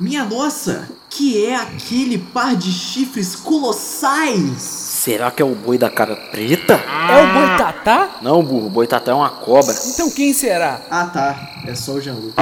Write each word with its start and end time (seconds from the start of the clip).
Minha 0.00 0.24
nossa, 0.24 0.88
que 1.10 1.44
é 1.44 1.56
aquele 1.56 2.18
par 2.18 2.54
de 2.54 2.70
chifres 2.70 3.34
colossais? 3.34 4.62
Será 4.62 5.28
que 5.28 5.42
é 5.42 5.44
o 5.44 5.56
boi 5.56 5.76
da 5.76 5.90
cara 5.90 6.14
preta? 6.14 6.74
É 6.74 7.20
o 7.20 7.32
Boitatá? 7.32 8.10
Não, 8.22 8.40
burro, 8.40 8.68
o 8.68 8.70
boitatá 8.70 9.10
é 9.10 9.14
uma 9.14 9.28
cobra. 9.28 9.74
Então 9.86 10.08
quem 10.08 10.32
será? 10.32 10.80
Ah 10.88 11.06
tá, 11.06 11.34
é 11.66 11.74
só 11.74 11.94
o 11.94 12.00
Jean-Luc. 12.00 12.34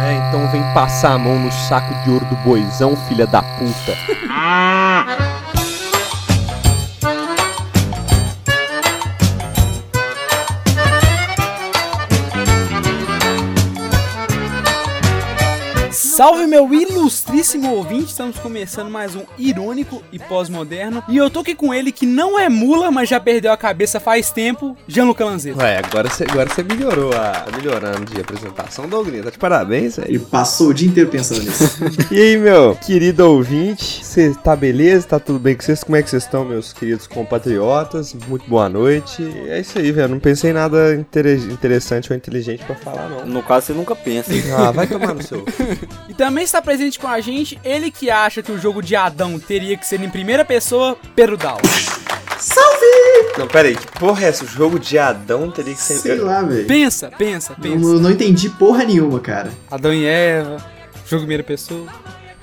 É, 0.00 0.28
então 0.28 0.48
vem 0.52 0.62
passar 0.72 1.14
a 1.14 1.18
mão 1.18 1.40
no 1.40 1.50
saco 1.50 1.92
de 2.04 2.10
ouro 2.10 2.24
do 2.26 2.36
boizão, 2.36 2.96
filha 3.08 3.26
da 3.26 3.42
puta. 3.42 3.98
Salve 16.20 16.46
meu 16.46 16.70
ilustríssimo 16.74 17.72
ouvinte, 17.74 18.10
estamos 18.10 18.38
começando 18.38 18.90
mais 18.90 19.16
um 19.16 19.22
irônico 19.38 20.02
e 20.12 20.18
pós-moderno. 20.18 21.02
E 21.08 21.16
eu 21.16 21.30
tô 21.30 21.40
aqui 21.40 21.54
com 21.54 21.72
ele 21.72 21.90
que 21.90 22.04
não 22.04 22.38
é 22.38 22.46
mula, 22.46 22.90
mas 22.90 23.08
já 23.08 23.18
perdeu 23.18 23.50
a 23.50 23.56
cabeça 23.56 23.98
faz 23.98 24.30
tempo, 24.30 24.76
Gianluca 24.86 25.24
Lanzetta. 25.24 25.62
Ué, 25.62 25.78
agora 25.78 26.10
você 26.10 26.24
agora 26.24 26.50
você 26.50 26.62
melhorou 26.62 27.10
a. 27.14 27.30
Tá 27.30 27.56
melhorando 27.56 28.04
de 28.04 28.20
apresentação, 28.20 28.86
Douglas. 28.86 29.24
Tá 29.24 29.30
de 29.30 29.38
parabéns, 29.38 29.96
velho. 29.96 30.10
Ele 30.10 30.18
passou 30.18 30.68
o 30.68 30.74
dia 30.74 30.90
inteiro 30.90 31.08
pensando 31.08 31.40
nisso. 31.42 31.80
E 32.12 32.20
aí, 32.20 32.36
meu 32.36 32.74
querido 32.76 33.24
ouvinte, 33.26 34.04
você 34.04 34.34
tá 34.44 34.54
beleza? 34.54 35.06
Tá 35.06 35.18
tudo 35.18 35.38
bem 35.38 35.54
com 35.56 35.62
vocês? 35.62 35.82
Como 35.82 35.96
é 35.96 36.02
que 36.02 36.10
vocês 36.10 36.24
estão, 36.24 36.44
meus 36.44 36.74
queridos 36.74 37.06
compatriotas? 37.06 38.12
Muito 38.28 38.46
boa 38.46 38.68
noite. 38.68 39.22
É 39.48 39.58
isso 39.58 39.78
aí, 39.78 39.90
velho. 39.90 40.08
Não 40.08 40.20
pensei 40.20 40.50
em 40.50 40.54
nada 40.54 40.94
inter- 40.94 41.50
interessante 41.50 42.12
ou 42.12 42.16
inteligente 42.16 42.62
pra 42.62 42.76
falar, 42.76 43.08
não. 43.08 43.24
No 43.24 43.42
caso, 43.42 43.68
você 43.68 43.72
nunca 43.72 43.96
pensa. 43.96 44.32
Ah, 44.58 44.70
vai 44.70 44.86
tomar 44.86 45.14
no 45.14 45.22
seu. 45.22 45.46
E 46.10 46.14
também 46.14 46.42
está 46.42 46.60
presente 46.60 46.98
com 46.98 47.06
a 47.06 47.20
gente 47.20 47.56
ele 47.62 47.88
que 47.88 48.10
acha 48.10 48.42
que 48.42 48.50
o 48.50 48.58
jogo 48.58 48.82
de 48.82 48.96
Adão 48.96 49.38
teria 49.38 49.76
que 49.76 49.86
ser 49.86 50.00
em 50.00 50.10
primeira 50.10 50.44
pessoa, 50.44 50.96
Perudal. 51.14 51.58
Não, 53.38 53.46
pera 53.46 53.68
aí, 53.68 53.76
que 53.76 53.86
porra 53.96 54.24
é 54.24 54.28
essa? 54.28 54.44
O 54.44 54.48
jogo 54.48 54.80
de 54.80 54.98
Adão 54.98 55.52
teria 55.52 55.72
que 55.72 55.80
ser. 55.80 55.98
Sei 55.98 56.16
lá, 56.16 56.42
velho. 56.42 56.66
Pensa, 56.66 57.12
pensa, 57.16 57.54
pensa. 57.54 57.76
Não, 57.78 58.00
não 58.00 58.10
entendi 58.10 58.50
porra 58.50 58.82
nenhuma, 58.82 59.20
cara. 59.20 59.52
Adão 59.70 59.94
e 59.94 60.04
Eva, 60.04 60.56
jogo 61.06 61.22
em 61.22 61.26
primeira 61.26 61.44
pessoa. 61.44 61.86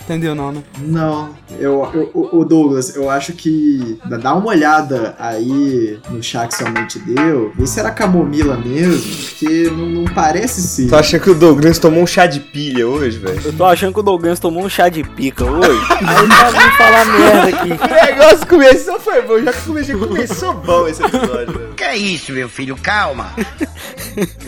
Entendeu 0.07 0.33
não, 0.33 0.53
né? 0.53 0.63
Não, 0.79 1.35
eu, 1.59 1.85
eu, 1.93 2.29
o 2.31 2.45
Douglas, 2.45 2.95
eu 2.95 3.09
acho 3.09 3.33
que 3.33 3.99
dá 4.21 4.33
uma 4.35 4.47
olhada 4.47 5.13
aí 5.19 5.99
no 6.09 6.23
chá 6.23 6.47
que 6.47 6.55
sua 6.55 6.69
mãe 6.69 6.87
te 6.87 6.97
deu, 6.99 7.51
vê 7.57 7.67
se 7.67 7.77
era 7.77 7.91
camomila 7.91 8.55
mesmo, 8.55 9.03
porque 9.25 9.69
não, 9.69 9.85
não 9.85 10.05
parece 10.05 10.61
ser. 10.61 10.87
Tu 10.87 10.95
acha 10.95 11.19
que 11.19 11.29
o 11.29 11.35
Douglas 11.35 11.77
tomou 11.77 12.01
um 12.01 12.07
chá 12.07 12.25
de 12.25 12.39
pilha 12.39 12.87
hoje, 12.87 13.17
velho? 13.19 13.41
Eu 13.43 13.51
tô 13.51 13.65
achando 13.65 13.93
que 13.93 13.99
o 13.99 14.03
Douglas 14.03 14.39
tomou 14.39 14.63
um 14.63 14.69
chá 14.69 14.87
de 14.87 15.03
pica 15.03 15.43
hoje. 15.43 15.81
Aí 15.91 16.29
tá 16.29 16.49
vindo 16.51 16.71
falar 16.77 17.05
merda 17.05 17.57
aqui. 17.57 17.67
O 17.97 18.19
negócio 18.19 18.47
começou 18.47 18.99
foi 18.99 19.21
bom, 19.23 19.41
já 19.41 19.51
que 19.51 19.61
começou, 19.61 19.99
começou 19.99 20.53
bom 20.53 20.87
esse 20.87 21.03
episódio, 21.03 21.53
velho. 21.53 21.73
Que 21.75 21.83
é 21.83 21.97
isso, 21.97 22.31
meu 22.31 22.47
filho? 22.47 22.77
Calma. 22.77 23.33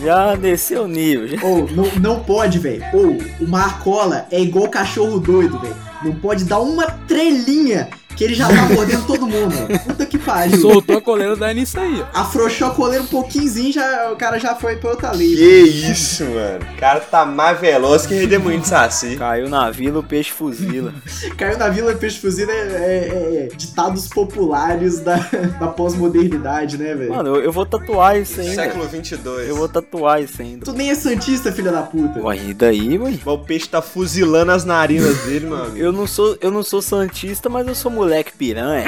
Já 0.04 0.36
desceu 0.36 0.84
o 0.84 0.88
nível. 0.88 1.28
já. 1.28 1.46
Ou, 1.46 1.70
não, 1.72 1.86
não 2.00 2.20
pode, 2.24 2.58
velho. 2.60 2.84
Ou, 2.94 3.18
o 3.40 3.48
Marcola 3.48 4.26
é 4.32 4.40
igual 4.42 4.68
cachorro 4.70 5.20
doido, 5.20 5.49
velho. 5.58 5.76
Não 6.04 6.14
pode 6.16 6.46
dar 6.46 6.60
uma 6.60 6.86
trelinha 6.86 7.90
que 8.20 8.26
ele 8.26 8.36
já 8.36 8.50
tá 8.50 8.64
mordendo 8.76 9.08
todo 9.08 9.26
mundo. 9.26 9.56
Puta 9.86 10.06
que 10.06 10.18
pariu. 10.18 10.60
Soltou 10.60 10.98
a 10.98 11.02
coleira 11.02 11.38
da 11.38 11.54
nisso 11.54 11.80
aí. 11.80 12.04
Afrouxou 12.14 12.68
a 12.68 12.72
coleira 12.72 13.02
um 13.02 13.08
pouquinho, 13.08 13.72
já, 13.72 14.12
o 14.12 14.18
cara 14.18 14.38
já 14.38 14.54
foi 14.56 14.76
pra 14.76 14.90
outra 14.90 15.12
lei. 15.14 15.38
Que 15.38 15.62
isso, 15.90 16.26
mano. 16.26 16.60
O 16.76 16.78
cara 16.78 17.00
tá 17.00 17.26
mais 17.26 17.58
veloz 17.62 18.06
que 18.06 18.14
redemoinho 18.14 18.60
de 18.60 18.68
saci. 18.68 19.16
Caiu 19.16 19.48
na 19.48 19.72
vila, 19.72 20.00
o 20.00 20.04
peixe 20.04 20.32
fuzila. 20.32 20.94
Caiu 21.38 21.58
na 21.58 21.70
Vila 21.70 21.94
Peixe 21.96 22.20
Fuzil 22.20 22.50
é, 22.50 22.54
é- 22.54 23.48
é 23.54 23.56
ditados 23.56 24.08
populares 24.10 25.00
da, 25.00 25.16
da 25.58 25.68
pós-modernidade, 25.68 26.78
né, 26.78 26.94
velho? 26.96 27.12
Mano, 27.12 27.36
eu, 27.38 27.44
eu 27.44 27.52
vou 27.54 27.66
tatuar 27.66 28.20
isso 28.20 28.42
ainda. 28.42 28.54
Século 28.54 28.86
22. 28.86 29.48
Eu 29.48 29.56
vou 29.56 29.70
tatuar 29.70 30.22
isso 30.22 30.42
ainda. 30.42 30.66
Tu 30.66 30.74
nem 30.74 30.90
é 30.90 30.96
santista, 30.96 31.54
filha 31.54 31.72
da 31.72 31.84
puta. 31.84 32.20
Ué, 32.20 32.36
e 32.50 32.54
daí, 32.54 32.98
ué? 32.98 33.14
O 33.26 33.38
peixe 33.38 33.70
tá 33.70 33.82
fuzilando 33.82 34.52
as 34.52 34.66
narinas 34.66 35.18
dele, 35.20 35.46
amigo. 35.46 35.78
Eu 35.78 35.94
não 35.94 36.06
sou, 36.06 36.38
eu 36.42 36.52
não 36.52 36.64
sou 36.64 36.82
santista, 36.82 37.48
mas 37.48 37.66
eu 37.66 37.76
sou 37.76 37.90
moleque 37.90 38.09
piranha. 38.38 38.86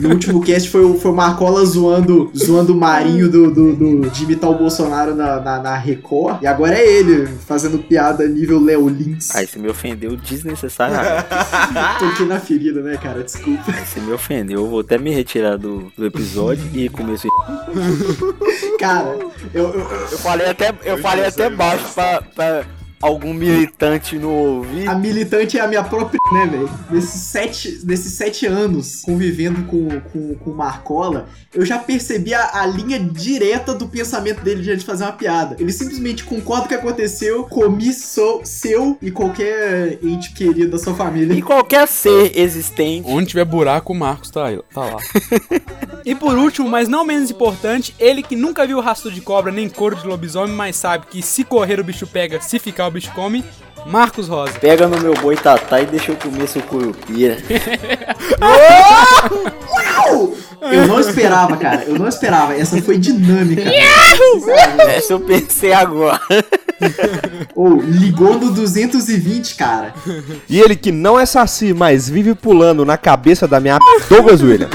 No 0.00 0.10
último 0.10 0.42
cast 0.42 0.68
foi, 0.68 0.84
o- 0.84 0.98
foi 0.98 1.12
o 1.12 1.14
Marcola 1.14 1.64
zoando, 1.64 2.32
zoando 2.36 2.72
o 2.72 2.76
Marinho 2.76 3.30
do, 3.30 3.50
do, 3.52 3.76
do- 3.76 4.10
de 4.10 4.24
imitar 4.24 4.50
o 4.50 4.54
Bolsonaro 4.58 5.14
na, 5.14 5.38
na, 5.40 5.58
na 5.62 5.76
Record. 5.76 6.42
E 6.42 6.46
agora 6.46 6.74
é 6.76 6.84
ele, 6.84 7.28
fazendo 7.46 7.78
piada 7.78 8.26
nível 8.26 8.60
Léo 8.60 8.88
Lins. 8.88 9.34
Aí 9.36 9.46
você 9.46 9.58
me 9.60 9.68
ofendeu 9.68 10.16
desnecessariamente. 10.16 11.26
Toquei 12.00 12.26
na 12.26 12.40
ferida, 12.40 12.80
né, 12.82 12.96
cara? 13.00 13.22
Desculpa. 13.22 13.62
Aí 13.68 13.84
você 13.86 14.00
me 14.00 14.12
ofendeu. 14.12 14.60
Eu 14.62 14.68
vou 14.68 14.80
até 14.80 14.98
me 14.98 15.12
retirar 15.12 15.56
do, 15.56 15.92
do 15.96 16.04
episódio 16.06 16.64
e 16.74 16.88
começo. 16.88 17.28
Cara, 18.80 19.16
eu, 19.54 19.64
eu, 19.64 19.72
eu- 19.80 20.08
Eu 20.10 20.18
falei 20.18 20.46
até, 20.48 20.74
eu 20.84 20.98
falei 20.98 21.24
até 21.26 21.48
baixo 21.48 21.84
pra, 21.94 22.22
pra 22.34 22.64
algum 23.00 23.32
militante 23.34 24.18
não 24.18 24.30
ouvir. 24.30 24.88
a 24.88 24.94
militante 24.94 25.58
é 25.58 25.60
a 25.60 25.68
minha 25.68 25.84
própria, 25.84 26.18
né, 26.32 26.46
velho? 26.46 26.70
Nesses 26.90 27.20
sete, 27.22 27.80
nesses 27.84 28.12
sete 28.12 28.46
anos 28.46 29.02
convivendo 29.02 29.62
com, 29.64 30.00
com, 30.00 30.34
com 30.34 30.50
o 30.50 30.56
Marcola, 30.56 31.28
eu 31.54 31.64
já 31.64 31.78
percebi 31.78 32.34
a, 32.34 32.62
a 32.62 32.66
linha 32.66 32.98
direta 32.98 33.74
do 33.74 33.88
pensamento 33.88 34.42
dele 34.42 34.62
de 34.76 34.84
fazer 34.84 35.04
uma 35.04 35.12
piada. 35.12 35.56
Ele 35.58 35.72
simplesmente 35.72 36.24
concorda 36.24 36.62
com 36.62 36.66
o 36.66 36.68
que 36.68 36.74
aconteceu, 36.74 37.44
comi 37.44 37.92
sou, 37.92 38.44
seu 38.44 38.98
e 39.00 39.10
qualquer 39.10 39.98
ente 40.02 40.32
querido 40.32 40.72
da 40.72 40.78
sua 40.78 40.92
E 40.92 40.96
família. 40.96 41.42
qualquer 41.42 41.86
ser 41.86 42.38
existente. 42.38 43.08
Onde 43.08 43.28
tiver 43.28 43.44
buraco, 43.44 43.92
o 43.92 43.96
Marcos 43.96 44.30
tá, 44.30 44.46
aí, 44.46 44.60
tá 44.72 44.80
lá. 44.80 44.98
e 46.04 46.14
por 46.14 46.36
último, 46.36 46.68
mas 46.68 46.88
não 46.88 47.04
menos 47.04 47.30
importante, 47.30 47.94
ele 47.98 48.22
que 48.22 48.36
nunca 48.36 48.66
viu 48.66 48.80
rastro 48.80 49.10
de 49.10 49.20
cobra 49.20 49.52
nem 49.52 49.68
couro 49.68 49.96
de 49.96 50.06
lobisomem, 50.06 50.54
mas 50.54 50.76
sabe 50.76 51.06
que 51.06 51.22
se 51.22 51.44
correr 51.44 51.80
o 51.80 51.84
bicho 51.84 52.06
pega, 52.06 52.40
se 52.40 52.58
ficar 52.58 52.85
o 52.86 52.90
bicho 52.90 53.10
come, 53.12 53.44
Marcos 53.86 54.28
Rosa. 54.28 54.58
Pega 54.58 54.86
no 54.88 55.00
meu 55.00 55.14
boi 55.14 55.36
tatá 55.36 55.80
e 55.80 55.86
deixa 55.86 56.12
eu 56.12 56.16
comer 56.16 56.48
seu 56.48 56.62
curupira. 56.62 57.38
Eu 60.60 60.86
não 60.86 60.98
esperava, 61.00 61.56
cara. 61.56 61.84
Eu 61.84 61.98
não 61.98 62.08
esperava. 62.08 62.54
Essa 62.54 62.80
foi 62.82 62.98
dinâmica. 62.98 63.62
Essa 64.88 65.12
eu 65.12 65.20
pensei 65.20 65.72
agora. 65.72 66.20
Ou 67.54 67.80
ligou 67.80 68.38
no 68.38 68.50
220, 68.52 69.54
cara. 69.54 69.94
E 70.48 70.58
ele 70.58 70.74
que 70.74 70.90
não 70.90 71.18
é 71.18 71.26
saci, 71.26 71.72
mas 71.72 72.08
vive 72.08 72.34
pulando 72.34 72.84
na 72.84 72.96
cabeça 72.96 73.46
da 73.46 73.60
minha 73.60 73.78
Douglas 74.08 74.42
William. 74.42 74.68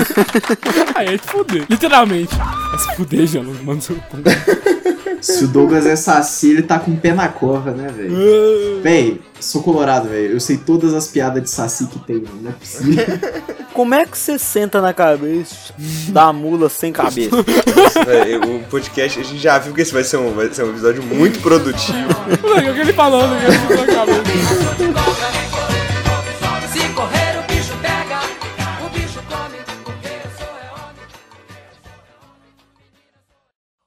Aí 0.96 1.08
é 1.08 1.12
de 1.12 1.18
fuder, 1.20 1.66
literalmente. 1.70 2.36
É 2.74 2.78
se 2.78 2.96
fuder, 2.96 3.28
Jano, 3.28 3.54
mano. 3.64 3.82
Se 5.22 5.44
o 5.44 5.48
Douglas 5.48 5.86
é 5.86 5.96
saci, 5.96 6.50
ele 6.50 6.64
tá 6.64 6.80
com 6.80 6.92
o 6.92 6.98
pé 6.98 7.14
na 7.14 7.28
cova, 7.28 7.72
né, 7.72 7.90
velho? 7.96 8.82
Véi, 8.82 9.22
sou 9.40 9.62
colorado, 9.62 10.10
velho. 10.10 10.34
Eu 10.34 10.40
sei 10.40 10.58
todas 10.58 10.96
as 10.96 11.08
piadas 11.08 11.44
de 11.44 11.50
saci 11.50 11.86
que 11.86 12.00
tem, 12.00 12.18
mano. 12.18 12.42
Não 12.42 12.50
é 12.50 12.54
possível. 12.54 13.06
Como 13.72 13.94
é 13.94 14.06
que 14.06 14.18
você 14.18 14.38
senta 14.40 14.82
na 14.82 14.94
cabeça 14.94 15.74
da 16.10 16.34
mula 16.34 16.68
sem 16.70 16.92
cabeça? 16.92 17.36
o 17.36 18.64
podcast, 18.70 19.20
a 19.20 19.24
gente 19.24 19.38
já 19.38 19.60
viu 19.60 19.74
que 19.74 19.82
esse 19.82 19.94
vai 19.94 20.04
ser 20.04 20.18
um, 20.18 20.34
vai 20.34 20.52
ser 20.52 20.64
um 20.64 20.72
episódio 20.72 21.04
muito 21.04 21.40
produtivo. 21.40 22.10
É 22.64 22.70
o 22.70 22.74
que 22.74 22.80
ele 22.82 22.94
falando, 22.94 23.32
né? 23.32 23.48
Na 23.48 23.94
cabeça. 23.94 24.22
Se 26.74 26.90
correr 26.94 27.38
o 27.38 27.44
bicho 27.44 27.78
pega, 27.82 28.20
o 28.86 28.90
bicho 28.90 29.22
come, 29.30 29.58
porque 29.86 30.08
eu 30.08 30.32
sou 30.38 30.48
é 30.58 30.72
homem. 30.74 31.06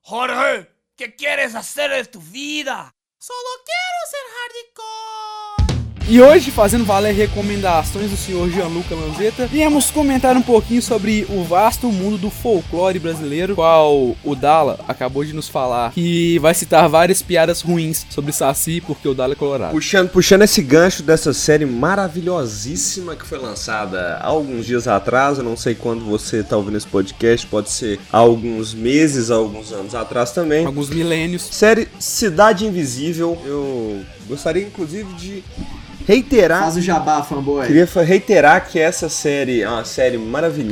Jorge, 0.08 0.66
¿qué 1.04 1.14
quieres 1.16 1.54
hacer 1.54 1.90
de 1.90 2.04
tu 2.06 2.18
vida? 2.18 2.94
Solo 3.18 3.50
quero 3.66 4.00
ser 4.10 4.24
hardcore. 4.36 5.83
E 6.06 6.20
hoje, 6.20 6.50
fazendo 6.50 6.84
valer 6.84 7.14
recomendações 7.14 8.10
do 8.10 8.16
senhor 8.16 8.50
Gianluca 8.50 8.94
Lanzetta, 8.94 9.46
viemos 9.46 9.90
comentar 9.90 10.36
um 10.36 10.42
pouquinho 10.42 10.82
sobre 10.82 11.26
o 11.30 11.42
vasto 11.42 11.90
mundo 11.90 12.18
do 12.18 12.28
folclore 12.28 12.98
brasileiro, 12.98 13.54
qual 13.54 14.14
o 14.22 14.34
Dala 14.36 14.78
acabou 14.86 15.24
de 15.24 15.32
nos 15.32 15.48
falar, 15.48 15.92
que 15.92 16.38
vai 16.40 16.52
citar 16.52 16.86
várias 16.90 17.22
piadas 17.22 17.62
ruins 17.62 18.04
sobre 18.10 18.32
Saci, 18.32 18.82
porque 18.82 19.08
o 19.08 19.14
Dala 19.14 19.32
é 19.32 19.36
colorado. 19.36 19.72
Puxando, 19.72 20.10
puxando 20.10 20.42
esse 20.42 20.60
gancho 20.60 21.02
dessa 21.02 21.32
série 21.32 21.64
maravilhosíssima 21.64 23.16
que 23.16 23.24
foi 23.26 23.38
lançada 23.38 24.18
há 24.20 24.26
alguns 24.26 24.66
dias 24.66 24.86
atrás, 24.86 25.38
eu 25.38 25.44
não 25.44 25.56
sei 25.56 25.74
quando 25.74 26.04
você 26.04 26.42
tá 26.42 26.54
ouvindo 26.54 26.76
esse 26.76 26.86
podcast, 26.86 27.46
pode 27.46 27.70
ser 27.70 27.98
há 28.12 28.18
alguns 28.18 28.74
meses, 28.74 29.30
há 29.30 29.36
alguns 29.36 29.72
anos 29.72 29.94
atrás 29.94 30.32
também. 30.32 30.66
Alguns 30.66 30.90
milênios. 30.90 31.48
Série 31.50 31.88
Cidade 31.98 32.66
Invisível, 32.66 33.38
eu 33.46 34.04
gostaria 34.28 34.62
inclusive 34.62 35.10
de 35.14 35.42
reiterar 36.06 36.62
Faz 36.62 36.76
o 36.76 36.80
jabá, 36.80 37.22
fanboy. 37.22 37.66
Queria 37.66 37.86
reiterar 38.04 38.68
que 38.68 38.78
essa 38.78 39.08
série 39.08 39.62
é 39.62 39.68
uma 39.68 39.84
série 39.84 40.18
maravilhosa. 40.18 40.64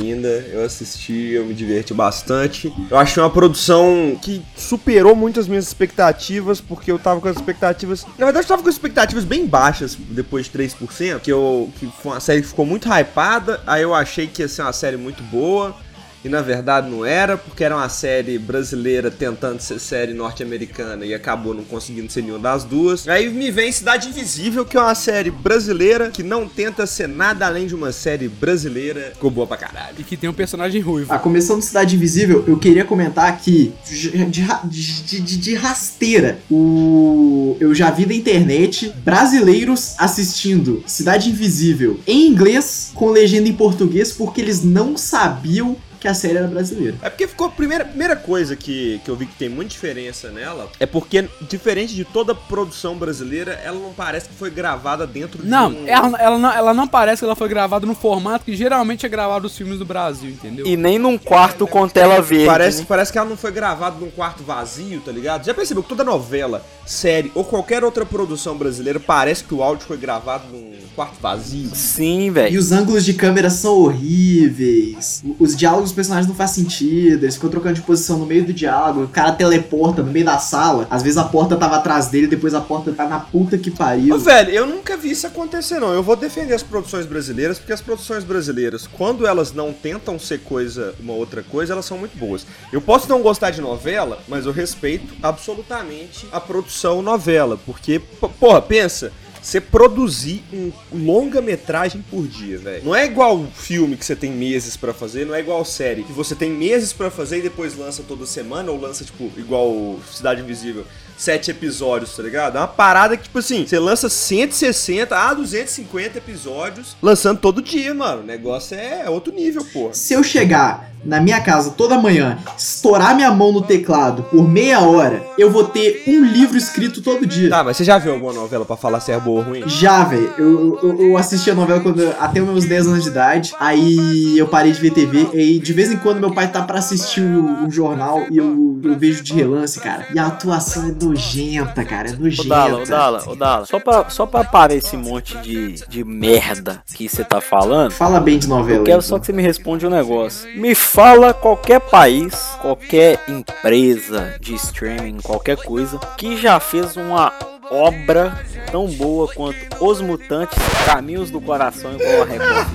Eu 0.51 0.65
assisti, 0.65 1.31
eu 1.33 1.45
me 1.45 1.53
diverti 1.53 1.93
bastante. 1.93 2.73
Eu 2.89 2.97
achei 2.97 3.21
uma 3.21 3.29
produção 3.29 4.17
que 4.21 4.41
superou 4.55 5.15
muito 5.15 5.39
as 5.39 5.47
minhas 5.47 5.67
expectativas, 5.67 6.59
porque 6.59 6.91
eu 6.91 6.97
tava 6.97 7.21
com 7.21 7.27
as 7.27 7.35
expectativas. 7.35 8.05
Na 8.17 8.25
verdade, 8.25 8.45
eu 8.45 8.47
tava 8.47 8.63
com 8.63 8.69
as 8.69 8.75
expectativas 8.75 9.23
bem 9.23 9.45
baixas 9.45 9.95
depois 9.95 10.45
de 10.45 10.51
3%, 10.51 11.19
que, 11.19 11.31
eu, 11.31 11.69
que 11.79 11.87
foi 12.01 12.11
uma 12.11 12.19
série 12.19 12.41
que 12.41 12.47
ficou 12.47 12.65
muito 12.65 12.87
hypada. 12.87 13.61
Aí 13.67 13.83
eu 13.83 13.93
achei 13.93 14.27
que 14.27 14.41
ia 14.41 14.47
ser 14.47 14.63
uma 14.63 14.73
série 14.73 14.97
muito 14.97 15.21
boa. 15.23 15.75
E 16.23 16.29
na 16.29 16.41
verdade 16.41 16.89
não 16.89 17.05
era, 17.05 17.37
porque 17.37 17.63
era 17.63 17.75
uma 17.75 17.89
série 17.89 18.37
brasileira 18.39 19.11
tentando 19.11 19.59
ser 19.59 19.79
série 19.79 20.13
norte-americana 20.13 21.05
e 21.05 21.13
acabou 21.13 21.53
não 21.53 21.63
conseguindo 21.63 22.11
ser 22.11 22.21
nenhuma 22.21 22.39
das 22.39 22.63
duas. 22.63 23.07
Aí 23.07 23.29
me 23.29 23.51
vem 23.51 23.71
Cidade 23.71 24.07
Invisível, 24.07 24.65
que 24.65 24.77
é 24.77 24.79
uma 24.79 24.95
série 24.95 25.29
brasileira 25.31 26.09
que 26.11 26.23
não 26.23 26.47
tenta 26.47 26.85
ser 26.87 27.07
nada 27.07 27.45
além 27.45 27.67
de 27.67 27.75
uma 27.75 27.91
série 27.91 28.27
brasileira. 28.29 29.11
Ficou 29.13 29.29
boa 29.29 29.45
pra 29.45 29.57
caralho. 29.57 29.95
E 29.99 30.03
que 30.03 30.15
tem 30.15 30.29
um 30.29 30.33
personagem 30.33 30.79
ruivo. 30.81 31.11
Ah, 31.13 31.19
começando 31.19 31.61
Cidade 31.61 31.95
Invisível, 31.95 32.43
eu 32.47 32.57
queria 32.57 32.85
comentar 32.85 33.27
aqui, 33.27 33.73
de, 33.85 34.09
de- 34.25 35.21
de- 35.21 35.37
de 35.37 35.55
rasteira, 35.55 36.39
o... 36.49 37.57
eu 37.59 37.73
já 37.75 37.91
vi 37.91 38.05
na 38.05 38.13
internet 38.13 38.93
brasileiros 39.03 39.95
assistindo 39.97 40.83
Cidade 40.87 41.29
Invisível 41.29 41.99
em 42.07 42.27
inglês 42.27 42.91
com 42.93 43.09
legenda 43.09 43.49
em 43.49 43.53
português 43.53 44.11
porque 44.11 44.39
eles 44.41 44.63
não 44.63 44.95
sabiam 44.97 45.75
que 46.03 46.07
a 46.09 46.13
série 46.13 46.37
era 46.37 46.47
brasileira. 46.47 46.97
É 47.01 47.09
porque 47.09 47.25
ficou 47.25 47.47
a 47.47 47.49
primeira, 47.49 47.85
primeira 47.85 48.13
coisa 48.13 48.57
que, 48.57 48.99
que 49.05 49.09
eu 49.09 49.15
vi 49.15 49.25
que 49.25 49.35
tem 49.37 49.47
muita 49.47 49.71
diferença 49.71 50.29
nela 50.31 50.69
é 50.77 50.85
porque, 50.85 51.29
diferente 51.49 51.95
de 51.95 52.03
toda 52.03 52.35
produção 52.35 52.97
brasileira, 52.97 53.53
ela 53.63 53.79
não 53.79 53.93
parece 53.93 54.27
que 54.27 54.35
foi 54.35 54.49
gravada 54.49 55.07
dentro 55.07 55.39
Não, 55.45 55.71
de 55.71 55.79
um. 55.79 55.87
ela, 55.87 56.17
ela 56.19 56.37
não, 56.37 56.51
ela 56.51 56.73
não 56.73 56.85
parece 56.89 57.19
que 57.21 57.25
ela 57.25 57.37
foi 57.37 57.47
gravada 57.47 57.85
no 57.85 57.95
formato 57.95 58.43
que 58.43 58.53
geralmente 58.53 59.05
é 59.05 59.09
gravado 59.09 59.47
os 59.47 59.55
filmes 59.57 59.79
do 59.79 59.85
Brasil, 59.85 60.29
entendeu? 60.29 60.67
E 60.67 60.75
nem 60.75 60.99
num 60.99 61.17
quarto 61.17 61.65
com 61.65 61.87
tela 61.87 62.21
verde. 62.21 62.47
Parece, 62.47 62.79
né? 62.79 62.85
parece 62.85 63.09
que 63.09 63.17
ela 63.17 63.29
não 63.29 63.37
foi 63.37 63.51
gravada 63.53 63.95
num 63.97 64.11
quarto 64.11 64.43
vazio, 64.43 64.99
tá 64.99 65.11
ligado? 65.11 65.45
Já 65.45 65.53
percebeu 65.53 65.81
que 65.83 65.87
toda 65.87 66.03
novela, 66.03 66.65
série 66.85 67.31
ou 67.33 67.45
qualquer 67.45 67.81
outra 67.81 68.05
produção 68.05 68.57
brasileira 68.57 68.99
parece 68.99 69.41
que 69.45 69.53
o 69.53 69.63
áudio 69.63 69.87
foi 69.87 69.95
gravado 69.95 70.43
num 70.51 70.73
quarto 70.97 71.15
vazio? 71.21 71.69
Sim, 71.73 72.23
E 72.25 72.29
velho. 72.29 72.59
os 72.59 72.73
ângulos 72.73 73.05
de 73.05 73.13
câmera 73.13 73.49
são 73.49 73.73
horríveis. 73.77 75.23
Os 75.39 75.55
diálogos 75.55 75.92
personagens 75.93 76.27
não 76.27 76.35
faz 76.35 76.51
sentido. 76.51 77.23
Eles 77.23 77.35
ficam 77.35 77.49
trocando 77.49 77.75
de 77.75 77.81
posição 77.81 78.17
no 78.17 78.25
meio 78.25 78.45
do 78.45 78.53
diálogo. 78.53 79.03
O 79.03 79.07
cara 79.07 79.31
teleporta 79.31 80.01
no 80.03 80.11
meio 80.11 80.25
da 80.25 80.37
sala. 80.37 80.87
Às 80.89 81.03
vezes 81.03 81.17
a 81.17 81.23
porta 81.23 81.55
tava 81.55 81.77
atrás 81.77 82.07
dele, 82.07 82.27
depois 82.27 82.53
a 82.53 82.61
porta 82.61 82.91
tá 82.91 83.07
na 83.07 83.19
puta 83.19 83.57
que 83.57 83.71
pariu. 83.71 84.15
Ô, 84.15 84.19
velho, 84.19 84.49
eu 84.51 84.65
nunca 84.65 84.97
vi 84.97 85.11
isso 85.11 85.27
acontecer, 85.27 85.79
não. 85.79 85.93
Eu 85.93 86.03
vou 86.03 86.15
defender 86.15 86.53
as 86.53 86.63
produções 86.63 87.05
brasileiras, 87.05 87.59
porque 87.59 87.73
as 87.73 87.81
produções 87.81 88.23
brasileiras, 88.23 88.87
quando 88.87 89.25
elas 89.25 89.53
não 89.53 89.71
tentam 89.71 90.17
ser 90.19 90.39
coisa, 90.39 90.93
uma 90.99 91.13
outra 91.13 91.43
coisa, 91.43 91.73
elas 91.73 91.85
são 91.85 91.97
muito 91.97 92.17
boas. 92.17 92.45
Eu 92.71 92.81
posso 92.81 93.07
não 93.09 93.21
gostar 93.21 93.51
de 93.51 93.61
novela, 93.61 94.19
mas 94.27 94.45
eu 94.45 94.51
respeito 94.51 95.13
absolutamente 95.21 96.27
a 96.31 96.39
produção 96.39 97.01
novela, 97.01 97.59
porque, 97.65 97.99
porra, 98.39 98.61
pensa. 98.61 99.11
Você 99.43 99.59
produzir 99.59 100.41
um 100.53 100.71
longa-metragem 100.93 102.03
por 102.09 102.25
dia, 102.25 102.57
velho. 102.57 102.85
Não 102.85 102.95
é 102.95 103.05
igual 103.05 103.45
filme 103.53 103.97
que 103.97 104.05
você 104.05 104.15
tem 104.15 104.31
meses 104.31 104.77
pra 104.77 104.93
fazer, 104.93 105.25
não 105.25 105.35
é 105.35 105.41
igual 105.41 105.65
série 105.65 106.03
que 106.03 106.13
você 106.13 106.33
tem 106.33 106.49
meses 106.49 106.93
pra 106.93 107.11
fazer 107.11 107.39
e 107.39 107.41
depois 107.41 107.77
lança 107.77 108.01
toda 108.07 108.25
semana 108.25 108.71
ou 108.71 108.79
lança, 108.79 109.03
tipo, 109.03 109.29
igual 109.37 109.99
Cidade 110.09 110.41
Invisível 110.41 110.85
sete 111.17 111.51
episódios, 111.51 112.15
tá 112.15 112.23
ligado? 112.23 112.57
É 112.57 112.61
uma 112.61 112.67
parada 112.67 113.15
que, 113.17 113.23
tipo 113.23 113.39
assim, 113.39 113.65
você 113.65 113.77
lança 113.77 114.09
160 114.09 115.15
a 115.15 115.33
250 115.33 116.17
episódios 116.17 116.95
lançando 117.01 117.39
todo 117.39 117.61
dia, 117.61 117.93
mano. 117.93 118.21
O 118.23 118.25
negócio 118.25 118.75
é 118.75 119.09
outro 119.09 119.33
nível, 119.33 119.63
porra. 119.65 119.93
Se 119.93 120.13
eu 120.13 120.23
chegar 120.23 120.92
na 121.05 121.19
minha 121.19 121.39
casa 121.41 121.71
toda 121.71 121.97
manhã, 121.97 122.37
estourar 122.57 123.15
minha 123.15 123.31
mão 123.31 123.51
no 123.51 123.61
teclado 123.61 124.23
por 124.23 124.47
meia 124.47 124.79
hora, 124.81 125.23
eu 125.37 125.49
vou 125.51 125.63
ter 125.65 126.03
um 126.07 126.23
livro 126.23 126.57
escrito 126.57 127.01
todo 127.01 127.25
dia. 127.25 127.49
Tá, 127.49 127.63
mas 127.63 127.77
você 127.77 127.83
já 127.83 127.97
viu 127.97 128.13
alguma 128.13 128.33
novela 128.33 128.65
pra 128.65 128.75
falar 128.77 128.99
se 128.99 129.11
é 129.11 129.19
boa 129.19 129.39
ou 129.41 129.45
ruim? 129.45 129.63
Já, 129.67 130.03
velho. 130.03 130.33
Eu, 130.37 130.79
eu, 130.81 131.01
eu 131.09 131.17
assisti 131.17 131.49
a 131.51 131.55
novela 131.55 131.79
quando, 131.79 132.01
até 132.19 132.41
os 132.41 132.47
meus 132.47 132.65
10 132.65 132.87
anos 132.87 133.03
de 133.03 133.09
idade. 133.09 133.53
Aí 133.59 134.37
eu 134.37 134.47
parei 134.47 134.71
de 134.71 134.79
ver 134.79 134.91
TV. 134.91 135.27
E 135.33 135.59
de 135.59 135.73
vez 135.73 135.91
em 135.91 135.97
quando 135.97 136.19
meu 136.19 136.31
pai 136.33 136.51
tá 136.51 136.61
pra 136.61 136.79
assistir 136.79 137.21
um, 137.21 137.65
um 137.65 137.71
jornal 137.71 138.21
e 138.31 138.37
eu, 138.37 138.79
eu 138.83 138.97
vejo 138.97 139.23
de 139.23 139.33
relance, 139.33 139.79
cara. 139.79 140.07
E 140.13 140.19
a 140.19 140.27
atuação 140.27 140.87
é 140.87 141.05
nojenta, 141.05 141.83
cara. 141.83 142.09
É 142.09 142.13
Ô 142.13 142.17
nojenta. 142.19 142.49
Dala, 142.49 142.81
ô 142.81 142.85
Dala, 142.85 143.23
ô 143.27 143.35
Dala. 143.35 143.65
Só 143.65 143.79
pra, 143.79 144.09
só 144.09 144.25
pra 144.25 144.43
parar 144.43 144.73
esse 144.75 144.95
monte 144.97 145.37
de, 145.39 145.73
de 145.87 146.03
merda 146.03 146.81
que 146.95 147.07
você 147.09 147.23
tá 147.23 147.41
falando, 147.41 147.91
Fala 147.91 148.19
bem 148.19 148.37
de 148.37 148.47
novela. 148.47 148.79
eu 148.79 148.83
quero 148.83 148.97
então. 148.97 149.09
só 149.09 149.19
que 149.19 149.25
você 149.25 149.33
me 149.33 149.41
responda 149.41 149.87
um 149.87 149.89
negócio. 149.89 150.47
Me 150.59 150.75
fala 150.93 151.33
qualquer 151.33 151.79
país, 151.79 152.35
qualquer 152.61 153.19
empresa 153.27 154.35
de 154.39 154.53
streaming, 154.53 155.17
qualquer 155.23 155.57
coisa, 155.57 155.97
que 156.15 156.37
já 156.37 156.59
fez 156.59 156.95
uma 156.95 157.33
obra 157.71 158.45
tão 158.71 158.85
boa 158.85 159.27
quanto 159.33 159.57
Os 159.83 159.99
Mutantes, 160.01 160.55
Caminhos 160.85 161.31
do 161.31 161.41
Coração 161.41 161.93
igual 161.93 162.21
a 162.21 162.25
Record. 162.25 162.67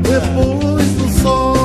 Depois 0.00 0.86
do 0.92 1.08
sol, 1.20 1.56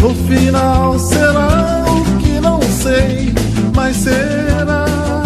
no 0.00 0.14
final 0.26 0.98
será 0.98 1.84
o 1.86 2.18
que 2.20 2.40
não 2.40 2.60
sei, 2.60 3.32
mas 3.72 3.98
será. 3.98 5.19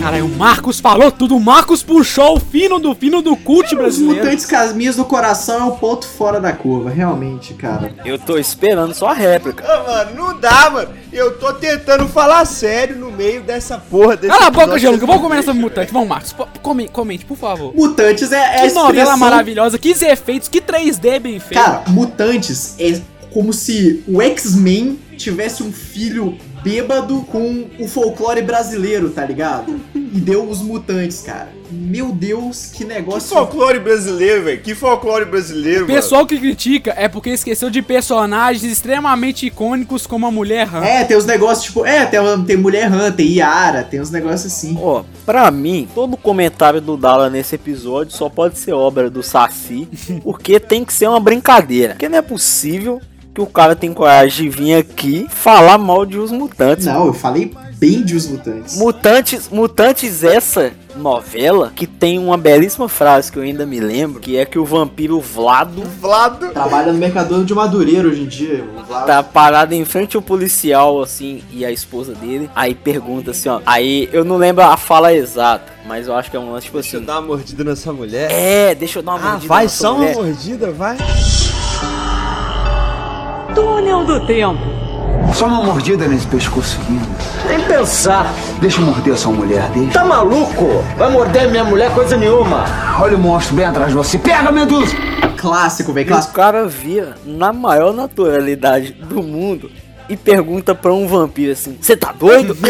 Caralho, 0.00 0.26
o 0.26 0.28
Marcos 0.36 0.78
falou 0.80 1.10
tudo. 1.10 1.36
O 1.36 1.40
Marcos 1.40 1.82
puxou 1.82 2.36
o 2.36 2.40
fino 2.40 2.78
do 2.78 2.94
fino 2.94 3.20
do 3.20 3.36
cult 3.36 3.66
Os 3.74 3.78
brasileiro. 3.78 4.24
Mutantes 4.24 4.46
Casminhas 4.46 4.96
do 4.96 5.04
Coração 5.04 5.60
é 5.60 5.64
o 5.64 5.72
ponto 5.72 6.06
fora 6.06 6.40
da 6.40 6.52
curva, 6.52 6.88
realmente, 6.88 7.52
cara. 7.54 7.92
Eu 8.04 8.18
tô 8.18 8.38
esperando 8.38 8.94
só 8.94 9.08
a 9.08 9.12
réplica. 9.12 9.64
Ah, 9.66 9.84
mano, 9.86 10.10
não 10.16 10.40
dá, 10.40 10.70
mano. 10.70 10.88
Eu 11.12 11.36
tô 11.38 11.52
tentando 11.52 12.06
falar 12.08 12.44
sério 12.46 12.96
no 12.96 13.10
meio 13.10 13.42
dessa 13.42 13.76
porra 13.78 14.16
desse 14.16 14.32
Cala 14.32 14.46
a 14.46 14.50
boca, 14.50 14.66
vocês 14.68 14.82
Vamos 14.82 15.00
não 15.00 15.18
começar 15.20 15.42
sobre 15.42 15.60
deixam, 15.60 15.60
Mutante. 15.60 15.92
Vamos, 15.92 16.08
Marcos. 16.08 16.34
Comente, 16.62 16.90
comente, 16.92 17.24
por 17.24 17.36
favor. 17.36 17.74
Mutantes 17.74 18.30
é, 18.32 18.36
é 18.36 18.68
Que 18.68 18.74
novela 18.74 18.90
expressão- 18.90 19.16
maravilhosa, 19.18 19.78
que 19.78 19.90
efeitos, 19.90 20.48
que 20.48 20.60
3D 20.60 21.18
bem 21.18 21.40
feito. 21.40 21.60
Cara, 21.62 21.82
Mutantes 21.88 22.76
é 22.78 23.00
como 23.32 23.52
se 23.52 24.02
o 24.08 24.22
X-Men 24.22 24.98
tivesse 25.16 25.62
um 25.62 25.72
filho 25.72 26.38
bêbado 26.62 27.22
com 27.22 27.66
o 27.78 27.88
folclore 27.88 28.42
brasileiro, 28.42 29.10
tá 29.10 29.24
ligado? 29.24 29.80
E 29.94 30.20
deu 30.20 30.48
os 30.48 30.60
mutantes, 30.60 31.20
cara. 31.20 31.48
Meu 31.70 32.12
Deus, 32.12 32.66
que 32.72 32.78
Que 32.78 32.84
negócio. 32.84 33.28
folclore 33.28 33.78
brasileiro, 33.78 34.44
velho. 34.44 34.60
Que 34.62 34.74
folclore 34.74 35.26
brasileiro, 35.26 35.84
O 35.84 35.86
pessoal 35.86 36.26
que 36.26 36.38
critica 36.38 36.94
é 36.96 37.08
porque 37.08 37.30
esqueceu 37.30 37.68
de 37.68 37.82
personagens 37.82 38.64
extremamente 38.64 39.46
icônicos 39.46 40.06
como 40.06 40.26
a 40.26 40.30
Mulher 40.30 40.66
Rã. 40.66 40.82
É, 40.82 41.04
tem 41.04 41.16
os 41.16 41.26
negócios 41.26 41.66
tipo. 41.66 41.84
É, 41.84 42.06
tem, 42.06 42.20
tem 42.44 42.56
Mulher 42.56 42.90
Hunter, 42.90 43.12
tem 43.12 43.32
Yara, 43.34 43.82
tem 43.84 44.00
uns 44.00 44.10
negócios 44.10 44.50
assim. 44.52 44.78
Ó, 44.80 45.04
pra 45.26 45.50
mim, 45.50 45.86
todo 45.94 46.16
comentário 46.16 46.80
do 46.80 46.96
Dala 46.96 47.28
nesse 47.28 47.54
episódio 47.56 48.16
só 48.16 48.28
pode 48.30 48.58
ser 48.58 48.72
obra 48.72 49.10
do 49.10 49.22
Saci, 49.22 49.86
porque 50.24 50.58
tem 50.58 50.84
que 50.84 50.92
ser 50.92 51.06
uma 51.08 51.20
brincadeira. 51.20 51.92
Porque 51.94 52.08
não 52.08 52.18
é 52.18 52.22
possível 52.22 53.00
que 53.34 53.40
o 53.40 53.46
cara 53.46 53.76
tem 53.76 53.92
coragem 53.92 54.50
de 54.50 54.56
vir 54.56 54.74
aqui 54.74 55.26
falar 55.30 55.78
mal 55.78 56.04
de 56.04 56.18
Os 56.18 56.30
Mutantes. 56.32 56.86
Não, 56.86 57.06
eu 57.06 57.12
falei 57.14 57.52
bem 57.76 58.02
de 58.02 58.16
os 58.16 58.26
mutantes. 58.26 58.76
Mutantes, 58.76 59.48
Mutantes 59.48 60.24
essa 60.24 60.72
novela 60.96 61.72
que 61.76 61.86
tem 61.86 62.18
uma 62.18 62.36
belíssima 62.36 62.88
frase 62.88 63.30
que 63.30 63.38
eu 63.38 63.42
ainda 63.44 63.64
me 63.64 63.78
lembro, 63.78 64.18
que 64.18 64.36
é 64.36 64.44
que 64.44 64.58
o 64.58 64.64
vampiro 64.64 65.20
Vlado 65.20 65.82
Vlado. 66.00 66.48
Trabalha 66.48 66.92
no 66.92 66.98
Mercador 66.98 67.44
de 67.44 67.54
Madureira 67.54 68.08
hoje 68.08 68.22
em 68.22 68.26
dia. 68.26 68.64
o 68.64 68.82
Vlado. 68.84 69.06
tá 69.06 69.22
parado 69.22 69.74
em 69.74 69.84
frente 69.84 70.16
ao 70.16 70.22
policial 70.22 71.00
assim 71.00 71.40
e 71.52 71.64
a 71.64 71.70
esposa 71.70 72.14
dele, 72.16 72.50
aí 72.52 72.74
pergunta 72.74 73.30
assim, 73.30 73.48
ó, 73.48 73.60
aí 73.64 74.08
eu 74.12 74.24
não 74.24 74.36
lembro 74.38 74.64
a 74.64 74.76
fala 74.76 75.14
exata, 75.14 75.72
mas 75.86 76.08
eu 76.08 76.16
acho 76.16 76.28
que 76.32 76.36
é 76.36 76.40
um 76.40 76.50
lance 76.50 76.66
tipo 76.66 76.78
Deixa 76.80 76.96
eu 76.96 76.98
assim, 76.98 77.06
dar 77.06 77.20
uma 77.20 77.28
mordida 77.28 77.62
nessa 77.62 77.92
mulher. 77.92 78.28
é, 78.32 78.74
deixa 78.74 78.98
eu 78.98 79.02
dar 79.04 79.12
uma 79.12 79.20
Ah, 79.20 79.30
mordida 79.32 79.48
vai 79.48 79.62
nessa 79.64 79.76
só 79.76 79.90
uma 79.92 79.98
mulher. 80.00 80.14
mordida, 80.16 80.72
vai. 80.72 80.96
Túnel 83.62 84.04
do 84.04 84.20
tempo. 84.24 84.60
Só 85.34 85.46
uma 85.46 85.64
mordida 85.64 86.06
nesse 86.06 86.28
pescocinho. 86.28 87.02
Nem 87.48 87.60
pensar. 87.62 88.32
Deixa 88.60 88.80
eu 88.80 88.84
morder 88.86 89.16
sua 89.18 89.32
mulher, 89.32 89.68
deixa. 89.70 89.90
Tá 89.94 90.04
maluco? 90.04 90.84
Vai 90.96 91.10
morder 91.10 91.50
minha 91.50 91.64
mulher 91.64 91.92
coisa 91.92 92.16
nenhuma. 92.16 92.64
Olha 93.00 93.16
o 93.16 93.18
monstro 93.18 93.56
bem 93.56 93.64
atrás 93.64 93.88
de 93.88 93.94
você. 93.96 94.16
Pega, 94.16 94.52
Medusa! 94.52 94.94
Clássico, 95.36 95.92
velho, 95.92 96.06
E 96.06 96.10
o 96.10 96.12
clássico. 96.14 96.34
cara 96.34 96.68
via 96.68 97.14
na 97.26 97.52
maior 97.52 97.92
naturalidade 97.92 98.92
do 98.92 99.20
mundo 99.22 99.68
e 100.08 100.16
pergunta 100.16 100.72
pra 100.72 100.92
um 100.92 101.08
vampiro 101.08 101.50
assim: 101.52 101.76
Você 101.80 101.96
tá 101.96 102.12
doido? 102.16 102.56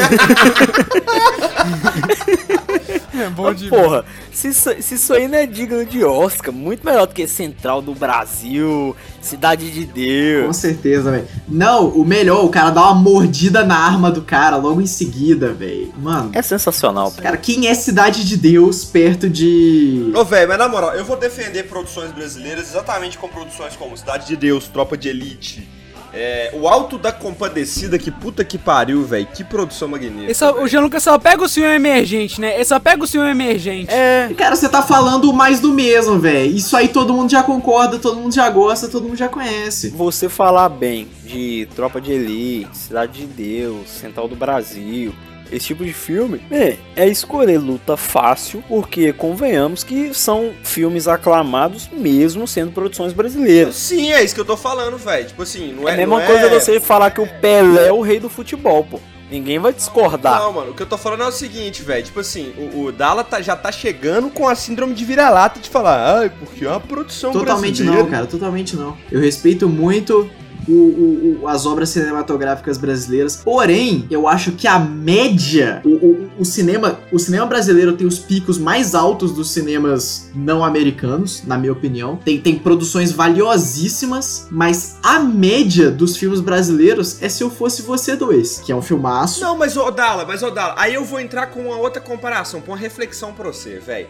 É 3.14 3.28
bom 3.28 3.54
Porra, 3.68 4.04
se 4.32 4.48
isso, 4.48 4.70
se 4.80 4.94
isso 4.94 5.12
aí 5.14 5.28
não 5.28 5.38
é 5.38 5.46
digno 5.46 5.84
de 5.84 6.04
Oscar, 6.04 6.52
muito 6.52 6.84
melhor 6.84 7.06
do 7.06 7.14
que 7.14 7.26
Central 7.26 7.80
do 7.80 7.94
Brasil, 7.94 8.94
Cidade 9.20 9.70
de 9.70 9.86
Com 9.86 9.92
Deus. 9.94 10.56
certeza, 10.56 11.10
velho. 11.10 11.26
Não, 11.48 11.88
o 11.88 12.04
melhor, 12.04 12.44
o 12.44 12.48
cara 12.48 12.70
dá 12.70 12.82
uma 12.82 12.94
mordida 12.94 13.64
na 13.64 13.76
arma 13.76 14.10
do 14.10 14.22
cara 14.22 14.56
logo 14.56 14.80
em 14.80 14.86
seguida, 14.86 15.52
velho. 15.52 15.92
Mano, 15.98 16.30
É 16.32 16.42
sensacional. 16.42 17.10
cara, 17.12 17.36
quem 17.36 17.66
é 17.68 17.74
Cidade 17.74 18.24
de 18.24 18.36
Deus 18.36 18.84
perto 18.84 19.28
de. 19.28 20.12
Ô, 20.14 20.24
velho, 20.24 20.48
mas 20.48 20.58
na 20.58 20.68
moral, 20.68 20.94
eu 20.94 21.04
vou 21.04 21.16
defender 21.16 21.64
produções 21.64 22.12
brasileiras 22.12 22.68
exatamente 22.70 23.18
com 23.18 23.28
produções 23.28 23.76
como 23.76 23.96
Cidade 23.96 24.26
de 24.26 24.36
Deus, 24.36 24.68
Tropa 24.68 24.96
de 24.96 25.08
Elite. 25.08 25.68
É, 26.12 26.50
o 26.54 26.66
Alto 26.66 26.96
da 26.98 27.12
Compadecida, 27.12 27.98
que 27.98 28.10
puta 28.10 28.44
que 28.44 28.56
pariu, 28.58 29.04
velho. 29.04 29.26
Que 29.26 29.44
produção 29.44 29.88
magnífica. 29.88 30.32
Só- 30.34 30.52
o 30.52 30.54
velho. 30.56 30.68
Gianluca 30.68 31.00
só 31.00 31.18
pega 31.18 31.42
o 31.44 31.48
senhor 31.48 31.68
emergente, 31.72 32.40
né? 32.40 32.54
Ele 32.54 32.64
só 32.64 32.78
pega 32.80 33.02
o 33.04 33.06
senhor 33.06 33.26
emergente. 33.26 33.92
É, 33.92 34.30
Cara, 34.36 34.56
você 34.56 34.68
tá 34.68 34.82
falando 34.82 35.32
mais 35.32 35.60
do 35.60 35.72
mesmo, 35.72 36.18
velho. 36.18 36.50
Isso 36.56 36.76
aí 36.76 36.88
todo 36.88 37.12
mundo 37.12 37.30
já 37.30 37.42
concorda, 37.42 37.98
todo 37.98 38.16
mundo 38.20 38.34
já 38.34 38.48
gosta, 38.48 38.88
todo 38.88 39.04
mundo 39.04 39.16
já 39.16 39.28
conhece. 39.28 39.90
você 39.90 40.28
falar 40.28 40.68
bem 40.68 41.08
de 41.24 41.68
Tropa 41.76 42.00
de 42.00 42.12
Elite, 42.12 42.76
Cidade 42.76 43.20
de 43.20 43.26
Deus, 43.26 43.88
Central 43.90 44.26
do 44.28 44.36
Brasil, 44.36 45.14
esse 45.52 45.66
tipo 45.66 45.84
de 45.84 45.92
filme, 45.92 46.40
é, 46.50 46.76
é 46.96 47.06
escolher 47.08 47.58
luta 47.58 47.96
fácil, 47.96 48.62
porque 48.68 49.12
convenhamos 49.12 49.82
que 49.84 50.12
são 50.14 50.52
filmes 50.62 51.08
aclamados 51.08 51.88
mesmo 51.92 52.46
sendo 52.46 52.72
produções 52.72 53.12
brasileiras. 53.12 53.74
Sim, 53.76 54.12
é 54.12 54.22
isso 54.22 54.34
que 54.34 54.40
eu 54.40 54.44
tô 54.44 54.56
falando, 54.56 54.96
velho. 54.98 55.26
Tipo 55.26 55.42
assim, 55.42 55.72
não 55.72 55.88
É 55.88 55.92
é. 55.92 55.94
a 55.94 55.96
mesma 55.98 56.20
coisa 56.22 56.46
é... 56.46 56.48
você 56.60 56.80
falar 56.80 57.10
que 57.10 57.20
o 57.20 57.26
Pelé 57.40 57.88
é 57.88 57.92
o 57.92 58.00
rei 58.00 58.18
do 58.20 58.28
futebol, 58.28 58.84
pô. 58.84 59.00
Ninguém 59.30 59.58
vai 59.58 59.74
discordar. 59.74 60.40
Não, 60.40 60.52
mano, 60.54 60.70
o 60.70 60.74
que 60.74 60.82
eu 60.82 60.86
tô 60.86 60.96
falando 60.96 61.22
é 61.22 61.26
o 61.26 61.30
seguinte, 61.32 61.82
velho. 61.82 62.02
Tipo 62.02 62.20
assim, 62.20 62.50
o, 62.74 62.84
o 62.84 62.92
Dala 62.92 63.22
tá- 63.22 63.42
já 63.42 63.54
tá 63.54 63.70
chegando 63.70 64.30
com 64.30 64.48
a 64.48 64.54
síndrome 64.54 64.94
de 64.94 65.04
vira-lata 65.04 65.60
de 65.60 65.68
falar, 65.68 66.18
ai, 66.20 66.30
porque 66.40 66.64
é 66.64 66.68
uma 66.70 66.80
produção 66.80 67.30
Totalmente 67.32 67.82
brasileira. 67.82 68.02
não, 68.04 68.10
cara, 68.10 68.26
totalmente 68.26 68.74
não. 68.74 68.96
Eu 69.12 69.20
respeito 69.20 69.68
muito 69.68 70.30
o- 70.66 71.40
o- 71.42 71.48
as 71.48 71.66
obras 71.66 71.88
cinematográficas 71.90 72.78
brasileiras, 72.78 73.36
porém, 73.36 74.06
eu 74.10 74.26
acho 74.26 74.52
que 74.52 74.66
a 74.66 74.78
média, 74.78 75.80
o, 75.84 76.28
o- 76.38 76.44
cinema, 76.44 76.98
o 77.12 77.18
cinema 77.18 77.46
brasileiro 77.46 77.92
tem 77.94 78.06
os 78.06 78.18
picos 78.18 78.58
mais 78.58 78.94
altos 78.94 79.32
dos 79.32 79.50
cinemas 79.50 80.30
não 80.34 80.64
americanos, 80.64 81.42
na 81.46 81.56
minha 81.58 81.72
opinião. 81.72 82.16
Tem, 82.24 82.38
tem 82.40 82.58
produções 82.58 83.12
valiosíssimas, 83.12 84.46
mas 84.50 84.96
a 85.02 85.18
média 85.18 85.90
dos 85.90 86.16
filmes 86.16 86.40
brasileiros 86.40 87.22
é 87.22 87.28
Se 87.28 87.42
Eu 87.42 87.50
Fosse 87.50 87.82
Você 87.82 88.16
Dois, 88.16 88.60
que 88.64 88.72
é 88.72 88.76
um 88.76 88.82
filmaço. 88.82 89.40
Não, 89.40 89.56
mas 89.56 89.76
ô 89.76 89.90
Dala, 89.90 90.24
mas 90.26 90.42
ô 90.42 90.50
Dala, 90.50 90.74
aí 90.78 90.94
eu 90.94 91.04
vou 91.04 91.20
entrar 91.20 91.46
com 91.48 91.60
uma 91.60 91.76
outra 91.76 92.00
comparação, 92.00 92.60
com 92.60 92.72
uma 92.72 92.76
reflexão 92.78 93.32
pra 93.32 93.46
você, 93.52 93.78
velho. 93.78 94.06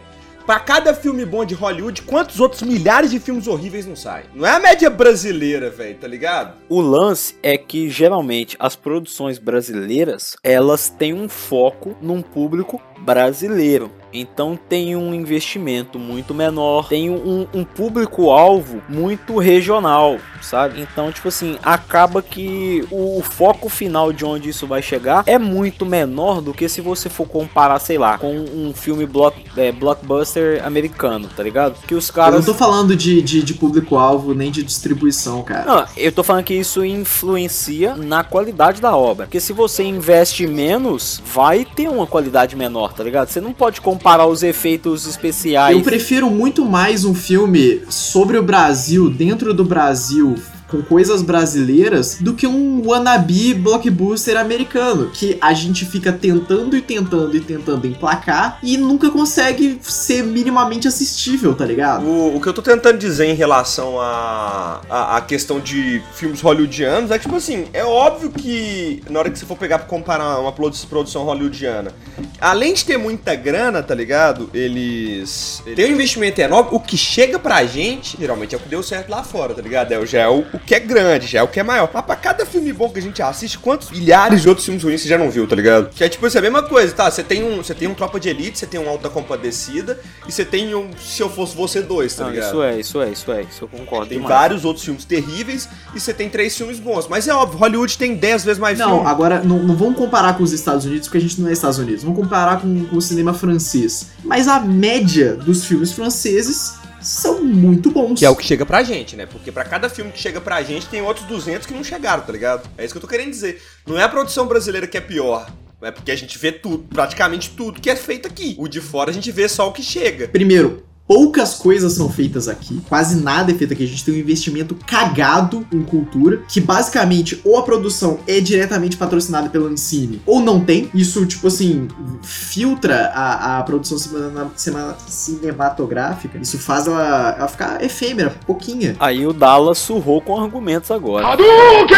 Pra 0.49 0.59
cada 0.59 0.95
filme 0.95 1.23
bom 1.25 1.45
de 1.45 1.53
Hollywood, 1.53 2.01
quantos 2.01 2.39
outros 2.39 2.63
milhares 2.63 3.11
de 3.11 3.19
filmes 3.19 3.45
horríveis 3.45 3.85
não 3.85 3.95
saem? 3.95 4.25
Não 4.33 4.47
é 4.47 4.49
a 4.49 4.59
média 4.59 4.89
brasileira, 4.89 5.69
velho, 5.69 5.95
tá 5.99 6.07
ligado? 6.07 6.55
O 6.67 6.81
lance 6.81 7.35
é 7.43 7.55
que 7.55 7.87
geralmente 7.87 8.57
as 8.59 8.75
produções 8.75 9.37
brasileiras 9.37 10.35
elas 10.43 10.89
têm 10.89 11.13
um 11.13 11.29
foco 11.29 11.95
num 12.01 12.23
público 12.23 12.81
brasileiro. 12.97 13.91
Então 14.13 14.57
tem 14.67 14.95
um 14.95 15.13
investimento 15.13 15.99
muito 15.99 16.33
menor, 16.33 16.87
tem 16.87 17.09
um, 17.09 17.47
um 17.53 17.63
público-alvo 17.63 18.81
muito 18.89 19.37
regional, 19.37 20.17
sabe? 20.41 20.81
Então, 20.81 21.11
tipo 21.11 21.27
assim, 21.27 21.57
acaba 21.61 22.21
que 22.21 22.85
o, 22.89 23.19
o 23.19 23.21
foco 23.21 23.69
final 23.69 24.11
de 24.11 24.25
onde 24.25 24.49
isso 24.49 24.65
vai 24.65 24.81
chegar 24.81 25.23
é 25.25 25.37
muito 25.37 25.85
menor 25.85 26.41
do 26.41 26.53
que 26.53 26.67
se 26.67 26.81
você 26.81 27.09
for 27.09 27.27
comparar, 27.27 27.79
sei 27.79 27.97
lá, 27.97 28.17
com 28.17 28.33
um 28.35 28.73
filme 28.73 29.05
block, 29.05 29.37
é, 29.55 29.71
blockbuster 29.71 30.65
americano, 30.65 31.29
tá 31.35 31.43
ligado? 31.43 31.75
Que 31.85 31.93
os 31.95 32.09
Eu 32.09 32.13
caras. 32.15 32.45
não 32.45 32.53
tô 32.53 32.57
falando 32.57 32.95
de, 32.95 33.21
de, 33.21 33.43
de 33.43 33.53
público-alvo 33.53 34.33
nem 34.33 34.51
de 34.51 34.63
distribuição, 34.63 35.43
cara. 35.43 35.65
Não, 35.65 35.85
eu 35.95 36.11
tô 36.11 36.23
falando 36.23 36.43
que 36.45 36.53
isso 36.53 36.83
influencia 36.83 37.95
na 37.95 38.23
qualidade 38.23 38.81
da 38.81 38.95
obra. 38.95 39.25
Porque 39.25 39.39
se 39.39 39.53
você 39.53 39.83
investe 39.83 40.47
menos, 40.47 41.21
vai 41.25 41.63
ter 41.65 41.87
uma 41.89 42.07
qualidade 42.07 42.55
menor, 42.55 42.93
tá 42.93 43.03
ligado? 43.03 43.29
Você 43.29 43.39
não 43.41 43.53
pode 43.53 43.81
comparar 43.81 43.98
os 44.25 44.43
efeitos 44.43 45.05
especiais. 45.05 45.75
Eu 45.75 45.83
prefiro 45.83 46.29
muito 46.29 46.65
mais 46.65 47.05
um 47.05 47.13
filme 47.13 47.81
sobre 47.89 48.37
o 48.37 48.43
Brasil, 48.43 49.09
dentro 49.09 49.53
do 49.53 49.63
Brasil, 49.63 50.35
com 50.69 50.81
coisas 50.81 51.21
brasileiras, 51.21 52.17
do 52.19 52.33
que 52.33 52.45
um 52.47 52.87
wannabe 52.87 53.53
blockbuster 53.53 54.37
americano, 54.37 55.09
que 55.13 55.37
a 55.41 55.53
gente 55.53 55.85
fica 55.85 56.11
tentando 56.11 56.75
e 56.77 56.81
tentando 56.81 57.35
e 57.35 57.39
tentando 57.39 57.87
emplacar 57.87 58.59
e 58.61 58.77
nunca 58.77 59.09
consegue 59.09 59.79
ser 59.81 60.23
minimamente 60.23 60.87
assistível, 60.87 61.53
tá 61.55 61.65
ligado? 61.65 62.05
O, 62.05 62.35
o 62.37 62.41
que 62.41 62.47
eu 62.47 62.53
tô 62.53 62.61
tentando 62.61 62.97
dizer 62.97 63.25
em 63.25 63.33
relação 63.33 63.99
à 63.99 64.81
a, 64.89 65.17
a, 65.17 65.21
questão 65.21 65.59
de 65.59 66.01
filmes 66.13 66.41
hollywoodianos 66.41 67.11
é 67.11 67.17
que, 67.17 67.25
tipo 67.25 67.35
assim, 67.35 67.65
é 67.73 67.83
óbvio 67.83 68.29
que 68.29 69.01
na 69.09 69.19
hora 69.19 69.29
que 69.29 69.37
você 69.39 69.45
for 69.45 69.57
pegar 69.57 69.79
pra 69.79 69.87
comparar 69.87 70.39
uma 70.39 70.51
produ- 70.51 70.77
produção 70.89 71.23
hollywoodiana, 71.23 71.91
além 72.39 72.73
de 72.73 72.85
ter 72.85 72.97
muita 72.97 73.35
grana, 73.35 73.81
tá 73.83 73.93
ligado? 73.95 74.49
Eles 74.53 75.61
têm 75.75 75.85
um 75.91 75.93
investimento 75.95 76.39
enorme. 76.41 76.69
O 76.73 76.79
que 76.79 76.97
chega 76.97 77.37
pra 77.39 77.63
gente, 77.65 78.17
geralmente 78.19 78.53
é 78.55 78.57
o 78.57 78.61
que 78.61 78.69
deu 78.69 78.81
certo 78.83 79.09
lá 79.09 79.23
fora, 79.23 79.53
tá 79.53 79.61
ligado? 79.61 79.91
É, 79.91 79.99
o- 79.99 80.05
já 80.05 80.19
é 80.21 80.27
o, 80.27 80.39
o 80.39 80.58
que 80.65 80.75
é 80.75 80.79
grande, 80.79 81.27
já 81.27 81.39
é 81.39 81.43
o 81.43 81.47
que 81.47 81.59
é 81.59 81.63
maior. 81.63 81.89
Mas 81.93 82.05
pra 82.05 82.15
cada 82.15 82.45
filme 82.45 82.71
bom 82.71 82.89
que 82.89 82.99
a 82.99 83.01
gente 83.01 83.21
assiste, 83.21 83.57
quantos 83.57 83.89
milhares 83.91 84.41
de 84.41 84.49
outros 84.49 84.65
filmes 84.65 84.83
ruins 84.83 85.01
você 85.01 85.07
já 85.07 85.17
não 85.17 85.29
viu, 85.29 85.47
tá 85.47 85.55
ligado? 85.55 85.89
Que 85.89 86.03
é 86.03 86.09
tipo 86.09 86.25
assim, 86.25 86.37
a 86.37 86.41
mesma 86.41 86.63
coisa, 86.63 86.93
tá? 86.93 87.09
Você 87.09 87.23
tem 87.23 87.43
um, 87.43 87.57
você 87.57 87.73
tem 87.73 87.87
um 87.87 87.93
Tropa 87.93 88.19
de 88.19 88.29
Elite, 88.29 88.59
você 88.59 88.65
tem 88.65 88.79
um 88.79 88.87
Alta 88.89 89.09
Compadecida 89.09 89.99
e 90.27 90.31
você 90.31 90.45
tem 90.45 90.73
um 90.75 90.89
Se 90.97 91.21
Eu 91.21 91.29
Fosse 91.29 91.55
Você 91.55 91.81
dois, 91.81 92.13
tá 92.15 92.23
Não, 92.25 92.31
ligado? 92.31 92.47
isso 92.49 92.61
é, 92.63 92.79
isso 92.79 93.01
é, 93.01 93.09
isso 93.09 93.31
é, 93.31 93.41
isso 93.43 93.63
eu 93.63 93.67
concordo 93.67 94.07
Tem 94.09 94.17
demais. 94.19 94.35
vários 94.35 94.65
outros 94.65 94.83
filmes 94.85 95.05
terríveis 95.05 95.67
e 95.95 95.99
você 95.99 96.13
tem 96.13 96.29
três 96.29 96.55
filmes 96.55 96.79
bons. 96.79 97.07
Mas 97.07 97.27
é 97.27 97.33
óbvio, 97.33 97.59
Hollywood 97.59 97.97
tem 97.97 98.15
10 98.15 98.45
vezes 98.45 98.59
mais 98.59 98.77
Não, 98.77 98.95
filme. 98.95 99.07
agora 99.09 99.41
não, 99.43 99.59
não 99.59 99.75
vamos 99.75 99.97
comparar 99.97 100.37
com 100.37 100.43
os 100.43 100.51
Estados 100.51 100.85
Unidos, 100.85 101.07
porque 101.07 101.17
a 101.17 101.21
gente 101.21 101.39
não 101.41 101.49
é 101.49 101.53
Estados 101.53 101.77
Unidos. 101.79 102.03
Vamos 102.03 102.19
comparar 102.19 102.61
com, 102.61 102.85
com 102.85 102.95
o 102.97 103.01
cinema 103.01 103.33
francês. 103.33 104.07
Mas 104.23 104.47
a 104.47 104.59
média 104.59 105.35
dos 105.35 105.65
filmes 105.65 105.91
franceses 105.91 106.73
são 107.01 107.43
muito 107.43 107.91
bons. 107.91 108.19
Que 108.19 108.25
é 108.25 108.29
o 108.29 108.35
que 108.35 108.45
chega 108.45 108.65
pra 108.65 108.83
gente, 108.83 109.15
né? 109.15 109.25
Porque 109.25 109.51
pra 109.51 109.63
cada 109.63 109.89
filme 109.89 110.11
que 110.11 110.19
chega 110.19 110.41
pra 110.41 110.61
gente, 110.61 110.87
tem 110.87 111.01
outros 111.01 111.25
200 111.25 111.65
que 111.65 111.73
não 111.73 111.83
chegaram, 111.83 112.23
tá 112.23 112.31
ligado? 112.31 112.69
É 112.77 112.83
isso 112.83 112.93
que 112.93 112.97
eu 112.97 113.01
tô 113.01 113.07
querendo 113.07 113.31
dizer. 113.31 113.61
Não 113.85 113.97
é 113.97 114.03
a 114.03 114.09
produção 114.09 114.47
brasileira 114.47 114.87
que 114.87 114.97
é 114.97 115.01
pior. 115.01 115.49
É 115.81 115.91
porque 115.91 116.11
a 116.11 116.15
gente 116.15 116.37
vê 116.37 116.51
tudo, 116.51 116.79
praticamente 116.89 117.51
tudo 117.51 117.79
que 117.79 117.89
é 117.89 117.95
feito 117.95 118.27
aqui. 118.27 118.55
O 118.59 118.67
de 118.67 118.81
fora 118.81 119.11
a 119.11 119.13
gente 119.13 119.31
vê 119.31 119.47
só 119.47 119.69
o 119.69 119.71
que 119.71 119.81
chega. 119.81 120.27
Primeiro, 120.27 120.85
poucas 121.09 121.55
coisas 121.55 121.93
são 121.93 122.07
feitas 122.07 122.47
aqui, 122.47 122.79
quase 122.87 123.19
nada 123.19 123.51
é 123.51 123.55
feito 123.55 123.73
aqui. 123.73 123.83
A 123.83 123.87
gente 123.87 124.05
tem 124.05 124.13
um 124.13 124.17
investimento 124.17 124.75
cagado 124.85 125.65
em 125.73 125.81
cultura, 125.81 126.43
que 126.47 126.61
basicamente 126.61 127.41
ou 127.43 127.57
a 127.57 127.63
produção 127.63 128.19
é 128.27 128.39
diretamente 128.39 128.95
patrocinada 128.95 129.49
pela 129.49 129.67
Ancine, 129.67 130.21
ou 130.23 130.39
não 130.39 130.59
tem. 130.59 130.87
Isso, 130.93 131.25
tipo 131.25 131.47
assim, 131.47 131.87
filtra 132.21 133.07
a, 133.15 133.57
a 133.57 133.63
produção 133.63 133.97
cinema- 133.97 134.51
cinema- 134.55 134.95
cinematográfica. 135.07 136.37
Isso 136.37 136.59
faz 136.59 136.85
ela, 136.85 137.35
ela 137.37 137.47
ficar 137.47 137.83
efêmera, 137.83 138.35
pouquinha. 138.45 138.95
Aí 138.99 139.25
o 139.25 139.33
Dallas 139.33 139.79
surrou 139.79 140.21
com 140.21 140.39
argumentos 140.39 140.91
agora. 140.91 141.25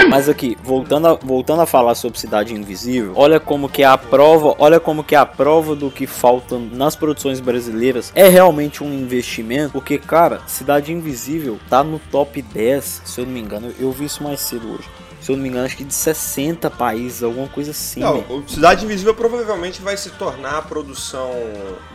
Mas 0.10 0.30
aqui, 0.30 0.58
voltando 0.63 1.08
a, 1.08 1.13
voltando 1.15 1.62
a 1.62 1.65
falar 1.65 1.96
sobre 1.96 2.18
Cidade 2.18 2.53
Invisível, 2.53 3.12
olha 3.15 3.39
como 3.41 3.68
que 3.68 3.82
é 3.84 3.86
a 3.86 3.98
prova, 3.98 4.56
olha 4.58 4.80
como 4.80 5.03
que 5.03 5.15
é 5.15 5.18
a 5.18 5.25
prova 5.25 5.75
do 5.75 5.91
que 5.91 6.08
falta 6.08 6.58
nas 6.72 6.96
produções 6.96 7.41
brasileiras 7.41 8.12
é 8.15 8.30
realmente 8.30 8.84
um 8.84 9.00
investimento, 9.01 9.74
porque 9.74 9.98
cara, 9.98 10.41
Cidade 10.48 10.91
Invisível 10.91 11.60
tá 11.70 11.84
no 11.84 12.00
top 12.12 12.41
10, 12.41 13.01
se 13.05 13.22
eu 13.22 13.25
não 13.25 13.34
me 13.34 13.39
engano, 13.41 13.74
eu 13.79 13.91
vi 13.91 14.05
isso 14.05 14.24
mais 14.24 14.39
cedo 14.41 14.74
hoje. 14.74 14.89
Se 15.21 15.31
eu 15.31 15.35
não 15.35 15.43
me 15.43 15.49
engano, 15.49 15.65
acho 15.65 15.77
que 15.77 15.83
de 15.83 15.93
60 15.93 16.69
países, 16.71 17.21
alguma 17.23 17.47
coisa 17.47 17.71
assim. 17.71 17.99
Não, 17.99 18.17
né? 18.17 18.43
Cidade 18.47 18.85
Invisível 18.85 19.13
provavelmente 19.13 19.81
vai 19.81 19.95
se 19.95 20.09
tornar 20.11 20.57
a 20.57 20.61
produção, 20.61 21.31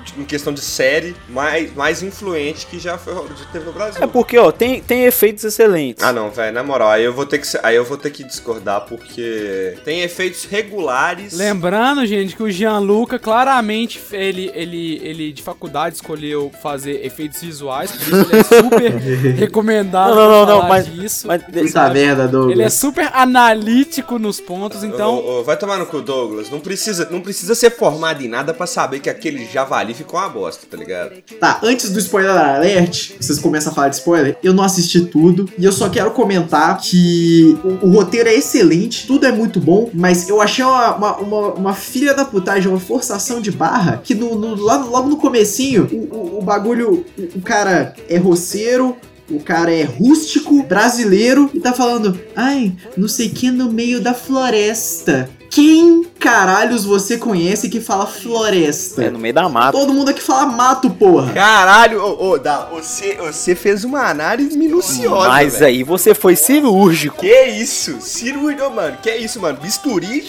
de- 0.04 0.20
em 0.20 0.24
questão 0.24 0.52
de 0.52 0.60
série, 0.60 1.14
mais, 1.28 1.74
mais 1.74 2.02
influente 2.02 2.66
que 2.66 2.78
já, 2.78 2.96
foi, 2.96 3.14
já 3.14 3.44
teve 3.52 3.64
no 3.64 3.72
Brasil. 3.72 4.02
É 4.02 4.06
porque, 4.06 4.38
ó, 4.38 4.52
tem, 4.52 4.80
tem 4.80 5.04
efeitos 5.04 5.42
excelentes. 5.44 6.02
Ah 6.04 6.12
não, 6.12 6.30
velho, 6.30 6.54
na 6.54 6.62
moral, 6.62 6.88
aí 6.90 7.02
eu 7.04 7.12
vou 7.12 7.26
ter 7.26 7.38
que 7.38 7.46
aí 7.62 7.74
eu 7.76 7.84
vou 7.84 7.96
ter 7.96 8.10
que 8.10 8.22
discordar 8.24 8.82
porque 8.82 9.76
tem 9.84 10.02
efeitos 10.02 10.44
regulares. 10.44 11.32
Lembrando, 11.32 12.06
gente, 12.06 12.36
que 12.36 12.42
o 12.42 12.50
Gianluca 12.50 13.18
claramente 13.18 14.00
ele, 14.12 14.50
ele, 14.54 15.00
ele 15.02 15.32
de 15.32 15.42
faculdade 15.42 15.96
escolheu 15.96 16.50
fazer 16.62 17.04
efeitos 17.04 17.40
visuais, 17.40 17.90
por 17.90 18.00
isso 18.02 18.30
ele 18.30 18.40
é 18.40 18.42
super 18.44 18.92
recomendado 19.36 20.14
Não, 20.14 20.28
não, 20.30 20.46
não, 20.46 20.60
não, 20.62 20.68
mas- 20.68 20.86
disso. 20.86 21.26
Mas, 21.26 21.42
Puta 21.42 21.90
merda, 21.90 22.28
Douglas. 22.28 22.52
Ele 22.52 22.62
é 22.62 22.70
super 22.70 23.10
analítico 23.16 24.18
nos 24.18 24.40
pontos, 24.40 24.84
então. 24.84 25.14
Ô, 25.16 25.40
ô, 25.40 25.44
vai 25.44 25.56
tomar 25.56 25.78
no 25.78 25.86
cu, 25.86 26.02
Douglas. 26.02 26.50
Não 26.50 26.60
precisa, 26.60 27.08
não 27.10 27.20
precisa 27.20 27.54
ser 27.54 27.70
formado 27.70 28.22
em 28.22 28.28
nada 28.28 28.52
pra 28.52 28.66
saber 28.66 29.00
que 29.00 29.08
aquele 29.08 29.46
javali 29.46 29.94
ficou 29.94 30.20
uma 30.20 30.28
bosta, 30.28 30.66
tá 30.70 30.76
ligado? 30.76 31.12
Tá, 31.40 31.58
antes 31.62 31.90
do 31.90 31.98
spoiler 31.98 32.30
alert, 32.30 33.12
vocês 33.20 33.38
começam 33.38 33.72
a 33.72 33.74
falar 33.74 33.88
de 33.88 33.96
spoiler, 33.96 34.36
eu 34.42 34.52
não 34.52 34.62
assisti 34.62 35.00
tudo 35.06 35.48
e 35.58 35.64
eu 35.64 35.72
só 35.72 35.88
quero 35.88 36.10
comentar 36.10 36.78
que 36.80 37.56
o, 37.64 37.86
o 37.86 37.90
roteiro 37.92 38.28
é 38.28 38.34
excelente, 38.34 39.06
tudo 39.06 39.26
é 39.26 39.32
muito 39.32 39.60
bom, 39.60 39.90
mas 39.94 40.28
eu 40.28 40.40
achei 40.40 40.64
uma, 40.64 40.94
uma, 40.96 41.16
uma- 41.16 41.54
uma 41.54 41.74
filha 41.74 42.12
da 42.14 42.24
putagem, 42.24 42.68
uma 42.68 42.80
forçação 42.80 43.40
de 43.40 43.50
barra, 43.50 44.00
que 44.04 44.14
no, 44.14 44.34
no- 44.34 44.54
lá- 44.62 44.76
logo 44.84 45.08
no 45.08 45.16
comecinho, 45.16 45.88
o, 45.90 46.14
o- 46.14 46.38
o 46.38 46.42
bagulho, 46.42 47.04
o, 47.16 47.38
o 47.38 47.40
cara 47.40 47.94
é 48.08 48.18
roceiro, 48.18 48.96
o 49.30 49.40
cara 49.40 49.72
é 49.72 49.82
rústico, 49.82 50.62
brasileiro, 50.62 51.50
e 51.52 51.60
tá 51.60 51.72
falando, 51.72 52.18
ai, 52.34 52.72
não 52.96 53.08
sei 53.08 53.28
que 53.28 53.50
no 53.50 53.72
meio 53.72 54.00
da 54.00 54.14
floresta. 54.14 55.28
Quem 55.50 56.04
caralhos 56.18 56.84
você 56.84 57.16
conhece 57.18 57.68
que 57.68 57.80
fala 57.80 58.06
floresta? 58.06 59.04
É 59.04 59.10
no 59.10 59.18
meio 59.18 59.34
da 59.34 59.48
mata. 59.48 59.76
Todo 59.78 59.92
mundo 59.92 60.10
aqui 60.10 60.20
fala 60.20 60.46
mato, 60.46 60.90
porra. 60.90 61.32
Caralho, 61.32 62.02
ô, 62.02 62.30
ô, 62.30 62.38
Dá, 62.38 62.68
você, 62.72 63.14
você 63.14 63.54
fez 63.54 63.84
uma 63.84 64.08
análise 64.10 64.56
minuciosa. 64.56 65.28
Mas 65.28 65.54
velho. 65.54 65.66
aí 65.66 65.82
você 65.82 66.14
foi 66.14 66.36
cirúrgico. 66.36 67.18
Que 67.18 67.44
isso? 67.44 67.96
Cirúrgico, 68.00 68.70
mano. 68.70 68.96
Que 69.02 69.14
isso, 69.16 69.40
mano? 69.40 69.58
Bisturi. 69.62 70.24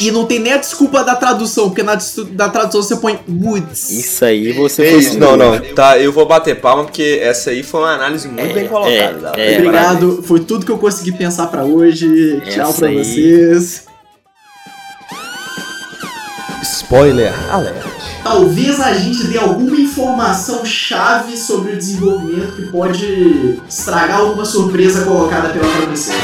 E 0.00 0.10
não 0.10 0.26
tem 0.26 0.38
nem 0.38 0.52
a 0.54 0.56
desculpa 0.56 1.04
da 1.04 1.14
tradução, 1.14 1.68
porque 1.68 1.82
na 1.82 1.98
da 2.30 2.48
tradução 2.48 2.82
você 2.82 2.96
põe 2.96 3.18
woods. 3.28 3.90
Isso 3.90 4.24
aí 4.24 4.52
você 4.52 4.90
foi 4.90 4.98
isso? 5.00 5.18
Não, 5.18 5.36
não. 5.36 5.60
Tá, 5.74 5.98
eu 5.98 6.12
vou 6.12 6.26
bater 6.26 6.60
palma 6.60 6.84
porque 6.84 7.20
essa 7.22 7.50
aí 7.50 7.62
foi 7.62 7.80
uma 7.80 7.94
análise 7.94 8.26
muito 8.28 8.54
bem 8.54 8.66
colocada. 8.66 9.18
Dá. 9.18 9.32
é, 9.36 9.58
Obrigado, 9.58 10.22
foi 10.26 10.40
tudo 10.40 10.64
que 10.66 10.72
eu 10.72 10.78
consegui 10.78 11.12
pensar 11.12 11.46
pra 11.48 11.64
hoje. 11.64 12.40
Tchau 12.50 12.70
Essa 12.70 12.78
pra 12.78 12.88
aí. 12.88 12.98
vocês. 12.98 13.91
Spoiler 16.62 17.32
alert. 17.50 17.84
Talvez 18.22 18.78
a 18.80 18.94
gente 18.94 19.24
dê 19.24 19.38
alguma 19.38 19.80
informação 19.80 20.64
chave 20.64 21.36
sobre 21.36 21.72
o 21.72 21.76
desenvolvimento 21.76 22.54
que 22.54 22.66
pode 22.70 23.60
estragar 23.68 24.20
alguma 24.20 24.44
surpresa 24.44 25.04
colocada 25.04 25.48
pela 25.48 25.68
produção. 25.76 26.14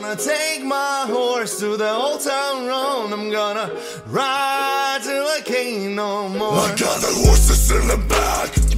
Gonna 0.00 0.16
take 0.16 0.64
my 0.64 1.04
horse 1.12 1.58
to 1.58 1.76
the 1.76 1.92
old 1.92 2.24
town 2.24 2.66
road. 2.66 3.12
I'm 3.12 3.30
gonna 3.30 3.70
ride 4.10 5.02
till 5.02 5.26
I 5.26 5.42
can't 5.44 5.94
no 5.94 6.30
more. 6.30 6.66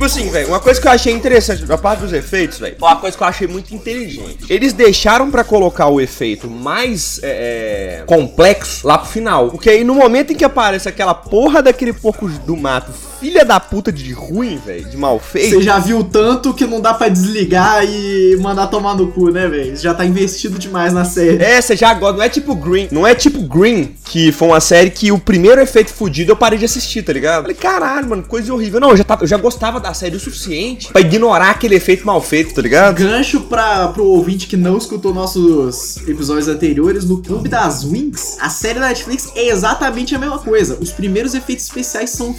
Tipo 0.00 0.06
assim, 0.06 0.30
velho, 0.30 0.48
uma 0.48 0.60
coisa 0.60 0.80
que 0.80 0.88
eu 0.88 0.92
achei 0.92 1.12
interessante 1.12 1.66
da 1.66 1.76
parte 1.76 2.00
dos 2.00 2.14
efeitos, 2.14 2.58
velho, 2.58 2.74
uma 2.78 2.96
coisa 2.96 3.14
que 3.14 3.22
eu 3.22 3.26
achei 3.26 3.46
muito 3.46 3.74
inteligente. 3.74 4.46
Eles 4.48 4.72
deixaram 4.72 5.30
pra 5.30 5.44
colocar 5.44 5.88
o 5.88 6.00
efeito 6.00 6.48
mais 6.48 7.20
é, 7.22 7.98
é, 8.00 8.04
complexo 8.06 8.86
lá 8.86 8.96
pro 8.96 9.06
final. 9.06 9.50
Porque 9.50 9.68
aí 9.68 9.84
no 9.84 9.94
momento 9.94 10.32
em 10.32 10.36
que 10.36 10.42
aparece 10.42 10.88
aquela 10.88 11.12
porra 11.12 11.62
daquele 11.62 11.92
porco 11.92 12.26
do 12.26 12.56
mato, 12.56 12.90
filha 13.20 13.44
da 13.44 13.60
puta 13.60 13.92
de 13.92 14.12
ruim, 14.12 14.58
velho, 14.64 14.88
de 14.88 14.96
mal 14.96 15.18
feito. 15.18 15.56
Você 15.56 15.62
já 15.62 15.78
viu 15.78 16.02
tanto 16.02 16.54
que 16.54 16.66
não 16.66 16.80
dá 16.80 16.94
pra 16.94 17.08
desligar 17.08 17.84
e 17.84 18.36
mandar 18.40 18.68
tomar 18.68 18.96
no 18.96 19.08
cu, 19.08 19.30
né, 19.30 19.46
velho? 19.46 19.76
Já 19.76 19.92
tá 19.92 20.06
investido 20.06 20.58
demais 20.58 20.92
na 20.94 21.04
série. 21.04 21.42
É, 21.42 21.60
você 21.60 21.76
já 21.76 21.92
gosta, 21.92 22.16
não 22.16 22.24
é 22.24 22.28
tipo 22.30 22.54
Green. 22.54 22.88
Não 22.90 23.06
é 23.06 23.14
tipo 23.14 23.42
Green, 23.42 23.94
que 24.06 24.32
foi 24.32 24.48
uma 24.48 24.60
série 24.60 24.88
que 24.88 25.12
o 25.12 25.18
primeiro 25.18 25.60
efeito 25.60 25.92
fudido 25.92 26.32
eu 26.32 26.36
parei 26.36 26.58
de 26.58 26.64
assistir, 26.64 27.02
tá 27.02 27.12
ligado? 27.12 27.42
Falei, 27.42 27.56
caralho, 27.56 28.08
mano, 28.08 28.22
coisa 28.22 28.52
horrível. 28.54 28.80
Não, 28.80 28.90
eu 28.90 28.96
já, 28.96 29.04
tava, 29.04 29.24
eu 29.24 29.28
já 29.28 29.36
gostava 29.36 29.78
da 29.78 29.92
série 29.92 30.16
o 30.16 30.20
suficiente 30.20 30.88
pra 30.90 31.02
ignorar 31.02 31.50
aquele 31.50 31.74
efeito 31.74 32.06
mal 32.06 32.22
feito, 32.22 32.54
tá 32.54 32.62
ligado? 32.62 32.96
Gancho 32.96 33.42
pra, 33.42 33.88
pro 33.88 34.04
ouvinte 34.04 34.46
que 34.46 34.56
não 34.56 34.78
escutou 34.78 35.12
nossos 35.12 35.98
episódios 36.08 36.48
anteriores, 36.48 37.04
no 37.04 37.18
Clube 37.18 37.48
das 37.50 37.84
Wings, 37.84 38.38
a 38.40 38.48
série 38.48 38.80
da 38.80 38.88
Netflix 38.88 39.30
é 39.34 39.48
exatamente 39.48 40.14
a 40.14 40.18
mesma 40.18 40.38
coisa. 40.38 40.78
Os 40.80 40.90
primeiros 40.90 41.34
efeitos 41.34 41.66
especiais 41.66 42.10
são 42.10 42.32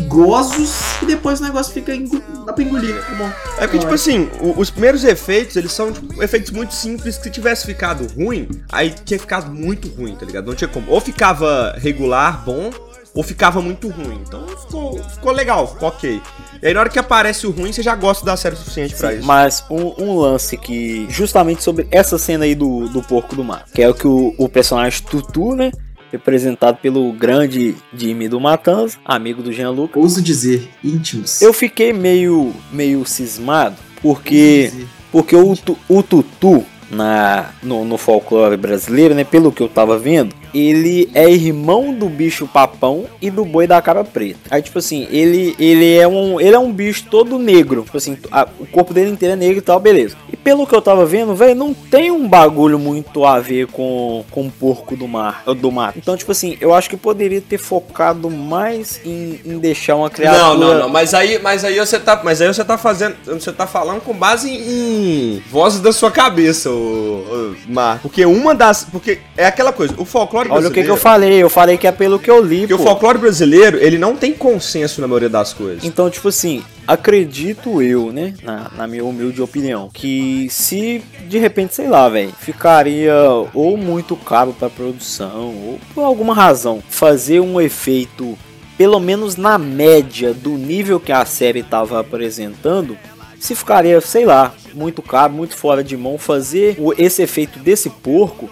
fedegosos 0.00 1.02
e 1.02 1.06
depois 1.06 1.40
o 1.40 1.44
negócio 1.44 1.72
fica 1.72 1.94
engo... 1.94 2.20
dá 2.46 2.52
pra 2.52 2.64
engolir, 2.64 2.94
né? 2.94 3.00
Tá. 3.18 3.34
É 3.58 3.60
porque, 3.66 3.78
tipo 3.78 3.94
assim, 3.94 4.28
o- 4.40 4.58
os 4.58 4.70
primeiros 4.70 5.04
efeitos, 5.04 5.56
eles 5.56 5.72
são 5.72 5.92
tipo, 5.92 6.22
efeitos 6.22 6.50
muito 6.50 6.74
simples 6.74 7.16
que 7.16 7.24
se 7.24 7.30
tivesse 7.30 7.66
ficado 7.66 8.06
ruim, 8.14 8.48
aí 8.70 8.90
tinha 9.04 9.18
ficado 9.18 9.50
muito 9.50 9.88
ruim, 9.88 10.14
tá 10.16 10.24
ligado? 10.26 10.46
Não 10.46 10.54
tinha 10.54 10.68
como. 10.68 10.90
Ou 10.90 11.00
ficava 11.00 11.74
regular, 11.78 12.42
bom, 12.44 12.70
ou 13.14 13.22
ficava 13.22 13.60
muito 13.60 13.88
ruim. 13.88 14.20
Então 14.26 14.46
ficou, 14.48 15.02
ficou 15.04 15.32
legal, 15.32 15.66
ficou 15.68 15.88
ok. 15.88 16.20
E 16.62 16.66
aí 16.66 16.74
na 16.74 16.80
hora 16.80 16.88
que 16.90 16.98
aparece 16.98 17.46
o 17.46 17.50
ruim, 17.50 17.72
você 17.72 17.82
já 17.82 17.94
gosta 17.94 18.24
da 18.24 18.36
série 18.36 18.54
o 18.54 18.58
suficiente 18.58 18.94
pra 18.94 19.14
isso. 19.14 19.26
Mas 19.26 19.64
um, 19.70 19.94
um 20.02 20.18
lance 20.18 20.56
que, 20.56 21.06
justamente 21.08 21.62
sobre 21.62 21.86
essa 21.90 22.18
cena 22.18 22.44
aí 22.44 22.54
do, 22.54 22.88
do 22.88 23.02
porco 23.02 23.34
do 23.34 23.42
mar, 23.44 23.64
que 23.74 23.82
é 23.82 23.88
o 23.88 23.94
que 23.94 24.06
o, 24.06 24.34
o 24.38 24.48
personagem 24.48 25.02
Tutu, 25.02 25.54
né? 25.54 25.70
Representado 26.12 26.78
pelo 26.78 27.12
grande 27.12 27.76
Jimmy 27.96 28.28
do 28.28 28.40
Matanza, 28.40 28.98
amigo 29.04 29.42
do 29.42 29.52
Jean 29.52 29.70
Luca. 29.70 29.98
Ouso 29.98 30.20
dizer, 30.20 30.68
íntimos. 30.82 31.40
Eu 31.40 31.52
fiquei 31.52 31.92
meio, 31.92 32.52
meio 32.72 33.04
cismado, 33.04 33.76
porque, 34.02 34.72
porque 35.12 35.36
o, 35.36 35.54
o 35.88 36.02
Tutu, 36.02 36.64
na, 36.90 37.50
no, 37.62 37.84
no 37.84 37.96
folclore 37.96 38.56
brasileiro, 38.56 39.14
né? 39.14 39.24
Pelo 39.24 39.52
que 39.52 39.62
eu 39.62 39.68
tava 39.68 39.96
vendo, 39.96 40.34
ele 40.54 41.10
é 41.14 41.30
irmão 41.30 41.92
do 41.92 42.08
bicho 42.08 42.46
papão 42.46 43.04
e 43.20 43.30
do 43.30 43.44
boi 43.44 43.66
da 43.66 43.80
cara 43.80 44.04
preta. 44.04 44.38
Aí, 44.50 44.62
tipo 44.62 44.78
assim, 44.78 45.06
ele, 45.10 45.54
ele, 45.58 45.96
é, 45.96 46.06
um, 46.06 46.40
ele 46.40 46.54
é 46.54 46.58
um 46.58 46.72
bicho 46.72 47.04
todo 47.10 47.38
negro. 47.38 47.82
Tipo 47.82 47.96
assim, 47.96 48.16
a- 48.30 48.48
o 48.58 48.66
corpo 48.66 48.92
dele 48.94 49.10
inteiro 49.10 49.34
é 49.34 49.36
negro 49.36 49.58
e 49.58 49.62
tal, 49.62 49.78
beleza. 49.80 50.16
E 50.32 50.36
pelo 50.36 50.66
que 50.66 50.74
eu 50.74 50.82
tava 50.82 51.04
vendo, 51.06 51.34
velho, 51.34 51.54
não 51.54 51.72
tem 51.74 52.10
um 52.10 52.26
bagulho 52.28 52.78
muito 52.78 53.24
a 53.24 53.38
ver 53.40 53.66
com, 53.68 54.24
com 54.30 54.46
o 54.46 54.50
porco 54.50 54.96
do 54.96 55.06
mar, 55.06 55.42
do 55.44 55.70
mato. 55.70 55.98
Então, 55.98 56.16
tipo 56.16 56.32
assim, 56.32 56.56
eu 56.60 56.74
acho 56.74 56.88
que 56.88 56.96
poderia 56.96 57.40
ter 57.40 57.58
focado 57.58 58.30
mais 58.30 59.00
em, 59.04 59.40
em 59.44 59.58
deixar 59.58 59.96
uma 59.96 60.10
criatura. 60.10 60.42
Não, 60.42 60.56
não, 60.56 60.78
não, 60.80 60.88
mas 60.88 61.14
aí, 61.14 61.38
mas 61.38 61.64
aí 61.64 61.78
você 61.78 61.98
tá, 61.98 62.20
mas 62.24 62.40
aí 62.40 62.48
você 62.48 62.64
tá 62.64 62.78
fazendo, 62.78 63.16
você 63.24 63.52
tá 63.52 63.66
falando 63.66 64.00
com 64.00 64.12
base 64.14 64.50
em 64.50 65.42
vozes 65.50 65.80
da 65.80 65.92
sua 65.92 66.10
cabeça, 66.10 66.70
o, 66.70 67.54
Marco. 67.68 68.02
Porque 68.08 68.24
uma 68.24 68.54
das, 68.54 68.84
porque 68.84 69.18
é 69.36 69.46
aquela 69.46 69.72
coisa, 69.72 69.94
o 69.98 70.04
folclore 70.04 70.39
Olha 70.48 70.68
o 70.68 70.70
que, 70.70 70.82
que 70.82 70.88
eu 70.88 70.94
brasileiro- 70.94 70.96
falei, 71.00 71.42
eu 71.42 71.50
falei 71.50 71.76
que 71.78 71.86
é 71.86 71.92
pelo 71.92 72.18
que 72.18 72.30
eu 72.30 72.42
li, 72.42 72.60
Porque 72.60 72.74
o 72.74 72.78
folclore 72.78 73.18
brasileiro, 73.18 73.76
ele 73.78 73.98
não 73.98 74.16
tem 74.16 74.32
consenso 74.32 75.00
na 75.00 75.06
maioria 75.08 75.28
das 75.28 75.52
coisas. 75.52 75.84
Então, 75.84 76.08
tipo 76.08 76.28
assim, 76.28 76.62
acredito 76.86 77.82
eu, 77.82 78.12
né, 78.12 78.34
na, 78.42 78.70
na 78.76 78.86
minha 78.86 79.04
humilde 79.04 79.42
opinião, 79.42 79.90
que 79.92 80.46
se 80.50 81.02
de 81.28 81.38
repente, 81.38 81.74
sei 81.74 81.88
lá, 81.88 82.08
velho, 82.08 82.32
ficaria 82.38 83.14
ou 83.54 83.76
muito 83.76 84.14
caro 84.16 84.52
pra 84.58 84.68
produção, 84.70 85.48
ou 85.48 85.80
por 85.94 86.02
alguma 86.04 86.34
razão, 86.34 86.82
fazer 86.88 87.40
um 87.40 87.60
efeito, 87.60 88.36
pelo 88.78 88.98
menos 89.00 89.36
na 89.36 89.58
média 89.58 90.32
do 90.34 90.50
nível 90.50 90.98
que 91.00 91.12
a 91.12 91.24
série 91.24 91.62
tava 91.62 92.00
apresentando, 92.00 92.96
se 93.38 93.54
ficaria, 93.54 94.00
sei 94.00 94.24
lá, 94.26 94.52
muito 94.74 95.00
caro, 95.02 95.32
muito 95.32 95.56
fora 95.56 95.82
de 95.82 95.96
mão 95.96 96.18
fazer 96.18 96.76
esse 96.98 97.22
efeito 97.22 97.58
desse 97.58 97.88
porco, 97.88 98.50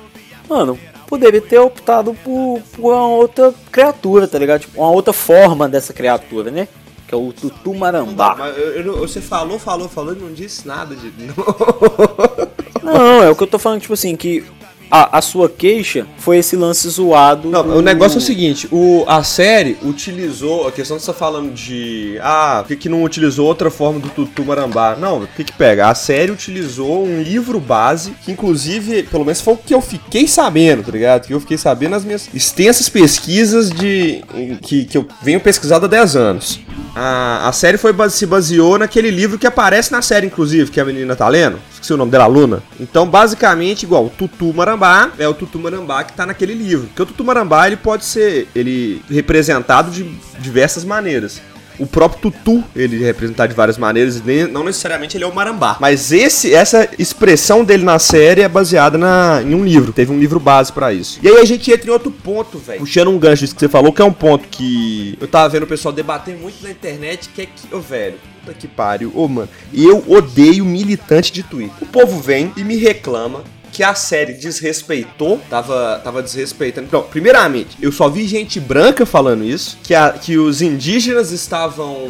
mano, 0.48 0.78
poderia 1.08 1.40
ter 1.40 1.58
optado 1.58 2.14
por, 2.22 2.60
por 2.76 2.92
uma 2.94 3.08
outra 3.08 3.52
criatura, 3.72 4.28
tá 4.28 4.38
ligado? 4.38 4.60
Tipo, 4.60 4.78
uma 4.80 4.90
outra 4.90 5.12
forma 5.12 5.68
dessa 5.68 5.92
criatura, 5.92 6.50
né? 6.50 6.68
Que 7.08 7.14
é 7.14 7.18
o 7.18 7.32
Tutu 7.32 7.74
Marambá. 7.74 8.34
Mas 8.38 8.56
eu- 8.58 8.72
eu 8.74 8.84
não- 8.84 8.94
você 8.98 9.20
falou, 9.20 9.58
falou, 9.58 9.88
falou 9.88 10.12
e 10.14 10.18
não 10.18 10.30
disse 10.32 10.68
nada 10.68 10.94
de. 10.94 11.10
Não, 12.82 13.22
é 13.22 13.30
o 13.30 13.34
que 13.36 13.42
eu 13.42 13.46
tô 13.46 13.58
falando, 13.58 13.80
tipo 13.80 13.92
assim, 13.94 14.14
que 14.16 14.44
a, 14.90 15.18
a 15.18 15.20
sua 15.22 15.48
queixa 15.48 16.06
foi 16.18 16.38
esse 16.38 16.56
lance 16.56 16.88
zoado. 16.88 17.48
Não, 17.48 17.62
do- 17.62 17.74
o 17.76 17.82
negócio 17.82 18.16
é 18.16 18.18
o 18.18 18.24
seguinte, 18.24 18.68
o, 18.72 19.04
a 19.06 19.22
série 19.22 19.76
utilizou, 19.82 20.66
a 20.66 20.72
questão 20.72 20.96
que 20.96 21.02
você 21.02 21.12
tá 21.12 21.18
falando 21.18 21.52
de, 21.52 22.18
ah, 22.22 22.58
por 22.62 22.68
que, 22.68 22.76
que 22.76 22.88
não 22.88 23.02
utilizou 23.04 23.46
outra 23.46 23.70
forma 23.70 24.00
do 24.00 24.08
Tutu 24.08 24.44
Marambá? 24.44 24.96
Não, 24.96 25.22
o 25.22 25.26
que 25.26 25.44
que 25.44 25.52
pega? 25.52 25.88
A 25.88 25.94
série 25.94 26.30
utilizou 26.32 27.04
um 27.04 27.22
livro 27.22 27.60
base, 27.60 28.12
que 28.24 28.32
inclusive, 28.32 29.02
pelo 29.04 29.24
menos 29.24 29.40
foi 29.40 29.54
o 29.54 29.56
que 29.56 29.74
eu 29.74 29.80
fiquei 29.80 30.26
sabendo, 30.26 30.82
tá 30.82 30.92
ligado? 30.92 31.26
Que 31.26 31.34
eu 31.34 31.40
fiquei 31.40 31.58
sabendo 31.58 31.90
nas 31.90 32.04
minhas 32.04 32.28
extensas 32.32 32.88
pesquisas 32.88 33.70
de 33.70 34.22
que, 34.62 34.84
que 34.84 34.96
eu 34.98 35.06
venho 35.22 35.40
pesquisando 35.40 35.86
há 35.86 35.88
10 35.88 36.16
anos. 36.16 36.60
A, 36.94 37.48
a 37.48 37.52
série 37.52 37.78
foi, 37.78 37.92
se 38.10 38.26
baseou 38.26 38.78
naquele 38.78 39.10
livro 39.10 39.38
que 39.38 39.46
aparece 39.46 39.92
na 39.92 40.02
série, 40.02 40.26
inclusive, 40.26 40.70
que 40.70 40.80
a 40.80 40.84
menina 40.84 41.14
tá 41.14 41.28
lendo. 41.28 41.58
Esqueci 41.78 41.92
o 41.92 41.96
nome 41.96 42.10
dela, 42.10 42.26
Luna. 42.26 42.60
Então, 42.80 43.06
basicamente, 43.06 43.84
igual 43.84 44.06
o 44.06 44.10
Tutu 44.10 44.52
Marambá 44.52 45.12
é 45.16 45.28
o 45.28 45.34
Tutu 45.34 45.60
Marambá 45.60 46.02
que 46.02 46.12
tá 46.12 46.26
naquele 46.26 46.52
livro. 46.52 46.88
Porque 46.88 47.02
o 47.02 47.06
Tutu 47.06 47.24
Marambá, 47.24 47.68
ele 47.68 47.76
pode 47.76 48.04
ser 48.04 48.48
ele 48.54 49.00
representado 49.08 49.90
de 49.90 50.02
diversas 50.40 50.84
maneiras. 50.84 51.40
O 51.78 51.86
próprio 51.86 52.32
Tutu, 52.32 52.64
ele 52.74 53.00
é 53.00 53.06
representado 53.06 53.50
de 53.50 53.54
várias 53.54 53.78
maneiras, 53.78 54.20
não 54.50 54.64
necessariamente 54.64 55.16
ele 55.16 55.22
é 55.22 55.26
o 55.28 55.32
Marambá. 55.32 55.76
Mas 55.78 56.10
esse, 56.10 56.52
essa 56.52 56.88
expressão 56.98 57.64
dele 57.64 57.84
na 57.84 58.00
série 58.00 58.42
é 58.42 58.48
baseada 58.48 58.98
na, 58.98 59.40
em 59.42 59.54
um 59.54 59.64
livro. 59.64 59.92
Teve 59.92 60.10
um 60.10 60.18
livro 60.18 60.40
base 60.40 60.72
pra 60.72 60.92
isso. 60.92 61.20
E 61.22 61.28
aí 61.28 61.36
a 61.36 61.44
gente 61.44 61.70
entra 61.70 61.88
em 61.88 61.92
outro 61.92 62.10
ponto, 62.10 62.58
velho. 62.58 62.80
Puxando 62.80 63.08
um 63.08 63.18
gancho 63.18 63.42
disso 63.42 63.54
que 63.54 63.60
você 63.60 63.68
falou, 63.68 63.92
que 63.92 64.02
é 64.02 64.04
um 64.04 64.12
ponto 64.12 64.48
que 64.48 65.16
eu 65.20 65.28
tava 65.28 65.48
vendo 65.48 65.62
o 65.62 65.66
pessoal 65.68 65.94
debater 65.94 66.36
muito 66.36 66.60
na 66.64 66.70
internet, 66.72 67.28
que 67.28 67.42
é 67.42 67.46
que, 67.46 67.72
ô 67.72 67.80
velho, 67.80 68.16
Puta 68.48 68.54
que 68.54 68.66
pariu. 68.66 69.12
Ô, 69.14 69.28
mano, 69.28 69.48
eu 69.74 70.02
odeio 70.08 70.64
militante 70.64 71.30
de 71.30 71.42
Twitter. 71.42 71.76
O 71.82 71.86
povo 71.86 72.20
vem 72.20 72.52
e 72.56 72.64
me 72.64 72.76
reclama 72.76 73.44
que 73.78 73.82
a 73.84 73.94
série 73.94 74.32
desrespeitou, 74.32 75.40
tava, 75.48 76.00
tava 76.02 76.20
desrespeitando. 76.20 76.88
Não, 76.90 77.04
primeiramente, 77.04 77.76
eu 77.80 77.92
só 77.92 78.08
vi 78.08 78.26
gente 78.26 78.58
branca 78.58 79.06
falando 79.06 79.44
isso, 79.44 79.78
que, 79.84 79.94
a, 79.94 80.10
que 80.10 80.36
os 80.36 80.60
indígenas 80.60 81.30
estavam 81.30 82.08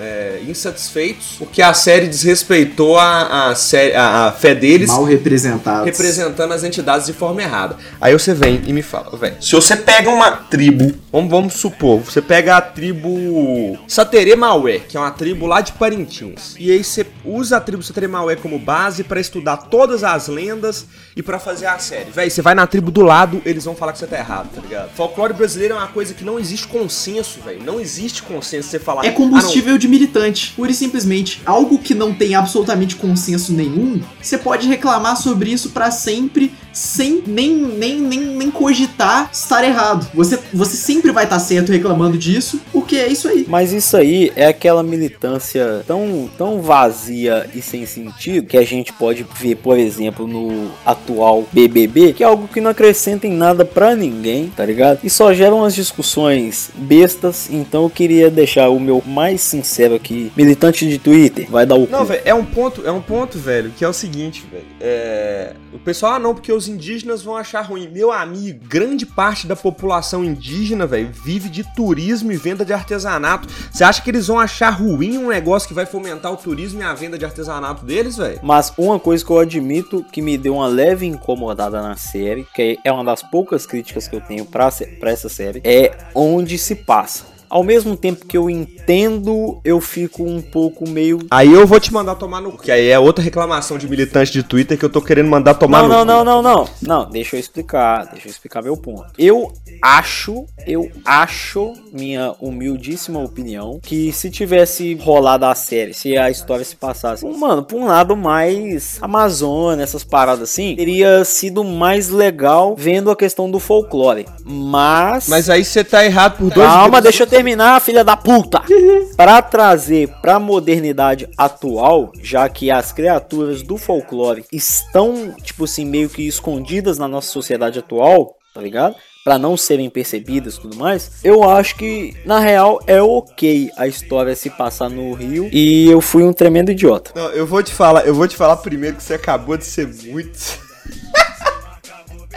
é, 0.00 0.40
insatisfeitos 0.48 1.34
porque 1.38 1.60
a 1.60 1.74
série 1.74 2.06
desrespeitou 2.06 2.98
a, 2.98 3.50
a, 3.50 3.54
sé- 3.54 3.94
a, 3.94 4.28
a 4.28 4.32
fé 4.32 4.54
deles 4.54 4.88
Mal 4.88 5.04
representados. 5.04 5.84
representando 5.84 6.52
as 6.52 6.64
entidades 6.64 7.06
de 7.06 7.12
forma 7.12 7.42
errada. 7.42 7.76
Aí 8.00 8.14
você 8.14 8.32
vem 8.32 8.62
e 8.66 8.72
me 8.72 8.80
fala, 8.80 9.14
velho, 9.14 9.36
se 9.42 9.54
você 9.54 9.76
pega 9.76 10.08
uma 10.08 10.30
tribo, 10.30 10.94
vamos, 11.12 11.30
vamos 11.30 11.52
supor, 11.52 12.00
você 12.00 12.22
pega 12.22 12.56
a 12.56 12.62
tribo 12.62 13.78
Saterê 13.86 14.34
Maué, 14.36 14.78
que 14.78 14.96
é 14.96 15.00
uma 15.00 15.10
tribo 15.10 15.46
lá 15.46 15.60
de 15.60 15.72
Parintins, 15.72 16.54
e 16.58 16.70
aí 16.72 16.82
você 16.82 17.04
usa 17.26 17.58
a 17.58 17.60
tribo 17.60 17.82
Saterê 17.82 18.06
Maué 18.08 18.36
como 18.36 18.58
base 18.58 19.04
pra 19.04 19.20
estudar 19.20 19.58
todas 19.58 20.02
as 20.02 20.28
lendas 20.28 20.86
e 21.16 21.22
pra 21.22 21.38
fazer 21.38 21.66
a 21.66 21.78
série. 21.78 22.10
Velho, 22.10 22.30
você 22.30 22.40
vai 22.42 22.54
na 22.54 22.66
tribo 22.66 22.90
do 22.90 23.02
lado, 23.02 23.42
eles 23.44 23.64
vão 23.64 23.74
falar 23.74 23.92
que 23.92 23.98
você 23.98 24.06
tá 24.06 24.18
errado, 24.18 24.48
tá 24.54 24.60
ligado? 24.60 24.90
Folclore 24.94 25.32
brasileiro 25.32 25.74
é 25.74 25.76
uma 25.76 25.88
coisa 25.88 26.14
que 26.14 26.24
não 26.24 26.38
existe 26.38 26.66
consenso, 26.68 27.40
velho. 27.44 27.62
Não 27.64 27.80
existe 27.80 28.22
consenso 28.22 28.68
você 28.68 28.78
falar. 28.78 29.04
É 29.04 29.08
"Ah, 29.08 29.12
combustível 29.12 29.76
de 29.76 29.88
militante, 29.88 30.52
pura 30.54 30.70
e 30.70 30.74
simplesmente. 30.74 31.42
Algo 31.44 31.78
que 31.78 31.94
não 31.94 32.14
tem 32.14 32.34
absolutamente 32.34 32.96
consenso 32.96 33.52
nenhum, 33.52 34.00
você 34.22 34.38
pode 34.38 34.68
reclamar 34.68 35.16
sobre 35.16 35.50
isso 35.52 35.70
pra 35.70 35.90
sempre, 35.90 36.52
sem 36.72 37.22
nem, 37.26 37.54
nem, 37.54 38.00
nem, 38.00 38.20
nem 38.20 38.50
cogitar 38.50 39.30
estar 39.32 39.64
errado. 39.64 40.08
Você, 40.14 40.38
você 40.52 40.76
sempre 40.76 41.10
vai 41.12 41.24
estar 41.24 41.38
certo 41.38 41.72
reclamando 41.72 42.16
disso, 42.16 42.60
porque 42.72 42.96
é 42.96 43.08
isso 43.08 43.28
aí. 43.28 43.46
Mas 43.48 43.72
isso 43.72 43.96
aí 43.96 44.32
é 44.36 44.46
aquela 44.46 44.82
militância 44.82 45.82
tão, 45.86 46.28
tão 46.36 46.60
vazia 46.60 47.48
e 47.54 47.62
sem 47.62 47.86
sentido 47.86 48.46
que 48.46 48.56
a 48.56 48.64
gente 48.64 48.92
pode 48.92 49.26
ver, 49.38 49.56
por 49.56 49.78
exemplo, 49.78 50.26
no 50.26 50.70
atual 50.84 51.46
BBB, 51.52 52.12
que 52.12 52.22
é 52.22 52.26
algo 52.26 52.48
que 52.48 52.60
não 52.60 52.70
acrescenta 52.70 53.26
em 53.26 53.32
nada 53.32 53.64
pra 53.64 53.94
ninguém, 53.94 54.52
tá 54.54 54.64
ligado? 54.64 55.00
E 55.02 55.10
só 55.10 55.32
gera 55.32 55.54
umas 55.54 55.74
discussões 55.74 56.70
bestas. 56.74 57.48
Então 57.50 57.84
eu 57.84 57.90
queria 57.90 58.30
deixar 58.30 58.68
o 58.68 58.80
meu 58.80 59.02
mais 59.06 59.40
sincero 59.40 59.94
aqui, 59.94 60.32
militante 60.36 60.88
de 60.88 60.98
Twitter, 60.98 61.48
vai 61.50 61.66
dar 61.66 61.76
o 61.76 61.88
Não, 61.90 62.04
velho, 62.04 62.22
é 62.24 62.34
um 62.34 62.44
ponto, 62.44 62.86
é 62.86 62.92
um 62.92 63.00
ponto, 63.00 63.38
velho, 63.38 63.72
que 63.76 63.84
é 63.84 63.88
o 63.88 63.92
seguinte, 63.92 64.44
velho. 64.50 64.64
É... 64.80 65.54
O 65.72 65.78
pessoal, 65.78 66.14
ah, 66.14 66.18
não, 66.18 66.34
porque 66.34 66.52
os 66.52 66.68
indígenas 66.70 67.22
vão 67.22 67.36
achar 67.36 67.62
ruim. 67.62 67.88
Meu 67.88 68.10
amigo, 68.10 68.66
grande 68.66 69.04
parte 69.04 69.46
da 69.46 69.56
população 69.56 70.24
indígena, 70.24 70.86
velho, 70.86 71.10
vive 71.24 71.48
de 71.48 71.64
turismo 71.74 72.32
e 72.32 72.36
venda 72.36 72.64
de 72.64 72.72
artesanato. 72.72 73.48
Você 73.70 73.84
acha 73.84 74.00
que 74.00 74.10
eles 74.10 74.28
vão 74.28 74.38
achar 74.38 74.70
ruim 74.70 75.18
um 75.18 75.28
negócio 75.28 75.68
que 75.68 75.74
vai 75.74 75.86
fomentar 75.86 76.32
o 76.32 76.36
turismo 76.36 76.80
e 76.80 76.84
a 76.84 76.94
venda 76.94 77.18
de 77.18 77.24
artesanato 77.24 77.84
deles, 77.84 78.16
velho? 78.16 78.40
Mas 78.42 78.72
uma 78.78 78.98
coisa 78.98 79.24
que 79.24 79.30
eu 79.30 79.38
admito 79.38 80.04
que 80.10 80.22
me 80.22 80.38
deu 80.38 80.54
uma 80.54 80.66
leve 80.66 81.06
incomodada 81.06 81.82
na 81.82 81.96
série, 81.96 82.46
que 82.54 82.78
é 82.84 82.92
uma 82.92 83.04
das 83.04 83.22
poucas 83.22 83.66
críticas 83.66 84.08
que 84.08 84.16
eu 84.16 84.20
tenho 84.20 84.44
pra, 84.44 84.70
pra 84.98 85.10
essa 85.10 85.28
série, 85.28 85.60
é 85.64 85.96
onde 86.14 86.56
se 86.56 86.74
passa. 86.74 87.29
Ao 87.50 87.64
mesmo 87.64 87.96
tempo 87.96 88.24
que 88.24 88.38
eu 88.38 88.48
entendo, 88.48 89.60
eu 89.64 89.80
fico 89.80 90.22
um 90.22 90.40
pouco 90.40 90.88
meio. 90.88 91.18
Aí 91.30 91.52
eu 91.52 91.66
vou 91.66 91.80
te 91.80 91.92
mandar 91.92 92.14
tomar 92.14 92.40
no 92.40 92.52
cu. 92.52 92.62
Que 92.62 92.70
aí 92.70 92.88
é 92.88 92.98
outra 92.98 93.22
reclamação 93.24 93.76
de 93.76 93.88
militante 93.88 94.32
de 94.32 94.42
Twitter 94.42 94.78
que 94.78 94.84
eu 94.84 94.88
tô 94.88 95.02
querendo 95.02 95.28
mandar 95.28 95.54
tomar 95.54 95.82
Não, 95.82 95.88
no 95.88 96.04
não, 96.04 96.18
cu. 96.18 96.24
não, 96.24 96.24
não, 96.24 96.42
não. 96.42 96.68
Não, 96.80 97.10
deixa 97.10 97.34
eu 97.36 97.40
explicar. 97.40 98.06
Deixa 98.12 98.28
eu 98.28 98.30
explicar 98.30 98.62
meu 98.62 98.76
ponto. 98.76 99.04
Eu 99.18 99.52
acho, 99.82 100.44
eu 100.66 100.90
acho, 101.04 101.72
minha 101.92 102.34
humildíssima 102.40 103.18
opinião, 103.20 103.80
que 103.82 104.12
se 104.12 104.30
tivesse 104.30 104.94
rolado 104.94 105.44
a 105.46 105.54
série, 105.54 105.92
se 105.92 106.16
a 106.16 106.30
história 106.30 106.64
se 106.64 106.76
passasse, 106.76 107.26
mano, 107.26 107.62
pra 107.64 107.76
um 107.76 107.86
lado 107.86 108.16
mais 108.16 108.98
Amazônia, 109.00 109.82
essas 109.82 110.04
paradas 110.04 110.50
assim, 110.50 110.76
teria 110.76 111.24
sido 111.24 111.64
mais 111.64 112.08
legal 112.08 112.74
vendo 112.76 113.10
a 113.10 113.16
questão 113.16 113.50
do 113.50 113.58
folclore. 113.58 114.26
Mas. 114.44 115.28
Mas 115.28 115.50
aí 115.50 115.64
você 115.64 115.82
tá 115.82 116.04
errado 116.04 116.36
por 116.38 116.50
dois 116.50 116.66
Calma, 116.68 117.00
deixa 117.00 117.22
eu 117.24 117.26
terminar, 117.40 117.80
filha 117.80 118.04
da 118.04 118.16
puta. 118.16 118.62
Pra 119.16 119.40
trazer 119.40 120.08
pra 120.22 120.38
modernidade 120.38 121.28
atual, 121.36 122.12
já 122.22 122.48
que 122.48 122.70
as 122.70 122.92
criaturas 122.92 123.62
do 123.62 123.76
folclore 123.76 124.44
estão, 124.50 125.34
tipo 125.42 125.64
assim, 125.64 125.84
meio 125.84 126.08
que 126.08 126.26
escondidas 126.26 126.98
na 126.98 127.06
nossa 127.06 127.28
sociedade 127.28 127.78
atual, 127.78 128.36
tá 128.54 128.60
ligado? 128.60 128.94
Pra 129.22 129.38
não 129.38 129.56
serem 129.56 129.90
percebidas 129.90 130.54
e 130.54 130.60
tudo 130.60 130.76
mais, 130.76 131.20
eu 131.22 131.48
acho 131.48 131.76
que 131.76 132.16
na 132.24 132.38
real 132.38 132.80
é 132.86 133.02
ok 133.02 133.70
a 133.76 133.86
história 133.86 134.34
se 134.34 134.48
passar 134.48 134.88
no 134.88 135.12
Rio 135.12 135.50
e 135.52 135.90
eu 135.90 136.00
fui 136.00 136.22
um 136.22 136.32
tremendo 136.32 136.70
idiota. 136.70 137.12
Não, 137.14 137.30
eu 137.30 137.46
vou 137.46 137.62
te 137.62 137.72
falar, 137.72 138.06
eu 138.06 138.14
vou 138.14 138.26
te 138.26 138.36
falar 138.36 138.56
primeiro 138.56 138.96
que 138.96 139.02
você 139.02 139.14
acabou 139.14 139.56
de 139.58 139.66
ser 139.66 139.86
muito. 139.86 140.38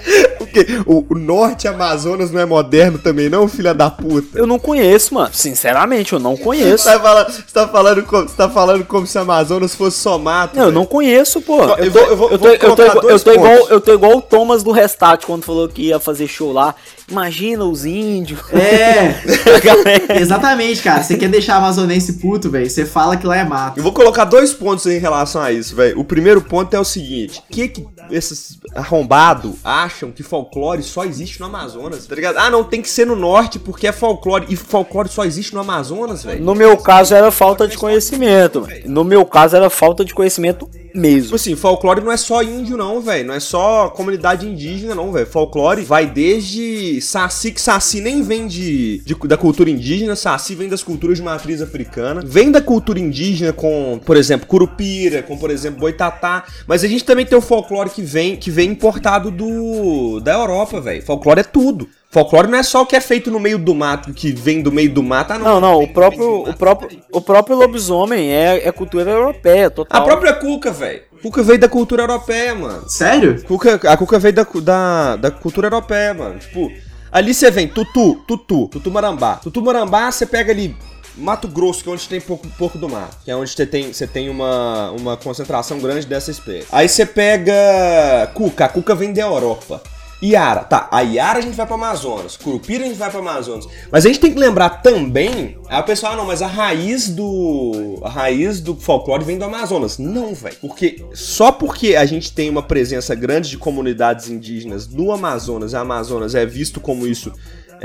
O 0.40 0.46
quê? 0.46 0.66
O, 0.86 1.06
o 1.14 1.18
norte 1.18 1.68
Amazonas 1.68 2.32
não 2.32 2.40
é 2.40 2.46
moderno 2.46 2.98
também, 2.98 3.30
não, 3.30 3.48
filha 3.48 3.74
da 3.74 3.90
puta? 3.90 4.38
Eu 4.38 4.46
não 4.48 4.60
conheço, 4.60 5.14
mano. 5.14 5.30
Sinceramente, 5.34 6.14
eu 6.14 6.20
não 6.20 6.36
conheço. 6.38 6.84
Você 6.86 6.92
tá 6.94 7.00
falando, 7.00 7.32
você 7.32 7.42
tá 7.54 7.68
falando, 7.68 8.04
como, 8.04 8.28
você 8.30 8.36
tá 8.36 8.50
falando 8.50 8.86
como 8.86 9.08
se 9.08 9.18
Amazonas 9.18 9.76
fosse 9.76 9.98
só 10.00 10.18
mato. 10.18 10.58
Não, 10.58 10.66
eu 10.66 10.72
não 10.72 10.86
conheço, 10.86 11.42
pô. 11.42 11.62
Eu 11.76 11.92
vou- 11.92 12.02
eu 12.04 12.18
vou- 12.18 12.32
eu 12.32 12.38
tô, 12.40 12.46
vou 12.46 12.52
eu 12.54 12.58
tô 12.60 12.66
colocar 12.66 12.86
igual- 12.88 13.10
eu 13.10 13.20
tô 13.20 13.32
igual, 13.32 13.56
pontos. 13.58 13.72
eu 13.72 13.82
tô 13.82 13.94
igual 13.94 14.18
o 14.18 14.22
Thomas 14.22 14.64
do 14.64 14.72
Restart 14.72 15.26
quando 15.26 15.44
falou 15.44 15.68
que 15.68 15.84
ia 15.84 16.00
fazer 16.00 16.28
show 16.28 16.52
lá. 16.52 16.76
Imagina 17.10 17.64
os 17.66 17.86
índios. 17.86 18.40
É, 18.54 19.22
exatamente, 20.20 20.82
cara. 20.82 21.04
Você 21.04 21.18
quer 21.18 21.30
deixar 21.30 21.58
amazonense 21.58 22.14
puto, 22.14 22.50
velho? 22.50 22.70
Você 22.70 22.86
fala 22.86 23.18
que 23.18 23.28
lá 23.28 23.38
é 23.38 23.44
mato. 23.44 23.78
Eu 23.78 23.84
vou 23.84 23.92
colocar 23.92 24.26
dois 24.26 24.54
pontos 24.54 24.86
em 24.86 24.98
relação 25.00 25.42
a 25.42 25.52
isso, 25.52 25.76
velho. 25.76 26.00
O 26.00 26.04
primeiro 26.04 26.42
ponto 26.42 26.74
é 26.74 26.80
o 26.80 26.84
seguinte: 26.84 27.40
o 27.40 27.54
que 27.54 27.68
que 27.68 27.86
esses 28.10 28.58
arrombados 28.74 29.54
acham 29.64 30.12
que 30.12 30.23
folclore 30.24 30.82
só 30.82 31.06
existe 31.06 31.40
no 31.40 31.46
Amazonas? 31.46 32.06
Tá 32.08 32.16
ligado? 32.16 32.38
Ah, 32.38 32.50
não, 32.50 32.64
tem 32.64 32.82
que 32.82 32.90
ser 32.90 33.06
no 33.06 33.16
norte 33.16 33.60
porque 33.60 33.88
é 33.88 33.92
folclore. 33.92 34.48
E 34.50 34.56
folclore 34.56 35.10
só 35.10 35.24
existe 35.24 35.54
no 35.54 35.60
Amazonas, 35.60 36.24
velho. 36.24 36.44
No 36.44 36.56
meu 36.56 36.78
caso 36.78 37.14
era 37.14 37.30
falta 37.32 37.68
de 37.68 37.78
conhecimento. 37.78 38.68
No 38.86 39.04
meu 39.04 39.26
caso 39.26 39.56
era 39.56 39.70
falta 39.70 40.04
de 40.04 40.14
conhecimento 40.14 40.70
Tipo 40.94 41.02
mesmo. 41.02 41.36
assim, 41.36 41.56
folclore 41.56 42.02
não 42.02 42.12
é 42.12 42.18
só 42.18 42.42
índio, 42.44 42.78
não, 42.78 43.02
velho. 43.02 43.28
Não 43.28 43.34
é 43.34 43.40
só 43.40 43.90
comunidade 43.90 44.48
indígena, 44.48 44.94
não, 44.94 45.12
velho. 45.12 45.26
Folclore 45.26 45.82
vai 45.84 46.06
desde 46.06 47.02
Saci, 47.02 47.52
que 47.52 47.60
Saci 47.62 48.00
nem 48.00 48.22
vem 48.22 48.48
de, 48.48 49.00
de- 49.00 49.16
da 49.28 49.36
cultura 49.38 49.70
indígena, 49.70 50.16
Saci 50.16 50.56
vem 50.56 50.70
das 50.70 50.84
culturas 50.84 51.18
de 51.18 51.24
matriz 51.24 51.62
africana. 51.62 52.22
Vem 52.26 52.52
da 52.52 52.62
cultura 52.62 53.00
indígena 53.00 53.52
com, 53.52 54.00
por 54.06 54.16
exemplo, 54.16 54.48
Curupira, 54.48 55.24
com, 55.24 55.38
por 55.38 55.50
exemplo, 55.50 55.80
Boitatá. 55.80 56.44
Mas 56.68 56.84
a 56.84 56.88
gente 56.88 57.04
também 57.04 57.26
tem 57.26 57.38
o 57.38 57.42
folclore 57.42 57.90
que 57.90 58.02
vem, 58.02 58.36
que 58.36 58.52
vem 58.52 58.70
importado 58.72 59.32
do 59.32 60.20
da 60.20 60.34
Europa, 60.34 60.80
velho. 60.80 61.02
Folclore 61.02 61.40
é 61.40 61.44
tudo. 61.44 61.90
Folclore 62.14 62.48
não 62.48 62.60
é 62.60 62.64
só 62.64 62.84
o 62.84 62.86
que 62.86 62.96
é 62.96 63.02
feito 63.02 63.32
no 63.32 63.40
meio 63.40 63.58
do 63.58 63.74
mato, 63.74 64.14
que 64.14 64.32
vem 64.32 64.62
do 64.62 64.72
meio 64.72 64.94
do 64.94 65.02
mato. 65.02 65.34
Ah, 65.34 65.40
Não, 65.40 65.60
não, 65.60 65.82
o 65.82 65.88
próprio, 65.92 66.48
o 66.48 66.54
próprio, 66.54 67.00
o 67.12 67.20
próprio 67.20 67.56
lobisomem 67.58 68.32
é, 68.32 68.68
é 68.68 68.72
cultura 68.72 69.10
europeia, 69.10 69.72
total. 69.72 70.00
A 70.00 70.06
própria 70.06 70.32
Cuca, 70.34 70.72
velho. 70.72 71.02
Cuca 71.24 71.42
veio 71.42 71.58
da 71.58 71.68
cultura 71.68 72.04
europeia, 72.04 72.54
mano. 72.54 72.88
Sério? 72.88 73.44
Cuca, 73.46 73.80
a 73.92 73.98
Cuca 73.98 74.20
veio 74.20 74.34
da, 74.36 74.46
da, 74.62 75.16
da 75.16 75.32
cultura 75.32 75.66
europeia, 75.68 76.14
mano. 76.14 76.38
Tipo, 76.38 76.72
ali 77.12 77.34
você 77.34 77.50
vem 77.50 77.68
Tutu, 77.68 78.24
Tutu, 78.28 78.68
Tutu 78.68 78.92
Marambá. 78.92 79.38
Tutu 79.38 79.64
Marambá, 79.64 80.12
você 80.12 80.28
pega 80.28 80.52
ali 80.52 80.76
Mato 81.18 81.48
Grosso, 81.48 81.84
que 81.84 81.90
é 81.90 81.94
onde 81.94 82.08
tem 82.08 82.22
pouco, 82.22 82.48
pouco 82.60 82.78
do 82.78 82.88
mar. 82.88 83.10
Que 83.26 83.32
é 83.32 83.36
onde 83.36 83.50
você 83.50 83.66
tem, 83.66 83.92
você 83.92 84.06
tem 84.06 84.30
uma, 84.30 84.92
uma 84.92 85.18
concentração 85.18 85.80
grande 85.80 86.06
dessa 86.06 86.30
espécie. 86.30 86.68
Aí 86.72 86.88
você 86.88 87.08
pega 87.08 88.30
Cuca, 88.36 88.66
a 88.66 88.70
Cuca 88.70 88.94
vem 88.94 89.12
da 89.12 89.22
Europa. 89.22 89.82
Iara, 90.24 90.64
tá, 90.64 90.88
a 90.90 91.02
Iara 91.02 91.40
a 91.40 91.42
gente 91.42 91.56
vai 91.56 91.66
pro 91.66 91.76
Amazonas, 91.76 92.38
Curupira 92.38 92.86
a 92.86 92.88
gente 92.88 92.98
vai 92.98 93.10
pro 93.10 93.20
Amazonas. 93.20 93.68
Mas 93.92 94.06
a 94.06 94.08
gente 94.08 94.22
tem 94.22 94.34
que 94.34 94.40
lembrar 94.40 94.70
também, 94.82 95.58
aí 95.68 95.82
o 95.82 95.84
pessoal, 95.84 96.14
ah, 96.14 96.16
não, 96.16 96.26
mas 96.26 96.42
a 96.42 96.48
raiz 96.48 97.10
do 97.10 98.00
a 98.02 98.10
raiz 98.10 98.62
do 98.62 98.74
folclore 98.76 99.26
vem 99.26 99.38
do 99.38 99.44
Amazonas. 99.44 99.98
Não, 99.98 100.34
velho, 100.34 100.56
porque 100.62 101.04
só 101.14 101.52
porque 101.52 101.98
a 101.98 102.06
gente 102.06 102.32
tem 102.32 102.50
uma 102.50 102.64
presença 102.64 103.14
grande 103.14 103.50
de 103.50 103.58
comunidades 103.58 104.30
indígenas 104.30 104.88
no 104.88 105.12
Amazonas, 105.12 105.74
e 105.74 105.76
a 105.76 105.82
Amazonas 105.82 106.36
é 106.36 106.46
visto 106.46 106.80
como 106.80 107.06
isso 107.06 107.34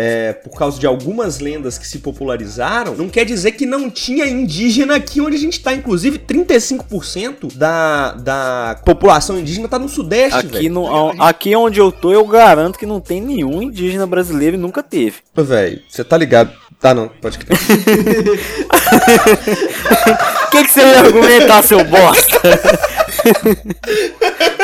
é, 0.01 0.33
por 0.33 0.57
causa 0.57 0.79
de 0.79 0.87
algumas 0.87 1.41
lendas 1.41 1.77
que 1.77 1.85
se 1.85 1.99
popularizaram, 1.99 2.95
não 2.95 3.09
quer 3.09 3.25
dizer 3.25 3.51
que 3.53 3.67
não 3.67 3.91
tinha 3.91 4.27
indígena 4.27 4.95
aqui 4.95 5.21
onde 5.21 5.35
a 5.35 5.41
gente 5.41 5.61
tá. 5.61 5.75
Inclusive, 5.75 6.21
35% 6.21 7.53
da, 7.57 8.13
da 8.13 8.81
população 8.85 9.41
indígena 9.41 9.67
tá 9.67 9.77
no 9.77 9.89
Sudeste, 9.89 10.39
Aqui, 10.39 10.49
velho. 10.49 10.75
no, 10.75 11.21
aqui 11.21 11.57
onde 11.57 11.81
eu 11.81 11.91
tô, 11.91 12.13
eu 12.13 12.25
garanto 12.25 12.79
que 12.79 12.87
não 12.87 13.01
tem 13.01 13.21
nenhum 13.21 13.61
indígena 13.61 14.07
brasileiro 14.07 14.57
e 14.57 14.61
nunca 14.61 14.85
teve. 14.85 15.17
Velho, 15.35 15.83
você 15.89 16.05
tá 16.05 16.17
ligado? 16.17 16.53
Tá, 16.81 16.95
não, 16.95 17.09
pode 17.09 17.38
crer. 17.38 17.59
O 20.47 20.51
que, 20.51 20.64
que 20.64 20.71
você 20.71 20.81
ia 20.81 21.01
argumentar, 21.01 21.62
seu 21.62 21.85
bosta? 21.85 22.41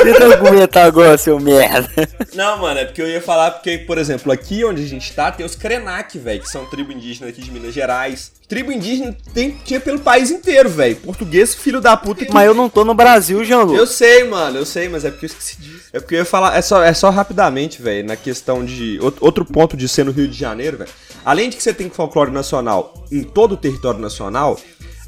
Tenta 0.02 0.24
argumentar 0.26 0.84
agora, 0.84 1.18
seu 1.18 1.40
merda. 1.40 2.08
não, 2.34 2.58
mano, 2.58 2.78
é 2.78 2.84
porque 2.84 3.02
eu 3.02 3.08
ia 3.08 3.20
falar 3.20 3.50
porque, 3.50 3.78
por 3.78 3.98
exemplo, 3.98 4.30
aqui 4.30 4.64
onde 4.64 4.84
a 4.84 4.86
gente 4.86 5.12
tá, 5.12 5.32
tem 5.32 5.44
os 5.44 5.56
Krenak, 5.56 6.16
velho, 6.18 6.40
que 6.40 6.48
são 6.48 6.64
tribo 6.66 6.92
indígena 6.92 7.28
aqui 7.28 7.42
de 7.42 7.50
Minas 7.50 7.74
Gerais. 7.74 8.30
Tribo 8.48 8.70
indígena 8.70 9.16
tem, 9.32 9.50
tinha 9.64 9.80
pelo 9.80 9.98
país 10.00 10.30
inteiro, 10.30 10.68
velho. 10.68 10.96
Português, 10.96 11.54
filho 11.54 11.80
da 11.80 11.96
puta. 11.96 12.24
que- 12.26 12.32
Mas 12.32 12.46
eu 12.46 12.54
não 12.54 12.68
tô 12.68 12.84
no 12.84 12.94
Brasil, 12.94 13.42
Jean-Lu. 13.44 13.74
Eu 13.74 13.86
sei, 13.86 14.24
mano, 14.24 14.58
eu 14.58 14.66
sei, 14.66 14.88
mas 14.88 15.04
é 15.04 15.10
porque 15.10 15.24
eu 15.24 15.28
esqueci 15.28 15.56
disso. 15.60 15.84
É 15.92 15.98
porque 15.98 16.14
eu 16.14 16.18
ia 16.18 16.24
falar, 16.24 16.56
é 16.56 16.60
só, 16.62 16.82
é 16.82 16.92
só 16.92 17.08
rapidamente, 17.10 17.80
velho, 17.80 18.06
na 18.06 18.16
questão 18.16 18.64
de. 18.64 18.98
out- 19.02 19.16
Outro 19.20 19.44
ponto 19.44 19.76
de 19.76 19.88
ser 19.88 20.04
no 20.04 20.12
Rio 20.12 20.28
de 20.28 20.38
Janeiro, 20.38 20.76
velho. 20.78 20.90
Além 21.24 21.48
de 21.48 21.56
que 21.56 21.62
você 21.62 21.72
tem 21.72 21.88
folclore 21.88 22.30
nacional 22.30 23.06
em 23.10 23.22
todo 23.22 23.52
o 23.52 23.56
território 23.56 23.98
nacional, 23.98 24.60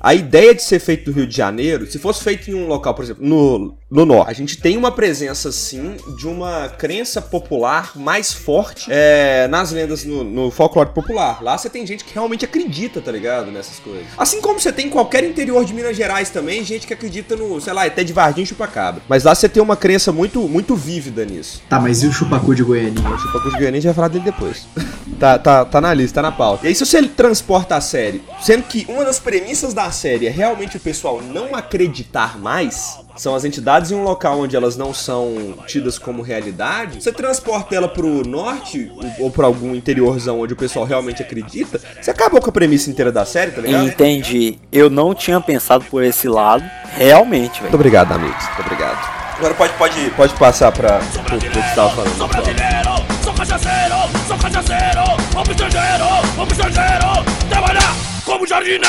a 0.07 0.14
ideia 0.14 0.55
de 0.55 0.62
ser 0.62 0.79
feito 0.79 1.11
no 1.11 1.16
Rio 1.16 1.27
de 1.27 1.37
Janeiro, 1.37 1.85
se 1.90 1.99
fosse 1.99 2.23
feito 2.23 2.49
em 2.49 2.55
um 2.55 2.69
local, 2.69 2.95
por 2.95 3.05
exemplo, 3.05 3.27
no, 3.27 3.77
no 3.90 4.07
norte, 4.07 4.31
a 4.31 4.33
gente 4.33 4.57
tem 4.57 4.77
uma 4.77 4.92
presença, 4.92 5.51
sim, 5.51 5.97
de 6.16 6.29
uma 6.29 6.69
crença 6.69 7.21
popular 7.21 7.90
mais 7.97 8.33
forte 8.33 8.87
é, 8.88 9.49
nas 9.49 9.73
lendas, 9.73 10.05
no, 10.05 10.23
no 10.23 10.49
folclore 10.53 10.90
popular. 10.90 11.42
Lá 11.42 11.59
você 11.59 11.69
tem 11.69 11.85
gente 11.85 12.05
que 12.05 12.14
realmente 12.14 12.45
acredita, 12.45 13.01
tá 13.01 13.11
ligado? 13.11 13.51
Nessas 13.51 13.81
coisas. 13.81 14.07
Assim 14.16 14.40
como 14.40 14.61
você 14.61 14.73
tem 14.73 14.87
em 14.87 14.90
qualquer 14.90 15.25
interior 15.25 15.64
de 15.64 15.75
Minas 15.75 15.97
Gerais 15.97 16.31
também, 16.31 16.62
gente 16.62 16.87
que 16.87 16.95
acredita 16.95 17.35
no, 17.35 17.61
sei 17.61 17.73
lá, 17.73 17.85
até 17.85 18.05
de 18.05 18.12
Varginha 18.12 18.45
e 18.45 18.47
Chupacabra. 18.47 19.03
Mas 19.09 19.25
lá 19.25 19.35
você 19.35 19.49
tem 19.49 19.61
uma 19.61 19.77
crença 19.77 20.12
muito, 20.12 20.40
muito 20.42 20.77
vívida 20.77 21.25
nisso. 21.25 21.61
Tá, 21.69 21.81
mas 21.81 22.05
e 22.05 22.07
o 22.07 22.12
chupacu 22.12 22.55
de 22.55 22.62
Goianinha? 22.62 23.11
O 23.11 23.19
Chupacu 23.19 23.51
de 23.51 23.57
Goiânia 23.57 23.79
a 23.79 23.81
gente 23.81 23.87
vai 23.87 23.95
falar 23.95 24.09
dele 24.09 24.25
depois. 24.25 24.69
tá, 25.19 25.37
tá, 25.37 25.64
tá 25.64 25.81
na 25.81 25.92
lista, 25.92 26.23
tá 26.23 26.23
na 26.23 26.31
pauta. 26.31 26.64
E 26.64 26.69
aí, 26.69 26.75
se 26.77 26.87
você 26.87 27.03
transporta 27.09 27.75
a 27.75 27.81
série, 27.81 28.23
sendo 28.40 28.62
que 28.62 28.87
uma 28.88 29.05
das 29.05 29.19
premissas 29.19 29.75
da 29.75 29.96
série 29.97 30.27
é 30.27 30.31
realmente 30.31 30.77
o 30.77 30.81
pessoal 30.81 31.21
não 31.21 31.55
acreditar 31.55 32.39
mais, 32.39 32.99
são 33.17 33.35
as 33.35 33.45
entidades 33.45 33.91
em 33.91 33.95
um 33.95 34.03
local 34.03 34.41
onde 34.41 34.55
elas 34.55 34.77
não 34.77 34.93
são 34.93 35.55
tidas 35.67 35.99
como 35.99 36.23
realidade, 36.23 37.03
você 37.03 37.11
transporta 37.11 37.75
ela 37.75 37.89
pro 37.89 38.23
norte 38.27 38.93
ou 39.19 39.31
pra 39.31 39.47
algum 39.47 39.75
interiorzão 39.75 40.41
onde 40.41 40.53
o 40.53 40.57
pessoal 40.57 40.85
realmente 40.85 41.23
acredita, 41.23 41.81
você 42.01 42.11
acabou 42.11 42.41
com 42.41 42.51
a 42.51 42.53
premissa 42.53 42.91
inteira 42.91 43.11
da 43.11 43.25
série, 43.25 43.51
tá 43.51 43.63
ligado? 43.63 43.89
Entendi. 43.89 44.59
Eu 44.71 44.91
não 44.91 45.15
tinha 45.15 45.41
pensado 45.41 45.85
por 45.87 46.05
esse 46.05 46.29
lado. 46.29 46.65
Realmente, 46.93 47.55
velho. 47.55 47.63
Muito 47.63 47.75
obrigado, 47.75 48.13
amigos. 48.13 48.45
Muito 48.45 48.61
obrigado. 48.61 49.17
Agora 49.37 49.55
pode, 49.55 49.73
pode, 49.75 50.11
pode 50.11 50.35
passar 50.35 50.73
pra 50.73 50.99
pro 51.27 51.39
que 51.39 51.49
você 51.49 51.75
tava 51.75 51.91
falando. 51.91 52.17
Sou 52.17 52.29
brasileiro, 52.29 52.91
sou 53.23 53.35
cachaceiro, 53.35 53.95
sou 54.27 54.39
cachaceiro, 54.39 55.05
vamos 55.33 55.49
estrangeiro, 55.51 56.05
vamos 56.37 56.53
estrangeiro, 56.53 57.49
trabalhar 57.49 57.86
como 58.27 58.45
jardineiro. 58.45 58.83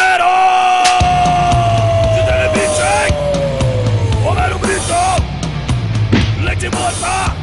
De 2.16 2.26
televisão, 2.26 3.08
Romero 4.24 4.58
Brito, 4.58 6.44
leite 6.44 6.70
moça, 6.76 7.36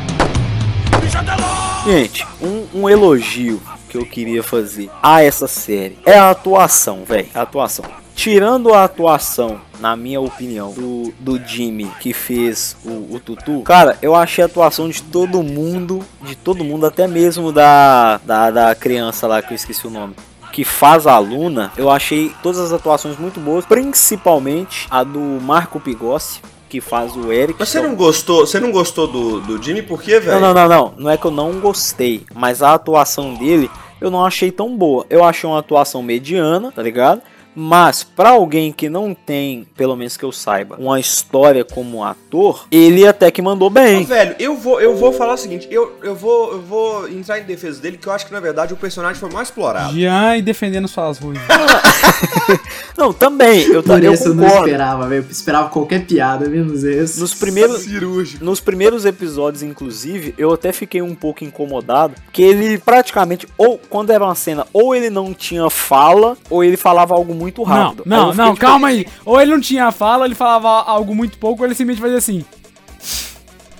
bicha 1.00 1.22
deló. 1.22 1.84
Gente, 1.86 2.26
um, 2.42 2.66
um 2.74 2.90
elogio 2.90 3.62
que 3.88 3.96
eu 3.96 4.04
queria 4.04 4.42
fazer 4.42 4.90
a 5.00 5.22
essa 5.22 5.46
série 5.46 5.96
é 6.04 6.18
a 6.18 6.30
atuação, 6.30 7.04
velho. 7.04 7.28
A 7.32 7.42
atuação. 7.42 7.84
Tirando 8.16 8.72
a 8.72 8.84
atuação, 8.84 9.60
na 9.80 9.96
minha 9.96 10.20
opinião, 10.20 10.72
do, 10.72 11.12
do 11.18 11.38
Jimmy 11.44 11.90
que 12.00 12.12
fez 12.12 12.76
o, 12.84 13.14
o 13.14 13.20
Tutu, 13.20 13.60
cara, 13.62 13.98
eu 14.00 14.14
achei 14.14 14.42
a 14.42 14.46
atuação 14.46 14.88
de 14.88 15.02
todo 15.02 15.42
mundo, 15.42 16.00
de 16.22 16.36
todo 16.36 16.64
mundo, 16.64 16.86
até 16.86 17.08
mesmo 17.08 17.52
da, 17.52 18.18
da, 18.24 18.50
da 18.50 18.74
criança 18.74 19.26
lá 19.26 19.42
que 19.42 19.52
eu 19.52 19.56
esqueci 19.56 19.86
o 19.86 19.90
nome. 19.90 20.14
Que 20.54 20.62
faz 20.62 21.04
a 21.04 21.18
Luna, 21.18 21.72
eu 21.76 21.90
achei 21.90 22.32
todas 22.40 22.60
as 22.60 22.72
atuações 22.72 23.18
muito 23.18 23.40
boas, 23.40 23.66
principalmente 23.66 24.86
a 24.88 25.02
do 25.02 25.18
Marco 25.18 25.80
Pigossi, 25.80 26.40
que 26.68 26.80
faz 26.80 27.16
o 27.16 27.32
Eric. 27.32 27.58
Mas 27.58 27.70
você 27.70 27.80
não 27.80 27.96
gostou, 27.96 28.46
você 28.46 28.60
não 28.60 28.70
gostou 28.70 29.08
do, 29.08 29.40
do 29.40 29.60
Jimmy 29.60 29.82
por 29.82 30.00
quê, 30.00 30.20
velho? 30.20 30.40
Não, 30.40 30.54
não, 30.54 30.54
não, 30.54 30.68
não. 30.68 30.94
Não 30.96 31.10
é 31.10 31.16
que 31.16 31.24
eu 31.24 31.32
não 31.32 31.58
gostei, 31.58 32.24
mas 32.32 32.62
a 32.62 32.72
atuação 32.72 33.34
dele 33.34 33.68
eu 34.00 34.12
não 34.12 34.24
achei 34.24 34.52
tão 34.52 34.76
boa. 34.76 35.04
Eu 35.10 35.24
achei 35.24 35.50
uma 35.50 35.58
atuação 35.58 36.04
mediana, 36.04 36.70
tá 36.70 36.82
ligado? 36.82 37.20
Mas 37.54 38.02
pra 38.02 38.30
alguém 38.30 38.72
que 38.72 38.88
não 38.88 39.14
tem, 39.14 39.66
pelo 39.76 39.96
menos 39.96 40.16
que 40.16 40.24
eu 40.24 40.32
saiba, 40.32 40.76
uma 40.78 40.98
história 40.98 41.64
como 41.64 42.02
ator, 42.02 42.66
ele 42.70 43.06
até 43.06 43.30
que 43.30 43.40
mandou 43.40 43.70
bem. 43.70 44.04
velho, 44.04 44.34
eu 44.38 44.56
vou, 44.56 44.80
eu 44.80 44.96
vou 44.96 45.12
falar 45.12 45.34
o 45.34 45.38
seguinte, 45.38 45.68
eu, 45.70 45.98
eu, 46.02 46.14
vou, 46.14 46.52
eu 46.52 46.60
vou 46.60 47.08
entrar 47.08 47.38
em 47.38 47.44
defesa 47.44 47.80
dele, 47.80 47.96
que 47.96 48.06
eu 48.06 48.12
acho 48.12 48.26
que 48.26 48.32
na 48.32 48.40
verdade 48.40 48.72
o 48.72 48.76
personagem 48.76 49.20
foi 49.20 49.30
mais 49.30 49.48
explorado. 49.48 49.94
Jean 49.94 50.36
e 50.36 50.42
defendendo 50.42 50.88
suas 50.88 51.18
ruins. 51.18 51.40
Não, 52.96 53.12
também, 53.12 53.62
eu, 53.62 53.82
Por 53.82 54.02
eu 54.02 54.12
isso 54.12 54.28
eu 54.28 54.34
não 54.34 54.46
esperava, 54.46 55.08
velho. 55.08 55.24
Eu 55.24 55.30
esperava 55.30 55.68
qualquer 55.68 56.06
piada, 56.06 56.48
menos 56.48 56.84
esse. 56.84 57.18
Nos 57.18 57.34
primeiros, 57.34 57.82
Cirúrgico. 57.82 58.44
nos 58.44 58.60
primeiros 58.60 59.04
episódios, 59.04 59.62
inclusive, 59.62 60.32
eu 60.38 60.52
até 60.52 60.72
fiquei 60.72 61.02
um 61.02 61.14
pouco 61.14 61.42
incomodado, 61.42 62.14
que 62.32 62.42
ele 62.42 62.78
praticamente, 62.78 63.48
ou 63.58 63.78
quando 63.90 64.10
era 64.10 64.24
uma 64.24 64.34
cena, 64.34 64.66
ou 64.72 64.94
ele 64.94 65.10
não 65.10 65.34
tinha 65.34 65.68
fala, 65.68 66.36
ou 66.48 66.62
ele 66.62 66.76
falava 66.76 67.14
algo 67.14 67.34
muito 67.34 67.43
Não, 67.66 67.66
rápido. 67.66 68.02
Não, 68.06 68.30
fiquei, 68.30 68.44
não, 68.44 68.54
tipo, 68.54 68.66
calma 68.66 68.88
aí. 68.88 69.06
Ou 69.24 69.40
ele 69.40 69.50
não 69.50 69.60
tinha 69.60 69.90
fala, 69.90 70.24
ele 70.24 70.34
falava 70.34 70.68
algo 70.68 71.14
muito 71.14 71.38
pouco, 71.38 71.62
ou 71.62 71.66
ele 71.66 71.74
simplesmente 71.74 72.02
fazia 72.02 72.18
assim. 72.18 72.44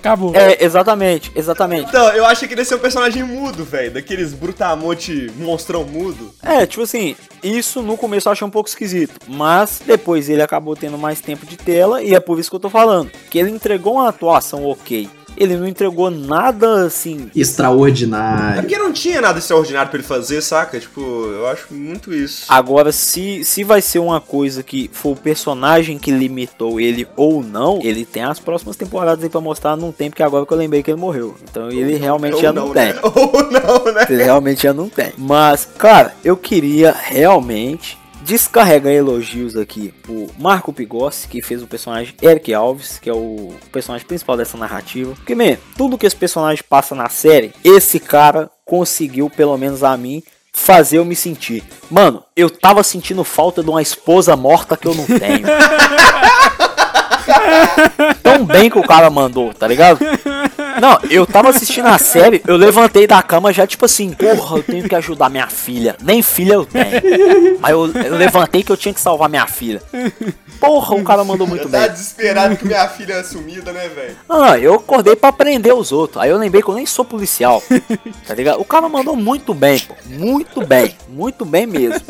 Acabou. 0.05 0.35
É, 0.35 0.63
exatamente, 0.63 1.31
exatamente. 1.35 1.89
Então, 1.89 2.09
eu 2.09 2.27
achei 2.27 2.47
que 2.47 2.53
ele 2.53 2.61
ia 2.61 2.65
ser 2.65 2.75
um 2.75 2.79
personagem 2.79 3.23
mudo, 3.23 3.65
velho, 3.65 3.91
daqueles 3.91 4.33
brutamonte 4.33 5.31
monstrão 5.35 5.83
mudo. 5.83 6.31
É, 6.43 6.63
tipo 6.67 6.83
assim, 6.83 7.15
isso 7.41 7.81
no 7.81 7.97
começo 7.97 8.27
eu 8.27 8.31
achei 8.31 8.45
um 8.45 8.51
pouco 8.51 8.69
esquisito, 8.69 9.19
mas 9.27 9.81
depois 9.83 10.29
ele 10.29 10.43
acabou 10.43 10.75
tendo 10.75 10.95
mais 10.95 11.21
tempo 11.21 11.43
de 11.43 11.57
tela 11.57 12.03
e 12.03 12.13
é 12.13 12.19
por 12.19 12.39
isso 12.39 12.51
que 12.51 12.55
eu 12.55 12.59
tô 12.59 12.69
falando, 12.69 13.09
que 13.31 13.39
ele 13.39 13.49
entregou 13.49 13.95
uma 13.95 14.09
atuação 14.09 14.63
ok. 14.67 15.09
Ele 15.37 15.55
não 15.57 15.67
entregou 15.67 16.09
nada 16.09 16.85
assim. 16.85 17.29
É 17.35 17.39
Extraordinário. 17.39 18.61
porque 18.61 18.77
não 18.77 18.91
tinha 18.91 19.21
nada 19.21 19.39
extraordinário 19.39 19.89
pra 19.89 19.99
ele 19.99 20.07
fazer, 20.07 20.41
saca? 20.41 20.79
Tipo, 20.79 21.01
eu 21.01 21.47
acho 21.47 21.73
muito 21.73 22.13
isso. 22.13 22.45
Agora, 22.49 22.91
se, 22.91 23.43
se 23.43 23.63
vai 23.63 23.81
ser 23.81 23.99
uma 23.99 24.19
coisa 24.21 24.63
que 24.63 24.89
foi 24.93 25.11
o 25.13 25.15
personagem 25.15 25.97
que 25.97 26.11
limitou 26.11 26.79
ele 26.79 27.07
ou 27.15 27.43
não, 27.43 27.79
ele 27.83 28.05
tem 28.05 28.23
as 28.23 28.39
próximas 28.39 28.75
temporadas 28.75 29.23
aí 29.23 29.29
pra 29.29 29.41
mostrar 29.41 29.75
num 29.75 29.91
tempo 29.91 30.15
que 30.15 30.23
agora 30.23 30.45
que 30.45 30.53
eu 30.53 30.57
lembrei 30.57 30.81
que 30.83 30.91
ele 30.91 30.99
morreu. 30.99 31.35
Então 31.49 31.69
ele 31.69 31.95
realmente 31.95 32.35
Ou 32.35 32.41
já 32.41 32.53
não, 32.53 32.71
tem. 32.71 32.93
né? 32.93 32.99
Ou 33.03 33.43
não, 33.51 33.93
né? 33.93 34.05
Ele 34.09 34.23
realmente 34.23 34.63
já 34.63 34.73
não 34.73 34.89
tem. 34.89 35.11
Mas, 35.17 35.67
cara, 35.77 36.13
eu 36.23 36.35
queria 36.37 36.95
realmente 36.97 37.97
descarregar 38.25 38.91
elogios 38.91 39.55
aqui 39.55 39.93
o 40.09 40.27
Marco 40.37 40.73
Pigossi, 40.73 41.27
que 41.27 41.41
fez 41.41 41.61
o 41.61 41.67
personagem 41.67 42.15
Eric 42.21 42.53
Alves, 42.53 42.97
que 42.99 43.09
é 43.09 43.13
o 43.13 43.53
personagem 43.71 44.05
principal 44.07 44.35
dessa 44.35 44.57
narrativa. 44.57 45.13
Porque, 45.15 45.35
man, 45.35 45.57
tudo 45.77 45.97
que 45.97 46.05
esse 46.07 46.15
personagem 46.15 46.63
passa 46.67 46.95
na 46.95 47.07
série, 47.07 47.53
esse 47.63 47.99
cara 47.99 48.49
conseguiu, 48.65 49.29
pelo 49.29 49.55
menos 49.57 49.83
a 49.83 49.95
mim, 49.95 50.23
fazer 50.51 50.97
eu 50.97 51.05
me 51.05 51.15
sentir. 51.15 51.63
Mano, 51.89 52.23
eu 52.35 52.49
tava 52.49 52.81
sentindo 52.81 53.23
falta 53.23 53.61
de 53.61 53.69
uma 53.69 53.81
esposa 53.81 54.35
morta 54.35 54.75
que 54.75 54.87
eu 54.87 54.95
não 54.95 55.05
tenho. 55.05 55.45
Tão 58.23 58.43
bem 58.43 58.69
que 58.69 58.79
o 58.79 58.83
cara 58.83 59.09
mandou, 59.09 59.53
tá 59.53 59.67
ligado? 59.67 59.99
Não, 60.81 60.99
eu 61.09 61.25
tava 61.25 61.49
assistindo 61.49 61.87
a 61.87 61.97
série, 61.97 62.41
eu 62.45 62.55
levantei 62.55 63.07
da 63.07 63.21
cama 63.23 63.51
já 63.53 63.65
tipo 63.65 63.85
assim, 63.85 64.11
porra, 64.11 64.57
eu 64.57 64.63
tenho 64.63 64.87
que 64.87 64.95
ajudar 64.95 65.29
minha 65.29 65.47
filha. 65.47 65.95
Nem 66.03 66.21
filha 66.21 66.53
eu 66.55 66.65
tenho. 66.65 66.85
Mas 67.59 67.71
eu, 67.71 67.91
eu 67.91 68.15
levantei 68.17 68.63
que 68.63 68.71
eu 68.71 68.77
tinha 68.77 68.93
que 68.93 68.99
salvar 68.99 69.29
minha 69.29 69.47
filha. 69.47 69.81
Porra, 70.59 70.95
o 70.95 71.03
cara 71.03 71.23
mandou 71.23 71.45
muito 71.45 71.63
Eu 71.65 71.69
bem. 71.69 71.81
tá 71.81 71.87
desesperado 71.87 72.55
que 72.55 72.65
minha 72.65 72.87
filha 72.87 73.13
é 73.13 73.23
sumida, 73.23 73.71
né, 73.71 73.87
velho? 73.89 74.15
Não, 74.27 74.39
não, 74.39 74.55
eu 74.57 74.75
acordei 74.75 75.15
pra 75.15 75.31
prender 75.31 75.73
os 75.73 75.91
outros. 75.91 76.21
Aí 76.21 76.29
eu 76.29 76.37
lembrei 76.37 76.61
que 76.61 76.69
eu 76.69 76.75
nem 76.75 76.85
sou 76.85 77.03
policial. 77.05 77.61
Tá 78.27 78.33
ligado? 78.33 78.59
O 78.61 78.65
cara 78.65 78.87
mandou 78.89 79.15
muito 79.15 79.53
bem, 79.53 79.79
pô. 79.79 79.93
Muito 80.05 80.65
bem. 80.65 80.95
Muito 81.09 81.45
bem 81.45 81.65
mesmo. 81.67 82.01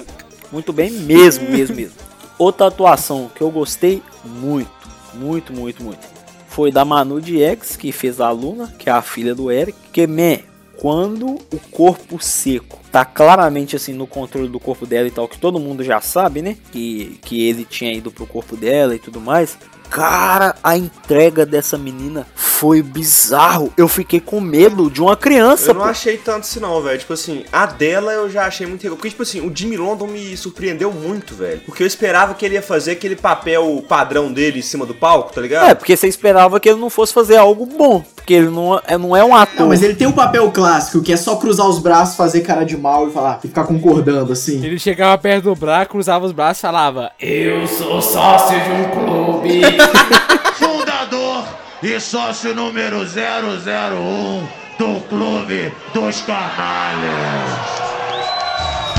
Muito 0.52 0.72
bem 0.72 0.90
mesmo, 0.92 1.50
mesmo, 1.50 1.76
mesmo. 1.76 1.96
Outra 2.38 2.68
atuação 2.68 3.30
que 3.34 3.42
eu 3.42 3.50
gostei 3.50 4.02
muito, 4.24 4.70
muito, 5.14 5.52
muito, 5.54 5.84
muito. 5.84 6.15
Foi 6.56 6.72
da 6.72 6.86
Manu 6.86 7.20
Diegues, 7.20 7.76
que 7.76 7.92
fez 7.92 8.22
a 8.22 8.32
Luna, 8.32 8.74
que 8.80 8.90
é 8.90 8.94
a 8.94 9.02
filha 9.02 9.36
do 9.36 9.52
Eric. 9.52 9.78
Que, 9.92 10.08
man, 10.08 10.38
quando 10.78 11.36
o 11.52 11.60
corpo 11.70 12.18
seco 12.18 12.80
tá 12.90 13.04
claramente 13.04 13.76
assim 13.76 13.92
no 13.92 14.08
controle 14.08 14.48
do 14.48 14.58
corpo 14.58 14.86
dela 14.86 15.06
e 15.06 15.12
tal, 15.12 15.28
que 15.28 15.38
todo 15.38 15.60
mundo 15.60 15.84
já 15.84 16.00
sabe, 16.00 16.42
né? 16.42 16.56
Que, 16.72 17.20
que 17.24 17.46
ele 17.46 17.66
tinha 17.66 17.92
ido 17.92 18.10
pro 18.10 18.26
corpo 18.26 18.56
dela 18.56 18.96
e 18.96 19.00
tudo 19.00 19.20
mais. 19.20 19.58
Cara, 19.90 20.56
a 20.64 20.78
entrega 20.78 21.46
dessa 21.46 21.78
menina 21.78 22.26
foi 22.36 22.82
bizarro. 22.82 23.72
Eu 23.78 23.88
fiquei 23.88 24.20
com 24.20 24.40
medo 24.42 24.90
de 24.90 25.02
uma 25.02 25.16
criança, 25.16 25.72
Eu 25.72 25.76
não 25.76 25.82
pô. 25.84 25.88
achei 25.90 26.18
tanto 26.18 26.42
assim 26.42 26.60
não, 26.60 26.82
velho. 26.82 27.00
Tipo 27.00 27.14
assim, 27.14 27.44
a 27.52 27.66
dela 27.66 28.12
eu 28.14 28.30
já 28.30 28.46
achei 28.46 28.66
muito 28.66 28.82
legal. 28.84 28.98
Porque, 28.98 29.10
tipo 29.10 29.24
assim, 29.24 29.42
o 29.42 29.52
Jimmy 29.56 29.78
London 29.78 30.08
me 30.08 30.36
surpreendeu 30.38 30.92
muito, 30.92 31.36
velho. 31.36 31.62
Porque 31.66 31.84
eu 31.84 31.88
esperava 31.88 32.34
que 32.34 32.46
ele 32.46 32.56
ia 32.56 32.62
fazer 32.62 32.92
aquele 32.92 33.16
papel 33.16 33.84
padrão 33.88 34.32
dele 34.32 34.60
em 34.60 34.64
cima 34.64 34.86
do 34.86 34.94
palco, 34.94 35.34
tá 35.34 35.42
ligado? 35.42 35.70
É, 35.70 35.76
porque 35.76 35.96
você 35.96 36.08
esperava 36.08 36.60
que 36.60 36.70
ele 36.70 36.80
não 36.80 36.90
fosse 36.90 37.14
fazer 37.14 37.38
algo 37.38 37.66
bom. 37.66 38.04
Porque 38.16 38.34
ele 38.34 38.50
não 38.50 38.82
é, 38.88 38.98
não 38.98 39.16
é 39.16 39.24
um 39.24 39.36
ator. 39.36 39.62
Não, 39.62 39.68
mas 39.68 39.84
ele 39.84 39.94
tem 39.96 40.08
um 40.08 40.12
papel 40.12 40.50
clássico, 40.52 41.04
que 41.04 41.14
é 41.14 41.18
só 41.18 41.36
cruzar 41.36 41.68
os 41.68 41.80
braços, 41.80 42.16
fazer 42.16 42.42
cara 42.42 42.64
de 42.66 42.76
mal 42.76 43.08
e 43.08 43.12
falar, 43.12 43.40
e 43.44 43.48
ficar 43.48 43.66
concordando, 43.66 44.34
assim. 44.34 44.66
Ele 44.66 44.80
chegava 44.80 45.16
perto 45.18 45.44
do 45.44 45.56
braço, 45.56 45.90
cruzava 45.90 46.26
os 46.26 46.32
braços 46.32 46.58
e 46.60 46.62
falava: 46.62 47.12
Eu 47.20 47.68
sou 47.68 48.02
sócio 48.02 48.58
de 48.60 48.72
um 48.72 48.90
clube. 48.92 49.62
Fundador 50.56 51.44
e 51.82 52.00
sócio 52.00 52.54
número 52.56 53.00
001 53.00 54.48
do 54.78 55.00
Clube 55.02 55.72
dos 55.94 56.22
Canalhas. 56.22 57.86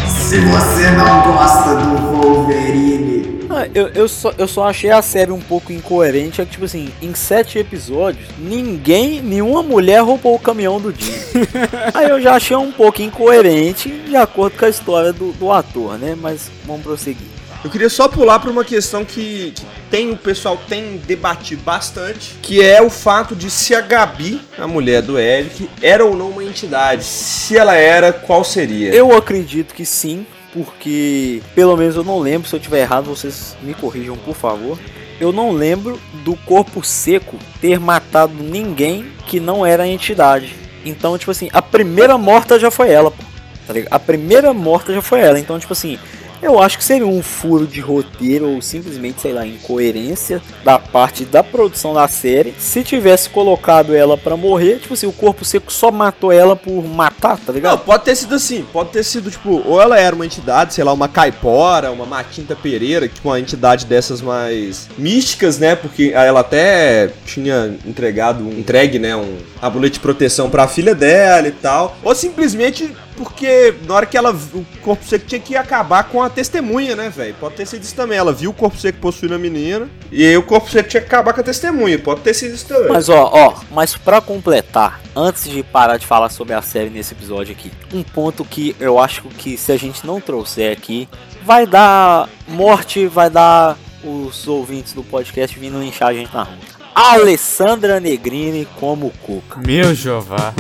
Se 0.09 0.41
você 0.41 0.91
não 0.91 1.23
gosta 1.23 1.77
do 1.77 1.97
Wolverine, 2.21 3.37
Ah, 3.49 3.69
eu, 3.75 3.89
eu, 3.89 4.09
só, 4.09 4.33
eu 4.37 4.49
só 4.49 4.69
achei 4.69 4.91
a 4.91 5.01
série 5.01 5.31
um 5.31 5.41
pouco 5.41 5.73
incoerente. 5.73 6.41
É 6.41 6.45
que, 6.45 6.51
tipo 6.53 6.65
assim, 6.65 6.93
em 7.01 7.15
sete 7.15 7.59
episódios, 7.59 8.27
ninguém, 8.39 9.23
nenhuma 9.23 9.63
mulher 9.63 10.01
roubou 10.03 10.35
o 10.35 10.39
caminhão 10.39 10.81
do 10.81 10.91
Jim. 10.93 11.13
Aí 11.95 12.09
eu 12.09 12.21
já 12.21 12.35
achei 12.35 12.57
um 12.57 12.73
pouco 12.73 13.01
incoerente 13.03 13.89
de 13.89 14.17
acordo 14.17 14.59
com 14.59 14.65
a 14.65 14.69
história 14.69 15.13
do, 15.13 15.33
do 15.33 15.51
ator, 15.53 15.97
né? 15.99 16.17
Mas 16.21 16.51
vamos 16.67 16.83
prosseguir. 16.83 17.36
Eu 17.67 17.71
queria 17.71 17.91
só 17.91 18.07
pular 18.07 18.39
para 18.39 18.49
uma 18.49 18.65
questão 18.65 19.05
que, 19.05 19.53
tem 19.91 20.13
o 20.13 20.17
pessoal 20.17 20.57
tem 20.69 20.99
debatido 20.99 21.61
bastante, 21.65 22.37
que 22.41 22.63
é 22.63 22.81
o 22.81 22.89
fato 22.89 23.35
de 23.35 23.51
se 23.51 23.75
a 23.75 23.81
Gabi, 23.81 24.41
a 24.57 24.69
mulher 24.69 25.03
do 25.03 25.19
Eric, 25.19 25.69
era 25.83 26.05
ou 26.05 26.15
não 26.15 26.31
uma 26.31 26.45
entidade. 26.45 27.03
Se 27.03 27.59
ela 27.59 27.75
era, 27.75 28.13
qual 28.13 28.45
seria? 28.45 28.95
Eu 28.95 29.17
acredito 29.17 29.75
que 29.75 29.85
sim, 29.85 30.25
porque 30.53 31.43
pelo 31.57 31.77
menos 31.77 31.97
eu 31.97 32.05
não 32.05 32.21
lembro, 32.21 32.49
se 32.49 32.55
eu 32.55 32.61
tiver 32.61 32.83
errado, 32.83 33.07
vocês 33.07 33.57
me 33.61 33.75
corrijam, 33.75 34.17
por 34.17 34.37
favor. 34.37 34.79
Eu 35.21 35.33
não 35.33 35.51
lembro 35.51 36.01
do 36.23 36.37
corpo 36.37 36.85
seco 36.85 37.37
ter 37.61 37.81
matado 37.81 38.33
ninguém 38.45 39.07
que 39.27 39.41
não 39.41 39.67
era 39.67 39.83
a 39.83 39.89
entidade. 39.89 40.55
Então, 40.85 41.19
tipo 41.19 41.33
assim, 41.33 41.49
a 41.53 41.61
primeira 41.61 42.17
morta 42.17 42.61
já 42.61 42.71
foi 42.71 42.93
ela, 42.93 43.11
pô. 43.11 43.25
Tá? 43.67 43.75
A 43.91 43.99
primeira 43.99 44.55
morta 44.55 44.95
já 44.95 45.03
foi 45.03 45.19
ela. 45.19 45.41
Então, 45.41 45.59
tipo 45.59 45.73
assim, 45.73 45.99
eu 46.43 46.61
acho 46.61 46.79
que 46.79 46.85
seria 46.85 47.07
um 47.07 47.23
furo 47.23 47.67
de 47.67 47.81
roteiro 47.81 48.49
ou 48.49 48.63
simplesmente, 48.63 49.21
sei 49.21 49.33
lá, 49.33 49.47
incoerência 49.47 50.41
da 50.65 50.79
parte 50.79 51.25
da 51.25 51.43
produção 51.43 51.95
da 51.95 52.07
série. 52.09 52.55
Se 52.59 52.83
tivesse 52.83 53.29
colocado 53.31 53.95
ela 53.95 54.17
pra 54.17 54.37
morrer, 54.37 54.79
tipo 54.79 54.95
assim, 54.95 55.07
o 55.07 55.13
corpo 55.13 55.45
seco 55.45 55.73
só 55.73 55.91
matou 55.91 56.33
ela 56.33 56.55
por 56.57 56.83
matar, 56.85 57.37
tá 57.37 57.45
Não, 57.49 57.55
ligado? 57.55 57.85
pode 57.85 58.05
ter 58.05 58.15
sido 58.17 58.35
assim, 58.35 58.65
pode 58.73 58.91
ter 58.91 59.05
sido 59.05 59.31
tipo, 59.31 59.63
ou 59.67 59.81
ela 59.81 59.99
era 59.99 60.15
uma 60.15 60.27
entidade, 60.27 60.75
sei 60.75 60.85
lá, 60.85 60.93
uma 60.93 61.09
caipora, 61.09 61.91
uma 61.91 62.07
Matinta 62.07 62.55
Pereira, 62.57 63.09
tipo 63.09 63.29
uma 63.29 63.41
entidade 63.41 63.87
dessas 63.87 64.21
mais 64.21 64.89
místicas, 64.99 65.59
né? 65.59 65.75
Porque 65.75 66.13
ela 66.15 66.41
até 66.41 67.11
tinha 67.25 67.75
entregado, 67.87 68.43
entregue, 68.51 68.99
né, 68.99 69.15
um 69.17 69.37
amuleto 69.61 69.95
de 69.95 70.01
proteção 70.01 70.49
pra 70.51 70.69
filha 70.69 70.95
dela 70.95 71.49
e 71.49 71.53
tal. 71.53 71.97
Ou 72.03 72.15
simplesmente 72.15 72.95
porque 73.17 73.75
na 73.87 73.95
hora 73.95 74.07
que 74.07 74.17
ela 74.17 74.31
o 74.31 74.65
corpo 74.83 75.05
seco 75.05 75.27
tinha 75.27 75.41
que 75.41 75.57
acabar 75.57 76.05
com 76.05 76.23
a 76.23 76.29
testemunha, 76.29 76.95
né, 76.95 77.09
velho? 77.09 77.35
Pode 77.41 77.57
ter 77.57 77.67
sido 77.67 77.83
isso 77.83 77.95
também. 77.95 78.19
Ela 78.19 78.33
viu 78.33 78.51
o 78.51 78.55
corpo 78.55 78.77
seco 78.77 78.99
possuindo 78.99 79.35
a 79.35 79.39
menina 79.39 79.89
e 80.13 80.25
aí 80.25 80.37
o 80.37 80.43
corpo 80.43 80.71
seco 80.71 80.89
tinha 80.89 81.01
que 81.01 81.07
acabar 81.07 81.33
com 81.33 81.41
a 81.41 81.45
testemunha. 81.45 81.99
Pode 81.99 82.21
ter 82.21 82.35
sido 82.35 82.55
isso 82.55 82.67
também. 82.67 82.89
Mas 82.89 83.09
ó, 83.09 83.31
ó, 83.33 83.55
mas 83.71 83.97
pra 83.97 84.21
completar, 84.21 85.01
antes 85.15 85.49
de 85.49 85.63
parar 85.63 85.97
de 85.97 86.07
falar 86.07 86.29
sobre 86.29 86.55
a 86.55 86.63
série 86.63 86.91
nesse 86.91 87.15
episódio 87.15 87.53
aqui, 87.53 87.73
um 87.93 88.03
ponto 88.03 88.45
que 88.45 88.77
eu 88.79 88.99
acho 88.99 89.23
que 89.23 89.57
se 89.57 89.73
a 89.73 89.77
gente 89.77 90.07
não 90.07 90.21
trouxer 90.21 90.73
aqui, 90.73 91.09
vai 91.45 91.67
dar 91.67 92.29
morte, 92.47 93.07
vai 93.07 93.31
dar 93.31 93.77
os 94.05 94.47
ouvintes 94.47 94.93
do 94.93 95.03
podcast 95.03 95.59
vindo 95.59 95.81
linchar 95.81 96.09
a 96.09 96.15
gente 96.15 96.33
na 96.33 96.43
rua. 96.43 96.57
Alessandra 96.95 98.01
Negrini 98.01 98.67
como 98.81 99.11
Cuca. 99.23 99.61
Meu 99.67 99.95
Jeová. 99.95 100.55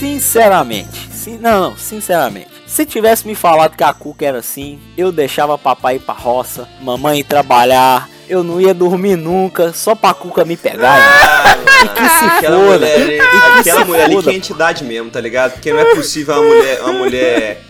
Sinceramente, 0.00 1.08
sim, 1.12 1.36
não, 1.38 1.60
não, 1.70 1.76
sinceramente. 1.76 2.48
Se 2.66 2.86
tivesse 2.86 3.26
me 3.26 3.34
falado 3.34 3.76
que 3.76 3.84
a 3.84 3.92
Cuca 3.92 4.24
era 4.24 4.38
assim, 4.38 4.80
eu 4.96 5.12
deixava 5.12 5.58
papai 5.58 5.96
ir 5.96 5.98
pra 6.00 6.14
roça, 6.14 6.66
mamãe 6.80 7.20
ir 7.20 7.24
trabalhar, 7.24 8.08
eu 8.26 8.42
não 8.42 8.58
ia 8.58 8.72
dormir 8.72 9.16
nunca, 9.16 9.74
só 9.74 9.94
pra 9.94 10.14
Cuca 10.14 10.42
me 10.42 10.56
pegar. 10.56 10.96
e 11.84 11.88
que 11.88 12.08
se 12.08 12.24
Aquela 12.24 12.56
foda. 12.64 12.78
mulher, 12.78 12.94
ali- 12.94 13.14
E 13.16 13.18
que 13.18 13.60
aquela 13.60 13.80
se 13.80 13.84
mulher 13.86 14.04
ali 14.04 14.14
foda. 14.14 14.30
que 14.30 14.34
é 14.34 14.38
entidade 14.38 14.84
mesmo, 14.84 15.10
tá 15.10 15.20
ligado? 15.20 15.52
Porque 15.52 15.70
não 15.70 15.80
é 15.80 15.94
possível 15.94 16.34
uma 16.34 16.44
mulher, 16.48 16.80
uma 16.80 16.92
mulher 16.94 17.62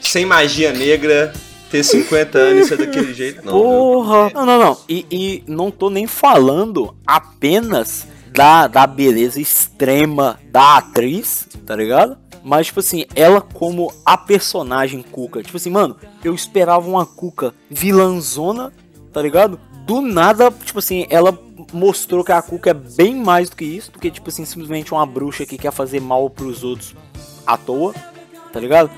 sem 0.00 0.26
magia 0.26 0.72
negra 0.72 1.32
ter 1.70 1.84
50 1.84 2.36
anos 2.38 2.66
e 2.66 2.68
ser 2.68 2.78
daquele 2.78 3.14
jeito, 3.14 3.44
não. 3.44 3.52
viu? 3.52 3.62
Porra! 3.62 4.30
Não, 4.34 4.44
não, 4.44 4.58
não. 4.58 4.78
E, 4.88 5.06
e 5.10 5.44
não 5.46 5.70
tô 5.70 5.88
nem 5.88 6.06
falando 6.08 6.96
apenas 7.06 8.08
da, 8.36 8.66
da 8.66 8.86
beleza 8.86 9.40
extrema 9.40 10.38
da 10.50 10.76
atriz, 10.76 11.48
tá 11.64 11.74
ligado? 11.74 12.18
Mas, 12.44 12.66
tipo 12.66 12.80
assim, 12.80 13.06
ela 13.14 13.40
como 13.40 13.90
a 14.04 14.16
personagem 14.18 15.02
Cuca. 15.02 15.42
Tipo 15.42 15.56
assim, 15.56 15.70
mano, 15.70 15.96
eu 16.22 16.34
esperava 16.34 16.86
uma 16.86 17.06
Cuca 17.06 17.54
vilãzona, 17.70 18.72
tá 19.10 19.22
ligado? 19.22 19.58
Do 19.86 20.02
nada, 20.02 20.50
tipo 20.50 20.78
assim, 20.78 21.06
ela 21.08 21.36
mostrou 21.72 22.22
que 22.22 22.30
a 22.30 22.42
Cuca 22.42 22.70
é 22.70 22.74
bem 22.74 23.16
mais 23.16 23.48
do 23.48 23.56
que 23.56 23.64
isso. 23.64 23.90
Do 23.90 23.98
que, 23.98 24.10
tipo 24.10 24.28
assim, 24.28 24.44
simplesmente 24.44 24.92
uma 24.92 25.06
bruxa 25.06 25.46
que 25.46 25.56
quer 25.56 25.72
fazer 25.72 26.00
mal 26.00 26.28
pros 26.28 26.62
outros 26.62 26.94
à 27.46 27.56
toa, 27.56 27.94
tá 28.52 28.60
ligado? 28.60 28.90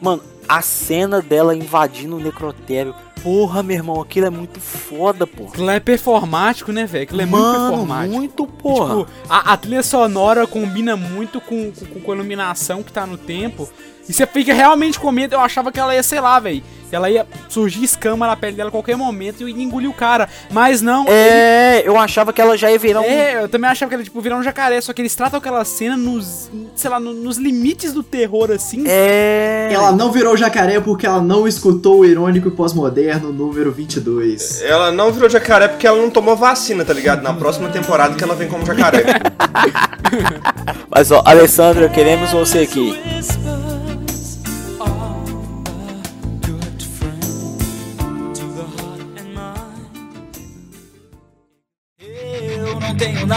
Mano, 0.00 0.22
a 0.48 0.62
cena 0.62 1.20
dela 1.20 1.54
invadindo 1.54 2.16
o 2.16 2.20
necrotério. 2.20 2.94
Porra, 3.22 3.62
meu 3.62 3.76
irmão, 3.76 4.00
aquilo 4.00 4.26
é 4.26 4.30
muito 4.30 4.60
foda, 4.60 5.26
porra. 5.26 5.50
Aquilo 5.50 5.70
é 5.70 5.80
performático, 5.80 6.72
né, 6.72 6.86
velho? 6.86 7.04
Aquilo 7.04 7.20
é 7.22 7.26
muito 7.26 7.42
Mano, 7.42 7.68
performático. 7.68 8.14
muito, 8.16 8.46
porra. 8.46 8.96
Tipo, 8.98 9.08
a, 9.28 9.52
a 9.52 9.56
trilha 9.56 9.82
sonora 9.82 10.46
combina 10.46 10.96
muito 10.96 11.40
com, 11.40 11.72
com, 11.72 12.00
com 12.00 12.12
a 12.12 12.14
iluminação 12.14 12.82
que 12.82 12.92
tá 12.92 13.06
no 13.06 13.16
tempo. 13.18 13.68
E 14.08 14.12
você 14.12 14.26
fica 14.26 14.54
realmente 14.54 14.98
com 14.98 15.10
medo. 15.12 15.34
Eu 15.34 15.40
achava 15.40 15.70
que 15.70 15.78
ela 15.78 15.94
ia, 15.94 16.02
sei 16.02 16.20
lá, 16.20 16.38
velho. 16.40 16.62
Ela 16.92 17.10
ia 17.10 17.26
surgir 17.48 17.84
escama 17.84 18.26
na 18.26 18.36
pele 18.36 18.56
dela 18.56 18.68
a 18.68 18.72
qualquer 18.72 18.96
momento 18.96 19.48
e 19.48 19.52
engolir 19.62 19.88
o 19.90 19.94
cara. 19.94 20.28
Mas 20.50 20.80
não. 20.82 21.04
é, 21.08 21.82
eu 21.84 21.98
achava 21.98 22.32
que 22.32 22.40
ela 22.40 22.56
já 22.56 22.70
ia 22.70 22.78
virar 22.78 23.00
um. 23.00 23.04
É, 23.04 23.42
eu 23.42 23.48
também 23.48 23.70
achava 23.70 23.88
que 23.88 23.94
ela, 23.94 24.04
tipo, 24.04 24.20
virar 24.20 24.36
um 24.36 24.42
jacaré, 24.42 24.80
só 24.80 24.92
que 24.92 25.02
eles 25.02 25.14
tratam 25.14 25.38
aquela 25.38 25.64
cena 25.64 25.96
nos, 25.96 26.50
sei 26.74 26.90
lá, 26.90 26.98
no- 27.00 27.12
nos 27.14 27.36
limites 27.36 27.92
do 27.92 28.02
terror, 28.02 28.50
assim. 28.50 28.84
É. 28.86 29.70
ela 29.72 29.92
não 29.92 30.10
virou 30.10 30.36
jacaré 30.36 30.80
porque 30.80 31.06
ela 31.06 31.20
não 31.20 31.46
escutou 31.46 32.00
o 32.00 32.04
irônico 32.04 32.48
e 32.48 32.50
pós-moderno 32.50 33.32
número 33.32 33.70
22. 33.72 34.62
Ela 34.62 34.90
não 34.90 35.12
virou 35.12 35.28
jacaré 35.28 35.68
porque 35.68 35.86
ela 35.86 35.98
não 36.00 36.10
tomou 36.10 36.36
vacina, 36.36 36.84
tá 36.84 36.92
ligado? 36.92 37.22
Na 37.22 37.34
próxima 37.34 37.68
temporada 37.68 38.14
que 38.14 38.24
ela 38.24 38.34
vem 38.34 38.48
como 38.48 38.64
jacaré. 38.64 39.04
Mas 40.88 41.10
ó, 41.10 41.22
Alessandra, 41.24 41.88
queremos 41.88 42.30
você 42.32 42.60
aqui. 42.60 42.98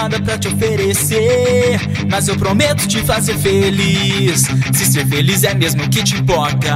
Nada 0.02 0.20
pra 0.20 0.36
te 0.36 0.48
oferecer, 0.48 1.80
mas 2.10 2.28
eu 2.28 2.36
prometo 2.36 2.88
te 2.88 3.04
fazer 3.04 3.38
feliz. 3.38 4.48
Se 4.74 4.86
ser 4.86 5.06
feliz 5.06 5.44
é 5.44 5.54
mesmo 5.54 5.88
que 5.90 6.04
te 6.04 6.16
importa, 6.16 6.76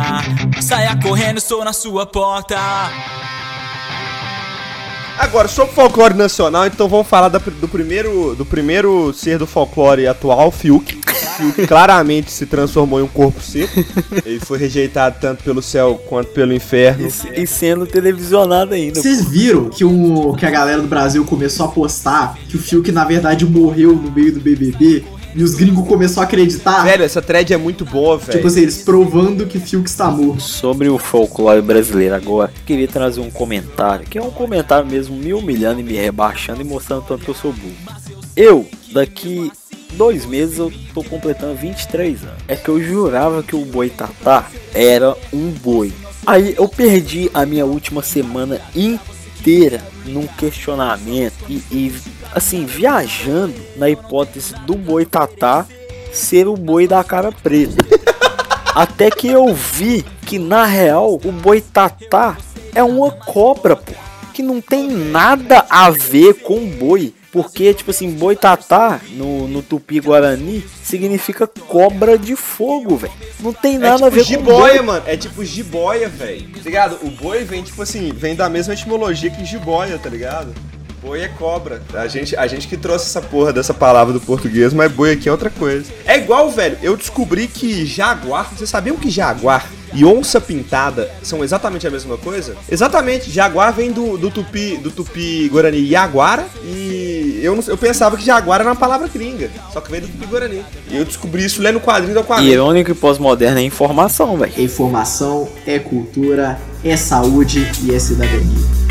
saia 0.61 0.95
correndo, 1.01 1.39
estou 1.39 1.65
na 1.65 1.73
sua 1.73 2.05
porta. 2.05 2.55
Agora, 5.17 5.47
sobre 5.47 5.73
folclore 5.73 6.13
nacional, 6.13 6.67
então 6.67 6.87
vamos 6.87 7.07
falar 7.07 7.29
do, 7.29 7.67
primeiro, 7.67 8.35
do 8.35 8.45
primeiro 8.45 9.11
ser 9.11 9.39
do 9.39 9.47
folclore 9.47 10.05
atual, 10.05 10.51
Fiuk. 10.51 11.01
Fiuk 11.37 11.65
claramente 11.67 12.31
se 12.31 12.45
transformou 12.45 12.99
em 12.99 13.03
um 13.03 13.07
corpo 13.07 13.41
seco. 13.41 13.83
Ele 14.25 14.39
foi 14.39 14.57
rejeitado 14.57 15.17
tanto 15.19 15.43
pelo 15.43 15.61
céu 15.61 16.01
quanto 16.07 16.29
pelo 16.31 16.53
inferno. 16.53 17.07
E, 17.07 17.43
e 17.43 17.47
sendo 17.47 17.85
televisionado 17.85 18.73
ainda. 18.73 19.01
Vocês 19.01 19.25
viram 19.25 19.69
que, 19.69 19.83
o, 19.83 20.33
que 20.33 20.45
a 20.45 20.51
galera 20.51 20.81
do 20.81 20.87
Brasil 20.87 21.23
começou 21.25 21.65
a 21.65 21.69
postar 21.69 22.37
que 22.47 22.55
o 22.55 22.59
Fiuk 22.59 22.91
na 22.91 23.05
verdade 23.05 23.45
morreu 23.45 23.95
no 23.95 24.11
meio 24.11 24.33
do 24.33 24.39
BBB 24.39 25.03
e 25.35 25.43
os 25.43 25.53
gringos 25.53 25.85
começaram 25.85 26.21
a 26.21 26.25
acreditar? 26.25 26.83
Velho, 26.83 27.03
essa 27.03 27.21
thread 27.21 27.53
é 27.53 27.57
muito 27.57 27.83
boa, 27.83 28.17
velho. 28.17 28.31
Tipo 28.31 28.47
assim, 28.47 28.61
eles 28.61 28.77
provando 28.77 29.45
que 29.45 29.59
Fiuk 29.59 29.87
está 29.87 30.09
morto. 30.09 30.41
Sobre 30.41 30.87
o 30.87 30.97
folclore 30.97 31.61
brasileiro 31.61 32.15
agora, 32.15 32.51
queria 32.65 32.87
trazer 32.87 33.19
um 33.19 33.29
comentário, 33.29 34.05
que 34.05 34.17
é 34.17 34.21
um 34.21 34.31
comentário 34.31 34.89
mesmo 34.89 35.15
me 35.17 35.33
humilhando 35.33 35.81
e 35.81 35.83
me 35.83 35.93
rebaixando 35.93 36.61
e 36.61 36.63
mostrando 36.63 37.03
tanto 37.03 37.25
que 37.25 37.29
eu 37.29 37.35
sou 37.35 37.51
burro. 37.51 37.75
Eu, 38.35 38.65
daqui 38.93 39.51
dois 39.95 40.25
meses, 40.25 40.57
eu 40.57 40.71
tô 40.93 41.03
completando 41.03 41.55
23 41.55 42.23
anos. 42.23 42.43
É 42.47 42.55
que 42.55 42.69
eu 42.69 42.81
jurava 42.81 43.41
que 43.43 43.55
o 43.55 43.65
boi 43.65 43.89
tatá 43.89 44.47
era 44.73 45.15
um 45.33 45.49
boi. 45.49 45.93
Aí 46.25 46.55
eu 46.57 46.67
perdi 46.67 47.29
a 47.33 47.45
minha 47.45 47.65
última 47.65 48.01
semana 48.01 48.61
inteira 48.75 49.81
num 50.05 50.27
questionamento 50.27 51.35
e, 51.49 51.61
e, 51.71 51.95
assim, 52.33 52.65
viajando 52.65 53.55
na 53.75 53.89
hipótese 53.89 54.53
do 54.65 54.75
boi 54.75 55.05
tatá 55.05 55.65
ser 56.11 56.47
o 56.47 56.55
boi 56.55 56.87
da 56.87 57.03
cara 57.03 57.31
preta. 57.31 57.85
Até 58.75 59.09
que 59.09 59.29
eu 59.29 59.53
vi 59.53 60.03
que 60.25 60.37
na 60.37 60.65
real 60.65 61.19
o 61.23 61.31
boitatá 61.31 62.35
é 62.73 62.83
uma 62.83 63.09
cobra, 63.09 63.75
pô. 63.75 63.93
Que 64.33 64.43
não 64.43 64.59
tem 64.59 64.89
nada 64.89 65.65
a 65.69 65.89
ver 65.89 66.33
com 66.41 66.67
boi. 66.67 67.13
Porque, 67.35 67.73
tipo 67.73 67.91
assim, 67.91 68.11
boitatá 68.11 69.01
no, 69.11 69.45
no 69.45 69.61
tupi-guarani 69.61 70.63
significa 70.81 71.45
cobra 71.45 72.17
de 72.17 72.33
fogo, 72.33 72.95
velho. 72.95 73.11
Não 73.41 73.51
tem 73.51 73.75
É 73.75 73.79
nada 73.79 73.95
tipo 73.97 74.05
a 74.05 74.09
ver 74.09 74.23
jiboia, 74.23 74.55
com 74.55 74.77
boi. 74.77 74.81
mano. 74.85 75.03
É 75.05 75.17
tipo 75.17 75.43
jiboia, 75.43 76.07
velho. 76.07 76.47
Tá 76.53 76.61
ligado? 76.63 76.97
O 77.03 77.09
boi 77.11 77.43
vem, 77.43 77.61
tipo 77.61 77.81
assim, 77.81 78.13
vem 78.13 78.35
da 78.37 78.47
mesma 78.49 78.73
etimologia 78.73 79.29
que 79.29 79.43
jiboia, 79.43 79.97
tá 79.97 80.09
ligado? 80.09 80.53
Boi 81.01 81.23
é 81.23 81.27
cobra. 81.27 81.83
A 81.93 82.07
gente, 82.07 82.37
a 82.37 82.47
gente 82.47 82.69
que 82.69 82.77
trouxe 82.77 83.07
essa 83.07 83.21
porra 83.21 83.51
dessa 83.51 83.73
palavra 83.73 84.13
do 84.13 84.21
português, 84.21 84.73
mas 84.73 84.89
boi 84.89 85.11
aqui 85.11 85.27
é 85.27 85.31
outra 85.33 85.49
coisa. 85.49 85.91
É 86.05 86.17
igual, 86.17 86.49
velho, 86.49 86.77
eu 86.81 86.95
descobri 86.95 87.47
que 87.49 87.85
jaguar. 87.85 88.49
Vocês 88.55 88.69
sabiam 88.69 88.95
que 88.95 89.09
jaguar 89.09 89.69
e 89.95 90.05
onça 90.05 90.41
pintada 90.41 91.09
são 91.23 91.43
exatamente 91.43 91.87
a 91.87 91.91
mesma 91.91 92.17
coisa? 92.17 92.55
Exatamente, 92.69 93.31
jaguar 93.31 93.73
vem 93.73 93.91
do, 93.91 94.17
do 94.17 94.29
tupi 94.29 94.77
do 94.77 94.91
tupi 94.91 95.47
guarani 95.49 95.87
jaguara 95.87 96.45
e 96.63 97.39
eu, 97.41 97.55
não, 97.55 97.63
eu 97.65 97.77
pensava 97.77 98.17
que 98.17 98.25
jaguar 98.25 98.59
era 98.59 98.69
uma 98.69 98.75
palavra 98.75 99.07
gringa, 99.07 99.49
só 99.71 99.79
que 99.79 99.89
vem 99.89 100.01
do 100.01 100.07
tupi 100.07 100.25
guarani. 100.25 100.65
E 100.89 100.97
eu 100.97 101.05
descobri 101.05 101.45
isso 101.45 101.61
lendo 101.61 101.77
o 101.77 101.81
quadrinho 101.81 102.13
do 102.13 102.19
Aquaman. 102.19 102.43
Irônico 102.43 102.91
e 102.91 102.95
pós-moderno 102.95 103.59
é 103.59 103.63
informação, 103.63 104.37
velho. 104.37 104.53
Informação 104.57 105.47
é 105.65 105.79
cultura, 105.79 106.59
é 106.83 106.97
saúde 106.97 107.71
e 107.83 107.93
é 107.93 107.99
cidadania. 107.99 108.84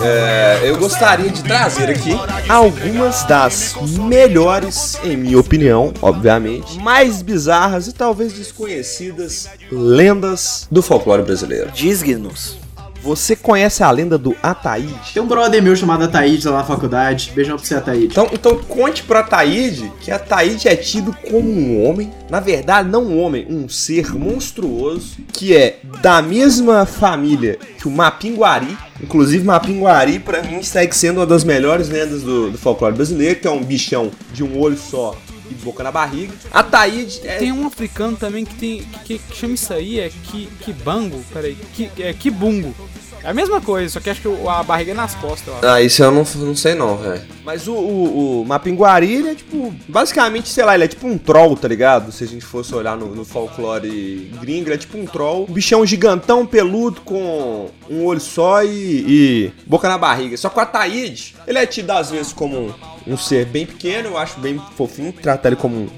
É, 0.00 0.60
eu 0.62 0.78
gostaria 0.78 1.28
de 1.28 1.42
trazer 1.42 1.90
aqui 1.90 2.12
algumas 2.48 3.24
das 3.24 3.74
melhores, 3.98 4.96
em 5.02 5.16
minha 5.16 5.38
opinião, 5.38 5.92
obviamente, 6.00 6.78
mais 6.78 7.20
bizarras 7.20 7.88
e 7.88 7.92
talvez 7.92 8.32
desconhecidas 8.32 9.48
lendas 9.72 10.68
do 10.70 10.82
folclore 10.82 11.22
brasileiro. 11.22 11.70
Diz-nos. 11.72 12.67
Você 13.08 13.34
conhece 13.34 13.82
a 13.82 13.90
lenda 13.90 14.18
do 14.18 14.36
Ataíde? 14.42 15.14
Tem 15.14 15.22
um 15.22 15.26
brother 15.26 15.62
meu 15.62 15.74
chamado 15.74 16.04
Ataíde 16.04 16.46
lá 16.46 16.58
na 16.58 16.64
faculdade. 16.64 17.32
Beijão 17.34 17.56
pra 17.56 17.64
você, 17.64 17.74
Ataíde. 17.74 18.08
Então, 18.08 18.28
então 18.30 18.58
conte 18.58 19.02
pro 19.02 19.16
Ataíde 19.16 19.90
que 19.98 20.10
Ataíde 20.10 20.68
é 20.68 20.76
tido 20.76 21.16
como 21.30 21.48
um 21.48 21.86
homem, 21.86 22.12
na 22.28 22.38
verdade 22.38 22.90
não 22.90 23.04
um 23.04 23.18
homem, 23.18 23.46
um 23.48 23.66
ser 23.66 24.12
monstruoso, 24.12 25.16
que 25.32 25.56
é 25.56 25.78
da 26.02 26.20
mesma 26.20 26.84
família 26.84 27.58
que 27.78 27.88
o 27.88 27.90
Mapinguari. 27.90 28.76
Inclusive 29.02 29.42
Mapinguari 29.42 30.18
pra 30.18 30.42
mim 30.42 30.62
segue 30.62 30.94
sendo 30.94 31.20
uma 31.20 31.26
das 31.26 31.44
melhores 31.44 31.88
lendas 31.88 32.22
do, 32.22 32.50
do 32.50 32.58
folclore 32.58 32.94
brasileiro, 32.94 33.40
que 33.40 33.46
é 33.46 33.50
um 33.50 33.64
bichão 33.64 34.10
de 34.34 34.44
um 34.44 34.60
olho 34.60 34.76
só 34.76 35.16
e 35.50 35.54
boca 35.54 35.82
na 35.82 35.90
barriga. 35.90 36.34
Ataíde 36.52 37.20
é... 37.24 37.38
Tem 37.38 37.52
um 37.52 37.66
africano 37.66 38.16
também 38.16 38.44
que 38.44 38.54
tem 38.54 38.82
que, 39.04 39.18
que 39.18 39.36
chama 39.36 39.54
isso 39.54 39.72
aí, 39.72 39.98
é 39.98 40.10
ki, 40.10 40.48
kibango, 40.60 41.24
peraí, 41.32 41.56
ki, 41.72 41.90
é 41.98 42.12
kibungo. 42.12 42.74
É 43.22 43.30
a 43.30 43.34
mesma 43.34 43.60
coisa, 43.60 43.92
só 43.92 44.00
que 44.00 44.10
acho 44.10 44.20
que 44.20 44.28
a 44.48 44.62
barriga 44.62 44.92
é 44.92 44.94
nas 44.94 45.14
costas, 45.14 45.54
ó. 45.54 45.66
Ah, 45.66 45.82
isso 45.82 46.02
eu 46.02 46.10
não, 46.10 46.24
não 46.36 46.56
sei 46.56 46.74
não, 46.74 46.96
velho. 46.96 47.22
Mas 47.44 47.66
o, 47.66 47.72
o, 47.74 48.42
o 48.42 48.44
Mapinguari, 48.44 49.12
ele 49.12 49.30
é 49.30 49.34
tipo, 49.34 49.74
basicamente, 49.88 50.48
sei 50.48 50.64
lá, 50.64 50.74
ele 50.74 50.84
é 50.84 50.88
tipo 50.88 51.06
um 51.06 51.18
troll, 51.18 51.56
tá 51.56 51.68
ligado? 51.68 52.12
Se 52.12 52.24
a 52.24 52.26
gente 52.26 52.44
fosse 52.44 52.74
olhar 52.74 52.96
no, 52.96 53.14
no 53.14 53.24
folclore 53.24 54.30
gringo, 54.40 54.68
ele 54.68 54.74
é 54.74 54.78
tipo 54.78 54.96
um 54.98 55.06
troll. 55.06 55.46
Um 55.48 55.52
bichão 55.52 55.84
gigantão, 55.84 56.46
peludo, 56.46 57.00
com 57.00 57.70
um 57.90 58.04
olho 58.04 58.20
só 58.20 58.62
e, 58.62 58.68
e 58.68 59.52
boca 59.66 59.88
na 59.88 59.98
barriga. 59.98 60.36
Só 60.36 60.48
que 60.48 60.58
o 60.58 60.62
Ataíde, 60.62 61.34
ele 61.46 61.58
é 61.58 61.66
tido 61.66 61.90
às 61.90 62.10
vezes 62.10 62.32
como 62.32 62.56
um, 62.56 62.74
um 63.06 63.16
ser 63.16 63.46
bem 63.46 63.66
pequeno, 63.66 64.10
eu 64.10 64.18
acho 64.18 64.38
bem 64.40 64.60
fofinho, 64.76 65.12
tratar 65.12 65.48
ele 65.48 65.56
como 65.56 65.76
um 65.76 65.88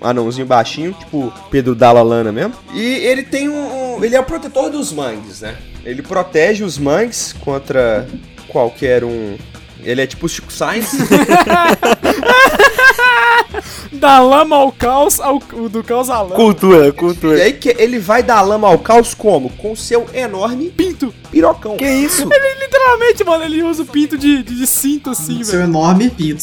anãozinho 0.00 0.46
baixinho, 0.46 0.92
tipo 0.92 1.32
Pedro 1.50 1.74
Dalla 1.74 2.02
Lana 2.02 2.30
mesmo. 2.32 2.54
E 2.72 2.80
ele 2.82 3.22
tem 3.22 3.48
um, 3.48 3.96
um- 3.96 4.04
Ele 4.04 4.16
é 4.16 4.20
o 4.20 4.24
protetor 4.24 4.70
dos 4.70 4.92
mangues, 4.92 5.40
né? 5.42 5.56
Ele 5.84 6.02
protege 6.02 6.62
os 6.64 6.78
mangues 6.78 7.32
contra 7.40 8.06
qualquer 8.48 9.04
um. 9.04 9.36
Ele 9.82 10.00
é 10.02 10.06
tipo 10.06 10.26
o 10.26 10.28
Chico 10.28 10.52
Sainz. 10.52 10.90
Da 13.92 14.20
lama 14.20 14.56
ao 14.56 14.70
caos, 14.70 15.18
ao, 15.20 15.38
do 15.68 15.82
caos 15.82 16.08
à 16.08 16.22
lama. 16.22 16.36
Cultura, 16.36 16.88
e 16.88 16.92
cultura. 16.92 17.42
aí 17.42 17.52
que 17.52 17.74
ele 17.78 17.98
vai 17.98 18.22
dar 18.22 18.40
lama 18.42 18.68
ao 18.68 18.78
caos 18.78 19.14
como? 19.14 19.50
Com 19.50 19.74
seu 19.74 20.06
enorme 20.14 20.70
Pinto. 20.70 21.12
pirocão. 21.30 21.76
Que 21.76 21.88
isso? 21.88 22.28
Literalmente, 22.60 23.24
mano, 23.24 23.44
ele 23.44 23.62
usa 23.62 23.82
o 23.82 23.86
pinto 23.86 24.16
de, 24.16 24.42
de, 24.44 24.54
de 24.54 24.66
cinto 24.66 25.10
assim, 25.10 25.42
Seu 25.42 25.58
velho. 25.58 25.68
enorme 25.70 26.08
Pinto 26.10 26.40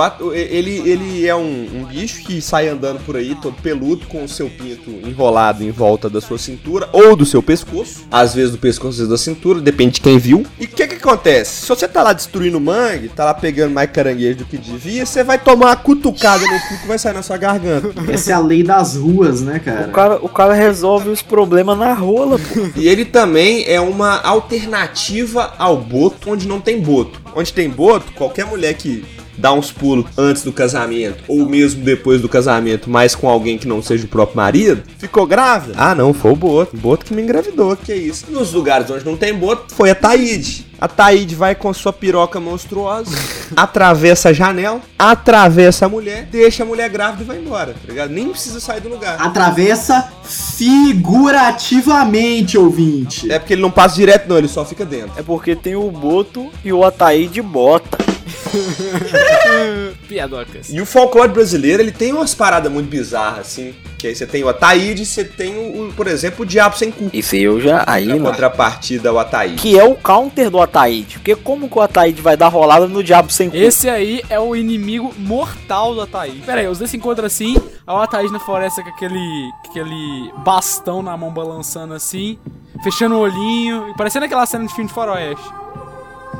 ato- 0.00 0.32
ele, 0.34 0.78
ele 0.88 1.26
é 1.26 1.34
um, 1.34 1.68
um 1.74 1.84
bicho 1.84 2.22
que 2.24 2.40
sai 2.40 2.68
andando 2.68 3.00
por 3.04 3.16
aí, 3.16 3.34
todo 3.34 3.54
peludo, 3.62 4.06
com 4.06 4.24
o 4.24 4.28
seu 4.28 4.48
pinto 4.48 4.90
enrolado 5.06 5.62
em 5.62 5.70
volta 5.70 6.08
da 6.08 6.20
sua 6.20 6.38
cintura 6.38 6.88
ou 6.92 7.14
do 7.14 7.26
seu 7.26 7.42
pescoço. 7.42 8.06
Às 8.10 8.34
vezes 8.34 8.52
do 8.52 8.58
pescoço, 8.58 8.88
às 8.90 8.96
vezes 8.96 9.10
da 9.10 9.18
cintura, 9.18 9.60
depende 9.60 9.94
de 9.94 10.00
quem 10.00 10.18
viu. 10.18 10.44
E 10.58 10.64
o 10.64 10.68
que 10.68 10.86
que 10.86 10.94
acontece? 10.96 11.62
Se 11.62 11.68
você 11.68 11.86
tá 11.86 12.02
lá 12.02 12.12
destruindo 12.14 12.58
mangue, 12.60 13.08
tá 13.08 13.24
lá 13.26 13.34
pegando 13.34 13.72
mais 13.74 13.90
caranguejo 13.90 14.38
do 14.38 14.44
que 14.46 14.56
devia, 14.56 15.04
você 15.04 15.22
vai 15.22 15.38
tomar 15.38 15.66
uma 15.66 15.76
cutucada 15.76 16.44
no 16.46 16.61
que 16.68 16.86
vai 16.86 16.98
sair 16.98 17.14
na 17.14 17.22
sua 17.22 17.36
garganta. 17.36 17.92
Essa 18.10 18.30
é 18.32 18.34
a 18.34 18.38
lei 18.38 18.62
das 18.62 18.96
ruas, 18.96 19.40
né, 19.40 19.58
cara? 19.58 19.88
O 19.88 19.92
cara, 19.92 20.14
o 20.22 20.28
cara 20.28 20.54
resolve 20.54 21.10
os 21.10 21.22
problemas 21.22 21.78
na 21.78 21.92
rola, 21.92 22.38
pô. 22.38 22.70
E 22.76 22.88
ele 22.88 23.04
também 23.04 23.64
é 23.66 23.80
uma 23.80 24.20
alternativa 24.20 25.54
ao 25.58 25.76
boto 25.76 26.30
onde 26.30 26.46
não 26.46 26.60
tem 26.60 26.80
boto. 26.80 27.20
Onde 27.34 27.52
tem 27.52 27.68
boto, 27.68 28.12
qualquer 28.12 28.46
mulher 28.46 28.74
que 28.74 29.04
dá 29.36 29.52
uns 29.52 29.70
pulos 29.70 30.06
antes 30.16 30.42
do 30.42 30.52
casamento, 30.52 31.24
ou 31.28 31.46
mesmo 31.46 31.82
depois 31.82 32.20
do 32.20 32.28
casamento, 32.28 32.90
mas 32.90 33.14
com 33.14 33.28
alguém 33.28 33.58
que 33.58 33.68
não 33.68 33.82
seja 33.82 34.04
o 34.04 34.08
próprio 34.08 34.36
marido, 34.36 34.82
ficou 34.98 35.26
grávida? 35.26 35.74
Ah, 35.76 35.94
não, 35.94 36.12
foi 36.12 36.32
o 36.32 36.36
boto. 36.36 36.76
O 36.76 36.78
boto 36.78 37.04
que 37.04 37.14
me 37.14 37.22
engravidou, 37.22 37.76
que 37.76 37.92
é 37.92 37.96
isso. 37.96 38.26
Nos 38.30 38.52
lugares 38.52 38.90
onde 38.90 39.04
não 39.04 39.16
tem 39.16 39.34
boto, 39.34 39.74
foi 39.74 39.90
a 39.90 39.94
Taíde. 39.94 40.72
A 40.82 40.88
Taíde 40.88 41.36
vai 41.36 41.54
com 41.54 41.72
sua 41.72 41.92
piroca 41.92 42.40
monstruosa, 42.40 43.16
atravessa 43.56 44.30
a 44.30 44.32
janela, 44.32 44.80
atravessa 44.98 45.86
a 45.86 45.88
mulher, 45.88 46.26
deixa 46.28 46.64
a 46.64 46.66
mulher 46.66 46.90
grávida 46.90 47.22
e 47.22 47.26
vai 47.26 47.38
embora, 47.38 47.72
tá 47.72 47.86
ligado? 47.86 48.10
Nem 48.10 48.30
precisa 48.30 48.58
sair 48.58 48.80
do 48.80 48.88
lugar. 48.88 49.16
Atravessa 49.20 50.10
figurativamente, 50.24 52.58
ouvinte. 52.58 53.30
É 53.30 53.38
porque 53.38 53.52
ele 53.52 53.62
não 53.62 53.70
passa 53.70 53.94
direto, 53.94 54.28
não, 54.28 54.36
ele 54.36 54.48
só 54.48 54.64
fica 54.64 54.84
dentro. 54.84 55.12
É 55.16 55.22
porque 55.22 55.54
tem 55.54 55.76
o 55.76 55.88
Boto 55.88 56.50
e 56.64 56.72
o 56.72 56.84
Ataíde 56.84 57.40
bota. 57.40 58.01
Piadocas. 60.08 60.68
E 60.70 60.80
o 60.80 60.86
folclore 60.86 61.30
brasileiro, 61.30 61.82
ele 61.82 61.92
tem 61.92 62.12
umas 62.12 62.34
paradas 62.34 62.70
muito 62.70 62.88
bizarras, 62.88 63.40
assim. 63.40 63.74
Que 63.98 64.08
aí 64.08 64.14
você 64.14 64.26
tem 64.26 64.42
o 64.42 64.48
Ataíde, 64.48 65.06
você 65.06 65.24
tem, 65.24 65.56
o, 65.56 65.92
por 65.92 66.06
exemplo, 66.06 66.42
o 66.42 66.46
Diabo 66.46 66.76
Sem 66.76 66.90
Cu. 66.90 67.08
Isso 67.12 67.36
eu 67.36 67.60
já. 67.60 67.84
Aí, 67.86 68.06
Na 68.06 68.16
não. 68.16 68.24
contrapartida 68.26 69.10
ao 69.10 69.18
Ataíde. 69.18 69.56
Que 69.56 69.78
é 69.78 69.84
o 69.84 69.94
counter 69.94 70.50
do 70.50 70.60
Ataíde. 70.60 71.18
Porque 71.18 71.36
como 71.36 71.68
que 71.68 71.78
o 71.78 71.80
Ataíde 71.80 72.20
vai 72.20 72.36
dar 72.36 72.48
rolada 72.48 72.88
no 72.88 73.02
diabo 73.02 73.30
sem 73.30 73.48
cu? 73.48 73.56
Esse 73.56 73.88
aí 73.88 74.22
é 74.28 74.40
o 74.40 74.56
inimigo 74.56 75.14
mortal 75.16 75.94
do 75.94 76.00
Ataíde. 76.00 76.40
Pera 76.40 76.60
aí, 76.60 76.66
os 76.66 76.78
dois 76.78 76.90
se 76.90 76.96
encontram 76.96 77.26
assim, 77.26 77.56
o 77.86 77.92
Ataíde 77.92 78.32
na 78.32 78.40
floresta 78.40 78.82
com 78.82 78.88
aquele, 78.88 79.50
aquele 79.68 80.32
bastão 80.38 81.00
na 81.02 81.16
mão 81.16 81.30
balançando 81.30 81.94
assim, 81.94 82.38
fechando 82.82 83.14
o 83.14 83.20
olhinho, 83.20 83.88
e 83.90 83.96
parecendo 83.96 84.24
aquela 84.24 84.44
cena 84.46 84.66
de 84.66 84.74
filme 84.74 84.88
de 84.88 84.94
faroeste. 84.94 85.44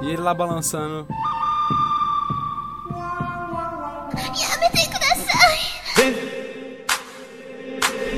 E 0.02 0.08
ele 0.08 0.20
lá 0.20 0.34
balançando. 0.34 1.06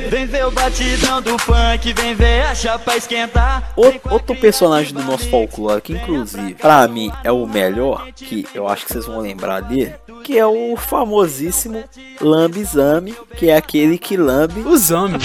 Vem 0.09 0.27
ver 0.27 0.47
o 0.47 0.51
batidão 0.51 1.21
do 1.21 1.37
funk, 1.39 1.93
vem 1.93 2.15
ver 2.15 2.43
a 2.43 2.55
chapa 2.55 2.97
esquentar. 2.97 3.73
Outro, 3.75 4.01
outro 4.13 4.37
personagem 4.37 4.95
do 4.95 5.03
nosso 5.03 5.29
folclore, 5.29 5.81
que 5.81 5.93
inclusive, 5.93 6.55
pra 6.55 6.87
mim, 6.87 7.11
é 7.25 7.33
o 7.33 7.47
melhor, 7.47 8.07
que 8.13 8.47
eu 8.55 8.69
acho 8.69 8.87
que 8.87 8.93
vocês 8.93 9.07
vão 9.07 9.19
lembrar 9.19 9.61
dele, 9.61 9.95
que 10.23 10.39
é 10.39 10.47
o 10.47 10.77
famosíssimo 10.77 11.83
Lambizame, 12.21 13.17
que 13.37 13.51
é 13.51 13.57
aquele 13.57 13.99
que 13.99 14.17
lambe 14.17 14.61
Os 14.61 14.91
homens. 14.93 15.25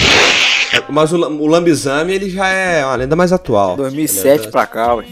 Mas 0.88 1.12
o, 1.12 1.16
o 1.16 1.46
Lambizame, 1.46 2.12
ele 2.12 2.30
já 2.30 2.48
é 2.48 2.84
uma 2.84 2.96
lenda 2.96 3.16
mais 3.16 3.32
atual. 3.32 3.76
2007 3.76 4.48
pra 4.48 4.66
cá, 4.66 4.94
ué. 4.94 5.06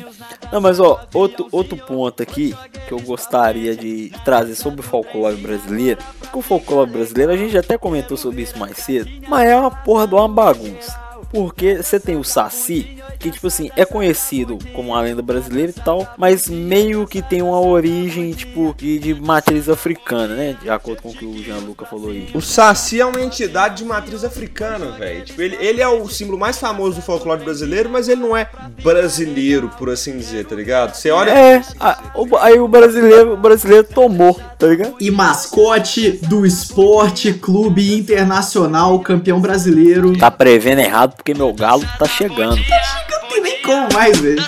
Não, 0.53 0.61
mas 0.61 0.81
ó, 0.81 1.01
outro, 1.13 1.47
outro 1.53 1.77
ponto 1.77 2.23
aqui 2.23 2.55
que 2.87 2.93
eu 2.93 3.01
gostaria 3.01 3.77
de 3.77 4.11
trazer 4.25 4.55
sobre 4.55 4.81
o 4.81 4.83
folclore 4.83 5.37
brasileiro. 5.37 6.01
Porque 6.21 6.39
o 6.39 6.43
folclore 6.43 6.91
brasileiro, 6.91 7.33
a 7.33 7.37
gente 7.37 7.57
até 7.57 7.77
comentou 7.77 8.17
sobre 8.17 8.43
isso 8.43 8.59
mais 8.59 8.77
cedo, 8.79 9.11
mas 9.29 9.49
é 9.49 9.57
uma 9.57 9.71
porra 9.71 10.07
de 10.07 10.15
uma 10.15 10.29
bagunça. 10.29 11.08
Porque 11.31 11.83
você 11.83 12.01
tem 12.01 12.17
o 12.17 12.25
Saci, 12.25 12.97
que 13.19 13.31
tipo 13.31 13.47
assim, 13.49 13.71
é 13.77 13.85
conhecido 13.85 14.59
como 14.73 14.91
uma 14.91 15.01
lenda 15.01 15.21
brasileira 15.23 15.71
e 15.77 15.81
tal, 15.81 16.07
mas 16.17 16.49
meio 16.49 17.07
que 17.07 17.21
tem 17.21 17.43
uma 17.43 17.61
origem, 17.61 18.33
tipo, 18.33 18.75
de, 18.79 18.99
de 18.99 19.15
matriz 19.15 19.69
africana, 19.69 20.35
né? 20.35 20.57
De 20.63 20.71
acordo 20.71 21.03
com 21.03 21.11
o 21.11 21.15
que 21.15 21.25
o 21.27 21.43
Gianluca 21.43 21.85
falou 21.85 22.11
aí. 22.11 22.29
O 22.35 22.41
Saci 22.41 23.01
é 23.01 23.05
uma 23.05 23.21
entidade 23.21 23.77
de 23.79 23.85
matriz 23.85 24.25
africana, 24.25 24.93
velho. 24.93 25.25
Tipo, 25.25 25.43
ele, 25.43 25.57
ele 25.61 25.81
é 25.83 25.89
o 25.89 26.09
símbolo 26.09 26.39
mais 26.39 26.59
famoso 26.59 26.97
do 26.97 27.03
folclore 27.03 27.43
brasileiro, 27.45 27.91
mas 27.91 28.09
ele 28.09 28.21
não 28.23 28.37
é 28.37 28.49
brasileiro, 28.83 29.69
por 29.79 29.91
assim 29.91 30.17
dizer, 30.17 30.47
tá 30.47 30.55
ligado? 30.55 30.95
Você 30.95 31.11
olha. 31.11 31.31
É, 31.31 31.63
a- 31.79 32.13
o- 32.15 32.37
aí 32.39 32.59
o 32.59 32.67
brasileiro, 32.67 33.35
o 33.35 33.37
brasileiro 33.37 33.85
tomou, 33.85 34.41
tá 34.59 34.67
ligado? 34.67 34.95
E 35.01 35.11
mascote 35.11 36.13
do 36.27 36.45
Esporte 36.47 37.33
Clube 37.35 37.95
Internacional, 37.99 38.99
campeão 39.01 39.41
brasileiro. 39.41 40.17
Tá 40.17 40.31
prevendo 40.31 40.81
errado 40.81 41.18
porque 41.19 41.35
meu 41.35 41.53
galo 41.53 41.85
tá 41.99 42.07
chegando. 42.07 42.57
Não 42.57 43.29
tem 43.29 43.41
nem 43.43 43.63
como 43.63 43.93
mais, 43.93 44.19
velho. 44.19 44.41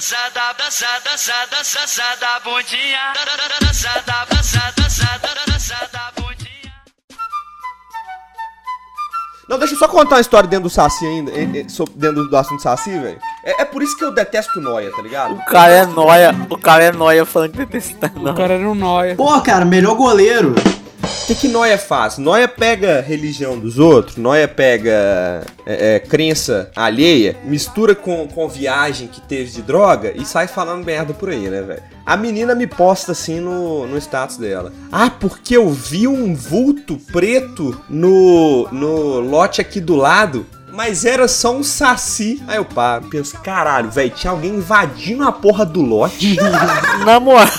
Não, 9.48 9.58
deixa 9.58 9.74
eu 9.74 9.78
só 9.78 9.88
contar 9.88 10.14
uma 10.14 10.20
história 10.20 10.48
dentro 10.48 10.68
do 10.68 10.70
Saci 10.70 11.04
ainda, 11.04 11.32
eh, 11.32 11.42
eh, 11.42 11.66
dentro 11.96 12.28
do 12.28 12.36
assunto 12.36 12.62
Saci, 12.62 12.90
velho. 12.90 13.18
É, 13.44 13.62
é 13.62 13.64
por 13.64 13.82
isso 13.82 13.96
que 13.96 14.04
eu 14.04 14.12
detesto 14.12 14.60
Noia, 14.60 14.92
tá 14.94 15.02
ligado? 15.02 15.34
O 15.34 15.44
cara 15.44 15.72
é 15.72 15.86
nóia, 15.86 16.32
o 16.48 16.56
cara 16.56 16.84
é 16.84 16.92
nóia 16.92 17.26
falando 17.26 17.50
que 17.50 17.58
detesta 17.58 18.12
O 18.14 18.20
não. 18.20 18.34
cara 18.34 18.54
era 18.54 18.70
um 18.70 18.76
nóia. 18.76 19.16
Pô, 19.16 19.40
cara, 19.40 19.64
melhor 19.64 19.96
goleiro. 19.96 20.54
O 21.02 21.26
que, 21.26 21.34
que 21.34 21.48
Noia 21.48 21.78
faz? 21.78 22.18
Noia 22.18 22.48
pega 22.48 23.00
religião 23.00 23.58
dos 23.58 23.78
outros, 23.78 24.16
Noia 24.16 24.48
pega 24.48 25.44
é, 25.64 25.94
é, 25.94 25.98
crença 26.00 26.70
alheia, 26.74 27.36
mistura 27.44 27.94
com, 27.94 28.26
com 28.28 28.48
viagem 28.48 29.08
que 29.08 29.20
teve 29.20 29.50
de 29.50 29.62
droga 29.62 30.12
e 30.14 30.24
sai 30.24 30.46
falando 30.46 30.84
merda 30.84 31.14
por 31.14 31.30
aí, 31.30 31.48
né, 31.48 31.62
velho? 31.62 31.82
A 32.04 32.16
menina 32.16 32.54
me 32.54 32.66
posta 32.66 33.12
assim 33.12 33.38
no, 33.38 33.86
no 33.86 33.96
status 33.98 34.36
dela. 34.36 34.72
Ah, 34.90 35.08
porque 35.08 35.56
eu 35.56 35.70
vi 35.70 36.08
um 36.08 36.34
vulto 36.34 36.96
preto 37.12 37.80
no, 37.88 38.66
no 38.72 39.20
lote 39.20 39.60
aqui 39.60 39.80
do 39.80 39.94
lado. 39.94 40.44
Mas 40.80 41.04
era 41.04 41.28
só 41.28 41.54
um 41.54 41.62
saci. 41.62 42.42
Aí 42.48 42.56
eu 42.56 42.64
paro, 42.64 43.04
penso, 43.10 43.38
caralho, 43.40 43.90
velho, 43.90 44.10
tinha 44.12 44.30
alguém 44.30 44.54
invadindo 44.54 45.22
a 45.24 45.30
porra 45.30 45.66
do 45.66 45.82
lote 45.82 46.38
Na 47.04 47.20
moral. 47.20 47.50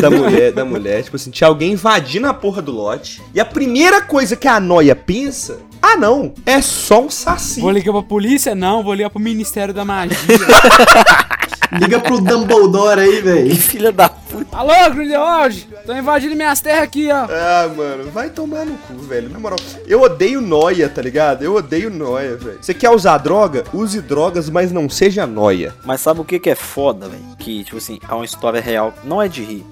da 0.00 0.08
mulher, 0.08 0.52
da 0.52 0.64
mulher. 0.64 1.02
Tipo 1.02 1.16
assim, 1.16 1.32
tinha 1.32 1.48
alguém 1.48 1.72
invadindo 1.72 2.28
a 2.28 2.32
porra 2.32 2.62
do 2.62 2.70
lote. 2.70 3.20
E 3.34 3.40
a 3.40 3.44
primeira 3.44 4.00
coisa 4.00 4.36
que 4.36 4.46
a 4.46 4.60
noia 4.60 4.94
pensa. 4.94 5.58
Ah, 5.82 5.96
não, 5.96 6.32
é 6.46 6.62
só 6.62 7.02
um 7.02 7.10
saci. 7.10 7.60
Vou 7.60 7.72
ligar 7.72 7.90
pra 7.90 8.02
polícia? 8.04 8.54
Não, 8.54 8.84
vou 8.84 8.94
ligar 8.94 9.10
pro 9.10 9.18
Ministério 9.18 9.74
da 9.74 9.84
Magia. 9.84 10.16
Liga 11.72 12.00
pro 12.00 12.20
Dumbledore 12.20 13.00
aí, 13.00 13.20
velho. 13.20 13.54
Filha 13.56 13.92
da 13.92 14.08
puta. 14.08 14.56
Alô, 14.56 14.72
Grindelwald? 14.94 15.68
Tô 15.84 15.92
invadindo 15.94 16.34
minhas 16.34 16.60
terras 16.60 16.82
aqui, 16.82 17.10
ó. 17.10 17.26
Ah, 17.30 17.68
mano, 17.76 18.10
vai 18.10 18.30
tomar 18.30 18.64
no 18.64 18.76
cu, 18.78 18.94
velho. 18.94 19.28
Na 19.28 19.38
moral, 19.38 19.58
eu 19.86 20.00
odeio 20.00 20.40
noia, 20.40 20.88
tá 20.88 21.02
ligado? 21.02 21.42
Eu 21.42 21.54
odeio 21.54 21.90
noia, 21.90 22.36
velho. 22.36 22.58
Você 22.60 22.72
quer 22.72 22.90
usar 22.90 23.18
droga? 23.18 23.64
Use 23.72 24.00
drogas, 24.00 24.48
mas 24.48 24.72
não 24.72 24.88
seja 24.88 25.26
noia. 25.26 25.74
Mas 25.84 26.00
sabe 26.00 26.20
o 26.20 26.24
que 26.24 26.38
que 26.38 26.50
é 26.50 26.54
foda, 26.54 27.08
velho? 27.08 27.22
Que, 27.38 27.64
tipo 27.64 27.76
assim, 27.76 27.98
é 28.08 28.14
uma 28.14 28.24
história 28.24 28.60
real. 28.60 28.94
Não 29.04 29.20
é 29.20 29.28
de 29.28 29.42
rir. 29.42 29.64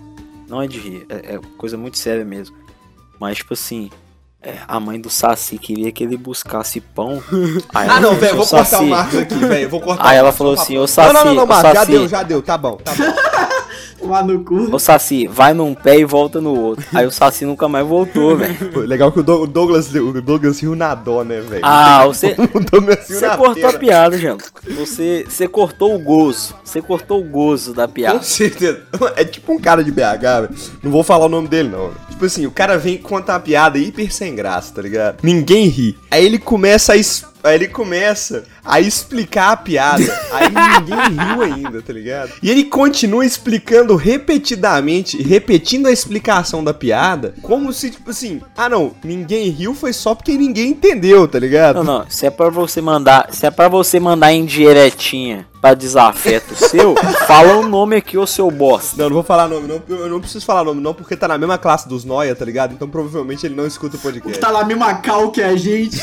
Não 0.48 0.60
é 0.60 0.66
de 0.66 0.78
rir. 0.78 1.06
É, 1.08 1.34
é 1.34 1.40
coisa 1.56 1.76
muito 1.76 1.98
séria 1.98 2.24
mesmo. 2.24 2.54
Mas, 3.18 3.38
tipo 3.38 3.54
assim, 3.54 3.90
a 4.66 4.78
mãe 4.80 5.00
do 5.00 5.10
Saci 5.10 5.58
queria 5.58 5.90
que 5.92 6.04
ele 6.04 6.16
buscasse 6.16 6.80
pão. 6.80 7.22
Ah, 7.74 8.00
não, 8.00 8.14
velho, 8.14 8.36
vou 8.36 8.42
assim, 8.42 8.54
"Ô, 8.54 8.58
cortar 8.58 8.62
o 8.62 8.64
Saci." 8.64 8.84
Marcos 8.84 9.18
aqui, 9.18 9.34
velho. 9.34 9.68
Vou 9.68 9.80
cortar 9.80 10.08
Aí 10.08 10.16
ela 10.16 10.32
falou 10.32 10.54
assim, 10.54 10.78
ô 10.78 10.86
Saci, 10.86 11.12
Não, 11.12 11.24
não, 11.24 11.34
não, 11.34 11.46
Marcos, 11.46 11.72
já 11.72 11.84
deu, 11.84 12.08
já 12.08 12.22
deu, 12.22 12.42
tá 12.42 12.56
bom, 12.56 12.76
tá 12.76 12.92
bom. 12.94 13.04
Lá 14.02 14.22
no 14.22 14.40
cu. 14.44 14.68
Ô 14.74 14.78
Saci, 14.78 15.26
vai 15.26 15.54
num 15.54 15.74
pé 15.74 15.98
e 15.98 16.04
volta 16.04 16.40
no 16.40 16.54
outro. 16.54 16.84
Aí 16.94 17.06
o 17.06 17.10
Saci 17.10 17.44
nunca 17.44 17.68
mais 17.68 17.86
voltou, 17.86 18.36
velho. 18.36 18.80
Legal 18.80 19.10
que 19.10 19.20
o 19.20 19.22
Doug- 19.22 19.42
o 19.42 19.46
Douglas, 19.46 19.92
o 19.94 20.20
Douglas 20.20 20.60
riu 20.60 20.74
na 20.76 20.94
dó, 20.94 21.22
né, 21.24 21.40
velho? 21.40 21.62
Ah, 21.64 22.04
você, 22.08 22.34
O 22.54 22.60
Douglas 22.60 23.08
riu 23.08 23.18
você 23.18 23.36
cortou 23.36 23.68
a 23.68 23.72
piada, 23.72 24.18
Jean. 24.18 24.36
Você, 24.76 25.24
você 25.28 25.48
cortou 25.48 25.94
o 25.94 25.98
gozo. 25.98 26.54
Você 26.64 26.80
cortou 26.82 27.20
o 27.20 27.24
gozo 27.24 27.72
da 27.72 27.88
piada. 27.88 28.18
Com 28.18 28.24
certeza. 28.24 28.82
É 29.16 29.24
tipo 29.24 29.52
um 29.52 29.58
cara 29.58 29.82
de 29.82 29.90
BH, 29.90 30.20
velho. 30.20 30.48
Não 30.82 30.90
vou 30.90 31.02
falar 31.02 31.26
o 31.26 31.28
nome 31.30 31.48
dele, 31.48 31.68
não. 31.70 31.90
Tipo 32.10 32.24
assim, 32.24 32.46
o 32.46 32.50
cara 32.50 32.78
vem 32.78 32.96
contar 32.98 33.34
uma 33.34 33.40
piada 33.40 33.78
hiper 33.78 34.12
sem 34.12 34.34
graça, 34.34 34.72
tá 34.74 34.82
ligado? 34.82 35.18
Ninguém 35.22 35.66
ri. 35.68 35.96
Aí 36.10 36.24
ele 36.24 36.38
começa 36.38 36.92
a. 36.92 36.96
es- 36.96 37.24
Aí 37.46 37.54
ele 37.54 37.68
começa 37.68 38.44
a 38.64 38.80
explicar 38.80 39.52
a 39.52 39.56
piada. 39.56 40.02
Aí 40.32 40.48
ninguém 40.48 41.26
riu 41.26 41.42
ainda, 41.42 41.80
tá 41.80 41.92
ligado? 41.92 42.32
E 42.42 42.50
ele 42.50 42.64
continua 42.64 43.24
explicando 43.24 43.94
repetidamente, 43.94 45.22
repetindo 45.22 45.86
a 45.86 45.92
explicação 45.92 46.64
da 46.64 46.74
piada, 46.74 47.34
como 47.42 47.72
se, 47.72 47.90
tipo 47.90 48.10
assim, 48.10 48.40
ah 48.56 48.68
não, 48.68 48.94
ninguém 49.04 49.48
riu 49.50 49.74
foi 49.74 49.92
só 49.92 50.14
porque 50.14 50.32
ninguém 50.32 50.70
entendeu, 50.70 51.28
tá 51.28 51.38
ligado? 51.38 51.76
Não, 51.76 52.00
não. 52.00 52.06
Se 52.08 52.26
é 52.26 52.30
pra 52.30 52.50
você 52.50 52.80
mandar. 52.80 53.28
Se 53.30 53.46
é 53.46 53.50
pra 53.50 53.68
você 53.68 54.00
mandar 54.00 54.32
em 54.32 54.44
diretinha 54.44 55.46
pra 55.66 55.74
desafeto 55.74 56.54
seu, 56.54 56.94
fala 57.26 57.56
o 57.56 57.68
nome 57.68 57.96
aqui, 57.96 58.16
ô 58.16 58.24
seu 58.24 58.48
bosta. 58.52 58.96
Não, 58.96 59.08
não 59.08 59.14
vou 59.14 59.24
falar 59.24 59.48
nome, 59.48 59.66
não. 59.66 59.82
Eu 59.96 60.08
não 60.08 60.20
preciso 60.20 60.46
falar 60.46 60.62
nome, 60.62 60.80
não, 60.80 60.94
porque 60.94 61.16
tá 61.16 61.26
na 61.26 61.36
mesma 61.36 61.58
classe 61.58 61.88
dos 61.88 62.04
Noia, 62.04 62.36
tá 62.36 62.44
ligado? 62.44 62.72
Então 62.72 62.88
provavelmente 62.88 63.44
ele 63.44 63.56
não 63.56 63.66
escuta 63.66 63.96
o 63.96 63.98
podcast. 63.98 64.38
Tá 64.38 64.52
na 64.52 64.64
mesma 64.64 64.94
cal 64.94 65.32
que 65.32 65.42
a 65.42 65.56
gente. 65.56 66.00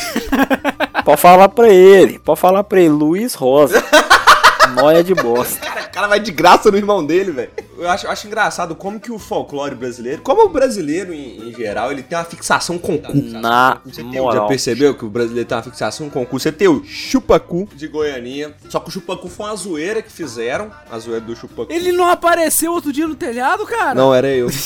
Pode 1.02 1.20
falar 1.20 1.48
pra 1.48 1.70
ele. 1.70 2.18
Pode 2.18 2.40
falar 2.40 2.62
pra 2.62 2.78
ele. 2.78 2.90
Luiz 2.90 3.32
Rosa. 3.32 3.82
Noia 4.76 5.02
de 5.02 5.14
bosta. 5.14 5.66
O 5.66 5.90
cara 5.90 6.08
vai 6.08 6.20
de 6.20 6.30
graça 6.30 6.70
no 6.70 6.76
irmão 6.76 7.04
dele, 7.04 7.30
velho. 7.32 7.50
Eu 7.78 7.88
acho, 7.90 8.06
eu 8.06 8.10
acho 8.10 8.26
engraçado 8.26 8.74
como 8.74 9.00
que 9.00 9.10
o 9.12 9.18
folclore 9.18 9.74
brasileiro, 9.74 10.22
como 10.22 10.42
o 10.44 10.48
brasileiro 10.48 11.12
em, 11.12 11.48
em 11.48 11.54
geral, 11.54 11.90
ele 11.90 12.02
tem 12.02 12.16
uma 12.16 12.24
fixação 12.24 12.78
com 12.78 12.96
cu. 12.98 13.12
Na 13.14 13.78
Você 13.84 14.02
tem- 14.02 14.12
já 14.32 14.44
percebeu 14.46 14.94
que 14.94 15.04
o 15.04 15.08
brasileiro 15.10 15.48
tem 15.48 15.56
uma 15.56 15.64
fixação 15.64 16.08
com 16.10 16.24
cu? 16.24 16.38
Você 16.38 16.52
tem 16.52 16.68
o 16.68 16.82
chupacu 16.84 17.68
de 17.74 17.88
Goianinha, 17.88 18.54
só 18.68 18.80
que 18.80 18.88
o 18.88 18.92
chupacu 18.92 19.28
foi 19.28 19.46
uma 19.46 19.56
zoeira 19.56 20.02
que 20.02 20.10
fizeram, 20.12 20.70
a 20.90 20.98
zoeira 20.98 21.20
do 21.20 21.34
chupacu. 21.34 21.72
Ele 21.72 21.92
não 21.92 22.08
apareceu 22.08 22.72
outro 22.72 22.92
dia 22.92 23.06
no 23.08 23.14
telhado, 23.14 23.64
cara? 23.66 23.94
Não, 23.94 24.14
era 24.14 24.28
eu. 24.28 24.48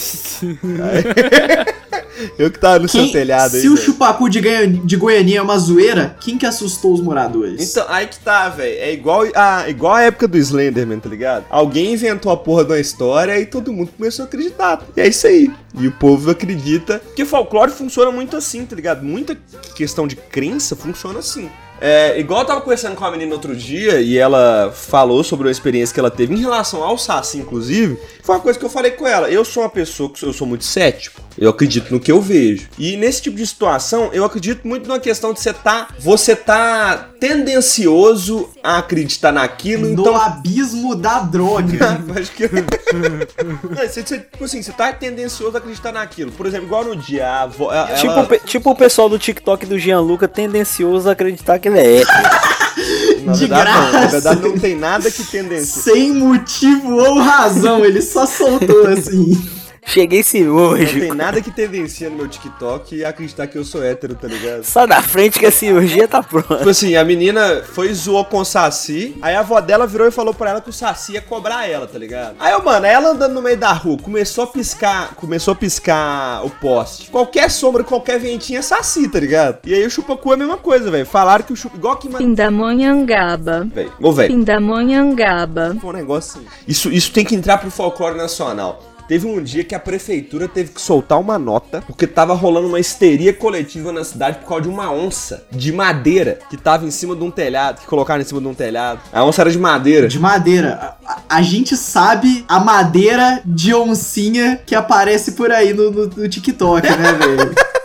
Eu 2.37 2.51
que 2.51 2.59
tava 2.59 2.79
no 2.79 2.89
seu 2.89 3.03
Quem- 3.03 3.11
telhado 3.13 3.55
aí, 3.55 3.61
se 3.61 3.69
o 3.69 3.75
velho. 3.75 3.85
chupacu 3.85 4.29
de, 4.29 4.41
de 4.83 4.95
Goianinha 4.97 5.39
é 5.39 5.41
uma 5.41 5.57
zoeira, 5.57 6.17
quem 6.19 6.37
que 6.37 6.45
assustou 6.45 6.93
os 6.93 6.99
moradores? 6.99 7.71
Então, 7.71 7.85
aí 7.87 8.07
que 8.07 8.19
tá, 8.19 8.49
velho. 8.49 8.77
É 8.77 8.91
igual 8.91 9.23
a, 9.33 9.69
igual 9.69 9.93
a 9.93 10.01
época 10.01 10.27
do 10.27 10.37
Slenderman, 10.37 10.99
tá 10.99 11.07
ligado? 11.09 11.45
Alguém 11.49 11.93
inventou 11.93 12.29
a 12.31 12.35
porra 12.37 12.65
de 12.65 12.71
uma 12.73 12.79
história 12.79 12.98
e 13.39 13.45
todo 13.45 13.71
mundo 13.71 13.91
começou 13.97 14.23
a 14.23 14.27
acreditar. 14.27 14.83
E 14.95 15.01
é 15.01 15.07
isso 15.07 15.27
aí. 15.27 15.51
E 15.79 15.87
o 15.87 15.91
povo 15.91 16.29
acredita. 16.29 16.99
Porque 16.99 17.25
folclore 17.25 17.71
funciona 17.71 18.11
muito 18.11 18.35
assim, 18.35 18.65
tá 18.65 18.75
ligado? 18.75 19.03
Muita 19.03 19.35
questão 19.75 20.07
de 20.07 20.15
crença 20.15 20.75
funciona 20.75 21.19
assim. 21.19 21.49
É, 21.81 22.19
igual 22.19 22.41
eu 22.41 22.45
tava 22.47 22.61
conversando 22.61 22.95
com 22.95 23.05
a 23.05 23.11
menina 23.11 23.33
outro 23.33 23.55
dia 23.55 24.01
e 24.01 24.17
ela 24.17 24.71
falou 24.75 25.23
sobre 25.23 25.47
uma 25.47 25.51
experiência 25.51 25.93
que 25.93 25.99
ela 25.99 26.11
teve 26.11 26.33
em 26.33 26.39
relação 26.39 26.83
ao 26.83 26.97
Saci, 26.97 27.37
inclusive. 27.37 27.97
Foi 28.23 28.35
uma 28.35 28.41
coisa 28.41 28.59
que 28.59 28.65
eu 28.65 28.69
falei 28.69 28.91
com 28.91 29.07
ela. 29.07 29.29
Eu 29.29 29.43
sou 29.45 29.63
uma 29.63 29.69
pessoa 29.69 30.09
que 30.11 30.23
eu 30.23 30.33
sou 30.33 30.45
muito 30.45 30.63
cético. 30.65 31.21
Eu 31.37 31.49
acredito 31.51 31.89
no 31.91 31.99
que 31.99 32.11
eu 32.11 32.19
vejo. 32.21 32.67
E 32.77 32.97
nesse 32.97 33.21
tipo 33.21 33.37
de 33.37 33.47
situação, 33.47 34.09
eu 34.11 34.25
acredito 34.25 34.67
muito 34.67 34.89
na 34.89 34.99
questão 34.99 35.31
de 35.33 35.39
você 35.39 35.53
tá, 35.53 35.87
você 35.99 36.35
tá 36.35 37.09
tendencioso 37.19 38.49
a 38.63 38.77
acreditar 38.79 39.31
naquilo, 39.31 39.87
No 39.87 39.93
então 40.01 40.15
abismo 40.15 40.95
da 40.95 41.19
droga. 41.19 42.03
Acho 42.19 42.31
que. 42.31 42.43
Não, 42.49 43.75
você, 43.87 44.01
você, 44.03 44.19
tipo 44.19 44.43
assim, 44.43 44.61
você 44.61 44.71
tá 44.71 44.91
tendencioso 44.91 45.55
a 45.55 45.59
acreditar 45.59 45.91
naquilo. 45.91 46.31
Por 46.31 46.45
exemplo, 46.45 46.67
igual 46.67 46.83
no 46.83 46.95
dia. 46.95 47.43
avó- 47.43 47.71
ela- 47.73 47.87
Tipo, 47.93 48.45
tipo 48.45 48.71
o 48.71 48.75
pessoal 48.75 49.07
do 49.09 49.17
TikTok 49.17 49.65
do 49.65 49.79
Gianluca 49.79 50.27
tendencioso 50.27 51.07
a 51.09 51.13
acreditar 51.13 51.57
que 51.59 51.68
na 53.23 53.33
de 53.33 53.39
verdade, 53.47 53.69
não, 53.71 53.81
na 53.83 53.89
graça. 53.91 54.07
verdade, 54.09 54.41
não 54.41 54.57
tem 54.57 54.75
nada 54.75 55.11
que 55.11 55.23
tendencia. 55.23 55.83
Sem 55.83 56.13
motivo 56.13 56.95
ou 56.95 57.19
razão, 57.19 57.85
ele 57.85 58.01
só 58.01 58.25
soltou 58.25 58.87
assim. 58.87 59.58
Cheguei 59.85 60.19
Não 60.19 60.23
tem 60.23 60.23
cirúrgico. 60.23 61.13
nada 61.15 61.41
que 61.41 61.51
tendencia 61.51 62.09
no 62.09 62.15
meu 62.17 62.27
TikTok 62.27 62.95
e 62.95 63.05
acreditar 63.05 63.47
que 63.47 63.57
eu 63.57 63.63
sou 63.63 63.83
hétero, 63.83 64.15
tá 64.15 64.27
ligado? 64.27 64.63
Sai 64.63 64.87
da 64.87 65.01
frente 65.01 65.39
que 65.39 65.45
a 65.45 65.51
cirurgia 65.51 66.07
tá 66.07 66.21
pronta. 66.21 66.57
Tipo 66.57 66.69
assim, 66.69 66.95
a 66.95 67.03
menina 67.03 67.63
foi 67.63 67.89
e 67.89 67.93
zoou 67.93 68.23
com 68.25 68.39
o 68.39 68.45
Saci, 68.45 69.15
aí 69.21 69.35
a 69.35 69.39
avó 69.39 69.59
dela 69.61 69.87
virou 69.87 70.07
e 70.07 70.11
falou 70.11 70.33
pra 70.33 70.51
ela 70.51 70.61
que 70.61 70.69
o 70.69 70.73
Saci 70.73 71.13
ia 71.13 71.21
cobrar 71.21 71.67
ela, 71.69 71.87
tá 71.87 71.97
ligado? 71.97 72.35
Aí, 72.39 72.51
eu, 72.53 72.63
mano, 72.63 72.85
ela 72.85 73.09
andando 73.09 73.33
no 73.33 73.41
meio 73.41 73.57
da 73.57 73.71
rua, 73.71 73.97
começou 73.97 74.43
a 74.43 74.47
piscar, 74.47 75.15
começou 75.15 75.53
a 75.53 75.55
piscar 75.55 76.45
o 76.45 76.49
poste. 76.49 77.09
Qualquer 77.09 77.49
sombra, 77.49 77.83
qualquer 77.83 78.19
ventinho 78.19 78.59
é 78.59 78.61
Saci, 78.61 79.07
tá 79.07 79.19
ligado? 79.19 79.59
E 79.65 79.73
aí 79.73 79.85
o 79.85 79.89
chupacu 79.89 80.31
é 80.31 80.35
a 80.35 80.37
mesma 80.37 80.57
coisa, 80.57 80.89
velho. 80.91 81.05
Falaram 81.05 81.43
que 81.43 81.53
o 81.53 81.55
chupacu, 81.55 81.77
igual 81.79 81.97
que... 81.97 82.09
Pindamonhangaba. 82.09 83.67
Velho, 83.73 83.91
ô, 84.01 84.11
velho, 84.11 84.33
Pindamonhangaba. 84.33 85.75
um 85.83 85.91
negócio 85.91 86.39
assim. 86.39 86.47
Isso, 86.67 86.91
isso 86.91 87.11
tem 87.11 87.25
que 87.25 87.35
entrar 87.35 87.57
pro 87.57 87.71
folclore 87.71 88.17
nacional. 88.17 88.83
Teve 89.09 89.25
um 89.27 89.41
dia 89.43 89.63
que 89.63 89.73
a 89.73 89.79
prefeitura 89.79 90.47
teve 90.47 90.69
que 90.71 90.79
soltar 90.79 91.19
uma 91.19 91.37
nota 91.39 91.81
porque 91.87 92.05
tava 92.05 92.33
rolando 92.35 92.67
uma 92.67 92.79
histeria 92.79 93.33
coletiva 93.33 93.91
na 93.91 94.03
cidade 94.03 94.37
por 94.37 94.47
causa 94.47 94.61
de 94.63 94.69
uma 94.69 94.91
onça 94.91 95.43
de 95.51 95.73
madeira 95.73 96.37
que 96.49 96.55
tava 96.55 96.85
em 96.85 96.91
cima 96.91 97.15
de 97.15 97.23
um 97.23 97.31
telhado, 97.31 97.81
que 97.81 97.87
colocaram 97.87 98.21
em 98.21 98.25
cima 98.25 98.39
de 98.39 98.47
um 98.47 98.53
telhado. 98.53 98.99
A 99.11 99.25
onça 99.25 99.41
era 99.41 99.49
de 99.51 99.57
madeira. 99.57 100.07
De 100.07 100.19
madeira. 100.19 100.95
A, 101.03 101.11
a- 101.13 101.19
a 101.27 101.41
gente 101.41 101.75
sabe 101.75 102.45
a 102.47 102.59
madeira 102.59 103.41
de 103.43 103.73
oncinha 103.73 104.61
que 104.63 104.75
aparece 104.75 105.31
por 105.31 105.51
aí 105.51 105.73
no, 105.73 105.89
no- 105.89 106.05
no 106.07 106.29
TikTok, 106.29 106.87
né, 106.87 107.13
velho? 107.13 107.55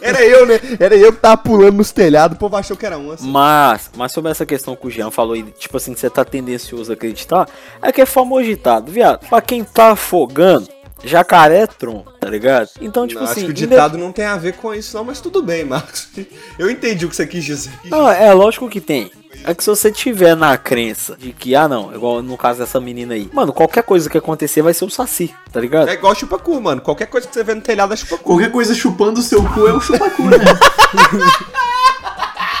Era 0.00 0.24
eu, 0.24 0.46
né? 0.46 0.60
Era 0.78 0.96
eu 0.96 1.12
que 1.12 1.20
tava 1.20 1.36
pulando 1.36 1.76
nos 1.76 1.92
telhados, 1.92 2.36
o 2.36 2.38
povo 2.38 2.56
achou 2.56 2.76
que 2.76 2.86
era 2.86 2.98
onça. 2.98 3.24
Mas, 3.24 3.90
mas 3.96 4.12
sobre 4.12 4.30
essa 4.30 4.46
questão 4.46 4.76
que 4.76 4.86
o 4.86 4.90
Jean 4.90 5.10
falou 5.10 5.34
aí, 5.34 5.42
tipo 5.42 5.76
assim, 5.76 5.94
que 5.94 6.00
você 6.00 6.10
tá 6.10 6.24
tendencioso 6.24 6.90
a 6.90 6.94
acreditar, 6.94 7.48
é 7.82 7.92
que 7.92 8.00
é 8.00 8.06
famoso 8.06 8.44
ditado, 8.44 8.90
viado. 8.90 9.26
Pra 9.28 9.40
quem 9.40 9.64
tá 9.64 9.90
afogando, 9.92 10.68
jacaré 11.04 11.60
é 11.62 11.66
tronco, 11.66 12.12
tá 12.18 12.28
ligado? 12.28 12.68
Então, 12.80 13.06
tipo 13.06 13.20
Não, 13.20 13.26
assim. 13.28 13.40
acho 13.40 13.46
que 13.46 13.50
o 13.50 13.50
inde- 13.52 13.66
ditado 13.66 13.98
não 13.98 14.10
tem 14.12 14.24
a 14.24 14.36
ver 14.36 14.54
com 14.54 14.74
isso, 14.74 14.96
não, 14.96 15.04
mas 15.04 15.20
tudo 15.20 15.42
bem, 15.42 15.64
Marcos. 15.64 16.08
Eu 16.58 16.70
entendi 16.70 17.04
o 17.04 17.08
que 17.08 17.16
você 17.16 17.26
quis 17.26 17.44
dizer. 17.44 17.72
Não, 17.84 18.08
é 18.10 18.32
lógico 18.32 18.68
que 18.68 18.80
tem. 18.80 19.10
É 19.44 19.54
que 19.54 19.62
se 19.62 19.68
você 19.68 19.92
tiver 19.92 20.34
na 20.34 20.56
crença 20.56 21.14
de 21.16 21.30
que, 21.32 21.54
ah 21.54 21.68
não, 21.68 21.94
igual 21.94 22.22
no 22.22 22.38
caso 22.38 22.58
dessa 22.60 22.80
menina 22.80 23.12
aí, 23.14 23.28
mano, 23.32 23.52
qualquer 23.52 23.82
coisa 23.82 24.08
que 24.08 24.16
acontecer 24.16 24.62
vai 24.62 24.72
ser 24.72 24.86
o 24.86 24.90
Saci, 24.90 25.32
tá 25.52 25.60
ligado? 25.60 25.88
É 25.88 25.92
igual 25.92 26.14
chupacu, 26.14 26.58
mano. 26.60 26.80
Qualquer 26.80 27.06
coisa 27.06 27.28
que 27.28 27.34
você 27.34 27.44
vê 27.44 27.54
no 27.54 27.60
telhado 27.60 27.92
é 27.92 27.96
chupacu. 27.96 28.24
Qualquer 28.24 28.50
coisa 28.50 28.74
chupando 28.74 29.20
o 29.20 29.22
seu 29.22 29.44
cu 29.44 29.66
é 29.68 29.74
um 29.74 29.80
chupacu, 29.80 30.22
né? 30.24 30.38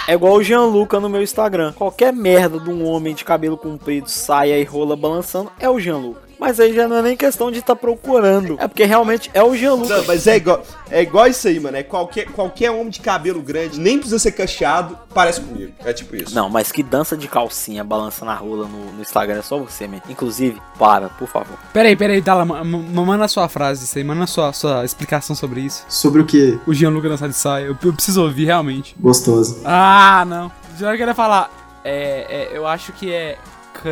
É 0.08 0.12
igual 0.14 0.34
o 0.34 0.42
Gianluca 0.42 1.00
no 1.00 1.08
meu 1.08 1.20
Instagram. 1.20 1.72
Qualquer 1.72 2.12
merda 2.12 2.60
de 2.60 2.70
um 2.70 2.84
homem 2.86 3.12
de 3.12 3.24
cabelo 3.24 3.56
comprido, 3.56 4.08
saia 4.08 4.56
e 4.56 4.62
rola 4.62 4.94
balançando 4.96 5.50
é 5.58 5.68
o 5.68 5.80
Gianluca. 5.80 6.20
Mas 6.38 6.60
aí 6.60 6.74
já 6.74 6.86
não 6.86 6.96
é 6.96 7.02
nem 7.02 7.16
questão 7.16 7.50
de 7.50 7.60
estar 7.60 7.74
procurando. 7.76 8.56
É 8.60 8.68
porque 8.68 8.84
realmente 8.84 9.30
é 9.32 9.42
o 9.42 9.56
Gianluca. 9.56 9.96
Não, 9.96 10.04
mas 10.06 10.26
é 10.26 10.36
igual, 10.36 10.62
é 10.90 11.02
igual 11.02 11.26
isso 11.26 11.48
aí, 11.48 11.58
mano. 11.58 11.76
É 11.76 11.82
qualquer, 11.82 12.26
qualquer 12.26 12.70
homem 12.70 12.90
de 12.90 13.00
cabelo 13.00 13.40
grande, 13.40 13.80
nem 13.80 13.96
precisa 13.98 14.18
ser 14.18 14.32
cacheado, 14.32 14.98
parece 15.14 15.40
comigo. 15.40 15.72
É 15.84 15.92
tipo 15.92 16.14
isso. 16.14 16.34
Não, 16.34 16.48
mas 16.50 16.70
que 16.70 16.82
dança 16.82 17.16
de 17.16 17.26
calcinha 17.26 17.82
balançando 17.82 18.30
a 18.30 18.34
rola 18.34 18.66
no, 18.68 18.92
no 18.92 19.00
Instagram 19.00 19.38
é 19.38 19.42
só 19.42 19.58
você, 19.58 19.86
man. 19.86 20.00
Inclusive, 20.08 20.60
para, 20.78 21.08
por 21.08 21.26
favor. 21.28 21.56
Peraí, 21.72 21.96
peraí, 21.96 22.20
Dala, 22.20 22.44
ma- 22.44 22.62
ma- 22.62 23.04
manda 23.04 23.24
a 23.24 23.28
sua 23.28 23.48
frase 23.48 23.84
isso 23.84 23.96
aí, 23.96 24.04
manda 24.04 24.24
a 24.24 24.26
sua, 24.26 24.52
sua 24.52 24.84
explicação 24.84 25.34
sobre 25.34 25.60
isso. 25.60 25.84
Sobre 25.88 26.20
o 26.20 26.26
que? 26.26 26.58
O 26.66 26.74
Gianluca 26.74 27.08
dançar 27.08 27.28
de 27.28 27.34
saia, 27.36 27.64
eu, 27.64 27.76
eu 27.82 27.92
preciso 27.92 28.22
ouvir 28.22 28.44
realmente. 28.44 28.94
Gostoso. 29.00 29.60
Ah, 29.64 30.24
não. 30.26 30.52
Já 30.78 30.96
queria 30.96 31.14
falar. 31.14 31.50
É, 31.82 32.48
é, 32.52 32.56
eu 32.56 32.66
acho 32.66 32.92
que 32.92 33.12
é 33.12 33.38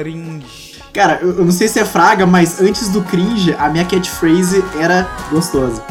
cringe. 0.02 0.74
Cara, 0.92 1.18
eu, 1.22 1.30
eu 1.38 1.44
não 1.44 1.52
sei 1.52 1.68
se 1.68 1.78
é 1.78 1.84
fraga, 1.84 2.26
mas 2.26 2.60
antes 2.60 2.88
do 2.88 3.02
cringe, 3.02 3.54
a 3.58 3.68
minha 3.68 3.84
catchphrase 3.84 4.64
era 4.78 5.08
gostosa. 5.30 5.82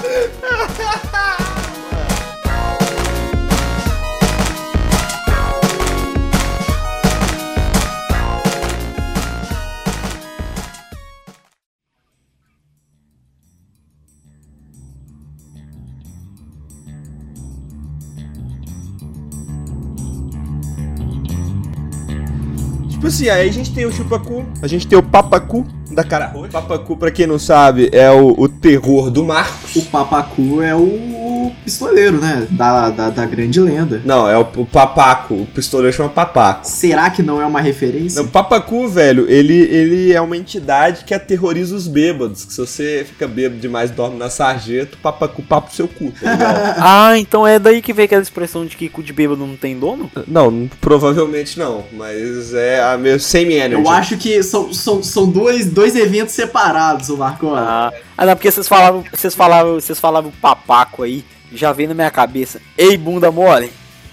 Assim, 23.13 23.29
aí 23.29 23.47
a 23.47 23.53
gente 23.53 23.71
tem 23.71 23.85
o 23.85 23.91
chupacu, 23.91 24.43
a 24.61 24.67
gente 24.67 24.87
tem 24.87 24.97
o 24.97 25.03
papacu 25.03 25.65
da 25.91 26.03
cara 26.03 26.25
roxa. 26.27 26.49
Papacu, 26.51 26.97
pra 26.97 27.11
quem 27.11 27.27
não 27.27 27.37
sabe, 27.37 27.89
é 27.91 28.09
o, 28.09 28.33
o 28.35 28.49
terror 28.49 29.11
do 29.11 29.23
Marcos. 29.23 29.75
O 29.75 29.83
Papacu 29.83 30.61
é 30.61 30.75
o 30.75 31.13
pistoleiro, 31.51 32.19
né? 32.19 32.47
Da, 32.49 32.89
da, 32.89 33.09
da 33.09 33.25
grande 33.25 33.59
lenda. 33.59 34.01
Não, 34.05 34.29
é 34.29 34.37
o, 34.37 34.47
o 34.57 34.65
papaco. 34.65 35.33
O 35.35 35.45
pistoleiro 35.45 35.95
chama 35.95 36.09
papaco. 36.09 36.67
Será 36.67 37.09
que 37.09 37.23
não 37.23 37.41
é 37.41 37.45
uma 37.45 37.61
referência? 37.61 38.21
Não, 38.21 38.29
o 38.29 38.31
papacu, 38.31 38.87
velho, 38.87 39.29
ele, 39.29 39.53
ele 39.53 40.13
é 40.13 40.21
uma 40.21 40.37
entidade 40.37 41.03
que 41.05 41.13
aterroriza 41.13 41.75
os 41.75 41.87
bêbados. 41.87 42.45
Que 42.45 42.53
se 42.53 42.59
você 42.59 43.05
fica 43.07 43.27
bêbado 43.27 43.59
demais 43.59 43.89
e 43.89 43.93
dorme 43.93 44.17
na 44.17 44.29
sarjeta, 44.29 44.95
o 44.95 44.99
papacu 44.99 45.41
papa 45.41 45.69
o 45.71 45.75
seu 45.75 45.87
cu, 45.87 46.11
tá 46.11 46.31
ligado? 46.31 46.73
Ah, 46.85 47.17
então 47.17 47.45
é 47.45 47.57
daí 47.57 47.81
que 47.81 47.93
vem 47.93 48.05
aquela 48.05 48.21
expressão 48.21 48.65
de 48.65 48.75
que 48.75 48.89
cu 48.89 49.01
de 49.01 49.13
bêbado 49.13 49.45
não 49.45 49.55
tem 49.55 49.77
dono? 49.77 50.11
não, 50.27 50.69
provavelmente 50.81 51.57
não. 51.57 51.83
Mas 51.93 52.53
é 52.53 52.83
a 52.83 52.97
meu 52.97 53.19
same 53.19 53.55
energy. 53.55 53.81
Eu 53.81 53.89
acho 53.89 54.17
que 54.17 54.41
são, 54.43 54.73
são, 54.73 55.01
são 55.01 55.29
dois, 55.29 55.65
dois 55.65 55.95
eventos 55.95 56.33
separados, 56.33 57.09
o 57.09 57.17
Marcola. 57.17 57.61
Ah, 57.61 57.93
ah 58.17 58.25
não, 58.25 58.35
porque 58.35 58.51
vocês 58.51 58.67
falavam, 58.67 59.03
vocês 59.11 59.35
falavam, 59.35 59.73
vocês 59.75 59.99
falavam 59.99 60.31
papaco 60.41 61.03
aí, 61.03 61.23
já 61.53 61.71
veio 61.71 61.89
na 61.89 61.95
minha 61.95 62.11
cabeça. 62.11 62.61
Ei, 62.77 62.97
bunda 62.97 63.31
mole, 63.31 63.71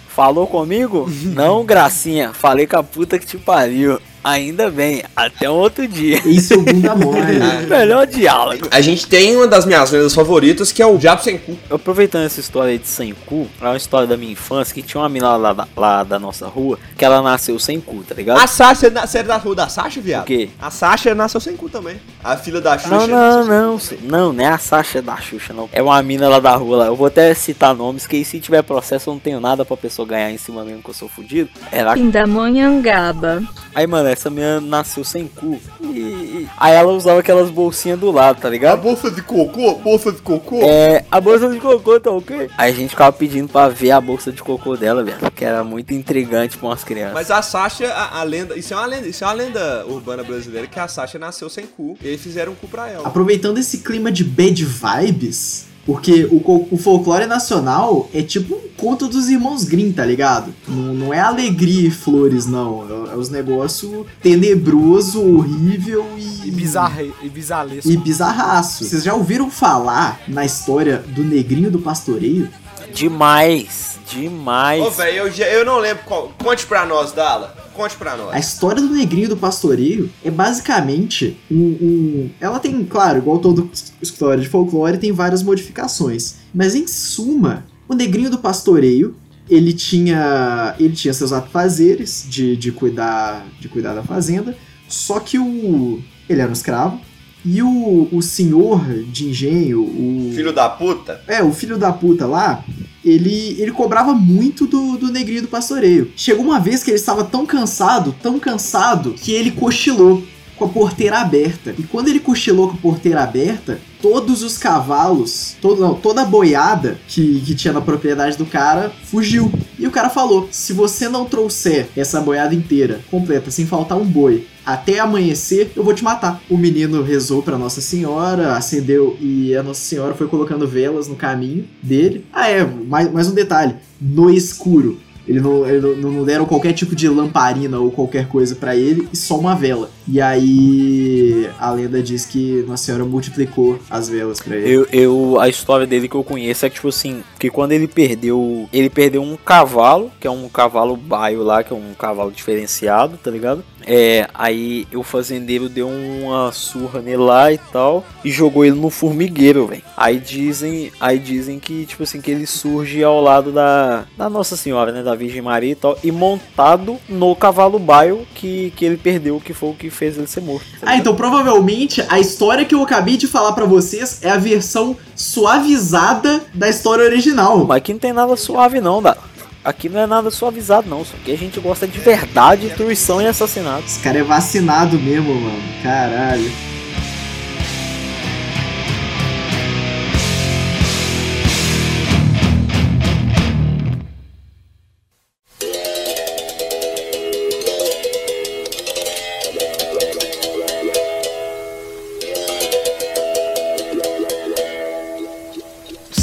falou 0.09 0.47
comigo? 0.47 1.09
não, 1.35 1.65
gracinha, 1.65 2.33
falei 2.33 2.67
com 2.67 2.77
a 2.77 2.83
puta 2.83 3.19
que 3.19 3.27
te 3.27 3.39
pariu. 3.39 3.99
Ainda 4.23 4.71
bem, 4.71 5.03
até 5.17 5.49
um 5.49 5.55
outro 5.55 5.87
dia. 5.89 6.21
Isso 6.27 6.55
é 6.55 6.57
o 6.59 6.63
bunda 6.63 6.95
mole. 6.95 7.39
Melhor 7.69 8.07
diálogo. 8.07 8.69
A 8.71 8.81
gente 8.81 9.07
tem 9.07 9.35
uma 9.37 9.47
das 9.47 9.65
minhas 9.65 9.91
lendas 9.91 10.15
favoritas, 10.15 10.71
que 10.73 10.83
é 10.83 10.87
o 10.87 10.99
Diabo 10.99 11.23
Sem 11.23 11.39
Cu. 11.39 11.57
Aproveitando 11.71 12.25
essa 12.27 12.39
história 12.41 12.73
aí 12.73 12.79
de 12.79 12.87
sem 12.89 13.15
cu, 13.15 13.47
é 13.61 13.65
uma 13.65 13.77
história 13.77 14.07
da 14.07 14.17
minha 14.17 14.33
infância 14.33 14.75
que 14.75 14.83
tinha 14.83 15.01
uma 15.01 15.09
menina 15.09 15.37
lá, 15.37 15.53
da- 15.53 15.69
lá 15.77 16.05
da 16.05 16.19
nossa 16.19 16.47
rua 16.47 16.79
que 16.97 17.05
ela 17.05 17.23
nasceu 17.23 17.59
sem 17.59 17.81
cu, 17.81 18.03
tá 18.07 18.15
ligado? 18.15 18.39
A 18.41 18.47
Sasha, 18.47 18.91
você 18.91 19.19
é 19.19 19.23
da 19.23 19.37
rua 19.37 19.55
da 19.55 19.69
Sasha, 19.69 20.01
viado? 20.01 20.23
O 20.25 20.27
quê? 20.27 20.51
A 20.61 20.71
Sasha 20.71 21.15
nasceu 21.15 21.41
sem 21.41 21.57
cu 21.57 21.69
também. 21.71 21.97
A 22.23 22.37
filha 22.37 22.61
da 22.61 22.77
Xuxa. 22.77 22.91
Não, 22.95 23.07
não, 23.07 23.47
não, 23.47 23.79
se- 23.79 23.99
não, 24.03 24.33
não 24.33 24.45
é 24.45 24.49
a 24.49 24.59
Sasha 24.59 25.01
da 25.01 25.17
Xuxa, 25.17 25.53
não. 25.55 25.69
É 25.73 25.83
uma 25.83 26.03
mina 26.03 26.29
lá 26.29 26.39
da 26.41 26.55
rua 26.57 26.77
lá. 26.79 26.87
Eu 26.87 26.97
vou 26.97 27.07
até 27.07 27.33
citar 27.33 27.75
nomes, 27.75 28.07
que 28.07 28.17
aí 28.17 28.25
se 28.25 28.39
tiver 28.39 28.63
processo 28.63 29.09
eu 29.09 29.15
não 29.15 29.21
tenho 29.21 29.41
nada 29.41 29.65
pra 29.65 29.77
pessoa 29.77 30.07
ganhar 30.07 30.31
em 30.31 30.37
cima 30.39 30.63
mesmo 30.65 30.83
que 30.83 30.91
eu 30.91 30.95
sou 30.95 31.09
fudido. 31.09 31.49
Era 31.73 31.95
Pindamonhangaba. 31.95 33.43
Aí, 33.75 33.87
mano, 33.87 34.10
essa 34.13 34.31
menina 34.31 34.61
nasceu 34.61 35.05
sem 35.05 35.27
cu. 35.27 35.61
E, 35.83 36.49
aí 36.57 36.75
ela 36.75 36.93
usava 36.93 37.21
aquelas 37.21 37.51
bolsinhas 37.51 37.99
do 37.99 38.11
lado, 38.11 38.41
tá 38.41 38.49
ligado? 38.49 38.81
bolsa 38.81 39.11
de 39.11 39.23
cocô? 39.23 39.75
Bolsa 39.77 40.13
de 40.13 40.23
cocô? 40.23 40.61
É, 40.63 41.05
a 41.11 41.21
bolsa 41.21 41.49
de 41.49 41.61
cocô 41.61 42.01
tá 42.01 42.11
ok? 42.11 42.51
Aí 42.57 42.73
a 42.73 42.75
gente 42.75 42.91
ficava 42.91 43.13
pedindo 43.13 43.49
pra 43.49 43.69
ver 43.69 43.91
a 43.91 44.01
bolsa 44.01 44.33
de 44.33 44.43
cocô 44.43 44.77
dela, 44.77 45.03
velho. 45.03 45.19
Que 45.35 45.45
era 45.45 45.63
muito 45.65 45.93
intrigante 45.93 46.57
pra 46.57 46.69
umas 46.69 46.85
crianças. 46.85 47.15
Mas 47.15 47.31
a 47.31 47.43
Sasha, 47.43 47.89
a, 47.93 48.21
a 48.21 48.23
lenda. 48.23 48.57
Isso 48.57 48.75
é 48.75 48.77
uma 48.77 48.87
lenda, 48.87 49.09
isso 49.09 49.25
é 49.25 49.27
uma 49.27 49.33
lenda 49.33 49.87
urbana 49.87 50.23
brasileira 50.23 50.67
que 50.67 50.79
a 50.79 50.89
Sasha 50.89 51.19
nasceu 51.19 51.49
sem 51.49 51.67
cu. 51.67 51.97
E 52.03 52.09
aí 52.09 52.19
fizeram 52.19 52.53
um 52.53 52.55
cu 52.55 52.69
pra 52.69 52.89
ela. 52.89 53.07
Aproveitando 53.07 53.59
esse 53.59 53.79
clima 53.79 54.11
de 54.11 54.25
bad 54.25 54.65
vibes, 54.65 55.67
porque 55.87 56.25
o, 56.31 56.67
o 56.71 56.77
folclore 56.77 57.27
nacional 57.27 58.09
é 58.15 58.23
tipo 58.23 58.55
um 58.55 58.61
conto 58.77 59.09
dos 59.09 59.29
irmãos 59.29 59.65
Grimm, 59.65 59.93
tá 59.93 60.05
ligado? 60.05 60.55
Não, 60.69 60.95
não 60.95 61.15
é 61.15 61.19
alegria 61.21 61.89
e 61.89 61.91
flores, 61.91 62.47
não. 62.47 63.07
É, 63.09 63.13
é 63.13 63.17
os 63.17 63.29
negócios 63.31 64.07
tenebroso, 64.23 65.21
horrível 65.37 66.07
e. 66.19 66.49
E 66.49 66.51
bizarre, 66.51 67.13
e 67.23 67.29
bizarresco. 67.29 67.91
E 67.91 67.97
bizarraço. 67.97 68.85
Vocês 68.85 69.05
já 69.05 69.15
ouviram 69.15 69.51
falar 69.51 70.21
na 70.29 70.45
história 70.45 70.99
do 71.09 71.23
negrinho 71.23 71.71
do 71.71 71.79
pastoreio? 71.79 72.49
Demais, 72.93 73.99
demais. 74.11 74.83
Ô, 74.85 74.91
velho, 74.91 75.17
eu, 75.19 75.31
já- 75.31 75.47
eu 75.47 75.65
não 75.65 75.79
lembro 75.79 76.03
qual. 76.05 76.33
Conte 76.43 76.67
pra 76.67 76.85
nós, 76.87 77.13
Dala. 77.13 77.57
Conte 77.81 77.97
pra 77.97 78.17
nós. 78.17 78.35
A 78.35 78.39
história 78.39 78.83
do 78.83 78.89
negrinho 78.95 79.29
do 79.29 79.37
pastoreio 79.37 80.11
é 80.23 80.31
basicamente 80.31 81.37
um, 81.51 81.57
um- 81.57 82.31
Ela 82.41 82.59
tem, 82.59 82.85
claro, 82.85 83.19
igual 83.19 83.39
toda 83.39 83.67
história 84.03 84.43
de 84.43 84.49
folclore, 84.49 84.99
tem 84.99 85.13
várias 85.13 85.43
modificações. 85.43 86.37
Mas 86.55 86.75
em 86.75 86.87
suma, 86.87 87.65
o 87.89 87.95
negrinho 87.95 88.31
do 88.31 88.39
pastoreio. 88.39 89.15
Ele 89.49 89.73
tinha, 89.73 90.77
ele 90.79 90.95
tinha 90.95 91.13
seus 91.13 91.33
afazeres 91.33 92.25
de, 92.29 92.55
de, 92.57 92.71
cuidar, 92.71 93.45
de 93.59 93.69
cuidar 93.69 93.95
da 93.95 94.03
fazenda, 94.05 94.57
só 94.89 95.19
que 95.19 95.41
o, 95.41 96.01
ele 96.29 96.41
era 96.41 96.49
um 96.49 96.53
escravo, 96.53 97.01
e 97.45 97.61
o, 97.61 98.09
o 98.13 98.23
senhor 98.23 98.87
de 99.11 99.25
engenho, 99.31 99.81
o, 99.83 100.31
Filho 100.33 100.53
da 100.53 100.69
puta. 100.69 101.21
é, 101.27 101.43
o 101.43 101.53
filho 101.53 101.77
da 101.77 101.93
puta 101.93 102.27
lá, 102.29 102.65
ele, 103.05 103.57
ele 103.59 103.73
cobrava 103.73 104.15
muito 104.15 104.67
do, 104.67 104.97
do 104.97 105.11
negrinho 105.11 105.43
do 105.43 105.49
pastoreio. 105.49 106.13
Chegou 106.17 106.45
uma 106.45 106.61
vez 106.61 106.83
que 106.83 106.91
ele 106.91 106.99
estava 106.99 107.25
tão 107.25 107.47
cansado, 107.47 108.15
tão 108.23 108.39
cansado, 108.39 109.15
que 109.15 109.33
ele 109.33 109.51
cochilou 109.51 110.23
com 110.57 110.67
a 110.67 110.69
porteira 110.69 111.19
aberta. 111.19 111.75
E 111.79 111.83
quando 111.83 112.09
ele 112.09 112.21
cochilou 112.21 112.69
com 112.69 112.75
a 112.75 112.81
porteira 112.81 113.23
aberta, 113.23 113.81
todos 114.01 114.43
os 114.43 114.59
cavalos, 114.59 115.57
todo, 115.61 115.81
não, 115.81 115.95
toda 115.95 116.23
a 116.23 116.25
boiada 116.25 116.99
que, 117.07 117.41
que 117.41 117.55
tinha 117.55 117.73
na 117.73 117.81
propriedade 117.81 118.37
do 118.37 118.47
cara 118.47 118.93
fugiu. 119.05 119.53
E 119.79 119.87
o 119.87 119.91
cara 119.91 120.11
falou: 120.11 120.49
se 120.51 120.73
você 120.73 121.09
não 121.09 121.25
trouxer 121.25 121.89
essa 121.97 122.21
boiada 122.21 122.55
inteira, 122.55 123.01
completa, 123.11 123.51
sem 123.51 123.67
faltar 123.67 123.99
um 123.99 124.05
boi, 124.05 124.47
até 124.65 124.99
amanhecer, 124.99 125.73
eu 125.75 125.83
vou 125.83 125.95
te 125.95 126.05
matar. 126.05 126.41
O 126.49 126.57
menino 126.57 127.03
rezou 127.03 127.43
pra 127.43 127.59
Nossa 127.59 127.81
Senhora, 127.81 128.57
acendeu 128.57 129.17
e 129.21 129.55
a 129.55 129.63
Nossa 129.63 129.81
Senhora 129.81 130.15
foi 130.15 130.29
colocando 130.29 130.67
velas 130.67 131.09
no 131.09 131.17
caminho 131.17 131.67
dele. 131.83 132.25
Ah, 132.33 132.49
é, 132.49 132.65
mais, 132.65 133.13
mais 133.13 133.29
um 133.29 133.35
detalhe: 133.35 133.77
no 134.01 134.31
escuro. 134.31 134.99
Ele 135.29 135.39
não, 135.39 135.65
ele 135.65 135.81
não, 135.97 136.11
não 136.11 136.25
deram 136.25 136.45
qualquer 136.45 136.73
tipo 136.73 136.97
de 136.97 137.09
lamparina 137.09 137.79
ou 137.79 137.93
qualquer 137.93 138.27
coisa 138.27 138.57
pra 138.57 138.75
ele 138.75 139.09
e 139.13 139.17
só 139.17 139.39
uma 139.39 139.55
vela. 139.55 139.89
E 140.11 140.21
aí 140.21 141.49
a 141.59 141.71
lenda 141.71 142.03
diz 142.03 142.27
que 142.27 142.65
Nossa 142.67 142.85
Senhora 142.85 143.05
multiplicou 143.05 143.79
as 143.89 144.09
velas 144.09 144.41
pra 144.41 144.57
ele. 144.57 144.69
Eu, 144.69 144.87
eu, 144.93 145.41
a 145.41 145.49
história 145.49 145.87
dele 145.87 146.09
que 146.09 146.17
eu 146.17 146.25
conheço 146.25 146.67
é 146.67 146.69
que, 146.69 146.75
tipo 146.75 146.89
assim, 146.89 147.23
que 147.39 147.49
quando 147.49 147.73
ele 147.73 147.87
perdeu. 147.87 148.69
Ele 148.73 148.91
perdeu 148.91 149.23
um 149.23 149.37
cavalo, 149.37 150.11
que 150.19 150.27
é 150.27 150.31
um 150.31 150.49
cavalo 150.49 150.97
baio 150.97 151.45
lá, 151.45 151.63
que 151.63 151.73
é 151.73 151.77
um 151.77 151.95
cavalo 151.97 152.33
diferenciado, 152.33 153.19
tá 153.23 153.31
ligado? 153.31 153.65
É, 153.87 154.29
aí 154.35 154.87
o 154.95 155.03
fazendeiro 155.03 155.69
deu 155.69 155.89
uma 155.89 156.53
surra 156.53 157.01
nele 157.01 157.17
lá 157.17 157.53
e 157.53 157.59
tal, 157.59 158.05
e 158.25 158.31
jogou 158.31 158.65
ele 158.65 158.77
no 158.77 158.91
formigueiro, 158.91 159.67
velho. 159.67 159.83
Aí 159.97 160.19
dizem, 160.19 160.93
aí 161.01 161.19
dizem 161.19 161.59
que, 161.59 161.87
tipo 161.87 162.03
assim, 162.03 162.21
que 162.21 162.31
ele 162.31 162.47
surge 162.47 163.03
ao 163.03 163.21
lado 163.21 163.53
da, 163.53 164.05
da 164.17 164.29
Nossa 164.29 164.57
Senhora, 164.57 164.93
né? 164.93 165.03
Da 165.03 165.15
Virgem 165.15 165.43
Maria 165.43 165.73
e 165.73 165.75
tal, 165.75 165.99
e 166.03 166.13
montado 166.13 166.99
no 167.09 167.35
cavalo 167.35 167.79
baio 167.79 168.27
que, 168.35 168.73
que 168.77 168.85
ele 168.85 168.97
perdeu, 168.97 169.41
que 169.41 169.53
foi 169.53 169.71
o 169.71 169.75
que 169.75 169.91
fez 170.01 170.17
ele 170.17 170.27
ser 170.27 170.41
morto. 170.41 170.65
tá 170.81 170.87
Ah, 170.87 170.97
então 170.97 171.15
provavelmente 171.15 172.03
a 172.09 172.19
história 172.19 172.65
que 172.65 172.75
eu 172.75 172.83
acabei 172.83 173.19
de 173.19 173.27
falar 173.27 173.53
pra 173.53 173.67
vocês 173.67 174.21
é 174.23 174.31
a 174.31 174.39
versão 174.39 174.97
suavizada 175.15 176.41
da 176.55 176.71
história 176.71 177.05
original. 177.05 177.67
Mas 177.67 177.77
aqui 177.77 177.93
não 177.93 178.01
tem 178.01 178.15
nada 178.15 178.35
suave 178.35 178.81
não, 178.81 179.03
dá. 179.03 179.15
Aqui 179.63 179.91
não 179.91 180.01
é 180.01 180.07
nada 180.07 180.31
suavizado 180.31 180.89
não, 180.89 181.05
só 181.05 181.15
que 181.23 181.31
a 181.31 181.37
gente 181.37 181.61
gosta 181.61 181.87
de 181.87 181.99
verdade, 181.99 182.71
truição 182.71 183.21
e 183.21 183.27
assassinato. 183.27 183.85
Esse 183.87 184.01
cara 184.01 184.19
é 184.19 184.23
vacinado 184.23 184.99
mesmo, 184.99 185.35
mano. 185.35 185.63
Caralho. 185.83 186.70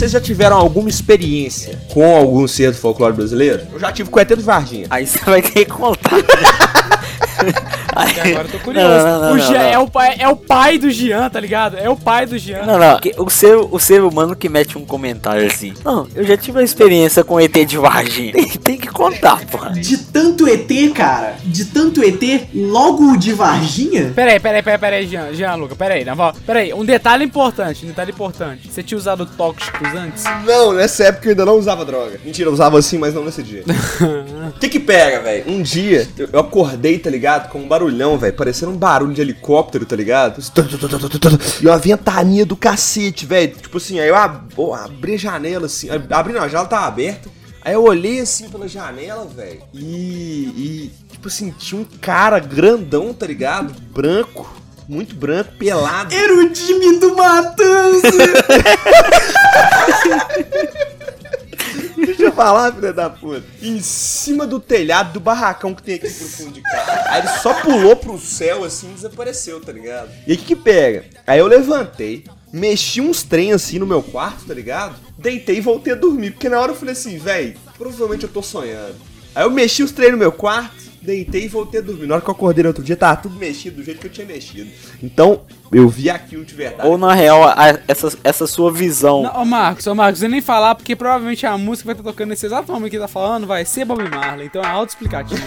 Vocês 0.08 0.14
já 0.14 0.22
tiveram 0.22 0.56
alguma 0.56 0.88
experiência 0.88 1.78
com 1.90 2.16
algum 2.16 2.48
ser 2.48 2.72
do 2.72 2.78
folclore 2.78 3.14
brasileiro? 3.14 3.64
Eu 3.74 3.78
já 3.78 3.92
tive 3.92 4.10
com 4.10 4.18
o 4.18 4.22
ET 4.22 4.30
de 4.30 4.42
Varginha. 4.42 4.88
Aí 4.90 5.06
você 5.06 5.20
vai 5.20 5.42
ter 5.42 5.66
que 5.66 5.72
contar. 5.72 6.16
Agora 7.96 8.48
eu 8.48 8.52
tô 8.52 8.60
curioso. 8.60 8.88
Não, 8.88 9.04
não, 9.04 9.22
não, 9.22 9.34
o 9.34 9.40
Jean. 9.40 9.62
É, 9.62 9.80
o 9.80 9.88
pai, 9.88 10.16
é 10.20 10.28
o 10.28 10.36
pai 10.36 10.78
do 10.78 10.90
Jean, 10.90 11.30
tá 11.30 11.40
ligado? 11.40 11.78
É 11.78 11.90
o 11.90 11.96
pai 11.96 12.26
do 12.26 12.38
Jean. 12.38 12.64
Não, 12.64 12.78
não, 12.78 13.00
o 13.18 13.30
ser, 13.30 13.56
o 13.56 13.80
ser 13.80 14.02
humano 14.02 14.36
que 14.36 14.50
mete 14.50 14.78
um 14.78 14.86
comentário 14.86 15.46
assim. 15.46 15.74
Não, 15.84 16.08
eu 16.16 16.24
já 16.24 16.38
tive 16.38 16.58
uma 16.58 16.64
experiência 16.64 17.24
com 17.24 17.40
ET 17.40 17.54
de 17.66 17.78
Varginha. 17.78 18.34
Tem, 18.38 18.48
tem 18.48 18.78
que 18.78 18.88
contar, 18.88 19.46
porra. 19.46 19.72
De 19.72 19.98
tanto 19.98 20.48
ET, 20.48 20.70
cara, 20.94 21.36
de 21.44 21.66
tanto 21.66 22.04
ET, 22.04 22.22
logo 22.54 23.14
o 23.14 23.18
de 23.18 23.34
Varginha? 23.34 24.12
Peraí, 24.14 24.40
peraí, 24.40 24.62
peraí, 24.62 24.80
peraí, 24.80 25.08
Jean, 25.08 25.34
Jean, 25.34 25.56
Luca, 25.56 25.76
peraí, 25.76 26.06
não, 26.06 26.16
vó, 26.16 26.34
peraí, 26.46 26.74
um 26.74 26.86
detalhe 26.86 27.26
importante, 27.26 27.86
um 27.86 27.88
detalhe 27.88 28.12
importante. 28.12 28.72
Você 28.72 28.84
tinha 28.84 28.98
usado 28.98 29.26
tóxicos 29.26 29.88
antes? 29.94 30.24
Não, 30.46 30.74
nessa 30.74 31.06
época 31.06 31.28
eu 31.28 31.32
ainda 31.32 31.46
não 31.46 31.58
usava 31.58 31.84
droga. 31.86 32.20
Mentira, 32.24 32.50
eu 32.50 32.54
usava 32.54 32.78
assim, 32.78 32.98
mas 32.98 33.14
não 33.14 33.24
nesse 33.24 33.42
dia. 33.42 33.64
O 34.56 34.60
que 34.60 34.70
que 34.70 34.80
pega, 34.80 35.22
velho? 35.22 35.50
Um 35.52 35.62
dia, 35.62 36.08
eu 36.32 36.40
acordei, 36.40 36.98
tá 37.00 37.10
ligado? 37.10 37.50
Com 37.50 37.60
um 37.60 37.68
barulhão, 37.68 38.18
velho. 38.18 38.34
Parecendo 38.34 38.72
um 38.72 38.78
barulho 38.78 39.14
de 39.14 39.22
helicóptero, 39.22 39.86
tá 39.86 39.96
ligado? 39.96 40.40
E 41.62 41.66
uma 41.68 41.78
ventania 41.78 42.46
do 42.46 42.56
cacete, 42.56 43.26
velho. 43.26 43.56
Tipo 43.56 43.78
assim, 43.78 44.00
aí 44.00 44.08
eu 44.10 44.16
ab- 44.16 44.54
abri 44.84 45.16
a 45.16 45.18
janela, 45.18 45.66
assim. 45.66 45.90
Abri 45.90 46.34
não, 46.34 46.42
a 46.42 46.48
janela 46.48 46.68
tava 46.70 46.88
aberta. 46.88 47.30
Aí 47.64 47.74
eu 47.74 47.84
olhei 47.84 48.22
assim 48.22 48.48
pela 48.50 48.68
janela, 48.68 49.26
velho. 49.26 49.62
E, 49.74 50.48
e, 50.56 50.92
tipo 51.12 51.28
assim, 51.28 51.52
tinha 51.58 51.82
um 51.82 51.86
cara 52.00 52.40
grandão, 52.40 53.14
tá 53.14 53.26
ligado? 53.28 53.74
Branco. 53.92 54.48
Muito 54.88 55.14
branco, 55.16 55.52
pelado. 55.60 56.16
Era 56.16 56.34
o 56.34 56.56
Jimmy 56.56 56.98
do 56.98 57.14
Matanza! 57.14 58.08
Deixa 62.18 62.32
eu 62.32 62.32
falar, 62.32 62.74
filha 62.74 62.92
da 62.92 63.12
puta. 63.12 63.44
Em 63.62 63.80
cima 63.80 64.48
do 64.48 64.60
telhado 64.60 65.14
do 65.14 65.20
barracão 65.20 65.76
que 65.76 65.84
tem 65.84 65.96
aqui 65.96 66.10
pro 66.10 66.28
fundo 66.28 66.52
de 66.52 66.62
casa. 66.62 67.04
Aí 67.12 67.22
ele 67.22 67.28
só 67.40 67.54
pulou 67.62 67.96
pro 67.96 68.20
céu 68.20 68.64
assim 68.64 68.90
e 68.90 68.94
desapareceu, 68.96 69.62
tá 69.62 69.72
ligado? 69.72 70.10
E 70.26 70.34
o 70.34 70.38
que 70.38 70.44
que 70.44 70.56
pega? 70.56 71.06
Aí 71.28 71.38
eu 71.38 71.46
levantei, 71.46 72.26
mexi 72.52 73.00
uns 73.00 73.22
trem 73.22 73.54
assim 73.54 73.78
no 73.78 73.86
meu 73.86 74.02
quarto, 74.02 74.46
tá 74.48 74.54
ligado? 74.54 74.96
Deitei 75.16 75.58
e 75.58 75.62
voltei 75.62 75.94
a 75.94 75.96
dormir. 75.96 76.32
Porque 76.32 76.50
na 76.50 76.60
hora 76.60 76.72
eu 76.72 76.76
falei 76.76 76.94
assim, 76.94 77.20
véi, 77.20 77.56
provavelmente 77.78 78.24
eu 78.24 78.30
tô 78.30 78.42
sonhando. 78.42 78.96
Aí 79.36 79.44
eu 79.44 79.52
mexi 79.52 79.84
os 79.84 79.92
trem 79.92 80.12
no 80.12 80.18
meu 80.18 80.32
quarto, 80.32 80.87
deitei 81.08 81.46
e 81.46 81.48
voltei 81.48 81.80
a 81.80 81.84
dormir. 81.84 82.06
Na 82.06 82.16
hora 82.16 82.22
que 82.24 82.30
eu 82.30 82.34
acordei 82.34 82.62
no 82.64 82.68
outro 82.70 82.84
dia, 82.84 82.98
tava 82.98 83.16
tudo 83.22 83.36
mexido 83.40 83.78
do 83.78 83.84
jeito 83.84 84.00
que 84.02 84.08
eu 84.08 84.12
tinha 84.12 84.28
mexido. 84.28 84.70
Então, 85.02 85.42
eu 85.72 85.88
vi 85.88 86.10
aquilo 86.10 86.44
de 86.44 86.54
verdade. 86.54 86.88
Ou 86.88 86.98
na 86.98 87.14
real, 87.14 87.44
a- 87.48 87.80
essa, 87.88 88.12
essa 88.26 88.46
sua 88.46 88.72
visão. 88.72 89.24
Não, 89.24 89.42
ô 89.42 89.46
Marcos, 89.46 89.88
ô 89.88 89.96
Marcos, 89.96 90.20
você 90.20 90.28
nem 90.28 90.42
falar, 90.42 90.76
porque 90.76 90.96
provavelmente 90.98 91.46
a 91.46 91.58
música 91.58 91.86
vai 91.88 91.94
estar 91.94 92.04
tocando 92.04 92.30
nesse 92.30 92.46
exato 92.46 92.70
momento 92.72 92.90
que 92.90 92.98
ele 92.98 93.04
tá 93.04 93.08
falando, 93.08 93.48
vai 93.48 93.64
ser 93.64 93.86
Bob 93.86 94.04
Marley, 94.10 94.48
então 94.48 94.62
é 94.62 94.68
auto-explicativo. 94.68 95.42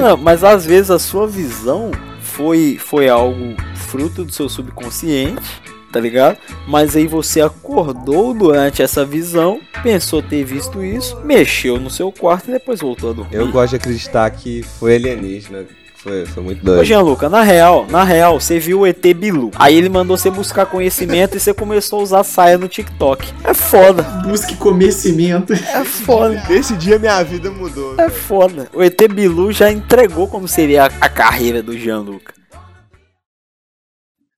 Não, 0.00 0.16
mas 0.16 0.44
às 0.44 0.64
vezes 0.64 0.90
a 0.90 0.98
sua 0.98 1.26
visão 1.26 1.90
foi, 2.20 2.78
foi 2.80 3.08
algo 3.08 3.54
fruto 3.74 4.24
do 4.24 4.32
seu 4.32 4.48
subconsciente, 4.48 5.60
tá 5.92 6.00
ligado? 6.00 6.38
Mas 6.66 6.96
aí 6.96 7.06
você 7.06 7.40
acordou 7.40 8.32
durante 8.34 8.82
essa 8.82 9.04
visão, 9.04 9.60
pensou 9.82 10.22
ter 10.22 10.42
visto 10.44 10.82
isso, 10.82 11.20
mexeu 11.24 11.78
no 11.78 11.90
seu 11.90 12.10
quarto 12.10 12.48
e 12.48 12.52
depois 12.52 12.80
voltou 12.80 13.10
a 13.10 13.12
dormir. 13.12 13.34
Eu 13.36 13.50
gosto 13.50 13.70
de 13.70 13.76
acreditar 13.76 14.28
que 14.30 14.62
foi 14.62 14.96
alienígena. 14.96 15.64
Foi, 15.96 16.26
foi 16.26 16.42
muito 16.42 16.62
Ô 16.62 16.64
doido. 16.64 16.84
Gianluca, 16.84 17.28
na 17.28 17.42
real, 17.42 17.86
na 17.88 18.02
real, 18.02 18.40
você 18.40 18.58
viu 18.58 18.80
o 18.80 18.86
ET 18.86 19.00
Bilu. 19.14 19.52
Aí 19.54 19.76
ele 19.76 19.88
mandou 19.88 20.18
você 20.18 20.30
buscar 20.30 20.66
conhecimento 20.66 21.36
e 21.36 21.40
você 21.40 21.54
começou 21.54 22.00
a 22.00 22.02
usar 22.02 22.24
saia 22.24 22.58
no 22.58 22.66
TikTok. 22.66 23.32
É 23.44 23.54
foda, 23.54 24.02
Busque 24.24 24.56
conhecimento. 24.56 25.52
é 25.52 25.84
foda. 25.84 26.42
Nesse 26.48 26.74
dia 26.76 26.98
minha 26.98 27.22
vida 27.22 27.52
mudou. 27.52 27.94
É 28.00 28.10
foda. 28.10 28.66
O 28.74 28.82
ET 28.82 29.00
Bilu 29.12 29.52
já 29.52 29.70
entregou 29.70 30.26
como 30.26 30.48
seria 30.48 30.86
a, 30.86 30.90
a 31.02 31.08
carreira 31.08 31.62
do 31.62 31.78
Gianluca. 31.78 32.34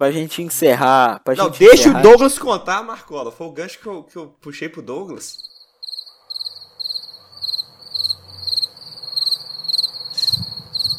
Pra 0.04 0.10
gente 0.12 0.42
encerrar. 0.42 1.20
Pra 1.24 1.34
Não, 1.34 1.46
gente 1.46 1.60
deixa 1.60 1.74
encerrar- 1.88 2.00
o 2.00 2.02
Douglas 2.02 2.38
contar, 2.38 2.82
Marcola. 2.82 3.32
Foi 3.32 3.46
o 3.46 3.52
gancho 3.52 3.78
que 3.80 3.86
eu, 3.86 4.02
que 4.02 4.16
eu 4.16 4.26
puxei 4.38 4.68
pro 4.68 4.82
Douglas. 4.82 5.38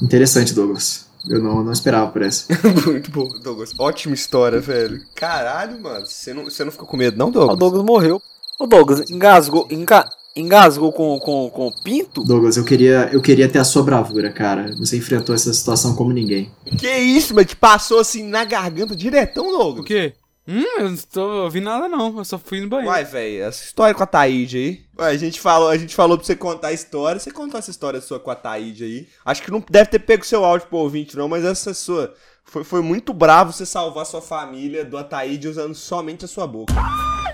Interessante, 0.01 0.53
Douglas. 0.53 1.05
Eu 1.27 1.41
não, 1.41 1.63
não 1.63 1.71
esperava 1.71 2.11
por 2.11 2.21
essa. 2.21 2.47
Muito 2.85 3.09
bom, 3.11 3.27
Douglas. 3.41 3.71
Ótima 3.79 4.13
história, 4.13 4.59
velho. 4.59 5.01
Caralho, 5.15 5.79
mano. 5.81 6.05
Você 6.05 6.33
não, 6.33 6.43
você 6.45 6.63
não 6.63 6.71
ficou 6.71 6.87
com 6.87 6.97
medo, 6.97 7.17
não, 7.17 7.29
O 7.29 7.31
Douglas? 7.31 7.57
Douglas 7.59 7.83
morreu. 7.83 8.21
O 8.59 8.67
Douglas 8.67 9.09
engasgou, 9.09 9.67
enga, 9.69 10.07
engasgou 10.35 10.91
com, 10.91 11.17
com, 11.19 11.49
com 11.49 11.67
o 11.67 11.83
pinto? 11.83 12.23
Douglas, 12.23 12.57
eu 12.57 12.65
queria, 12.65 13.09
eu 13.11 13.21
queria 13.21 13.47
ter 13.47 13.59
a 13.59 13.63
sua 13.63 13.83
bravura, 13.83 14.31
cara. 14.31 14.75
Você 14.77 14.97
enfrentou 14.97 15.33
essa 15.33 15.53
situação 15.53 15.95
como 15.95 16.11
ninguém. 16.11 16.51
Que 16.77 16.91
isso, 16.97 17.33
mas 17.33 17.45
te 17.47 17.55
passou 17.55 17.99
assim 17.99 18.23
na 18.23 18.43
garganta 18.43 18.95
diretão, 18.95 19.47
O 19.47 19.51
Douglas? 19.57 19.85
quê? 19.85 20.13
Hum, 20.47 20.63
eu 20.77 20.89
não 20.91 20.97
tô 21.11 21.43
ouvindo 21.45 21.63
nada 21.63 21.87
não, 21.87 22.19
eu 22.19 22.23
só 22.23 22.37
fui 22.37 22.61
no 22.61 22.67
banheiro. 22.69 22.91
Uai, 22.91 23.03
velho, 23.03 23.45
essa 23.45 23.63
história 23.63 23.95
com 23.95 24.03
a 24.03 24.05
Taíde 24.05 24.57
aí. 24.57 24.81
Ué, 24.99 25.09
a 25.09 25.17
gente 25.17 25.39
falou, 25.39 25.69
a 25.69 25.77
gente 25.77 25.95
falou 25.95 26.17
pra 26.17 26.25
você 26.25 26.35
contar 26.35 26.67
a 26.67 26.73
história. 26.73 27.19
Você 27.19 27.31
contou 27.31 27.57
essa 27.57 27.71
história 27.71 27.99
sua 27.99 28.19
com 28.19 28.29
a 28.29 28.35
Taíde 28.35 28.83
aí. 28.83 29.07
Acho 29.25 29.41
que 29.41 29.49
não 29.49 29.63
deve 29.67 29.89
ter 29.89 29.97
pego 29.97 30.23
seu 30.23 30.45
áudio 30.45 30.67
pro 30.67 30.77
ouvinte, 30.77 31.17
não, 31.17 31.27
mas 31.27 31.43
essa 31.43 31.73
sua. 31.73 32.13
Foi, 32.45 32.63
foi 32.63 32.81
muito 32.81 33.13
bravo 33.13 33.51
você 33.51 33.65
salvar 33.65 34.05
sua 34.05 34.21
família 34.21 34.85
do 34.85 34.97
Ataíde 34.97 35.47
usando 35.47 35.75
somente 35.75 36.25
a 36.25 36.27
sua 36.27 36.47
boca. 36.47 36.73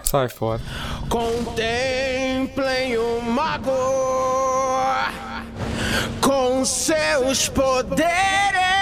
Sai 0.03 0.29
fora. 0.29 0.61
Contemplem 1.09 2.97
o 2.97 3.21
mago 3.21 3.71
com 6.21 6.65
seus 6.65 7.49
poderes. 7.49 8.80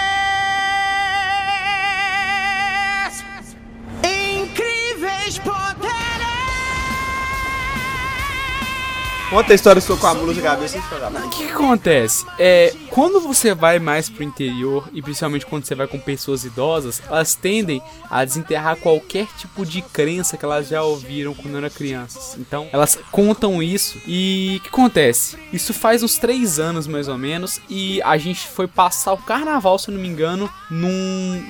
Conta 9.30 9.52
a 9.52 9.54
história 9.54 9.80
sua 9.80 9.96
com 9.96 10.08
a 10.08 10.14
mula 10.14 10.34
na 10.34 10.42
cabeça. 10.42 10.76
O 10.76 11.30
que, 11.30 11.46
que 11.46 11.52
acontece? 11.52 12.26
É, 12.36 12.74
quando 12.90 13.20
você 13.20 13.54
vai 13.54 13.78
mais 13.78 14.10
pro 14.10 14.24
interior, 14.24 14.88
e 14.92 15.00
principalmente 15.00 15.46
quando 15.46 15.64
você 15.64 15.76
vai 15.76 15.86
com 15.86 16.00
pessoas 16.00 16.44
idosas, 16.44 17.00
elas 17.08 17.36
tendem 17.36 17.80
a 18.10 18.24
desenterrar 18.24 18.74
qualquer 18.74 19.28
tipo 19.38 19.64
de 19.64 19.82
crença 19.82 20.36
que 20.36 20.44
elas 20.44 20.66
já 20.66 20.82
ouviram 20.82 21.32
quando 21.32 21.56
eram 21.56 21.70
crianças. 21.70 22.36
Então, 22.40 22.68
elas 22.72 22.98
contam 23.12 23.62
isso. 23.62 23.98
E 24.04 24.56
o 24.58 24.62
que 24.64 24.68
acontece? 24.68 25.38
Isso 25.52 25.72
faz 25.72 26.02
uns 26.02 26.18
três 26.18 26.58
anos 26.58 26.88
mais 26.88 27.06
ou 27.06 27.16
menos, 27.16 27.60
e 27.68 28.02
a 28.02 28.18
gente 28.18 28.48
foi 28.48 28.66
passar 28.66 29.12
o 29.12 29.18
carnaval, 29.18 29.78
se 29.78 29.90
eu 29.90 29.94
não 29.94 30.02
me 30.02 30.08
engano, 30.08 30.50
num. 30.68 30.90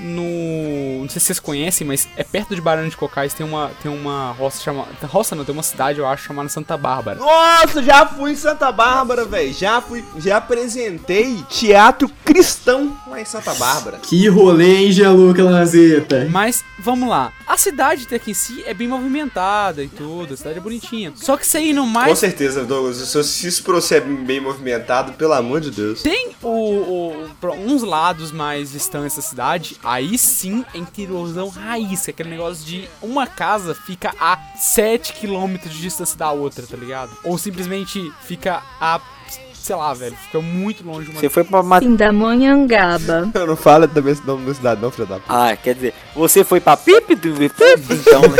No, 0.00 1.02
não 1.02 1.08
sei 1.08 1.18
se 1.18 1.26
vocês 1.28 1.40
conhecem, 1.40 1.86
mas 1.86 2.06
é 2.14 2.24
perto 2.24 2.54
de 2.54 2.60
Barão 2.60 2.86
de 2.86 2.96
Cocais, 2.96 3.32
tem 3.32 3.46
uma, 3.46 3.70
tem 3.82 3.90
uma 3.90 4.32
roça 4.32 4.62
chamada. 4.62 4.88
Roça 5.06 5.34
não, 5.34 5.46
tem 5.46 5.54
uma 5.54 5.62
cidade, 5.62 5.98
eu 5.98 6.06
acho, 6.06 6.26
chamada 6.26 6.50
Santa 6.50 6.76
Bárbara. 6.76 7.18
Nossa, 7.18 7.69
já 7.82 8.06
fui 8.06 8.32
em 8.32 8.36
Santa 8.36 8.70
Bárbara, 8.72 9.24
velho. 9.24 9.52
Já 9.52 9.80
fui, 9.80 10.04
já 10.18 10.36
apresentei 10.38 11.36
teatro 11.48 12.10
cristão 12.24 12.96
lá 13.06 13.20
em 13.20 13.24
Santa 13.24 13.54
Bárbara. 13.54 13.98
Que 13.98 14.28
rolê, 14.28 14.76
hein, 14.78 14.92
Gianluca 14.92 15.42
Lanzetta? 15.42 16.28
Mas, 16.30 16.62
vamos 16.78 17.08
lá. 17.08 17.32
A 17.46 17.56
cidade 17.56 18.04
até 18.06 18.18
que 18.18 18.30
em 18.30 18.34
si 18.34 18.62
é 18.66 18.72
bem 18.72 18.86
movimentada 18.88 19.82
e 19.82 19.88
tudo, 19.88 20.34
a 20.34 20.36
cidade 20.36 20.58
é 20.58 20.60
bonitinha. 20.60 21.12
Só 21.16 21.36
que 21.36 21.46
você 21.46 21.60
indo 21.60 21.80
Com 21.82 21.86
mais. 21.88 22.18
certeza, 22.18 22.64
Douglas. 22.64 22.96
Se 22.96 23.24
se 23.24 23.46
isso 23.48 23.62
pra 23.64 23.74
você 23.74 23.96
é 23.96 24.00
bem 24.00 24.40
movimentado, 24.40 25.12
pelo 25.14 25.32
amor 25.32 25.60
de 25.60 25.70
Deus. 25.70 26.02
Tem 26.02 26.30
o, 26.42 26.48
o- 26.48 27.26
uns 27.66 27.82
lados 27.82 28.30
mais 28.32 28.72
distantes 28.72 29.16
da 29.16 29.22
cidade, 29.22 29.76
aí 29.82 30.16
sim 30.16 30.64
é 30.74 30.78
interiorzão 30.78 31.48
raiz, 31.48 32.04
que 32.04 32.10
é 32.10 32.12
aquele 32.12 32.30
negócio 32.30 32.64
de 32.64 32.88
uma 33.02 33.26
casa 33.26 33.74
fica 33.74 34.14
a 34.20 34.38
7 34.56 35.14
km 35.14 35.56
de 35.62 35.80
distância 35.80 36.16
da 36.16 36.30
outra, 36.30 36.64
tá 36.66 36.76
ligado? 36.76 37.10
Ou 37.24 37.36
simplesmente 37.36 37.59
fica 38.22 38.62
a, 38.80 39.00
sei 39.54 39.76
lá, 39.76 39.92
velho, 39.94 40.16
fica 40.16 40.40
muito 40.40 40.84
longe 40.84 41.10
uma 41.10 41.20
Você 41.20 41.28
foi 41.28 41.44
pra 41.44 41.62
matar. 41.62 41.86
Pindamonhangaba. 41.86 43.30
Eu 43.34 43.46
não 43.46 43.56
falo 43.56 43.86
também 43.86 44.12
esse 44.12 44.26
nome 44.26 44.46
da 44.46 44.54
cidade, 44.54 44.80
não, 44.80 44.90
filho 44.90 45.06
da 45.06 45.16
puta. 45.16 45.26
Ah, 45.28 45.56
quer 45.56 45.74
dizer, 45.74 45.94
você 46.14 46.42
foi 46.44 46.60
pra 46.60 46.76
pipi 46.76 47.14
do 47.14 47.44
então, 47.44 48.22
né? 48.22 48.38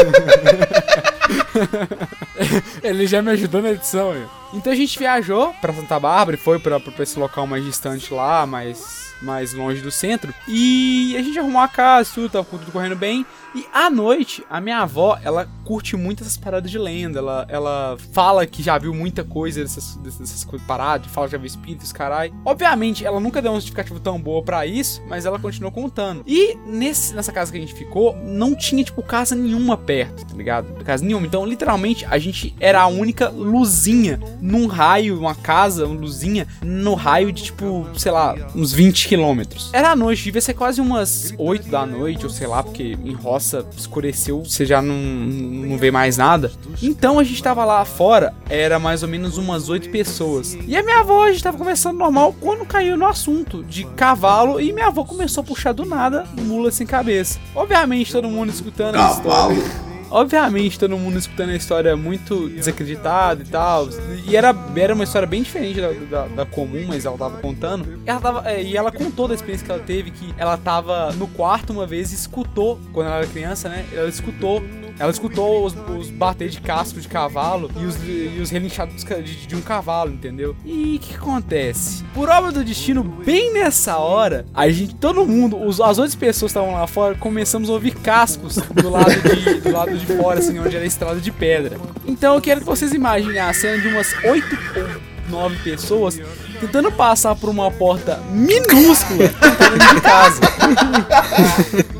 Ele 2.82 3.06
já 3.06 3.22
me 3.22 3.30
ajudou 3.30 3.62
na 3.62 3.70
edição, 3.70 4.12
aí. 4.12 4.24
Então 4.52 4.72
a 4.72 4.76
gente 4.76 4.98
viajou 4.98 5.54
pra 5.60 5.72
Santa 5.72 6.00
Bárbara 6.00 6.36
e 6.36 6.40
foi 6.40 6.58
pra, 6.58 6.80
pra 6.80 7.02
esse 7.02 7.18
local 7.18 7.46
mais 7.46 7.64
distante 7.64 8.12
lá, 8.12 8.46
mais 8.46 9.09
mais 9.22 9.52
longe 9.52 9.80
do 9.80 9.90
centro. 9.90 10.34
E 10.46 11.14
a 11.16 11.22
gente 11.22 11.38
arrumou 11.38 11.60
a 11.60 11.68
casa, 11.68 12.10
tudo, 12.14 12.30
tava 12.30 12.44
tudo 12.44 12.72
correndo 12.72 12.96
bem. 12.96 13.24
E 13.54 13.66
à 13.72 13.90
noite, 13.90 14.44
a 14.48 14.60
minha 14.60 14.78
avó, 14.78 15.18
ela 15.22 15.48
curte 15.64 15.96
muito 15.96 16.22
essas 16.22 16.36
paradas 16.36 16.70
de 16.70 16.78
lenda. 16.78 17.18
Ela, 17.18 17.46
ela 17.48 17.96
fala 18.12 18.46
que 18.46 18.62
já 18.62 18.78
viu 18.78 18.94
muita 18.94 19.24
coisa 19.24 19.62
dessas, 19.62 19.96
dessas 19.96 20.44
coisas 20.44 20.66
paradas, 20.66 21.10
fala 21.10 21.26
que 21.26 21.32
já 21.32 21.38
viu 21.38 21.46
espíritos, 21.46 21.92
caralho. 21.92 22.32
Obviamente, 22.44 23.04
ela 23.04 23.18
nunca 23.18 23.42
deu 23.42 23.50
uma 23.50 23.58
justificativa 23.58 23.98
tão 23.98 24.20
boa 24.20 24.42
pra 24.42 24.66
isso, 24.66 25.02
mas 25.08 25.26
ela 25.26 25.38
continuou 25.38 25.72
contando. 25.72 26.22
E 26.26 26.56
nesse, 26.66 27.12
nessa 27.14 27.32
casa 27.32 27.50
que 27.50 27.58
a 27.58 27.60
gente 27.60 27.74
ficou, 27.74 28.16
não 28.24 28.54
tinha, 28.54 28.84
tipo, 28.84 29.02
casa 29.02 29.34
nenhuma 29.34 29.76
perto, 29.76 30.24
tá 30.24 30.36
ligado? 30.36 30.72
Casa 30.84 31.04
nenhuma. 31.04 31.26
Então, 31.26 31.44
literalmente, 31.44 32.04
a 32.04 32.18
gente 32.18 32.54
era 32.60 32.82
a 32.82 32.86
única 32.86 33.28
luzinha 33.28 34.20
num 34.40 34.66
raio, 34.66 35.18
uma 35.18 35.34
casa, 35.34 35.86
uma 35.86 36.00
luzinha, 36.00 36.46
no 36.62 36.94
raio 36.94 37.32
de, 37.32 37.44
tipo, 37.44 37.88
sei 37.96 38.12
lá, 38.12 38.36
uns 38.54 38.72
20 38.72 39.09
quilômetros. 39.10 39.70
Era 39.72 39.90
a 39.90 39.96
noite, 39.96 40.22
devia 40.22 40.40
ser 40.40 40.54
quase 40.54 40.80
umas 40.80 41.34
8 41.36 41.68
da 41.68 41.84
noite, 41.84 42.24
ou 42.24 42.30
sei 42.30 42.46
lá, 42.46 42.62
porque 42.62 42.96
em 43.04 43.12
roça 43.12 43.66
escureceu, 43.76 44.44
você 44.44 44.64
já 44.64 44.80
não, 44.80 44.94
não 44.94 45.76
vê 45.76 45.90
mais 45.90 46.16
nada. 46.16 46.52
Então 46.80 47.18
a 47.18 47.24
gente 47.24 47.42
tava 47.42 47.64
lá 47.64 47.84
fora, 47.84 48.32
era 48.48 48.78
mais 48.78 49.02
ou 49.02 49.08
menos 49.08 49.36
umas 49.36 49.68
8 49.68 49.90
pessoas. 49.90 50.56
E 50.64 50.76
a 50.76 50.82
minha 50.84 51.00
avó, 51.00 51.24
a 51.24 51.32
gente 51.32 51.42
tava 51.42 51.58
conversando 51.58 51.98
normal 51.98 52.32
quando 52.40 52.64
caiu 52.64 52.96
no 52.96 53.04
assunto 53.04 53.64
de 53.64 53.84
cavalo 53.84 54.60
e 54.60 54.72
minha 54.72 54.86
avó 54.86 55.02
começou 55.02 55.42
a 55.42 55.44
puxar 55.44 55.72
do 55.72 55.84
nada 55.84 56.24
mula 56.40 56.70
sem 56.70 56.86
cabeça. 56.86 57.40
Obviamente 57.52 58.12
todo 58.12 58.28
mundo 58.28 58.50
escutando 58.50 58.94
a 58.94 59.10
história. 59.10 59.89
Obviamente, 60.10 60.78
todo 60.78 60.96
mundo 60.98 61.18
escutando 61.18 61.50
a 61.50 61.56
história 61.56 61.96
muito 61.96 62.48
desacreditado 62.48 63.42
e 63.42 63.46
tal. 63.46 63.88
E 64.26 64.36
era, 64.36 64.54
era 64.76 64.94
uma 64.94 65.04
história 65.04 65.26
bem 65.26 65.42
diferente 65.42 65.80
da, 65.80 65.92
da, 65.92 66.26
da 66.26 66.46
comum, 66.46 66.84
mas 66.88 67.04
ela 67.04 67.16
tava 67.16 67.38
contando. 67.38 68.00
Ela, 68.04 68.20
tava, 68.20 68.50
é, 68.50 68.62
e 68.62 68.76
ela 68.76 68.90
contou 68.90 69.28
da 69.28 69.34
experiência 69.34 69.64
que 69.64 69.72
ela 69.72 69.82
teve, 69.82 70.10
que 70.10 70.34
ela 70.36 70.56
tava 70.56 71.12
no 71.12 71.28
quarto 71.28 71.72
uma 71.72 71.86
vez 71.86 72.12
e 72.12 72.16
escutou, 72.16 72.80
quando 72.92 73.06
ela 73.06 73.18
era 73.18 73.26
criança, 73.26 73.68
né? 73.68 73.86
Ela 73.92 74.08
escutou 74.08 74.62
ela 75.00 75.10
escutou 75.10 75.64
os, 75.64 75.74
os 75.98 76.10
bater 76.10 76.50
de 76.50 76.60
casco 76.60 77.00
de 77.00 77.08
cavalo 77.08 77.70
e 77.80 77.86
os, 77.86 77.96
e 77.96 78.38
os 78.38 78.50
relinchados 78.50 79.02
de, 79.02 79.46
de 79.46 79.56
um 79.56 79.62
cavalo, 79.62 80.12
entendeu? 80.12 80.54
E 80.62 80.96
o 80.96 80.98
que, 80.98 81.14
acontece? 81.14 82.04
Por 82.12 82.28
obra 82.28 82.52
do 82.52 82.62
destino, 82.62 83.02
bem 83.02 83.50
nessa 83.50 83.96
hora, 83.96 84.44
a 84.52 84.68
gente, 84.68 84.94
todo 84.94 85.26
mundo, 85.26 85.56
os, 85.56 85.80
as 85.80 85.96
outras 85.96 86.14
pessoas 86.14 86.52
que 86.52 86.58
estavam 86.58 86.78
lá 86.78 86.86
fora, 86.86 87.14
começamos 87.14 87.70
a 87.70 87.72
ouvir 87.72 87.94
cascos 87.94 88.56
do 88.56 88.90
lado 88.90 89.10
de, 89.10 89.60
do 89.62 89.72
lado 89.72 89.96
de 89.96 90.04
fora, 90.04 90.38
assim, 90.38 90.58
onde 90.58 90.76
era 90.76 90.84
a 90.84 90.88
estrada 90.88 91.18
de 91.18 91.32
pedra. 91.32 91.78
Então 92.04 92.34
eu 92.34 92.40
quero 92.42 92.60
que 92.60 92.66
vocês 92.66 92.92
imaginem 92.92 93.40
a 93.40 93.54
cena 93.54 93.80
de 93.80 93.88
umas 93.88 94.12
oito 94.24 94.58
ou 94.76 95.30
nove 95.30 95.56
pessoas 95.62 96.20
tentando 96.60 96.92
passar 96.92 97.34
por 97.36 97.48
uma 97.48 97.70
porta 97.70 98.20
minúscula 98.30 99.28
de 99.28 100.00
casa. 100.02 100.40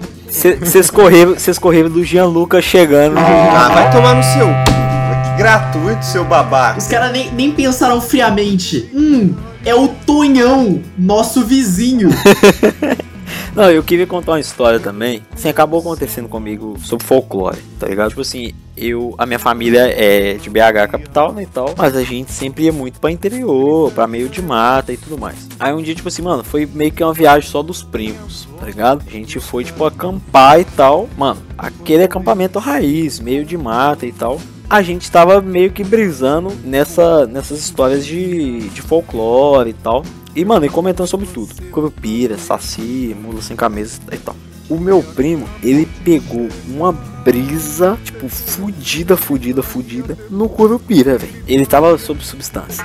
Vocês 0.30 0.90
correram, 0.90 1.34
correram 1.60 1.90
do 1.90 2.04
Gianluca 2.04 2.62
chegando. 2.62 3.18
Ah, 3.18 3.70
vai 3.72 3.90
tomar 3.90 4.14
no 4.14 4.22
seu. 4.22 4.46
Que 4.46 5.36
gratuito, 5.36 6.04
seu 6.04 6.24
babaca. 6.24 6.78
Os 6.78 6.86
caras 6.86 7.12
nem, 7.12 7.30
nem 7.32 7.52
pensaram 7.52 8.00
friamente. 8.00 8.88
Hum, 8.94 9.34
é 9.64 9.74
o 9.74 9.88
Tonhão, 9.88 10.80
nosso 10.96 11.44
vizinho. 11.44 12.10
Não, 13.54 13.70
eu 13.70 13.82
queria 13.82 14.06
contar 14.06 14.32
uma 14.32 14.40
história 14.40 14.78
também. 14.78 15.22
Assim, 15.32 15.48
acabou 15.48 15.80
acontecendo 15.80 16.28
comigo 16.28 16.76
sobre 16.82 17.04
folclore, 17.04 17.58
tá 17.78 17.86
ligado? 17.86 18.10
Tipo 18.10 18.20
assim, 18.20 18.52
eu, 18.76 19.14
a 19.18 19.26
minha 19.26 19.38
família 19.38 19.88
é 19.88 20.34
de 20.34 20.48
BH 20.48 20.90
capital, 20.90 21.32
né, 21.32 21.42
e 21.42 21.46
tal, 21.46 21.74
mas 21.76 21.96
a 21.96 22.02
gente 22.02 22.32
sempre 22.32 22.64
ia 22.64 22.72
muito 22.72 23.00
para 23.00 23.10
interior, 23.10 23.90
para 23.92 24.06
meio 24.06 24.28
de 24.28 24.40
mata 24.40 24.92
e 24.92 24.96
tudo 24.96 25.18
mais. 25.18 25.48
Aí 25.58 25.72
um 25.72 25.82
dia, 25.82 25.94
tipo 25.94 26.08
assim, 26.08 26.22
mano, 26.22 26.44
foi 26.44 26.64
meio 26.66 26.92
que 26.92 27.02
uma 27.02 27.12
viagem 27.12 27.50
só 27.50 27.62
dos 27.62 27.82
primos, 27.82 28.48
tá 28.58 28.66
ligado? 28.66 29.02
A 29.06 29.10
gente 29.10 29.40
foi, 29.40 29.64
tipo, 29.64 29.84
acampar 29.84 30.60
e 30.60 30.64
tal. 30.64 31.08
Mano, 31.16 31.42
aquele 31.58 32.04
acampamento 32.04 32.58
raiz, 32.58 33.18
meio 33.20 33.44
de 33.44 33.56
mata 33.56 34.06
e 34.06 34.12
tal 34.12 34.40
a 34.70 34.82
gente 34.82 35.10
tava 35.10 35.40
meio 35.40 35.72
que 35.72 35.82
brisando 35.82 36.52
nessa, 36.62 37.26
nessas 37.26 37.58
histórias 37.58 38.06
de, 38.06 38.68
de 38.68 38.80
folclore 38.80 39.70
e 39.70 39.72
tal. 39.74 40.04
E, 40.34 40.44
mano, 40.44 40.64
e 40.64 40.68
comentando 40.68 41.06
sobre 41.06 41.26
tudo. 41.26 41.54
Curupira, 41.70 42.38
saci, 42.38 43.16
mula 43.20 43.42
sem 43.42 43.56
camisa 43.56 44.00
e 44.12 44.18
tal. 44.18 44.36
O 44.68 44.78
meu 44.78 45.02
primo, 45.02 45.48
ele 45.62 45.86
pegou 46.04 46.48
uma 46.68 46.92
brisa, 46.92 47.98
tipo, 48.04 48.28
fudida, 48.28 49.16
fudida, 49.16 49.62
fudida, 49.62 50.16
no 50.30 50.48
Curupira, 50.48 51.18
velho. 51.18 51.44
Ele 51.46 51.66
tava 51.66 51.98
sob 51.98 52.24
substância. 52.24 52.84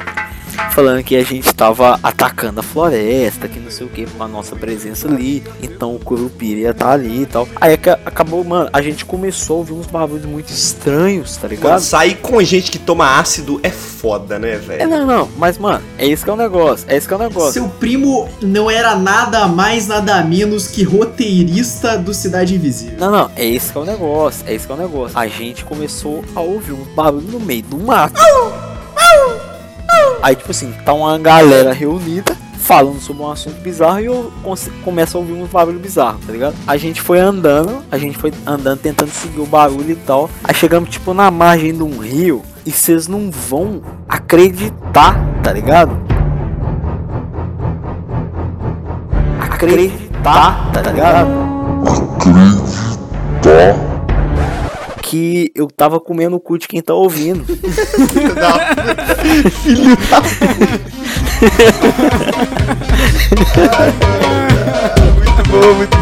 Falando 0.71 1.03
que 1.03 1.15
a 1.15 1.23
gente 1.23 1.53
tava 1.53 1.99
atacando 2.01 2.59
a 2.59 2.63
floresta, 2.63 3.47
que 3.47 3.59
não 3.59 3.71
sei 3.71 3.87
o 3.87 3.89
que, 3.89 4.05
com 4.05 4.23
a 4.23 4.27
nossa 4.27 4.55
presença 4.55 5.07
ali. 5.07 5.43
Então 5.61 5.95
o 5.95 5.99
Curupira 5.99 6.59
ia 6.59 6.71
estar 6.71 6.85
tá 6.85 6.91
ali 6.91 7.23
e 7.23 7.25
tal. 7.25 7.47
Aí 7.59 7.73
acabou, 7.73 8.43
mano, 8.43 8.69
a 8.71 8.81
gente 8.81 9.05
começou 9.05 9.57
a 9.57 9.59
ouvir 9.59 9.73
uns 9.73 9.87
barulhos 9.87 10.25
muito 10.25 10.49
estranhos, 10.49 11.37
tá 11.37 11.47
ligado? 11.47 11.71
Mano, 11.71 11.81
sair 11.81 12.15
com 12.15 12.41
gente 12.43 12.71
que 12.71 12.79
toma 12.79 13.19
ácido 13.19 13.59
é 13.63 13.69
foda, 13.69 14.37
né, 14.37 14.57
velho? 14.57 14.83
É, 14.83 14.85
não, 14.87 15.05
não, 15.05 15.29
mas, 15.37 15.57
mano, 15.57 15.83
é 15.97 16.05
isso 16.05 16.23
que 16.23 16.29
é 16.29 16.33
o 16.33 16.37
negócio. 16.37 16.85
É 16.89 16.97
isso 16.97 17.07
que 17.07 17.13
é 17.13 17.17
o 17.17 17.19
negócio. 17.19 17.53
Seu 17.53 17.69
primo 17.69 18.29
não 18.41 18.69
era 18.69 18.95
nada 18.95 19.47
mais, 19.47 19.87
nada 19.87 20.23
menos 20.23 20.67
que 20.67 20.83
roteirista 20.83 21.97
do 21.97 22.13
Cidade 22.13 22.55
Invisível. 22.55 22.99
Não, 22.99 23.11
não, 23.11 23.31
é 23.35 23.45
isso 23.45 23.71
que 23.71 23.77
é 23.77 23.81
o 23.81 23.85
negócio. 23.85 24.43
É 24.47 24.55
isso 24.55 24.65
que 24.65 24.71
é 24.71 24.75
o 24.75 24.77
negócio. 24.77 25.17
A 25.17 25.27
gente 25.27 25.63
começou 25.65 26.23
a 26.35 26.41
ouvir 26.41 26.73
um 26.73 26.83
barulho 26.95 27.27
no 27.27 27.39
meio 27.39 27.63
do 27.63 27.77
mato. 27.77 28.21
Aí, 30.25 30.35
tipo 30.35 30.49
assim, 30.49 30.73
tá 30.83 30.91
uma 30.91 31.19
galera 31.19 31.71
reunida 31.71 32.35
falando 32.57 32.99
sobre 32.99 33.21
um 33.21 33.29
assunto 33.29 33.61
bizarro 33.61 33.99
e 33.99 34.05
eu 34.05 34.33
começo 34.83 35.15
a 35.15 35.19
ouvir 35.19 35.33
uns 35.33 35.51
barulhos 35.51 35.79
bizarros, 35.79 36.25
tá 36.25 36.31
ligado? 36.31 36.55
A 36.65 36.77
gente 36.77 36.99
foi 36.99 37.19
andando, 37.19 37.83
a 37.91 37.97
gente 37.99 38.17
foi 38.17 38.33
andando 38.43 38.79
tentando 38.79 39.11
seguir 39.11 39.39
o 39.39 39.45
barulho 39.45 39.91
e 39.91 39.95
tal. 39.95 40.27
Aí 40.43 40.55
chegamos, 40.55 40.89
tipo, 40.89 41.13
na 41.13 41.29
margem 41.29 41.75
de 41.75 41.83
um 41.83 41.99
rio 41.99 42.41
e 42.65 42.71
vocês 42.71 43.07
não 43.07 43.29
vão 43.29 43.83
acreditar, 44.09 45.15
tá 45.43 45.53
ligado? 45.53 45.95
Acreditar, 49.41 50.71
tá 50.71 50.81
ligado? 50.81 51.29
Acreditar 52.17 53.84
que 55.15 55.49
eu 55.55 55.67
tava 55.67 55.97
comendo 55.97 56.35
o 56.35 56.39
cu 56.41 56.57
de 56.57 56.67
quem 56.67 56.81
tá 56.81 56.93
ouvindo. 56.93 57.45
Filho 57.55 58.35
da 58.35 58.75
Filho 59.63 59.95
da 60.09 60.21
Muito 65.15 65.49
bom, 65.49 65.73
muito 65.75 65.94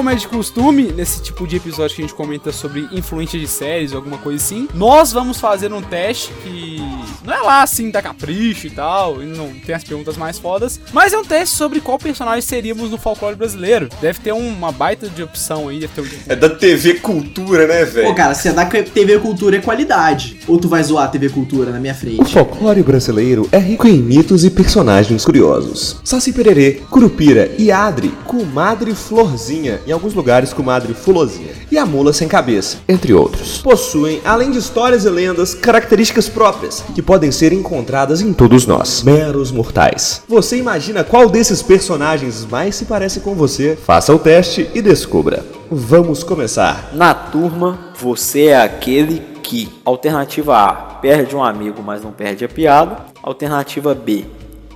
como 0.00 0.08
é 0.08 0.14
de 0.14 0.26
costume, 0.26 0.84
nesse 0.84 1.20
tipo 1.20 1.46
de 1.46 1.56
episódio 1.56 1.94
que 1.94 2.00
a 2.00 2.06
gente 2.06 2.16
comenta 2.16 2.50
sobre 2.50 2.88
influência 2.90 3.38
de 3.38 3.46
séries 3.46 3.92
ou 3.92 3.98
alguma 3.98 4.16
coisa 4.16 4.42
assim, 4.42 4.66
nós 4.72 5.12
vamos 5.12 5.38
fazer 5.38 5.70
um 5.74 5.82
teste 5.82 6.32
que 6.42 6.80
não 7.22 7.34
é 7.34 7.40
lá 7.42 7.62
assim 7.62 7.90
da 7.90 8.00
capricho 8.00 8.66
e 8.66 8.70
tal, 8.70 9.22
e 9.22 9.26
não 9.26 9.52
tem 9.52 9.74
as 9.74 9.84
perguntas 9.84 10.16
mais 10.16 10.38
fodas, 10.38 10.80
mas 10.90 11.12
é 11.12 11.18
um 11.18 11.22
teste 11.22 11.54
sobre 11.54 11.82
qual 11.82 11.98
personagem 11.98 12.40
seríamos 12.40 12.90
no 12.90 12.96
folclore 12.96 13.36
brasileiro. 13.36 13.90
Deve 14.00 14.20
ter 14.20 14.32
uma 14.32 14.72
baita 14.72 15.06
de 15.06 15.22
opção 15.22 15.68
aí, 15.68 15.80
deve 15.80 15.92
ter 15.92 16.00
um... 16.00 16.06
É 16.28 16.34
da 16.34 16.48
TV 16.48 16.94
Cultura, 16.94 17.66
né, 17.66 17.84
velho? 17.84 18.08
Pô, 18.08 18.14
cara, 18.14 18.32
se 18.32 18.48
é 18.48 18.52
da 18.54 18.64
TV 18.64 19.18
Cultura 19.18 19.58
é 19.58 19.60
qualidade. 19.60 20.40
Ou 20.48 20.56
tu 20.56 20.66
vai 20.66 20.82
zoar 20.82 21.04
a 21.04 21.08
TV 21.08 21.28
Cultura 21.28 21.72
na 21.72 21.78
minha 21.78 21.94
frente? 21.94 22.22
O 22.22 22.24
folclore 22.24 22.82
brasileiro 22.82 23.46
é 23.52 23.58
rico 23.58 23.86
em 23.86 23.98
mitos 23.98 24.46
e 24.46 24.50
personagens 24.50 25.26
curiosos. 25.26 26.00
Saci 26.02 26.32
Pererê, 26.32 26.80
Curupira 26.88 27.54
e 27.58 27.70
Adri, 27.70 28.08
Comadre 28.24 28.94
Florzinha, 28.94 29.78
em 29.90 29.92
alguns 29.92 30.14
lugares 30.14 30.52
Comadre 30.52 30.94
Fulozinha, 30.94 31.50
e 31.68 31.76
a 31.76 31.84
Mula 31.84 32.12
Sem 32.12 32.28
Cabeça, 32.28 32.78
entre 32.88 33.12
outros. 33.12 33.58
Possuem, 33.58 34.20
além 34.24 34.52
de 34.52 34.58
histórias 34.58 35.04
e 35.04 35.10
lendas, 35.10 35.52
características 35.52 36.28
próprias, 36.28 36.84
que 36.94 37.02
podem 37.02 37.32
ser 37.32 37.52
encontradas 37.52 38.20
em 38.20 38.32
todos 38.32 38.66
nós, 38.66 39.02
meros 39.02 39.50
mortais. 39.50 40.22
Você 40.28 40.56
imagina 40.56 41.02
qual 41.02 41.28
desses 41.28 41.60
personagens 41.60 42.46
mais 42.46 42.76
se 42.76 42.84
parece 42.84 43.18
com 43.18 43.34
você? 43.34 43.76
Faça 43.84 44.14
o 44.14 44.18
teste 44.18 44.70
e 44.72 44.80
descubra. 44.80 45.44
Vamos 45.68 46.22
começar. 46.22 46.90
Na 46.92 47.12
turma, 47.12 47.90
você 47.98 48.46
é 48.46 48.62
aquele 48.62 49.20
que, 49.42 49.68
alternativa 49.84 50.56
A, 50.56 50.72
perde 50.72 51.34
um 51.34 51.42
amigo, 51.42 51.82
mas 51.82 52.02
não 52.02 52.12
perde 52.12 52.44
a 52.44 52.48
piada. 52.48 52.98
Alternativa 53.22 53.92
B, 53.92 54.24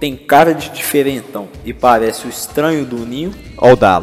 tem 0.04 0.14
cara 0.14 0.52
de 0.52 0.68
diferentão 0.68 1.48
e 1.64 1.72
parece 1.72 2.26
o 2.26 2.28
estranho 2.28 2.84
do 2.84 3.06
ninho. 3.06 3.32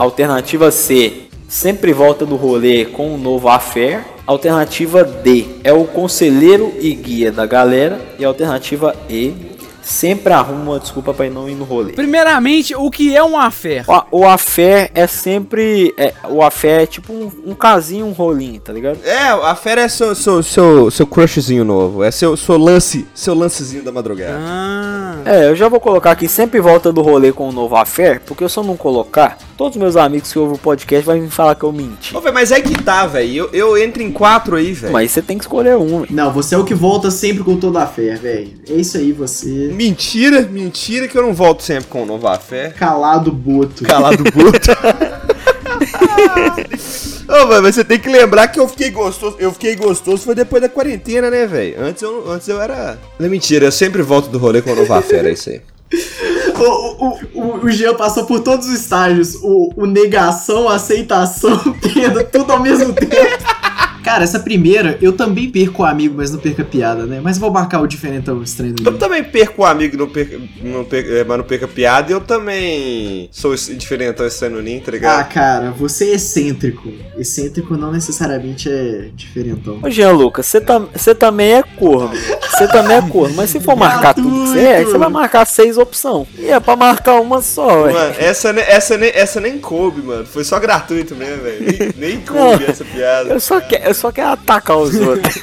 Alternativa 0.01 0.71
C, 0.71 1.27
sempre 1.47 1.93
volta 1.93 2.25
do 2.25 2.35
rolê 2.35 2.85
com 2.85 3.13
um 3.13 3.19
novo 3.19 3.47
affair. 3.47 4.03
Alternativa 4.25 5.03
D, 5.03 5.45
é 5.63 5.71
o 5.71 5.85
conselheiro 5.85 6.73
e 6.79 6.95
guia 6.95 7.31
da 7.31 7.45
galera. 7.45 8.01
E 8.17 8.25
alternativa 8.25 8.95
E, 9.07 9.35
sempre 9.81 10.33
arruma 10.33 10.71
uma 10.71 10.79
desculpa 10.79 11.13
pra 11.13 11.29
não 11.29 11.49
ir 11.49 11.55
no 11.55 11.63
rolê. 11.63 11.93
Primeiramente, 11.93 12.75
o 12.75 12.89
que 12.89 13.15
é 13.15 13.23
um 13.23 13.37
affair? 13.37 13.85
O, 13.87 14.19
o 14.19 14.27
affair 14.27 14.91
é 14.93 15.07
sempre. 15.07 15.93
É, 15.97 16.13
o 16.29 16.41
affair 16.41 16.81
é 16.81 16.85
tipo 16.85 17.13
um, 17.13 17.31
um 17.45 17.55
casinho, 17.55 18.05
um 18.05 18.11
rolinho, 18.11 18.59
tá 18.59 18.71
ligado? 18.73 18.99
É, 19.03 19.29
a 19.29 19.55
fera 19.55 19.81
é 19.81 19.87
seu, 19.87 20.15
seu, 20.15 20.43
seu, 20.43 20.91
seu 20.91 21.07
crushzinho 21.07 21.63
novo. 21.63 22.03
É 22.03 22.11
seu, 22.11 22.35
seu 22.37 22.57
lance, 22.57 23.07
seu 23.13 23.33
lancezinho 23.33 23.83
da 23.83 23.91
madrugada. 23.91 24.37
Ah. 24.39 25.15
É, 25.25 25.49
eu 25.49 25.55
já 25.55 25.67
vou 25.67 25.79
colocar 25.79 26.11
aqui 26.11 26.27
sempre 26.27 26.59
em 26.59 26.61
volta 26.61 26.91
do 26.91 27.01
rolê 27.01 27.31
com 27.31 27.49
o 27.49 27.51
novo 27.51 27.75
affair, 27.75 28.21
porque 28.25 28.47
se 28.47 28.57
eu 28.57 28.63
não 28.63 28.77
colocar, 28.77 29.37
todos 29.61 29.75
os 29.75 29.81
meus 29.81 29.95
amigos 29.95 30.33
que 30.33 30.39
ouvem 30.39 30.55
o 30.55 30.57
podcast 30.57 31.05
vão 31.05 31.21
me 31.21 31.29
falar 31.29 31.53
que 31.53 31.63
eu 31.63 31.71
menti. 31.71 32.17
Ô, 32.17 32.19
velho, 32.19 32.33
mas 32.33 32.51
é 32.51 32.59
que 32.59 32.81
tá, 32.81 33.05
velho. 33.05 33.31
Eu, 33.31 33.49
eu 33.53 33.77
entro 33.77 34.01
em 34.01 34.11
quatro 34.11 34.55
aí, 34.55 34.73
velho. 34.73 34.91
Mas 34.91 35.11
você 35.11 35.21
tem 35.21 35.37
que 35.37 35.43
escolher 35.43 35.77
um, 35.77 35.99
velho. 35.99 36.07
Não, 36.09 36.33
você 36.33 36.55
é 36.55 36.57
o 36.57 36.65
que 36.65 36.73
volta 36.73 37.11
sempre 37.11 37.43
com 37.43 37.55
toda 37.55 37.83
a 37.83 37.85
fé, 37.85 38.15
velho. 38.15 38.49
É 38.67 38.73
isso 38.73 38.97
aí, 38.97 39.11
você. 39.11 39.69
Mentira, 39.71 40.41
mentira 40.41 41.07
que 41.07 41.15
eu 41.15 41.21
não 41.21 41.31
volto 41.31 41.61
sempre 41.61 41.85
com 41.85 42.01
o 42.01 42.07
novo 42.07 42.27
afé. 42.27 42.71
Calado 42.71 43.31
boto. 43.31 43.83
Calado 43.83 44.23
puto. 44.23 44.71
Ô, 47.29 47.61
mas 47.61 47.75
você 47.75 47.83
tem 47.83 47.99
que 47.99 48.09
lembrar 48.09 48.47
que 48.47 48.59
eu 48.59 48.67
fiquei 48.67 48.89
gostoso. 48.89 49.35
Eu 49.37 49.51
fiquei 49.53 49.75
gostoso 49.75 50.23
foi 50.23 50.33
depois 50.33 50.59
da 50.59 50.69
quarentena, 50.69 51.29
né, 51.29 51.45
velho? 51.45 51.75
Antes 51.83 52.01
eu, 52.01 52.31
antes 52.31 52.47
eu 52.47 52.59
era. 52.59 52.97
Não 53.19 53.27
é 53.27 53.29
mentira, 53.29 53.65
eu 53.65 53.71
sempre 53.71 54.01
volto 54.01 54.27
do 54.27 54.39
rolê 54.39 54.59
com 54.59 54.71
o 54.71 54.75
novo 54.75 54.91
afé, 54.91 55.19
é 55.19 55.31
isso 55.31 55.51
aí. 55.51 55.61
O, 56.63 57.17
o, 57.33 57.65
o, 57.65 57.71
Jean 57.71 57.95
passou 57.95 58.25
por 58.25 58.39
todos 58.41 58.67
os 58.67 58.73
estágios. 58.73 59.35
O, 59.35 59.71
o 59.75 59.85
negação, 59.85 60.69
aceitação, 60.69 61.57
perda, 61.81 62.23
tudo 62.23 62.51
ao 62.51 62.59
mesmo 62.59 62.93
tempo. 62.93 63.40
Cara, 64.03 64.23
essa 64.23 64.39
primeira, 64.39 64.97
eu 65.01 65.13
também 65.13 65.49
perco 65.49 65.83
o 65.83 65.85
amigo, 65.85 66.15
mas 66.17 66.31
não 66.31 66.39
perco 66.39 66.61
a 66.61 66.65
piada, 66.65 67.05
né? 67.05 67.19
Mas 67.23 67.37
vou 67.37 67.51
marcar 67.51 67.79
o 67.81 67.87
diferentão 67.87 68.41
estranho 68.41 68.73
do 68.73 68.83
Eu 68.87 68.91
dia. 68.91 68.99
também 68.99 69.23
perco 69.23 69.61
o 69.61 69.65
amigo, 69.65 69.97
não 69.97 70.07
perca, 70.07 70.39
não 70.63 70.83
perca, 70.83 71.09
é, 71.11 71.23
mas 71.23 71.37
não 71.37 71.43
perca 71.45 71.67
piada. 71.67 72.11
E 72.11 72.13
eu 72.13 72.21
também 72.21 73.29
sou 73.31 73.53
diferentão 73.55 74.25
estranho 74.25 74.55
no 74.55 74.61
ninho, 74.61 74.79
tá 74.81 74.89
Ah, 74.89 74.91
ligado? 74.91 75.29
cara, 75.33 75.71
você 75.71 76.11
é 76.11 76.15
excêntrico. 76.15 76.91
Excêntrico 77.17 77.75
não 77.77 77.91
necessariamente 77.91 78.69
é 78.69 79.09
diferentão. 79.13 79.79
Ô, 79.83 79.89
Jean 79.89 80.11
Lucas, 80.11 80.45
você 80.45 80.61
você 80.93 81.13
também 81.15 81.53
é 81.53 81.63
corno. 81.63 82.11
Você 82.49 82.67
também 82.67 82.97
é 82.97 83.01
corno. 83.01 83.35
Mas 83.35 83.49
se 83.49 83.59
for 83.59 83.75
marcar 83.75 84.13
tudo 84.13 84.29
que 84.29 84.49
você 84.49 84.59
é, 84.59 84.83
você 84.83 84.97
vai 84.97 85.09
marcar 85.09 85.45
seis 85.45 85.77
opções. 85.77 86.27
E 86.37 86.49
é 86.49 86.59
pra 86.59 86.75
marcar 86.75 87.19
uma 87.19 87.41
só, 87.41 87.83
velho. 87.83 87.93
Mano, 87.97 88.15
essa, 88.17 88.49
essa, 88.49 88.95
essa 89.05 89.39
nem 89.39 89.57
coube, 89.59 90.01
mano. 90.01 90.25
Foi 90.25 90.43
só 90.43 90.59
gratuito 90.59 91.15
mesmo, 91.15 91.43
velho. 91.43 91.65
Nem, 91.97 92.09
nem 92.11 92.21
coube 92.21 92.65
essa 92.65 92.83
piada. 92.85 93.29
Eu 93.29 93.39
só 93.39 93.59
quero, 93.61 93.90
eu 93.91 93.95
só 93.95 94.11
quero 94.11 94.29
atacar 94.29 94.77
os 94.77 94.95
outros. 94.99 95.35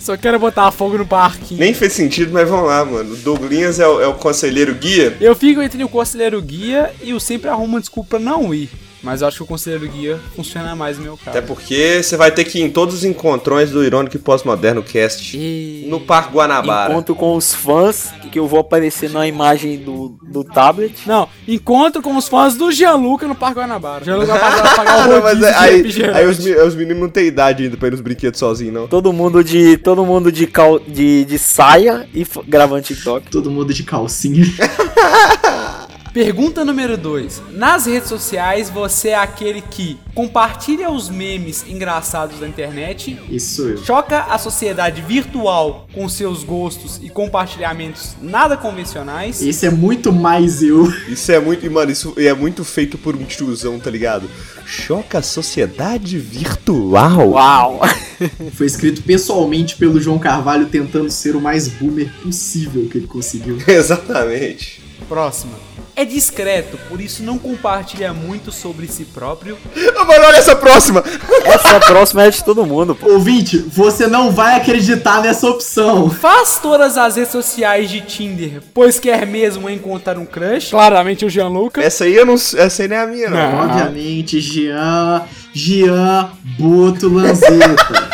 Só 0.00 0.16
quero 0.16 0.38
botar 0.38 0.70
fogo 0.70 0.98
no 0.98 1.06
parquinho. 1.06 1.60
Nem 1.60 1.74
fez 1.74 1.92
sentido, 1.92 2.32
mas 2.32 2.48
vamos 2.48 2.66
lá, 2.66 2.84
mano. 2.84 3.14
O 3.14 3.16
Douglinhas 3.16 3.78
é 3.78 3.86
o, 3.86 4.00
é 4.00 4.06
o 4.06 4.14
conselheiro 4.14 4.74
guia. 4.74 5.16
Eu 5.20 5.34
fico 5.34 5.60
entre 5.60 5.82
o 5.84 5.88
conselheiro 5.88 6.40
guia 6.40 6.92
e 7.02 7.12
o 7.12 7.20
sempre 7.20 7.48
arruma 7.50 7.80
desculpa 7.80 8.10
pra 8.10 8.18
não 8.18 8.54
ir. 8.54 8.70
Mas 9.04 9.20
eu 9.20 9.28
acho 9.28 9.36
que 9.36 9.42
o 9.42 9.46
conselheiro 9.46 9.86
guia 9.86 10.18
funciona 10.34 10.74
mais 10.74 10.96
no 10.96 11.04
meu 11.04 11.16
caso. 11.16 11.36
Até 11.36 11.42
porque 11.42 12.02
você 12.02 12.16
vai 12.16 12.30
ter 12.30 12.44
que 12.44 12.58
ir 12.58 12.62
em 12.62 12.70
todos 12.70 12.94
os 12.94 13.04
encontrões 13.04 13.70
do 13.70 13.84
Irônico 13.84 14.16
e 14.16 14.18
Pós-Moderno 14.18 14.82
Cast. 14.82 15.36
E... 15.36 15.86
No 15.88 16.00
Parque 16.00 16.32
Guanabara. 16.32 16.90
Encontro 16.90 17.14
com 17.14 17.36
os 17.36 17.52
fãs, 17.52 18.10
que 18.32 18.38
eu 18.38 18.48
vou 18.48 18.60
aparecer 18.60 19.10
na 19.10 19.28
imagem 19.28 19.76
do, 19.76 20.16
do 20.22 20.42
tablet. 20.42 21.06
Não, 21.06 21.28
encontro 21.46 22.00
com 22.00 22.16
os 22.16 22.26
fãs 22.26 22.56
do 22.56 22.72
Gianluca 22.72 23.28
no 23.28 23.34
Parque 23.34 23.60
Guanabara. 23.60 24.02
O 24.02 24.04
Gianluca 24.06 24.32
vai 24.32 24.40
pagar, 24.50 24.76
pagar 24.76 25.02
Ah, 25.02 25.06
o 25.06 25.08
não, 25.10 25.22
mas 25.22 25.38
de 25.38 25.44
aí, 25.44 25.84
aí 26.14 26.26
os, 26.26 26.38
os 26.38 26.74
meninos 26.74 27.02
não 27.02 27.08
têm 27.10 27.26
idade 27.26 27.64
ainda 27.64 27.76
pra 27.76 27.88
ir 27.88 27.90
nos 27.90 28.00
brinquedos 28.00 28.40
sozinho, 28.40 28.72
não. 28.72 28.86
Todo 28.88 29.12
mundo 29.12 29.44
de. 29.44 29.76
Todo 29.76 30.04
mundo 30.06 30.32
de, 30.32 30.46
cal, 30.46 30.78
de, 30.78 31.26
de 31.26 31.38
saia 31.38 32.08
e 32.14 32.26
gravando 32.48 32.82
TikTok. 32.82 33.30
Todo 33.30 33.50
mundo 33.50 33.74
de 33.74 33.82
calcinha. 33.82 34.44
Pergunta 36.14 36.64
número 36.64 36.96
2. 36.96 37.42
Nas 37.54 37.86
redes 37.86 38.08
sociais, 38.08 38.70
você 38.70 39.08
é 39.08 39.16
aquele 39.16 39.60
que 39.60 39.98
compartilha 40.14 40.88
os 40.88 41.10
memes 41.10 41.64
engraçados 41.68 42.38
da 42.38 42.46
internet, 42.46 43.18
Isso 43.28 43.62
eu. 43.62 43.78
choca 43.78 44.20
a 44.20 44.38
sociedade 44.38 45.02
virtual 45.02 45.88
com 45.92 46.08
seus 46.08 46.44
gostos 46.44 47.00
e 47.02 47.10
compartilhamentos 47.10 48.14
nada 48.22 48.56
convencionais, 48.56 49.42
Esse 49.42 49.66
é 49.66 49.70
muito 49.70 50.12
mais 50.12 50.62
eu. 50.62 50.86
Isso 51.08 51.32
é 51.32 51.40
muito. 51.40 51.66
e, 51.66 51.68
Mano, 51.68 51.90
isso 51.90 52.14
é 52.16 52.32
muito 52.32 52.62
feito 52.64 52.96
por 52.96 53.16
um 53.16 53.24
tiozão, 53.24 53.80
tá 53.80 53.90
ligado? 53.90 54.30
Choca 54.64 55.18
a 55.18 55.22
sociedade 55.22 56.16
virtual. 56.16 57.30
Uau! 57.30 57.80
Foi 58.54 58.68
escrito 58.68 59.02
pessoalmente 59.02 59.74
pelo 59.74 60.00
João 60.00 60.20
Carvalho 60.20 60.66
tentando 60.66 61.10
ser 61.10 61.34
o 61.34 61.40
mais 61.40 61.66
boomer 61.66 62.08
possível 62.22 62.88
que 62.88 62.98
ele 62.98 63.08
conseguiu. 63.08 63.58
Exatamente. 63.66 64.80
Próxima. 65.08 65.54
É 65.96 66.04
discreto, 66.04 66.76
por 66.88 67.00
isso 67.00 67.22
não 67.22 67.38
compartilha 67.38 68.12
muito 68.12 68.50
sobre 68.50 68.88
si 68.88 69.04
próprio. 69.04 69.56
Mano, 69.76 70.24
olha 70.26 70.38
essa 70.38 70.56
próxima. 70.56 71.04
Essa 71.44 71.78
próxima 71.78 72.24
é 72.24 72.30
de 72.30 72.42
todo 72.42 72.66
mundo, 72.66 72.96
pô. 72.96 73.12
Ouvinte, 73.12 73.58
você 73.58 74.08
não 74.08 74.32
vai 74.32 74.56
acreditar 74.56 75.22
nessa 75.22 75.48
opção. 75.48 76.10
Faz 76.10 76.58
todas 76.60 76.98
as 76.98 77.14
redes 77.14 77.30
sociais 77.30 77.88
de 77.88 78.00
Tinder, 78.00 78.60
pois 78.72 78.98
quer 78.98 79.24
mesmo 79.24 79.70
encontrar 79.70 80.18
um 80.18 80.26
crush. 80.26 80.70
Claramente 80.70 81.24
o 81.24 81.30
Gianluca. 81.30 81.80
Essa 81.80 82.04
aí 82.04 82.16
eu 82.16 82.26
não. 82.26 82.34
Essa 82.34 82.82
aí 82.82 82.88
não 82.88 82.96
é 82.96 83.00
a 83.00 83.06
minha, 83.06 83.30
não. 83.30 83.52
Não. 83.52 83.58
Obviamente, 83.60 84.40
Jean, 84.40 85.22
Jean 85.52 86.30
Boto 86.58 87.08
Lanzetta. 87.08 88.08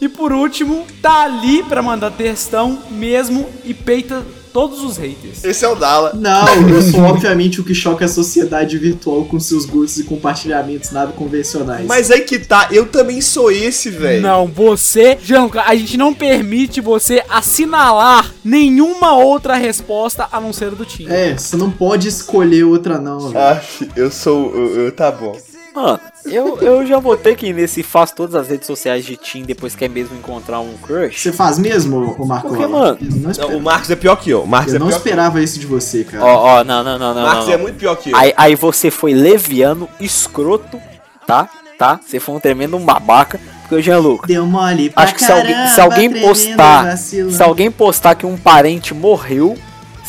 E 0.00 0.08
por 0.08 0.32
último, 0.32 0.84
tá 1.00 1.22
ali 1.22 1.62
pra 1.62 1.82
mandar 1.82 2.10
textão 2.10 2.82
mesmo 2.90 3.48
e 3.64 3.72
peita 3.72 4.24
todos 4.52 4.82
os 4.82 4.96
haters. 4.96 5.42
Esse 5.44 5.64
é 5.64 5.68
o 5.68 5.74
Dala. 5.74 6.12
Não, 6.14 6.46
eu 6.68 6.82
sou 6.82 7.00
obviamente 7.00 7.60
o 7.60 7.64
que 7.64 7.74
choca 7.74 8.04
a 8.04 8.08
sociedade 8.08 8.76
virtual 8.78 9.24
com 9.24 9.38
seus 9.40 9.64
gostos 9.64 9.98
e 9.98 10.04
compartilhamentos 10.04 10.90
nada 10.90 11.12
convencionais. 11.12 11.86
Mas 11.86 12.10
aí 12.10 12.20
que 12.22 12.38
tá, 12.38 12.68
eu 12.70 12.86
também 12.86 13.20
sou 13.20 13.50
esse, 13.50 13.90
velho. 13.90 14.22
Não, 14.22 14.46
você, 14.46 15.16
Gianluca, 15.22 15.62
a 15.62 15.74
gente 15.74 15.96
não 15.96 16.12
permite 16.12 16.80
você 16.80 17.22
assinalar 17.28 18.32
nenhuma 18.44 19.16
outra 19.16 19.54
resposta 19.54 20.28
a 20.30 20.40
não 20.40 20.52
ser 20.52 20.66
a 20.66 20.70
do 20.70 20.84
Tinder. 20.84 21.12
É, 21.12 21.36
você 21.36 21.56
não 21.56 21.70
pode 21.70 22.08
escolher 22.08 22.64
outra 22.64 22.98
não, 22.98 23.30
velho. 23.30 23.38
Ah, 23.38 23.60
eu 23.96 24.10
sou. 24.10 24.54
Eu, 24.54 24.80
eu- 24.84 24.92
tá 24.92 25.10
bom. 25.10 25.36
Mano, 25.74 25.98
eu, 26.26 26.58
eu 26.58 26.86
já 26.86 26.98
vou 26.98 27.16
ter 27.16 27.34
que 27.34 27.52
nesse 27.52 27.82
faz 27.82 28.10
todas 28.10 28.34
as 28.34 28.48
redes 28.48 28.66
sociais 28.66 29.04
de 29.04 29.16
Tim 29.16 29.42
depois 29.42 29.74
quer 29.74 29.88
mesmo 29.88 30.16
encontrar 30.16 30.60
um 30.60 30.74
crush. 30.76 31.20
Você 31.22 31.32
faz 31.32 31.58
mesmo, 31.58 32.14
ô 32.18 32.26
Marco? 32.26 32.48
Porque, 32.48 32.66
mano, 32.66 32.98
não, 33.00 33.30
Não, 33.48 33.56
o 33.56 33.60
Marcos 33.60 33.90
é 33.90 33.96
pior 33.96 34.16
que 34.16 34.30
eu. 34.30 34.42
O 34.42 34.46
Marcos 34.46 34.74
eu 34.74 34.76
é 34.76 34.78
não 34.80 34.90
esperava 34.90 35.42
isso 35.42 35.58
de 35.58 35.66
você, 35.66 36.04
cara. 36.04 36.24
Ó, 36.24 36.58
ó, 36.60 36.64
não, 36.64 36.84
não, 36.84 36.98
não, 36.98 37.14
não. 37.14 37.20
eu. 37.20 37.26
O 37.26 37.28
Marcos 37.28 37.46
não, 37.46 37.52
é 37.52 37.56
não. 37.56 37.62
muito 37.62 37.76
pior 37.76 37.96
que 37.96 38.10
eu. 38.10 38.16
Aí, 38.16 38.34
aí 38.36 38.54
você 38.54 38.90
foi 38.90 39.14
leviano, 39.14 39.88
escroto, 39.98 40.78
tá? 41.26 41.48
Tá? 41.78 41.98
Você 42.06 42.20
foi 42.20 42.34
um 42.34 42.40
tremendo 42.40 42.78
babaca. 42.78 43.40
Porque 43.62 43.76
o 43.76 43.82
Jean-Luc, 43.82 44.26
Deu 44.26 44.44
mole 44.44 44.90
pra 44.90 45.04
acho 45.04 45.14
que 45.14 45.24
se 45.24 45.32
alguém, 45.32 45.46
se 45.46 45.76
caramba, 45.76 45.82
alguém 45.82 46.10
tremendo 46.10 46.28
postar. 46.28 46.84
vacilão. 46.84 47.32
Se 47.32 47.42
alguém 47.42 47.70
postar 47.70 48.14
que 48.14 48.26
um 48.26 48.36
parente 48.36 48.92
morreu, 48.92 49.56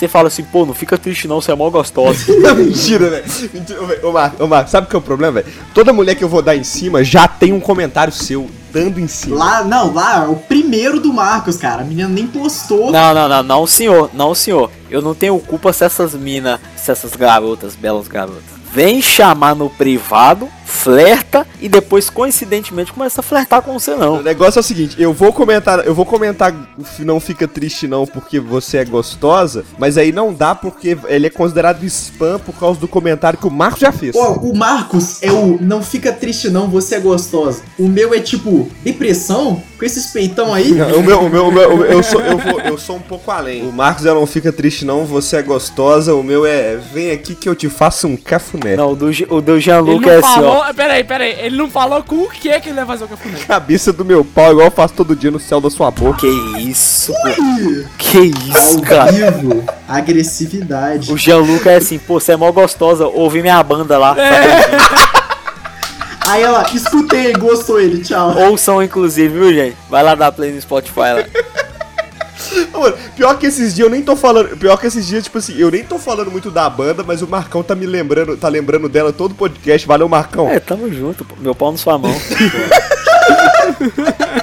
você 0.03 0.07
fala 0.07 0.27
assim, 0.27 0.43
pô, 0.43 0.65
não 0.65 0.73
fica 0.73 0.97
triste 0.97 1.27
não, 1.27 1.41
você 1.41 1.51
é 1.51 1.55
mó 1.55 1.69
gostosa. 1.69 2.33
Não, 2.39 2.55
mentira, 2.55 3.09
velho. 3.09 3.25
Ô, 4.03 4.11
velho. 4.11 4.33
Ô, 4.39 4.47
Marcos, 4.47 4.71
sabe 4.71 4.87
o 4.87 4.89
que 4.89 4.95
é 4.95 4.99
o 4.99 5.01
problema, 5.01 5.41
velho? 5.41 5.47
Toda 5.73 5.93
mulher 5.93 6.15
que 6.15 6.23
eu 6.23 6.29
vou 6.29 6.41
dar 6.41 6.55
em 6.55 6.63
cima 6.63 7.03
já 7.03 7.27
tem 7.27 7.53
um 7.53 7.59
comentário 7.59 8.11
seu 8.11 8.49
dando 8.71 8.99
em 8.99 9.07
cima. 9.07 9.37
Lá, 9.37 9.63
não, 9.63 9.93
lá, 9.93 10.27
o 10.27 10.35
primeiro 10.35 10.99
do 10.99 11.13
Marcos, 11.13 11.57
cara. 11.57 11.83
A 11.83 11.85
menina 11.85 12.09
nem 12.09 12.25
postou. 12.25 12.91
Não, 12.91 13.13
não, 13.13 13.29
não, 13.29 13.43
não, 13.43 13.67
senhor, 13.67 14.09
não, 14.13 14.33
senhor. 14.33 14.71
Eu 14.89 15.01
não 15.01 15.13
tenho 15.13 15.37
culpa 15.39 15.71
se 15.71 15.85
essas 15.85 16.13
minas, 16.13 16.59
se 16.75 16.91
essas 16.91 17.15
garotas, 17.15 17.75
belas 17.75 18.07
garotas, 18.07 18.43
vem 18.71 19.01
chamar 19.01 19.55
no 19.55 19.69
privado, 19.69 20.49
flerta 20.65 21.45
e 21.61 21.69
depois, 21.69 22.09
coincidentemente, 22.09 22.91
começa 22.91 23.21
a 23.21 23.23
flertar 23.23 23.61
com 23.61 23.73
você, 23.73 23.91
O 23.91 23.97
não. 23.97 24.21
negócio 24.21 24.59
é 24.59 24.61
o 24.61 24.63
seguinte, 24.63 24.95
eu 24.99 25.13
vou 25.13 25.31
comentar, 25.31 25.85
eu 25.85 25.93
vou 25.93 26.05
comentar 26.05 26.53
não 26.99 27.19
fica 27.19 27.47
triste 27.47 27.87
não 27.87 28.05
porque 28.05 28.39
você 28.39 28.77
é 28.77 28.85
gostosa, 28.85 29.63
mas 29.77 29.97
aí 29.97 30.11
não 30.11 30.33
dá 30.33 30.53
porque 30.55 30.97
ele 31.07 31.27
é 31.27 31.29
considerado 31.29 31.83
spam 31.83 32.39
por 32.39 32.53
causa 32.53 32.79
do 32.79 32.87
comentário 32.87 33.39
que 33.39 33.47
o 33.47 33.51
Marcos 33.51 33.79
já 33.79 33.91
fez. 33.91 34.15
Ó, 34.15 34.33
o 34.33 34.55
Marcos 34.55 35.21
é 35.21 35.31
o 35.31 35.57
não 35.61 35.81
fica 35.81 36.11
triste 36.11 36.49
não, 36.49 36.67
você 36.67 36.95
é 36.95 36.99
gostosa. 36.99 37.61
O 37.77 37.87
meu 37.87 38.13
é 38.13 38.19
tipo, 38.19 38.69
depressão? 38.83 39.61
Com 39.77 39.85
esses 39.85 40.07
peitão 40.07 40.53
aí? 40.53 40.71
Não, 40.71 40.99
O 40.99 41.03
meu, 41.03 41.19
o 41.21 41.29
meu, 41.29 41.47
o 41.47 41.51
meu, 41.51 41.77
o 41.77 41.85
eu, 41.85 42.03
sou, 42.03 42.21
eu, 42.21 42.37
vou, 42.37 42.59
eu 42.59 42.77
sou 42.77 42.97
um 42.97 43.01
pouco 43.01 43.31
além. 43.31 43.67
O 43.67 43.71
Marcos 43.71 44.05
é 44.05 44.13
não 44.13 44.25
fica 44.25 44.51
triste 44.51 44.85
não, 44.85 45.05
você 45.05 45.37
é 45.37 45.41
gostosa. 45.41 46.13
O 46.13 46.23
meu 46.23 46.45
é 46.45 46.77
vem 46.77 47.11
aqui 47.11 47.35
que 47.35 47.47
eu 47.47 47.55
te 47.55 47.69
faço 47.69 48.07
um 48.07 48.15
cafuné. 48.15 48.75
Não, 48.75 48.91
o 48.91 48.95
do, 48.95 49.07
o 49.07 49.41
do 49.41 49.53
não 49.53 50.09
é 50.09 50.17
assim, 50.17 50.41
falou. 50.59 50.73
Peraí, 50.73 51.03
peraí. 51.03 51.35
Ele 51.39 51.57
não 51.57 51.69
falou 51.69 52.03
com 52.03 52.23
o 52.23 52.29
que 52.29 52.49
é 52.49 52.59
que 52.59 52.69
ele 52.69 52.75
vai 52.75 52.85
fazer 52.85 53.05
o 53.05 53.07
cafuné. 53.07 53.39
Cabeça 53.47 53.91
do 53.93 54.05
meu 54.05 54.23
pau 54.23 54.51
igual 54.51 54.67
eu 54.67 54.71
faço 54.71 54.93
todo 54.93 55.15
dia 55.15 55.31
no 55.31 55.39
céu 55.39 55.59
da 55.59 55.69
sua 55.69 55.91
boca. 55.91 56.19
Que 56.21 56.27
isso. 56.59 57.13
Que 57.97 58.19
isso, 58.19 58.77
Ao 58.77 58.81
cara. 58.81 59.11
vivo, 59.11 59.63
agressividade. 59.87 61.11
O 61.11 61.17
Jean-Luc 61.17 61.67
é 61.67 61.75
assim, 61.75 61.97
pô, 61.97 62.19
você 62.19 62.33
é 62.33 62.35
mó 62.35 62.51
gostosa, 62.51 63.07
ouvi 63.07 63.41
minha 63.41 63.61
banda 63.63 63.97
lá. 63.97 64.15
Aí 66.25 66.41
ela, 66.41 66.65
escutei, 66.73 67.33
gostou 67.33 67.81
ele, 67.81 68.01
tchau. 68.01 68.33
Ouçam, 68.37 68.81
inclusive, 68.81 69.27
viu, 69.27 69.53
gente? 69.53 69.75
Vai 69.89 70.01
lá 70.01 70.15
dar 70.15 70.31
play 70.31 70.51
no 70.51 70.61
Spotify 70.61 70.99
lá. 70.99 71.25
Mano, 72.71 72.95
pior 73.15 73.37
que 73.37 73.45
esses 73.45 73.75
dias 73.75 73.85
eu 73.85 73.91
nem 73.91 74.01
tô 74.01 74.15
falando. 74.15 74.57
Pior 74.57 74.77
que 74.77 74.87
esses 74.87 75.05
dias, 75.05 75.23
tipo 75.23 75.37
assim, 75.37 75.55
eu 75.57 75.71
nem 75.71 75.83
tô 75.83 75.97
falando 75.97 76.31
muito 76.31 76.51
da 76.51 76.69
banda, 76.69 77.03
mas 77.03 77.21
o 77.21 77.27
Marcão 77.27 77.63
tá 77.63 77.75
me 77.75 77.85
lembrando, 77.85 78.37
tá 78.37 78.47
lembrando 78.47 78.89
dela 78.89 79.13
todo 79.13 79.35
podcast. 79.35 79.87
Valeu, 79.87 80.09
Marcão. 80.09 80.49
É, 80.49 80.59
tamo 80.59 80.91
junto, 80.93 81.25
pô. 81.25 81.35
meu 81.39 81.55
pau 81.55 81.71
na 81.71 81.77
sua 81.77 81.97
mão. 81.97 82.13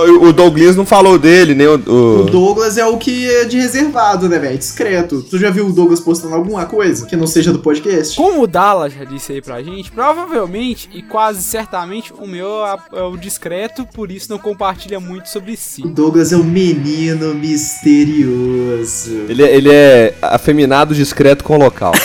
O 0.00 0.32
Douglas 0.32 0.76
não 0.76 0.86
falou 0.86 1.18
dele, 1.18 1.54
nem 1.54 1.66
o. 1.66 1.74
O 1.86 2.20
o- 2.20 2.24
Douglas 2.24 2.76
é 2.78 2.84
o 2.86 2.96
que 2.98 3.28
é 3.28 3.44
de 3.44 3.58
reservado, 3.58 4.28
né, 4.28 4.38
velho? 4.38 4.56
Discreto. 4.58 5.22
Tu 5.22 5.38
já 5.38 5.50
viu 5.50 5.66
o 5.66 5.72
Douglas 5.72 6.00
postando 6.00 6.34
alguma 6.34 6.66
coisa 6.66 7.06
que 7.06 7.16
não 7.16 7.26
seja 7.26 7.52
do 7.52 7.58
podcast? 7.60 8.16
Como 8.16 8.42
o 8.42 8.46
Dala 8.46 8.88
já 8.90 9.04
disse 9.04 9.32
aí 9.32 9.42
pra 9.42 9.62
gente, 9.62 9.90
provavelmente 9.90 10.88
e 10.92 11.02
quase 11.02 11.42
certamente 11.42 12.12
o 12.12 12.26
meu 12.26 12.64
é 12.66 12.78
é 12.98 13.02
o 13.02 13.16
discreto, 13.16 13.86
por 13.86 14.10
isso 14.10 14.30
não 14.30 14.38
compartilha 14.38 14.98
muito 15.00 15.28
sobre 15.28 15.56
si. 15.56 15.82
O 15.82 15.88
Douglas 15.88 16.32
é 16.32 16.36
um 16.36 16.44
menino 16.44 17.34
misterioso. 17.34 19.24
Ele, 19.28 19.42
é, 19.42 19.56
ele 19.56 19.70
é 19.72 20.14
afeminado, 20.22 20.94
discreto 20.94 21.42
com 21.44 21.56
local. 21.58 21.92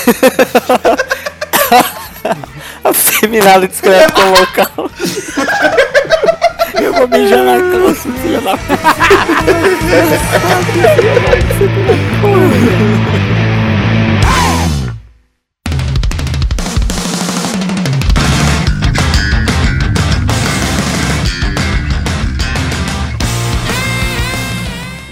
Afeminado 2.83 3.67
discreto 3.67 4.13
com 4.13 4.21
o 4.21 4.29
local. 4.31 4.89
Eu 6.81 6.93
vou 6.93 7.07
mijar 7.07 7.43
na 7.43 7.59
calça, 7.71 8.11
filha 8.13 8.41
da 8.41 8.57
puta. 8.57 8.73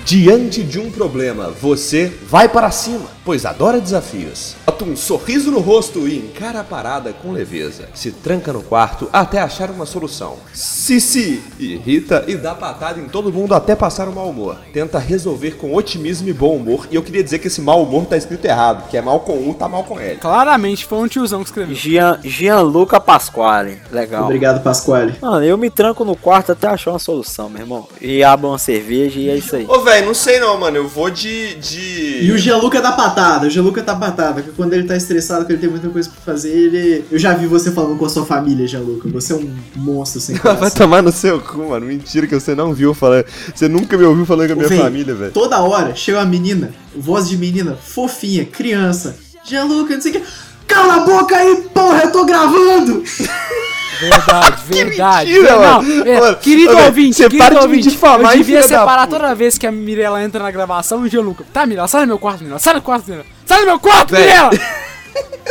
Diante 0.03 0.63
de 0.63 0.77
um 0.77 0.91
problema, 0.91 1.51
você 1.61 2.11
vai 2.29 2.49
para 2.49 2.69
cima, 2.69 3.09
pois 3.23 3.45
adora 3.45 3.79
desafios. 3.79 4.55
Bota 4.65 4.83
um 4.85 4.95
sorriso 4.95 5.51
no 5.51 5.59
rosto 5.59 6.07
e 6.07 6.17
encara 6.17 6.61
a 6.61 6.63
parada 6.63 7.13
com 7.13 7.31
leveza. 7.31 7.89
Se 7.93 8.11
tranca 8.11 8.51
no 8.51 8.63
quarto 8.63 9.09
até 9.11 9.39
achar 9.39 9.69
uma 9.69 9.85
solução. 9.85 10.37
Se 10.53 10.99
se 10.99 11.43
irrita 11.59 12.25
e 12.27 12.35
dá 12.35 12.55
patada 12.55 12.99
em 12.99 13.07
todo 13.07 13.31
mundo 13.31 13.53
até 13.53 13.75
passar 13.75 14.07
o 14.07 14.13
mau 14.13 14.29
humor. 14.29 14.57
Tenta 14.73 14.99
resolver 14.99 15.51
com 15.51 15.73
otimismo 15.73 16.29
e 16.29 16.33
bom 16.33 16.55
humor. 16.55 16.87
E 16.89 16.95
eu 16.95 17.03
queria 17.03 17.23
dizer 17.23 17.39
que 17.39 17.47
esse 17.47 17.61
mau 17.61 17.83
humor 17.83 18.05
tá 18.05 18.17
escrito 18.17 18.45
errado, 18.45 18.89
que 18.89 18.97
é 18.97 19.01
mal 19.01 19.19
com 19.19 19.37
um, 19.37 19.53
tá 19.53 19.67
mal 19.67 19.83
com 19.83 19.99
ele. 19.99 20.17
Claramente 20.17 20.85
foi 20.85 20.99
um 20.99 21.07
tiozão 21.07 21.41
que 21.41 21.49
escreveu. 21.49 21.75
Gian, 21.75 22.19
Gianluca 22.23 22.99
Pasquale. 22.99 23.79
Legal. 23.91 24.25
Obrigado, 24.25 24.63
Pasquale. 24.63 25.15
Mano, 25.21 25.43
eu 25.43 25.57
me 25.57 25.69
tranco 25.69 26.03
no 26.03 26.15
quarto 26.15 26.51
até 26.53 26.67
achar 26.67 26.91
uma 26.91 26.99
solução, 26.99 27.49
meu 27.49 27.61
irmão. 27.61 27.87
E 27.99 28.23
abro 28.23 28.49
uma 28.49 28.57
cerveja 28.57 29.19
e 29.19 29.29
é 29.29 29.35
isso 29.35 29.55
aí. 29.55 29.65
Ô, 29.67 29.81
velho, 29.81 30.07
não 30.07 30.13
sei 30.13 30.39
não, 30.39 30.59
mano. 30.59 30.77
Eu 30.77 30.87
vou 30.87 31.09
de. 31.09 31.55
de... 31.55 32.25
E 32.25 32.31
o 32.31 32.37
Gianluca 32.37 32.81
dá 32.81 32.91
patada, 32.91 33.10
o 33.45 33.49
Gianluca 33.49 33.81
tá 33.81 33.95
patada, 33.95 34.33
porque 34.35 34.51
quando 34.55 34.73
ele 34.73 34.83
tá 34.87 34.95
estressado, 34.95 35.45
que 35.45 35.51
ele 35.53 35.59
tem 35.61 35.69
muita 35.69 35.89
coisa 35.89 36.09
pra 36.09 36.33
fazer, 36.33 36.49
ele. 36.49 37.05
Eu 37.11 37.19
já 37.19 37.33
vi 37.33 37.47
você 37.47 37.71
falando 37.71 37.97
com 37.97 38.05
a 38.05 38.09
sua 38.09 38.25
família, 38.25 38.67
Gianluca. 38.67 39.07
Você 39.09 39.33
é 39.33 39.35
um 39.35 39.53
monstro 39.75 40.19
sem 40.21 40.35
Vai 40.41 40.55
coração. 40.55 40.77
tomar 40.77 41.01
no 41.01 41.11
seu 41.11 41.39
cu, 41.39 41.69
mano. 41.69 41.85
Mentira 41.85 42.27
que 42.27 42.33
você 42.39 42.55
não 42.55 42.73
viu 42.73 42.93
falando. 42.93 43.25
Você 43.53 43.67
nunca 43.67 43.97
me 43.97 44.03
ouviu 44.03 44.25
falando 44.25 44.47
com 44.47 44.53
a 44.53 44.67
minha 44.67 44.81
família, 44.83 45.13
velho. 45.15 45.31
Toda 45.31 45.61
hora 45.61 45.95
chega 45.95 46.19
uma 46.19 46.25
menina, 46.25 46.71
voz 46.95 47.27
de 47.29 47.37
menina, 47.37 47.75
fofinha, 47.75 48.45
criança. 48.45 49.15
Gianluca, 49.43 49.93
não 49.95 50.01
sei 50.01 50.11
o 50.11 50.13
que. 50.15 50.23
Cala 50.67 50.95
a 50.95 50.99
boca 51.01 51.35
aí, 51.35 51.63
porra, 51.73 52.03
eu 52.03 52.11
tô 52.11 52.23
gravando! 52.23 53.03
Verdade, 54.01 54.61
verdade. 54.65 55.31
mentira, 55.31 55.51
não, 55.55 55.81
mano. 55.81 56.07
é, 56.07 56.19
Mano, 56.19 56.37
querido 56.37 56.73
velho, 56.73 56.85
ouvinte, 56.87 57.17
você 57.17 57.23
querido 57.23 57.43
para 57.43 57.49
de 57.49 57.55
me 57.55 57.65
ouvinte, 57.67 57.89
difamar, 57.89 58.19
eu 58.19 58.31
hein, 58.31 58.37
devia 58.37 58.63
separar 58.63 59.07
toda 59.07 59.35
vez 59.35 59.57
que 59.57 59.67
a 59.67 59.71
Mirella 59.71 60.23
entra 60.23 60.43
na 60.43 60.51
gravação 60.51 61.01
o 61.01 61.07
Gianluca. 61.07 61.45
Tá, 61.53 61.65
Mirella, 61.65 61.87
sai 61.87 62.01
do 62.01 62.07
meu 62.07 62.19
quarto, 62.19 62.39
Mirella, 62.39 62.59
sai 62.59 62.73
do 62.73 62.81
quarto, 62.81 63.05
Mirella. 63.07 63.25
Sai 63.45 63.59
do 63.59 63.65
meu 63.65 63.79
quarto. 63.79 64.13
Mirella! 64.13 64.49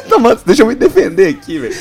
Não, 0.09 0.19
mano, 0.19 0.41
deixa 0.45 0.63
eu 0.63 0.67
me 0.67 0.75
defender 0.75 1.29
aqui, 1.29 1.59
velho. 1.59 1.77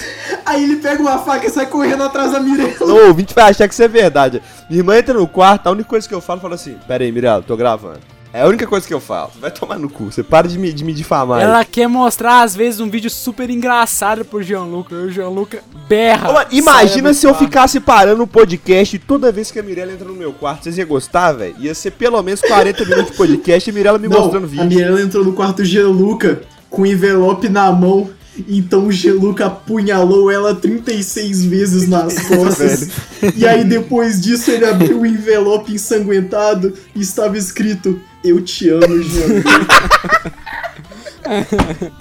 Aí 0.46 0.64
ele 0.64 0.76
pega 0.78 1.02
uma 1.02 1.18
faca 1.20 1.48
e 1.48 1.50
sai 1.50 1.66
correndo 1.66 2.04
atrás 2.04 2.32
da 2.32 2.40
Mirella. 2.40 2.76
O 2.86 3.08
ouvinte 3.08 3.34
vai 3.34 3.50
achar 3.50 3.68
que 3.68 3.74
isso 3.74 3.84
é 3.84 3.88
verdade. 3.88 4.42
Minha 4.70 4.82
irmã 4.82 4.98
entra 4.98 5.14
no 5.14 5.28
quarto, 5.28 5.68
a 5.68 5.72
única 5.72 5.90
coisa 5.90 6.08
que 6.08 6.14
eu 6.14 6.22
falo, 6.22 6.40
fala 6.42 6.56
assim: 6.56 6.78
Pera 6.88 7.04
aí, 7.04 7.12
Mirella, 7.12 7.42
tô 7.42 7.56
gravando. 7.56 8.00
É 8.32 8.42
a 8.44 8.48
única 8.48 8.68
coisa 8.68 8.88
que 8.88 8.94
eu 8.94 9.00
falo. 9.00 9.32
Vai 9.42 9.50
tomar 9.50 9.80
no 9.80 9.90
cu. 9.90 10.06
Você 10.06 10.22
para 10.22 10.48
de 10.48 10.60
me, 10.60 10.72
de 10.72 10.84
me 10.84 10.94
difamar. 10.94 11.42
Ela 11.42 11.66
quer 11.66 11.88
mostrar, 11.88 12.44
às 12.44 12.56
vezes, 12.56 12.80
um 12.80 12.88
vídeo 12.88 13.10
super 13.10 13.50
engraçado 13.50 14.24
pro 14.24 14.44
Gianluca. 14.44 14.94
E 14.94 14.98
o 15.06 15.12
Gianluca 15.12 15.64
berra. 15.88 16.30
Ô, 16.30 16.34
mano, 16.34 16.48
imagina 16.52 17.12
se 17.14 17.26
eu 17.26 17.34
ficasse 17.34 17.80
parando 17.80 18.22
o 18.22 18.28
podcast 18.28 19.00
toda 19.00 19.32
vez 19.32 19.50
que 19.50 19.58
a 19.60 19.64
Mirella 19.64 19.94
entra 19.94 20.08
no 20.08 20.14
meu 20.14 20.32
quarto. 20.32 20.64
Vocês 20.64 20.78
iam 20.78 20.88
gostar, 20.88 21.32
velho? 21.32 21.56
Ia 21.60 21.74
ser 21.74 21.92
pelo 21.92 22.22
menos 22.22 22.40
40 22.42 22.86
minutos 22.86 23.12
de 23.12 23.18
podcast 23.18 23.68
e 23.68 23.72
a 23.72 23.74
Mirella 23.74 23.98
me 23.98 24.08
Não, 24.08 24.20
mostrando 24.22 24.44
a 24.44 24.48
vídeo. 24.48 24.66
Mirella 24.66 25.02
entrou 25.02 25.26
no 25.26 25.34
quarto 25.34 25.58
do 25.58 25.66
Gianluca 25.66 26.42
com 26.70 26.84
o 26.84 26.86
envelope 26.86 27.50
na 27.50 27.72
mão. 27.72 28.12
Então 28.48 28.86
o 28.86 28.92
Gianluca 28.92 29.48
apunhalou 29.48 30.32
ela 30.32 30.56
36 30.56 31.46
vezes 31.46 31.88
nas 31.90 32.14
costas. 32.30 32.88
e 33.36 33.46
aí 33.46 33.64
depois 33.66 34.22
disso 34.22 34.52
ele 34.52 34.66
abriu 34.66 35.02
o 35.02 35.06
envelope 35.06 35.74
ensanguentado 35.74 36.74
e 36.96 37.02
estava 37.02 37.38
escrito: 37.38 38.00
Eu 38.24 38.42
te 38.42 38.70
amo, 38.70 39.02
Gianluca. 39.02 39.50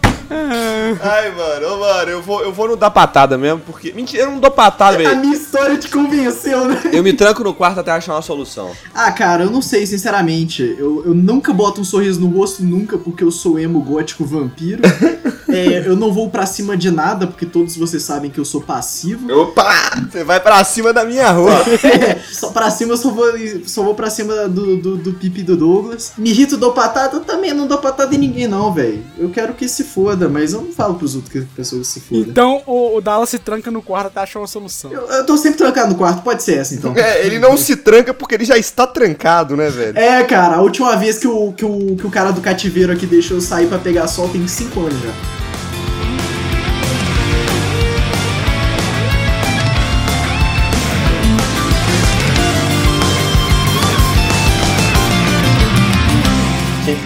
Ai, 1.02 1.30
mano, 1.32 1.74
ô, 1.74 1.80
mano, 1.80 2.10
eu 2.10 2.22
vou, 2.22 2.42
eu 2.42 2.52
vou 2.52 2.68
não 2.68 2.76
dar 2.76 2.90
patada 2.90 3.36
mesmo, 3.38 3.60
porque. 3.60 3.92
Mentira, 3.92 4.24
eu 4.24 4.30
não 4.30 4.38
dou 4.38 4.50
patada, 4.50 4.94
a 4.94 4.98
velho. 4.98 5.16
minha 5.16 5.34
história 5.34 5.76
te 5.76 5.88
convenceu, 5.88 6.66
né? 6.66 6.80
Eu 6.92 7.02
me 7.02 7.12
tranco 7.12 7.42
no 7.42 7.54
quarto 7.54 7.80
até 7.80 7.90
achar 7.90 8.14
uma 8.14 8.22
solução. 8.22 8.72
Ah, 8.94 9.10
cara, 9.12 9.44
eu 9.44 9.50
não 9.50 9.62
sei, 9.62 9.86
sinceramente. 9.86 10.76
Eu, 10.78 11.02
eu 11.06 11.14
nunca 11.14 11.52
boto 11.52 11.80
um 11.80 11.84
sorriso 11.84 12.20
no 12.20 12.28
rosto, 12.28 12.62
nunca, 12.62 12.98
porque 12.98 13.24
eu 13.24 13.30
sou 13.30 13.58
emo 13.58 13.80
gótico 13.80 14.24
vampiro. 14.24 14.82
É, 15.50 15.88
eu 15.88 15.96
não 15.96 16.12
vou 16.12 16.28
pra 16.28 16.44
cima 16.44 16.76
de 16.76 16.90
nada, 16.90 17.26
porque 17.26 17.46
todos 17.46 17.74
vocês 17.74 18.02
sabem 18.02 18.30
que 18.30 18.38
eu 18.38 18.44
sou 18.44 18.60
passivo. 18.60 19.32
Opa! 19.32 19.66
Você 20.10 20.22
vai 20.22 20.38
pra 20.38 20.62
cima 20.62 20.92
da 20.92 21.04
minha 21.04 21.30
rua. 21.30 21.52
É, 21.88 22.18
só 22.30 22.50
pra 22.50 22.70
cima 22.70 22.92
eu 22.92 22.96
só 22.98 23.10
vou, 23.10 23.26
só 23.64 23.82
vou 23.82 23.94
pra 23.94 24.10
cima 24.10 24.46
do, 24.46 24.76
do, 24.76 24.96
do 24.96 25.12
Pipi 25.14 25.42
do 25.42 25.56
Douglas. 25.56 26.12
Me 26.18 26.30
irrito, 26.30 26.58
dou 26.58 26.72
patada, 26.72 27.16
eu 27.16 27.20
também 27.20 27.54
não 27.54 27.66
dou 27.66 27.78
patada 27.78 28.14
em 28.14 28.18
ninguém, 28.18 28.46
não, 28.46 28.72
velho. 28.72 29.02
Eu 29.16 29.30
quero 29.30 29.54
que 29.54 29.66
se 29.66 29.84
foda, 29.84 30.17
mas 30.26 30.54
eu 30.54 30.62
não 30.62 30.72
falo 30.72 30.94
pros 30.94 31.14
outros 31.14 31.30
que 31.30 31.38
a 31.40 31.44
pessoa 31.54 31.84
se 31.84 32.00
foda. 32.00 32.22
Então 32.22 32.62
o, 32.66 32.96
o 32.96 33.00
Dallas 33.02 33.28
se 33.28 33.38
tranca 33.38 33.70
no 33.70 33.82
quarto 33.82 34.06
até 34.06 34.20
achar 34.20 34.40
uma 34.40 34.46
solução. 34.46 34.90
Eu, 34.90 35.02
eu 35.02 35.26
tô 35.26 35.36
sempre 35.36 35.58
trancado 35.58 35.90
no 35.90 35.98
quarto, 35.98 36.22
pode 36.22 36.42
ser 36.42 36.56
essa 36.58 36.74
então. 36.74 36.96
É, 36.96 37.26
ele 37.26 37.38
não 37.38 37.56
se 37.58 37.76
tranca 37.76 38.14
porque 38.14 38.34
ele 38.34 38.46
já 38.46 38.56
está 38.56 38.86
trancado, 38.86 39.54
né, 39.54 39.68
velho? 39.68 39.98
É, 39.98 40.24
cara, 40.24 40.56
a 40.56 40.62
última 40.62 40.96
vez 40.96 41.18
que 41.18 41.28
o, 41.28 41.52
que 41.52 41.64
o, 41.64 41.96
que 41.96 42.06
o 42.06 42.10
cara 42.10 42.30
do 42.30 42.40
cativeiro 42.40 42.90
aqui 42.92 43.04
deixou 43.04 43.36
eu 43.36 43.40
sair 43.40 43.66
pra 43.66 43.78
pegar 43.78 44.08
sol 44.08 44.28
tem 44.30 44.46
5 44.46 44.80
anos 44.80 44.94
já. 45.02 45.12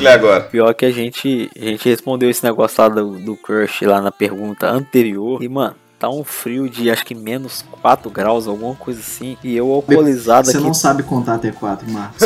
Lê 0.03 0.11
agora? 0.11 0.41
Pior 0.45 0.75
que 0.75 0.85
a 0.85 0.91
gente, 0.91 1.51
a 1.57 1.65
gente 1.65 1.89
respondeu 1.89 2.29
esse 2.31 2.45
negócio 2.45 2.83
lá 2.83 2.89
do, 2.89 3.19
do 3.19 3.37
crush 3.37 3.83
lá 3.85 4.01
na 4.01 4.11
pergunta 4.11 4.69
anterior. 4.69 5.43
E, 5.43 5.49
mano, 5.49 5.75
tá 5.99 6.11
um 6.11 6.25
frio 6.25 6.69
de 6.69 6.91
acho 6.91 7.07
que 7.07 7.15
menos 7.15 7.65
4 7.81 8.11
graus, 8.11 8.49
alguma 8.49 8.75
coisa 8.75 8.99
assim. 8.99 9.37
E 9.45 9.57
eu 9.57 9.71
alcoolizado 9.71 10.47
Você 10.49 10.57
aqui. 10.57 10.67
não 10.67 10.75
sabe 10.75 11.05
contar 11.05 11.37
até 11.37 11.53
4, 11.53 11.89
Marcos. 11.89 12.21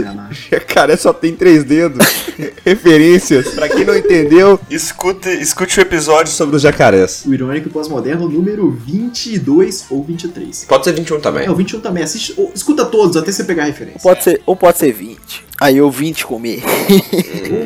Enganar. 0.00 0.30
Cara, 0.66 0.96
só 0.96 1.12
tem 1.12 1.34
três 1.36 1.62
dedos. 1.62 2.06
Referências. 2.64 3.48
Pra 3.50 3.68
quem 3.68 3.84
não 3.84 3.94
entendeu, 3.96 4.58
escute, 4.70 5.28
escute 5.28 5.78
o 5.78 5.82
episódio 5.82 6.32
sobre 6.32 6.56
os 6.56 6.62
jacarés. 6.62 7.24
O 7.26 7.34
Irônico 7.34 7.68
Pós-Moderno 7.68 8.26
número 8.28 8.70
22 8.70 9.86
ou 9.90 10.02
23. 10.02 10.64
Pode 10.64 10.84
ser 10.84 10.92
21 10.92 11.20
também. 11.20 11.46
É, 11.46 11.50
o 11.50 11.54
21 11.54 11.80
também. 11.80 12.02
Assiste, 12.02 12.32
ou- 12.36 12.50
escuta 12.54 12.84
todos 12.86 13.16
até 13.16 13.30
você 13.30 13.44
pegar 13.44 13.64
a 13.64 13.66
referência. 13.66 14.00
Pode 14.02 14.24
ser, 14.24 14.40
ou 14.46 14.56
pode 14.56 14.78
ser 14.78 14.90
20. 14.92 15.44
Aí 15.62 15.76
eu 15.76 15.88
20 15.88 16.26
comer. 16.26 16.60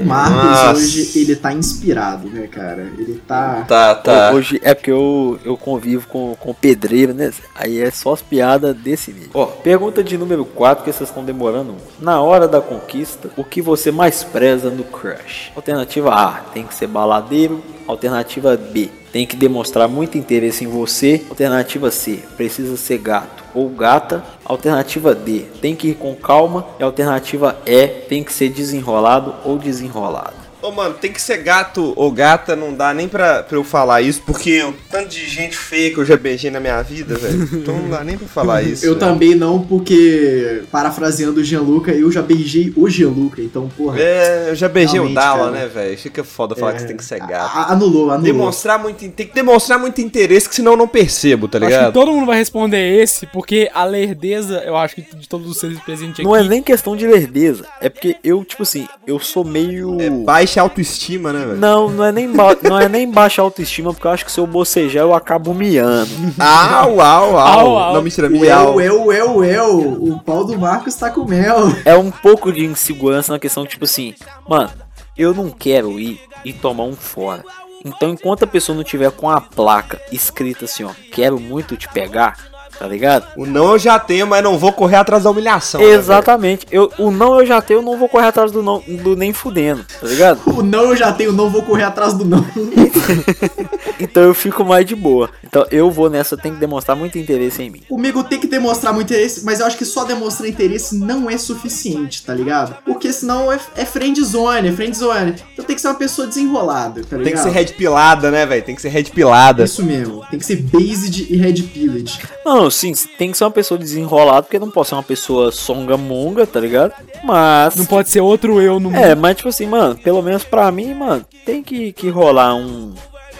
O 0.03 0.05
Marcos 0.05 0.37
Nossa. 0.37 0.73
hoje, 0.75 1.19
ele 1.19 1.35
tá 1.35 1.51
inspirado, 1.51 2.29
né, 2.29 2.47
cara? 2.47 2.93
Ele 2.99 3.23
tá... 3.27 3.65
Tá, 3.67 3.95
tá. 3.95 4.33
Hoje 4.35 4.61
é 4.63 4.75
porque 4.75 4.93
eu, 4.93 5.39
eu 5.43 5.57
convivo 5.57 6.07
com, 6.07 6.37
com 6.39 6.53
pedreiro, 6.53 7.15
né? 7.15 7.33
Aí 7.55 7.81
é 7.81 7.91
só 7.91 8.13
as 8.13 8.21
piadas 8.21 8.77
desse 8.77 9.13
nível. 9.13 9.31
Ó, 9.33 9.47
pergunta 9.47 10.05
de 10.05 10.19
número 10.19 10.45
4 10.45 10.85
que 10.85 10.93
vocês 10.93 11.09
estão 11.09 11.25
demorando. 11.25 11.75
Na 11.99 12.21
hora 12.21 12.47
da 12.47 12.61
conquista, 12.61 13.31
o 13.35 13.43
que 13.43 13.63
você 13.63 13.91
mais 13.91 14.23
preza 14.23 14.69
no 14.69 14.85
crush? 14.85 15.51
Alternativa 15.57 16.13
A, 16.13 16.33
tem 16.53 16.67
que 16.67 16.75
ser 16.75 16.89
baladeiro. 16.89 17.63
Alternativa 17.89 18.59
B, 18.59 18.91
tem 19.17 19.25
que 19.25 19.35
demonstrar 19.35 19.89
muito 19.89 20.19
interesse 20.19 20.63
em 20.63 20.67
você. 20.67 21.25
Alternativa 21.31 21.91
C, 21.91 22.19
precisa 22.37 22.77
ser 22.77 22.99
gato 22.99 23.43
ou 23.55 23.67
gata. 23.71 24.23
Alternativa 24.45 25.15
D, 25.15 25.47
tem 25.59 25.75
que 25.75 25.89
ir 25.89 25.95
com 25.95 26.15
calma. 26.15 26.67
E 26.79 26.83
alternativa 26.83 27.59
E, 27.65 27.87
tem 27.87 28.23
que 28.23 28.31
ser 28.31 28.51
desenrolado 28.51 29.35
ou 29.43 29.57
desenrolado. 29.57 30.46
Ô, 30.67 30.73
mano, 30.73 30.95
tem 30.95 31.13
que 31.13 31.23
ser 31.23 31.37
gato 31.39 31.93
ou 31.97 32.11
gata, 32.11 32.57
não 32.57 32.75
dá 32.75 32.93
nem 32.93 33.07
pra, 33.07 33.43
pra 33.43 33.57
eu 33.57 33.63
falar 33.63 34.03
isso, 34.03 34.21
porque 34.27 34.63
o 34.65 34.75
tanto 34.91 35.09
de 35.11 35.25
gente 35.29 35.57
feia 35.57 35.91
que 35.93 35.99
eu 35.99 36.05
já 36.05 36.17
beijei 36.17 36.51
na 36.51 36.59
minha 36.59 36.83
vida, 36.83 37.15
velho. 37.17 37.45
Então 37.53 37.77
não 37.79 37.89
dá 37.91 38.03
nem 38.03 38.19
pra 38.19 38.27
falar 38.27 38.63
isso. 38.67 38.85
Eu 38.85 38.95
velho. 38.95 38.99
também 39.07 39.35
não, 39.35 39.61
porque, 39.63 40.63
parafraseando 40.71 41.41
o 41.41 41.45
Gianluca, 41.45 41.93
eu 41.93 42.11
já 42.11 42.21
beijei 42.23 42.73
o 42.77 42.89
Gianluca, 42.89 43.41
então, 43.41 43.69
porra. 43.77 43.99
É, 44.01 44.47
eu 44.51 44.55
já 44.57 44.69
beijei 44.69 44.99
o 44.99 45.09
Dala, 45.15 45.39
cara. 45.39 45.51
né, 45.53 45.67
velho? 45.69 45.97
Fica 45.99 46.25
foda 46.25 46.57
falar 46.57 46.73
É. 46.73 46.75
que 46.75 46.81
você 46.83 46.87
tem 46.89 46.97
que 46.97 47.05
ser 47.05 47.21
gato. 47.21 47.57
A- 47.57 47.73
Anulou, 47.73 48.05
anulou. 48.11 48.23
Demonstrar 48.23 48.79
muito, 48.79 48.99
tem 49.11 49.27
que 49.27 49.35
demonstrar 49.35 49.79
muito 49.79 50.01
interesse, 50.01 50.49
que 50.49 50.55
senão 50.57 50.73
eu 50.73 50.77
não 50.79 50.89
percebo, 50.89 51.47
tá 51.49 51.59
Acho 51.59 51.67
que 51.69 51.73
ligado? 51.75 51.93
todo 51.93 52.11
mundo 52.13 52.27
vai 52.27 52.39
responder 52.39 53.01
esse, 53.03 53.27
porque 53.27 53.71
a 53.73 53.85
lerdeza, 53.85 54.63
eu 54.67 54.77
acho 54.77 54.97
que 54.97 55.03
de 55.03 55.29
todos 55.29 55.49
os 55.49 55.59
seres 55.59 55.79
presentes 55.81 56.15
aqui. 56.15 56.25
Não 56.25 56.35
é 56.35 56.43
nem 56.43 56.63
questão 56.63 56.97
de 56.97 57.07
lerdeza. 57.07 57.65
É 57.81 57.89
porque 57.89 58.17
eu, 58.25 58.45
tipo 58.45 58.63
assim, 58.65 58.89
eu 59.07 59.19
sou 59.21 59.45
meio. 59.45 59.97
Baixa 60.25 60.56
autoestima, 60.63 61.33
né, 61.33 61.41
velho? 61.45 61.57
Não, 61.57 61.89
não 61.91 62.05
é, 62.05 62.13
nem 62.13 62.33
ba- 62.33 62.57
não 62.63 62.79
é 62.81 62.89
nem 62.89 63.11
baixa 63.11 63.43
autoestima, 63.43 63.93
porque 63.93 64.07
eu 64.07 64.11
acho 64.11 64.25
que 64.25 64.33
se 64.33 64.39
eu 64.41 64.47
bocejar 64.47 65.03
eu 65.03 65.15
acabo 65.15 65.53
miando. 65.55 66.11
Au, 66.39 67.01
au, 67.01 67.37
au. 67.37 67.37
Au, 67.37 67.67
au. 67.77 67.95
Não, 67.95 68.03
mentira, 68.03 68.29
miau. 68.29 68.75
ué, 68.77 68.91
ué, 68.91 69.23
ué, 69.25 69.63
o 69.63 70.19
pau 70.25 70.45
do 70.45 70.59
Marcos 70.59 70.95
tá 70.95 71.11
com 71.11 71.25
mel. 71.25 71.57
É 71.85 71.97
um 71.97 72.11
pouco 72.11 72.53
de 72.53 72.65
insegurança 72.65 73.33
na 73.33 73.39
questão, 73.39 73.67
tipo 73.67 73.85
assim, 73.85 74.15
mano, 74.49 74.71
eu 75.17 75.33
não 75.35 75.51
quero 75.51 75.99
ir 75.99 76.21
e 76.45 76.53
tomar 76.53 76.85
um 76.85 76.95
fora. 76.97 77.43
Então, 77.85 78.11
enquanto 78.11 78.43
a 78.43 78.47
pessoa 78.49 78.75
não 78.75 78.83
tiver 78.83 79.11
com 79.13 79.31
a 79.31 79.41
placa 79.41 80.01
escrita 80.11 80.65
assim, 80.65 80.83
ó, 80.85 80.91
quero 81.13 81.39
muito 81.39 81.77
te 81.77 81.89
pegar, 81.89 82.37
tá 82.79 82.87
ligado? 82.87 83.27
O 83.37 83.47
não 83.47 83.73
eu 83.73 83.79
já 83.79 83.99
tenho, 83.99 84.27
mas 84.27 84.43
não 84.43 84.59
vou 84.59 84.73
correr 84.73 84.97
atrás 84.97 85.25
da 85.25 85.31
humilhação. 85.31 85.81
né? 85.81 85.87
Exatamente. 85.87 86.67
Eu, 86.71 86.91
o 86.99 87.11
não 87.11 87.41
eu 87.41 87.47
já 87.47 87.61
tenho, 87.61 87.79
eu 87.79 87.83
não 87.83 87.99
vou 87.99 88.09
correr 88.09 88.27
atrás 88.27 88.51
do 88.51 88.63
não, 88.63 88.83
do 88.87 89.17
nem 89.17 89.33
fudendo, 89.33 89.85
tá 90.01 90.07
ligado? 90.07 90.41
O 90.47 90.63
não 90.63 90.85
eu 90.85 90.97
já 90.97 91.13
tenho, 91.13 91.33
não 91.33 91.51
vou 91.51 91.63
correr 91.63 91.85
atrás 91.85 92.13
do 92.15 92.25
não. 92.25 92.45
Então 93.99 94.23
eu 94.23 94.35
fico 94.35 94.65
mais 94.65 94.85
de 94.85 94.95
boa. 94.95 95.31
Então 95.45 95.65
eu 95.71 95.91
vou 95.91 96.11
nessa, 96.11 96.37
tem 96.37 96.53
que 96.53 96.61
demonstrar 96.61 96.97
muito 96.97 97.19
interesse 97.19 97.63
em 97.63 97.71
mim. 97.71 97.83
Comigo 97.89 98.23
tem 98.25 98.39
que 98.39 98.47
demonstrar 98.47 98.93
muito 98.93 99.13
interesse, 99.13 99.45
mas 99.45 99.61
eu 99.61 99.67
acho 99.67 99.77
que 99.77 99.85
só 99.85 100.05
demonstrar 100.05 100.49
interesse 100.49 100.97
não 100.97 101.31
é 101.31 101.39
suficiente, 101.39 102.23
tá 102.25 102.35
ligado? 102.35 102.77
Porque 102.85 103.13
senão 103.13 103.51
é, 103.51 103.59
é 103.77 103.85
friend 103.85 104.23
zone, 104.23 104.69
é 104.69 104.73
friend 104.73 104.97
zone. 104.97 105.35
Então 105.53 105.65
tem 105.65 105.75
que 105.75 105.81
ser 105.81 105.89
uma 105.89 105.95
pessoa 105.95 106.27
desenrolada, 106.27 107.03
tá 107.05 107.17
ligado? 107.17 107.25
Tem 107.25 107.33
que 107.33 107.39
ser 107.39 107.51
red 107.51 107.73
pilada, 107.75 108.31
né, 108.31 108.45
velho? 108.45 108.63
Tem 108.63 108.75
que 108.75 108.83
ser 108.83 108.89
red 108.89 109.05
pilada. 109.05 109.65
Isso 109.65 109.83
mesmo. 109.83 110.23
Tem 110.31 110.39
que 110.39 110.47
ser 110.47 110.57
based 110.57 111.27
e 111.31 111.37
red 111.37 111.63
pilled. 111.63 112.19
Não, 112.45 112.66
sim, 112.71 112.93
tem 113.19 113.31
que 113.31 113.39
ser 113.39 113.45
uma 113.45 113.51
pessoa 113.51 113.79
desenrolada, 113.79 114.43
porque 114.43 114.59
não 114.59 114.71
pode 114.71 114.89
ser 114.89 114.95
uma 114.95 115.03
pessoa 115.03 115.51
songamonga, 115.51 116.47
tá 116.47 116.61
ligado? 116.61 116.93
Mas. 117.25 117.77
Não 117.77 117.85
pode 117.85 118.09
ser 118.09 118.21
outro 118.21 118.61
eu 118.61 118.81
no 118.81 118.91
mundo. 118.91 119.03
É, 119.03 119.15
mas 119.15 119.37
tipo 119.37 119.49
assim, 119.49 119.67
mano, 119.67 119.97
pelo 119.97 120.23
menos 120.23 120.45
pra 120.45 120.71
mim, 120.71 120.95
mano, 120.95 121.25
tem 121.45 121.63
que, 121.63 121.93
que 121.93 122.09
rolar 122.09 122.55
um, 122.55 122.95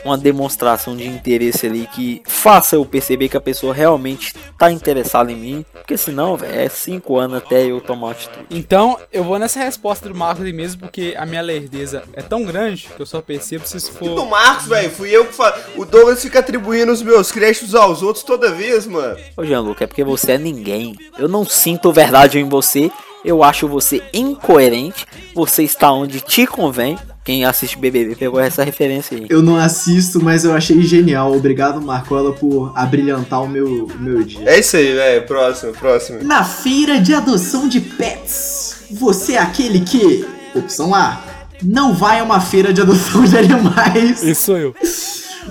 uma 0.07 0.19
demonstração 0.19 0.97
de 0.97 1.07
interesse 1.07 1.67
ali 1.67 1.89
que 1.93 2.23
faça 2.27 2.77
eu 2.77 2.85
perceber 2.85 3.29
que 3.29 3.37
a 3.37 3.41
pessoa 3.41 3.75
realmente 3.75 4.33
tá 4.59 4.71
interessada 4.71 5.31
em 5.31 5.37
mim. 5.37 5.65
Porque 5.73 5.97
senão, 5.97 6.37
velho, 6.37 6.61
é 6.61 6.69
cinco 6.69 7.19
anos 7.19 7.39
até 7.39 7.65
eu 7.65 7.81
tomar 7.81 8.13
atitude. 8.13 8.47
Então, 8.51 8.99
eu 9.13 9.23
vou 9.25 9.39
nessa 9.39 9.59
resposta 9.61 10.09
do 10.09 10.15
Marcos 10.15 10.45
aí 10.45 10.53
mesmo, 10.53 10.81
porque 10.81 11.15
a 11.17 11.27
minha 11.27 11.43
lerdeza 11.43 12.05
é 12.13 12.23
tão 12.23 12.45
grande 12.45 12.89
que 12.95 13.01
eu 13.01 13.07
só 13.07 13.21
percebo 13.21 13.67
se 13.67 13.77
isso 13.77 13.93
Do 13.93 13.99
for. 13.99 14.29
Marcos, 14.29 14.67
velho, 14.67 14.91
fui 14.91 15.11
eu 15.11 15.27
que 15.27 15.35
falei. 15.35 15.63
O 15.77 15.85
Douglas 15.85 16.23
fica 16.23 16.41
atribuindo 16.41 16.93
os 16.93 17.03
meus 17.03 17.31
créditos 17.31 17.75
aos 17.75 18.03
outros 18.03 18.25
toda 18.25 18.53
vez, 18.53 18.87
mano. 18.87 19.17
Ô, 19.37 19.45
Gianluca, 19.45 19.85
é 19.85 19.87
porque 19.87 20.05
você 20.05 20.33
é 20.33 20.39
ninguém. 20.39 20.97
Eu 21.19 21.29
não 21.29 21.45
sinto 21.45 21.93
verdade 21.93 22.39
em 22.39 22.49
você. 22.49 22.91
Eu 23.25 23.43
acho 23.43 23.69
você 23.69 24.03
incoerente. 24.13 25.07
Você 25.35 25.63
está 25.63 25.91
onde 25.93 26.21
te 26.21 26.47
convém. 26.47 26.97
Quem 27.27 27.45
assiste 27.45 27.77
BBB 27.77 28.15
pegou 28.15 28.39
essa 28.39 28.63
referência 28.63 29.17
aí. 29.17 29.27
Eu 29.29 29.43
não 29.43 29.57
assisto, 29.57 30.23
mas 30.23 30.45
eu 30.45 30.55
achei 30.55 30.81
genial. 30.83 31.35
Obrigado, 31.35 31.83
Marcola, 31.83 32.33
por 32.33 32.71
abrilhantar 32.73 33.43
o 33.43 33.49
meu, 33.49 33.87
o 33.87 33.99
meu 33.99 34.23
dia. 34.23 34.49
É 34.49 34.61
isso 34.61 34.77
aí, 34.77 34.95
velho. 34.95 35.27
Próximo, 35.27 35.73
próximo. 35.73 36.23
Na 36.23 36.45
feira 36.45 37.01
de 37.01 37.13
adoção 37.13 37.67
de 37.69 37.81
pets, 37.81 38.77
você 38.93 39.33
é 39.33 39.39
aquele 39.39 39.81
que, 39.81 40.25
opção 40.55 40.95
A, 40.95 41.21
não 41.61 41.93
vai 41.93 42.21
a 42.21 42.23
uma 42.23 42.41
feira 42.41 42.73
de 42.73 42.81
adoção 42.81 43.25
de 43.25 43.37
animais. 43.37 44.23
Esse 44.23 44.43
sou 44.43 44.57
eu. 44.57 44.73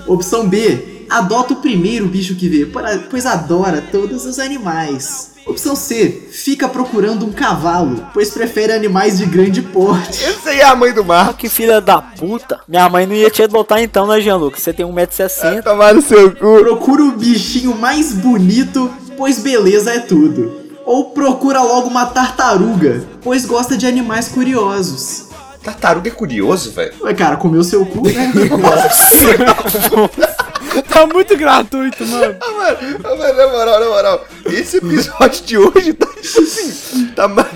Opção 0.06 0.48
B, 0.48 0.95
adota 1.10 1.52
o 1.54 1.56
primeiro 1.56 2.06
bicho 2.06 2.34
que 2.34 2.48
vê, 2.48 2.66
pois 3.10 3.26
adora 3.26 3.82
todos 3.92 4.24
os 4.26 4.38
animais. 4.38 5.30
Opção 5.46 5.76
C, 5.76 6.26
fica 6.32 6.68
procurando 6.68 7.24
um 7.24 7.30
cavalo, 7.30 8.04
pois 8.12 8.30
prefere 8.30 8.72
animais 8.72 9.18
de 9.18 9.26
grande 9.26 9.62
porte. 9.62 10.24
Essa 10.24 10.50
aí 10.50 10.58
é 10.58 10.64
a 10.64 10.74
mãe 10.74 10.92
do 10.92 11.02
Ah, 11.02 11.04
Marcos. 11.04 11.36
que 11.36 11.48
filha 11.48 11.80
da 11.80 12.02
puta. 12.02 12.58
Minha 12.66 12.88
mãe 12.88 13.06
não 13.06 13.14
ia 13.14 13.30
te 13.30 13.44
adotar 13.44 13.80
então, 13.80 14.08
né, 14.08 14.20
Gianluca? 14.20 14.58
Você 14.58 14.72
tem 14.72 14.84
1,60m. 14.84 15.62
Tomar 15.62 15.94
no 15.94 16.02
seu 16.02 16.32
cu. 16.34 16.58
Procura 16.58 17.04
o 17.04 17.12
bichinho 17.12 17.76
mais 17.76 18.12
bonito, 18.12 18.90
pois 19.16 19.38
beleza 19.38 19.92
é 19.92 20.00
tudo. 20.00 20.62
Ou 20.84 21.10
procura 21.10 21.62
logo 21.62 21.86
uma 21.88 22.06
tartaruga, 22.06 23.04
pois 23.22 23.44
gosta 23.44 23.76
de 23.76 23.86
animais 23.86 24.26
curiosos. 24.28 25.26
Tartaruga 25.62 26.08
é 26.08 26.12
curioso, 26.12 26.72
velho. 26.72 26.92
Ué, 27.02 27.14
cara, 27.14 27.36
comeu 27.36 27.62
seu 27.62 27.86
cu, 27.86 28.02
né? 28.08 28.32
Tá 30.88 31.06
muito 31.06 31.36
gratuito, 31.36 32.06
mano. 32.06 32.36
Ah, 32.40 32.50
mano, 32.52 32.78
ah, 33.04 33.16
mano, 33.16 33.34
na 33.34 33.46
moral, 33.48 33.80
na 33.80 33.86
moral. 33.86 34.26
Esse 34.46 34.78
episódio 34.78 35.44
de 35.44 35.58
hoje 35.58 35.92
tá 35.92 36.06
assim. 36.18 37.06
Tá, 37.14 37.28
ma- 37.28 37.46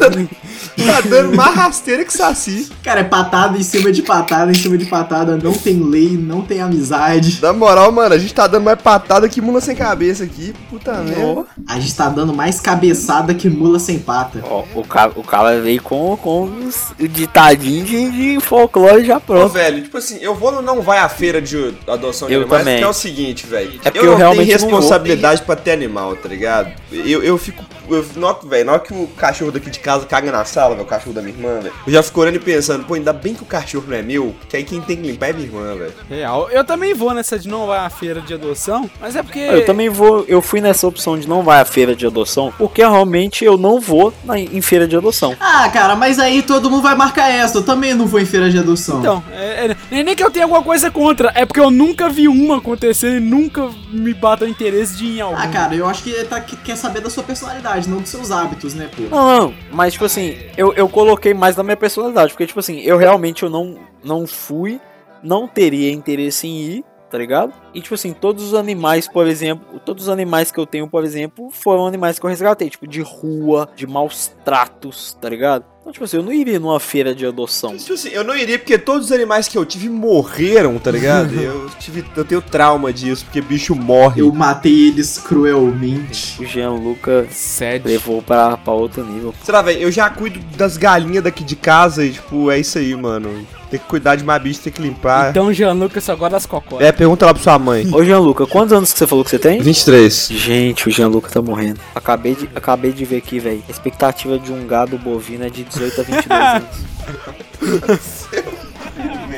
tá 0.86 1.00
dando 1.00 1.36
mais 1.36 1.54
rasteira 1.54 2.04
que 2.04 2.12
saci. 2.12 2.68
Cara, 2.82 3.00
é 3.00 3.04
patada 3.04 3.56
em 3.58 3.62
cima 3.62 3.90
de 3.92 4.02
patada, 4.02 4.50
em 4.50 4.54
cima 4.54 4.76
de 4.78 4.86
patada. 4.86 5.36
Não 5.42 5.52
tem 5.52 5.78
lei, 5.82 6.10
não 6.16 6.42
tem 6.42 6.60
amizade. 6.60 7.38
Na 7.42 7.52
moral, 7.52 7.90
mano, 7.92 8.14
a 8.14 8.18
gente 8.18 8.32
tá 8.34 8.46
dando 8.46 8.64
mais 8.64 8.80
patada 8.80 9.28
que 9.28 9.40
mula 9.40 9.60
sem 9.60 9.74
cabeça 9.76 10.24
aqui. 10.24 10.54
Puta 10.68 10.92
merda. 10.94 11.44
A 11.66 11.78
gente 11.80 11.94
tá 11.94 12.08
dando 12.08 12.32
mais 12.34 12.60
cabeçada 12.60 13.34
que 13.34 13.48
mula 13.48 13.78
sem 13.78 13.98
pata. 13.98 14.40
Ó, 14.44 14.64
o 14.74 14.84
cara, 14.84 15.12
o 15.16 15.22
cara 15.22 15.60
veio 15.60 15.82
com, 15.82 16.16
com 16.16 16.44
os- 16.66 16.92
o 16.98 17.08
ditadinho 17.08 17.84
de, 17.84 18.10
de 18.36 18.40
folclore 18.40 19.04
já 19.04 19.16
Ô, 19.18 19.20
pronto. 19.20 19.48
velho, 19.52 19.82
tipo 19.82 19.96
assim, 19.98 20.18
eu 20.20 20.34
vou 20.34 20.52
no 20.52 20.60
não 20.62 20.80
vai 20.82 20.98
à 20.98 21.08
feira 21.08 21.40
de 21.40 21.74
adoção 21.86 22.28
de 22.28 22.34
Eu 22.34 22.40
animais, 22.42 22.60
também. 22.62 22.74
porque 22.76 22.84
é 22.86 22.88
o 22.90 22.92
seguinte, 22.92 23.46
velho. 23.46 23.72
É 23.84 23.90
porque 23.90 23.98
eu 23.98 24.04
eu 24.04 24.10
não 24.12 24.16
realmente 24.18 24.46
tenho 24.46 24.58
responsabilidade 24.58 25.42
pra 25.42 25.56
ter 25.56 25.72
animal, 25.72 26.16
tá 26.16 26.28
ligado? 26.28 26.70
Eu, 26.92 27.22
eu 27.22 27.36
fico. 27.38 27.64
Eu, 27.88 28.02
que- 28.04 28.18
na 28.64 28.72
hora 28.72 28.80
que 28.80 28.92
o 28.92 29.06
cachorro 29.16 29.50
daqui 29.50 29.68
de 29.70 29.78
casa 29.80 30.06
caga 30.06 30.30
na 30.30 30.44
sala, 30.44 30.69
velho, 30.70 30.82
o 30.82 30.86
cachorro 30.86 31.14
da 31.14 31.22
minha 31.22 31.34
irmã, 31.34 31.60
velho, 31.60 31.74
eu 31.86 31.92
já 31.92 32.02
fico 32.02 32.20
olhando 32.20 32.36
e 32.36 32.40
pensando, 32.40 32.84
pô, 32.84 32.94
ainda 32.94 33.12
bem 33.12 33.34
que 33.34 33.42
o 33.42 33.46
cachorro 33.46 33.84
não 33.88 33.96
é 33.96 34.02
meu, 34.02 34.34
que 34.48 34.56
aí 34.56 34.64
quem 34.64 34.80
tem 34.80 34.96
que 34.96 35.02
limpar 35.06 35.30
é 35.30 35.32
minha 35.32 35.46
irmã, 35.46 35.74
velho. 35.76 35.92
Real. 36.08 36.48
Eu 36.50 36.64
também 36.64 36.94
vou 36.94 37.12
nessa 37.14 37.38
de 37.38 37.48
não 37.48 37.66
vai 37.66 37.78
à 37.80 37.90
feira 37.90 38.20
de 38.20 38.34
adoção, 38.34 38.88
mas 39.00 39.16
é 39.16 39.22
porque. 39.22 39.38
Eu 39.38 39.64
também 39.64 39.88
vou, 39.88 40.24
eu 40.28 40.40
fui 40.42 40.60
nessa 40.60 40.86
opção 40.86 41.18
de 41.18 41.28
não 41.28 41.42
vai 41.42 41.60
à 41.60 41.64
feira 41.64 41.94
de 41.94 42.06
adoção, 42.06 42.52
porque 42.58 42.82
realmente 42.82 43.44
eu 43.44 43.56
não 43.56 43.80
vou 43.80 44.12
na, 44.24 44.38
em 44.38 44.60
feira 44.60 44.86
de 44.86 44.96
adoção. 44.96 45.36
Ah, 45.40 45.68
cara, 45.72 45.94
mas 45.96 46.18
aí 46.18 46.42
todo 46.42 46.70
mundo 46.70 46.82
vai 46.82 46.94
marcar 46.94 47.28
essa. 47.30 47.58
Eu 47.58 47.62
também 47.62 47.94
não 47.94 48.06
vou 48.06 48.20
em 48.20 48.26
feira 48.26 48.50
de 48.50 48.58
adoção. 48.58 49.00
Então, 49.00 49.22
é, 49.32 49.66
é- 49.66 49.76
nem, 49.90 50.04
nem 50.04 50.14
que 50.16 50.22
eu 50.22 50.30
tenha 50.30 50.44
alguma 50.44 50.62
coisa 50.62 50.90
contra, 50.90 51.30
é 51.34 51.44
porque 51.44 51.60
eu 51.60 51.70
nunca 51.70 52.08
vi 52.08 52.28
uma 52.28 52.58
acontecer 52.58 53.16
e 53.16 53.20
nunca 53.20 53.68
me 53.90 54.12
bata 54.14 54.44
o 54.44 54.48
interesse 54.48 54.96
de 54.96 55.04
ir 55.06 55.18
em 55.18 55.20
alguma. 55.20 55.42
Ah, 55.42 55.48
cara, 55.48 55.74
eu 55.74 55.86
acho 55.88 56.02
que 56.02 56.10
ele 56.10 56.24
tá, 56.24 56.40
que- 56.40 56.56
quer 56.56 56.76
saber 56.76 57.00
da 57.00 57.10
sua 57.10 57.22
personalidade, 57.22 57.88
não 57.88 57.98
dos 57.98 58.10
seus 58.10 58.30
hábitos, 58.30 58.74
né, 58.74 58.88
pô? 58.94 59.02
Não, 59.14 59.38
não, 59.40 59.54
mas 59.72 59.92
tipo 59.92 60.04
assim, 60.04 60.36
eu, 60.60 60.74
eu 60.74 60.86
coloquei 60.90 61.32
mais 61.32 61.56
na 61.56 61.62
minha 61.62 61.76
personalidade, 61.76 62.32
porque 62.32 62.46
tipo 62.46 62.60
assim, 62.60 62.80
eu 62.80 62.98
realmente 62.98 63.44
eu 63.44 63.48
não, 63.48 63.78
não 64.04 64.26
fui, 64.26 64.78
não 65.22 65.48
teria 65.48 65.90
interesse 65.90 66.46
em 66.46 66.60
ir, 66.60 66.84
tá 67.10 67.16
ligado? 67.16 67.54
E 67.72 67.80
tipo 67.80 67.94
assim, 67.94 68.12
todos 68.12 68.44
os 68.44 68.52
animais, 68.52 69.08
por 69.08 69.26
exemplo, 69.26 69.80
todos 69.80 70.04
os 70.04 70.10
animais 70.10 70.52
que 70.52 70.60
eu 70.60 70.66
tenho, 70.66 70.86
por 70.86 71.02
exemplo, 71.02 71.48
foram 71.50 71.86
animais 71.86 72.18
que 72.18 72.26
eu 72.26 72.28
resgatei, 72.28 72.68
tipo 72.68 72.86
de 72.86 73.00
rua, 73.00 73.70
de 73.74 73.86
maus 73.86 74.34
tratos, 74.44 75.16
tá 75.18 75.30
ligado? 75.30 75.64
Então, 75.80 75.92
tipo 75.92 76.04
assim, 76.04 76.18
eu 76.18 76.22
não 76.22 76.32
iria 76.32 76.60
numa 76.60 76.78
feira 76.78 77.14
de 77.14 77.24
adoção. 77.24 77.76
Tipo 77.76 77.94
assim, 77.94 78.10
eu 78.10 78.22
não 78.22 78.36
iria 78.36 78.58
porque 78.58 78.76
todos 78.78 79.06
os 79.06 79.12
animais 79.12 79.48
que 79.48 79.56
eu 79.56 79.64
tive 79.64 79.88
morreram, 79.88 80.78
tá 80.78 80.90
ligado? 80.90 81.34
eu 81.40 81.70
tive. 81.78 82.04
Eu 82.14 82.24
tenho 82.24 82.42
trauma 82.42 82.92
disso, 82.92 83.24
porque 83.24 83.40
bicho 83.40 83.74
morre. 83.74 84.20
Eu 84.20 84.32
matei 84.32 84.88
eles 84.88 85.18
cruelmente. 85.18 86.40
O 86.40 86.44
Gianluca 86.44 87.26
Sério. 87.30 87.86
levou 87.86 88.20
pra, 88.20 88.56
pra 88.58 88.72
outro 88.72 89.04
nível. 89.04 89.34
Sei 89.42 89.52
lá, 89.52 89.62
velho, 89.62 89.80
eu 89.80 89.90
já 89.90 90.10
cuido 90.10 90.38
das 90.56 90.76
galinhas 90.76 91.24
daqui 91.24 91.42
de 91.42 91.56
casa 91.56 92.04
e, 92.04 92.12
tipo, 92.12 92.50
é 92.50 92.58
isso 92.58 92.78
aí, 92.78 92.94
mano. 92.94 93.46
Tem 93.70 93.78
que 93.78 93.86
cuidar 93.86 94.16
de 94.16 94.24
mais 94.24 94.42
bicho, 94.42 94.60
tem 94.60 94.72
que 94.72 94.82
limpar. 94.82 95.30
Então, 95.30 95.52
Jean 95.52 95.72
Lucas 95.72 96.02
só 96.02 96.16
gosta 96.16 96.40
das. 96.40 96.80
É, 96.80 96.90
pergunta 96.90 97.24
lá 97.24 97.32
pra 97.32 97.40
sua 97.40 97.56
mãe. 97.56 97.88
Ô 97.94 98.04
Gianluca, 98.04 98.44
quantos 98.44 98.72
anos 98.72 98.92
que 98.92 98.98
você 98.98 99.06
falou 99.06 99.24
que 99.24 99.30
você 99.30 99.38
tem? 99.38 99.60
23. 99.60 100.28
Gente, 100.32 100.88
o 100.88 100.90
Gianluca 100.90 101.30
tá 101.30 101.40
morrendo. 101.40 101.78
Acabei 101.94 102.34
de, 102.34 102.48
acabei 102.52 102.92
de 102.92 103.04
ver 103.04 103.18
aqui, 103.18 103.38
velho. 103.38 103.62
A 103.68 103.70
expectativa 103.70 104.40
de 104.40 104.52
um 104.52 104.66
gado 104.66 104.98
bovino 104.98 105.44
é 105.44 105.50
de 105.50 105.62
18 105.70 106.00
a 106.00 106.04
22 106.04 106.30
anos. 106.30 106.90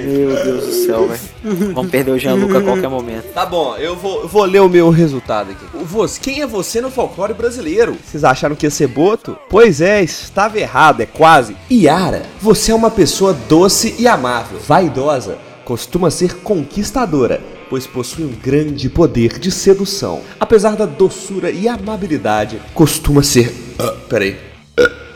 Meu 0.02 0.34
Deus 0.44 0.66
do 0.66 0.72
céu, 0.72 1.08
velho. 1.08 1.72
Vamos 1.74 1.90
perder 1.90 2.10
o 2.12 2.18
Gianluca 2.18 2.58
a 2.58 2.62
qualquer 2.62 2.88
momento. 2.88 3.32
Tá 3.32 3.46
bom, 3.46 3.76
eu 3.76 3.94
vou, 3.94 4.26
vou 4.26 4.44
ler 4.44 4.60
o 4.60 4.68
meu 4.68 4.90
resultado 4.90 5.52
aqui. 5.52 5.64
Você, 5.84 6.20
quem 6.20 6.40
é 6.40 6.46
você 6.46 6.80
no 6.80 6.90
folclore 6.90 7.34
brasileiro? 7.34 7.96
Vocês 8.04 8.24
acharam 8.24 8.56
que 8.56 8.66
ia 8.66 8.70
ser 8.70 8.88
Boto? 8.88 9.38
Pois 9.48 9.80
é, 9.80 10.02
estava 10.02 10.58
errado, 10.58 11.02
é 11.02 11.06
quase. 11.06 11.56
Yara, 11.70 12.22
você 12.40 12.72
é 12.72 12.74
uma 12.74 12.90
pessoa 12.90 13.32
doce 13.32 13.94
e 13.98 14.08
amável, 14.08 14.58
vaidosa, 14.66 15.38
costuma 15.64 16.10
ser 16.10 16.38
conquistadora, 16.38 17.40
pois 17.70 17.86
possui 17.86 18.24
um 18.24 18.32
grande 18.32 18.88
poder 18.88 19.38
de 19.38 19.50
sedução. 19.50 20.20
Apesar 20.40 20.74
da 20.74 20.86
doçura 20.86 21.50
e 21.50 21.68
amabilidade, 21.68 22.60
costuma 22.74 23.22
ser. 23.22 23.54
Ah, 23.78 23.94
peraí. 24.08 24.51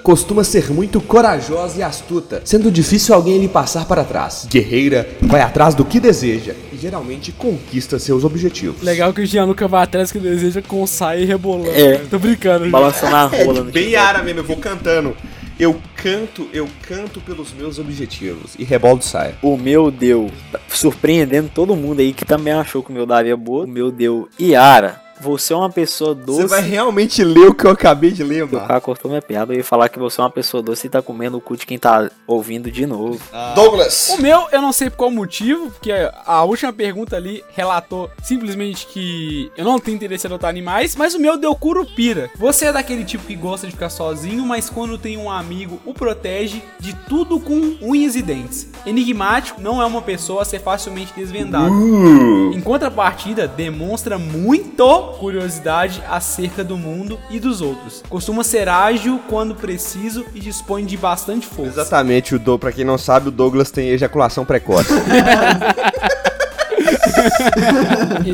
Costuma 0.07 0.45
ser 0.45 0.71
muito 0.71 1.01
corajosa 1.01 1.81
e 1.81 1.83
astuta, 1.83 2.41
sendo 2.45 2.71
difícil 2.71 3.13
alguém 3.13 3.41
lhe 3.41 3.49
passar 3.49 3.87
para 3.87 4.05
trás. 4.05 4.47
Guerreira, 4.49 5.09
vai 5.21 5.41
atrás 5.41 5.75
do 5.75 5.85
que 5.85 5.99
deseja 5.99 6.55
e 6.73 6.79
geralmente 6.79 7.33
conquista 7.33 7.99
seus 7.99 8.23
objetivos. 8.23 8.83
Legal 8.83 9.13
que 9.13 9.23
o 9.23 9.27
Gianluca 9.27 9.67
vai 9.67 9.83
atrás 9.83 10.13
que 10.13 10.21
deseja 10.21 10.63
com 10.63 10.87
sair 10.87 11.25
rebolando. 11.25 11.73
É. 11.75 11.97
Tô 12.09 12.21
brincando. 12.21 12.71
Balançando 12.71 13.17
a 13.17 13.25
rola 13.45 13.65
no 13.65 13.73
Bem. 13.73 13.91
Yara 13.91 14.23
mesmo, 14.23 14.39
eu 14.39 14.45
vou 14.45 14.59
cantando. 14.59 15.17
Eu 15.59 15.77
canto, 15.97 16.49
eu 16.53 16.69
canto 16.87 17.21
pelos 17.21 17.53
meus 17.53 17.81
objetivos. 17.81 18.55
E 18.57 18.63
reboldo 18.63 19.03
sai. 19.03 19.35
O 19.43 19.57
meu 19.57 19.91
deu, 19.91 20.31
surpreendendo 20.69 21.51
todo 21.53 21.75
mundo 21.75 21.99
aí 21.99 22.13
que 22.13 22.25
também 22.25 22.53
achou 22.53 22.81
que 22.81 22.91
o 22.91 22.95
meu 22.95 23.07
daria 23.07 23.37
boa. 23.37 23.65
O 23.65 23.69
meu 23.69 23.91
deu 23.91 24.29
Yara. 24.41 25.06
Você 25.21 25.53
é 25.53 25.57
uma 25.57 25.71
pessoa 25.71 26.15
doce. 26.15 26.43
Você 26.43 26.47
vai 26.49 26.63
realmente 26.63 27.25
ler 27.25 27.49
o 27.49 27.55
que 27.55 27.65
eu 27.65 27.71
acabei 27.71 28.11
de 28.11 28.23
ler, 28.23 28.45
O 28.45 28.53
mano? 28.53 28.67
cara 28.67 28.81
cortou 28.81 29.11
minha 29.11 29.23
piada. 29.23 29.55
Ia 29.55 29.65
falar 29.65 29.89
que 29.89 29.99
você 29.99 30.21
é 30.21 30.25
uma 30.25 30.31
pessoa 30.31 30.63
doce 30.63 30.87
e 30.87 30.91
tá 30.91 31.01
comendo 31.01 31.37
o 31.39 31.41
cu 31.41 31.57
de 31.57 31.65
quem 31.67 31.79
tá 31.79 32.11
ouvindo 32.27 32.71
de 32.71 32.85
novo. 32.87 33.21
Douglas! 33.55 34.11
O 34.19 34.21
meu, 34.23 34.47
eu 34.53 34.61
não 34.61 34.73
sei 34.73 34.91
por 34.91 34.97
qual 34.97 35.11
motivo, 35.11 35.71
porque 35.71 35.93
a 36.25 36.45
última 36.45 36.73
pergunta 36.73 37.17
ali 37.17 37.43
relatou 37.55 38.11
simplesmente 38.23 38.87
que 38.87 39.51
eu 39.57 39.65
não 39.65 39.79
tenho 39.79 39.95
interesse 39.95 40.27
em 40.27 40.29
adotar 40.29 40.51
animais, 40.51 40.95
mas 40.97 41.15
o 41.15 41.19
meu 41.19 41.37
deu 41.39 41.55
curupira. 41.55 42.31
Você 42.37 42.67
é 42.67 42.73
daquele 42.73 43.05
tipo 43.05 43.25
que 43.25 43.35
gosta 43.35 43.67
de 43.67 43.73
ficar 43.73 43.89
sozinho, 43.91 44.45
mas 44.45 44.69
quando 44.69 44.99
tem 44.99 45.17
um 45.17 45.31
amigo, 45.31 45.81
o 45.85 45.95
protege 45.95 46.63
de 46.79 46.95
tudo 47.09 47.41
com 47.41 47.77
unhas 47.81 48.17
e 48.17 48.23
dentes. 48.23 48.69
Enigmático, 48.85 49.61
não 49.61 49.81
é 49.81 49.87
uma 49.87 50.03
pessoa 50.03 50.43
a 50.43 50.45
ser 50.45 50.61
facilmente 50.61 51.13
desvendada. 51.17 51.71
Em 51.71 52.61
contrapartida, 52.61 53.49
demonstra 53.49 54.19
muito 54.19 54.77
curiosidade 55.15 56.03
acerca 56.09 56.63
do 56.63 56.77
mundo 56.77 57.19
e 57.31 57.39
dos 57.39 57.61
outros. 57.61 58.03
Costuma 58.09 58.45
ser 58.45 58.69
ágil 58.69 59.21
quando 59.29 59.55
preciso 59.55 60.25
e 60.35 60.41
dispõe 60.41 60.85
de 60.85 60.97
bastante 60.97 61.47
força. 61.47 61.81
Exatamente, 61.81 62.35
o 62.35 62.39
do, 62.39 62.59
pra 62.59 62.73
quem 62.73 62.85
não 62.85 62.99
sabe, 62.99 63.29
o 63.29 63.31
Douglas 63.31 63.71
tem 63.71 63.91
ejaculação 63.91 64.45
precoce. 64.45 64.93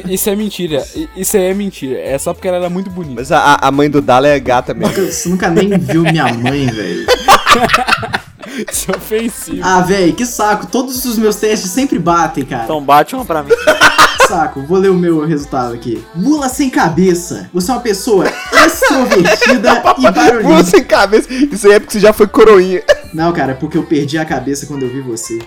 Isso 0.08 0.28
é 0.28 0.36
mentira. 0.36 0.84
Isso 1.16 1.36
aí 1.36 1.44
é 1.44 1.54
mentira. 1.54 1.98
É 1.98 2.18
só 2.18 2.34
porque 2.34 2.48
ela 2.48 2.58
era 2.58 2.70
muito 2.70 2.90
bonita. 2.90 3.14
Mas 3.16 3.32
a, 3.32 3.54
a 3.60 3.70
mãe 3.70 3.88
do 3.88 4.00
Dala 4.00 4.28
é 4.28 4.38
gata 4.38 4.74
mesmo. 4.74 4.94
Você 4.94 5.28
nunca 5.28 5.48
nem 5.48 5.78
viu 5.78 6.02
minha 6.02 6.32
mãe, 6.32 6.66
velho. 6.66 7.06
Isso 8.70 8.90
é 8.90 8.96
ofensivo. 8.96 9.60
Ah, 9.62 9.80
velho, 9.80 10.12
que 10.14 10.26
saco. 10.26 10.66
Todos 10.66 11.04
os 11.04 11.16
meus 11.16 11.36
testes 11.36 11.70
sempre 11.70 11.98
batem, 11.98 12.44
cara. 12.44 12.64
Então 12.64 12.82
bate 12.82 13.14
uma 13.14 13.24
pra 13.24 13.42
mim. 13.42 13.50
Saco. 14.28 14.62
Vou 14.62 14.78
ler 14.78 14.90
o 14.90 14.94
meu 14.94 15.24
resultado 15.26 15.74
aqui. 15.74 16.04
Mula 16.14 16.48
sem 16.48 16.70
cabeça. 16.70 17.48
Você 17.52 17.70
é 17.70 17.74
uma 17.74 17.80
pessoa 17.80 18.24
extrovertida 18.66 19.82
e 19.98 20.00
Mula 20.00 20.12
barulhenta. 20.12 20.64
sem 20.64 20.84
cabeça. 20.84 21.32
Isso 21.32 21.66
aí 21.66 21.74
é 21.74 21.78
porque 21.80 21.92
você 21.94 22.00
já 22.00 22.12
foi 22.12 22.26
coroinha. 22.26 22.82
Não, 23.12 23.32
cara, 23.32 23.52
é 23.52 23.54
porque 23.54 23.76
eu 23.76 23.82
perdi 23.84 24.18
a 24.18 24.24
cabeça 24.24 24.66
quando 24.66 24.82
eu 24.84 24.88
vi 24.88 25.00
você. 25.00 25.38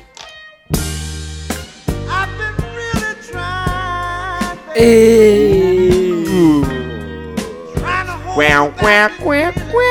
Quém. 4.73 5.54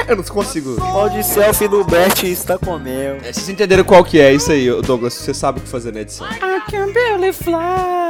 Eu 0.06 0.16
não 0.16 0.22
consigo. 0.24 0.76
Pode 0.76 1.24
selfie 1.24 1.66
do 1.66 1.82
Bert 1.84 2.22
está 2.24 2.58
comendo. 2.58 3.24
É, 3.24 3.32
vocês 3.32 3.48
entenderam 3.48 3.84
qual 3.84 4.04
que 4.04 4.20
é 4.20 4.32
isso 4.34 4.52
aí, 4.52 4.68
Douglas? 4.82 5.14
Você 5.14 5.32
sabe 5.32 5.58
o 5.58 5.62
que 5.62 5.68
fazer 5.68 5.92
na 5.92 6.00
edição. 6.00 6.26
I 6.26 6.60
can 6.70 6.92
barely 6.92 7.32
fly. 7.32 8.04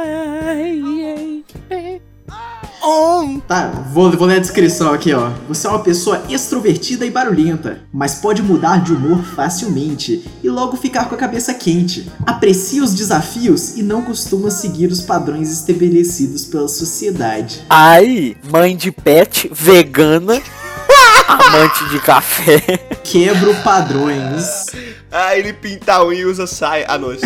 Tá, 3.47 3.67
vou, 3.91 4.11
vou 4.11 4.27
ler 4.27 4.37
a 4.37 4.39
descrição 4.39 4.93
aqui, 4.93 5.13
ó. 5.13 5.31
Você 5.47 5.65
é 5.65 5.69
uma 5.69 5.79
pessoa 5.79 6.23
extrovertida 6.29 7.05
e 7.05 7.09
barulhenta, 7.09 7.81
mas 7.91 8.15
pode 8.15 8.41
mudar 8.41 8.83
de 8.83 8.93
humor 8.93 9.23
facilmente 9.23 10.23
e 10.43 10.49
logo 10.49 10.77
ficar 10.77 11.09
com 11.09 11.15
a 11.15 11.17
cabeça 11.17 11.53
quente. 11.53 12.09
Aprecia 12.25 12.83
os 12.83 12.93
desafios 12.93 13.77
e 13.77 13.83
não 13.83 14.01
costuma 14.01 14.51
seguir 14.51 14.91
os 14.91 15.01
padrões 15.01 15.51
estabelecidos 15.51 16.45
pela 16.45 16.67
sociedade. 16.67 17.63
Aí, 17.69 18.37
mãe 18.51 18.75
de 18.75 18.91
pet, 18.91 19.49
vegana, 19.51 20.41
amante 21.27 21.89
de 21.89 21.99
café. 21.99 22.59
Quebro 23.03 23.55
padrões. 23.63 24.65
Ah, 25.11 25.35
ele 25.37 25.53
pinta 25.53 25.93
a 25.93 26.05
unha 26.05 26.19
e 26.19 26.25
usa 26.25 26.45
saia. 26.45 26.85
Ah, 26.87 26.97
não, 26.97 27.13
isso 27.13 27.25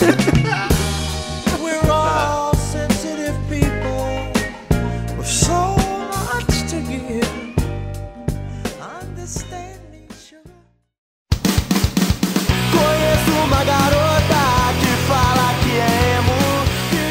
We're 0.00 0.32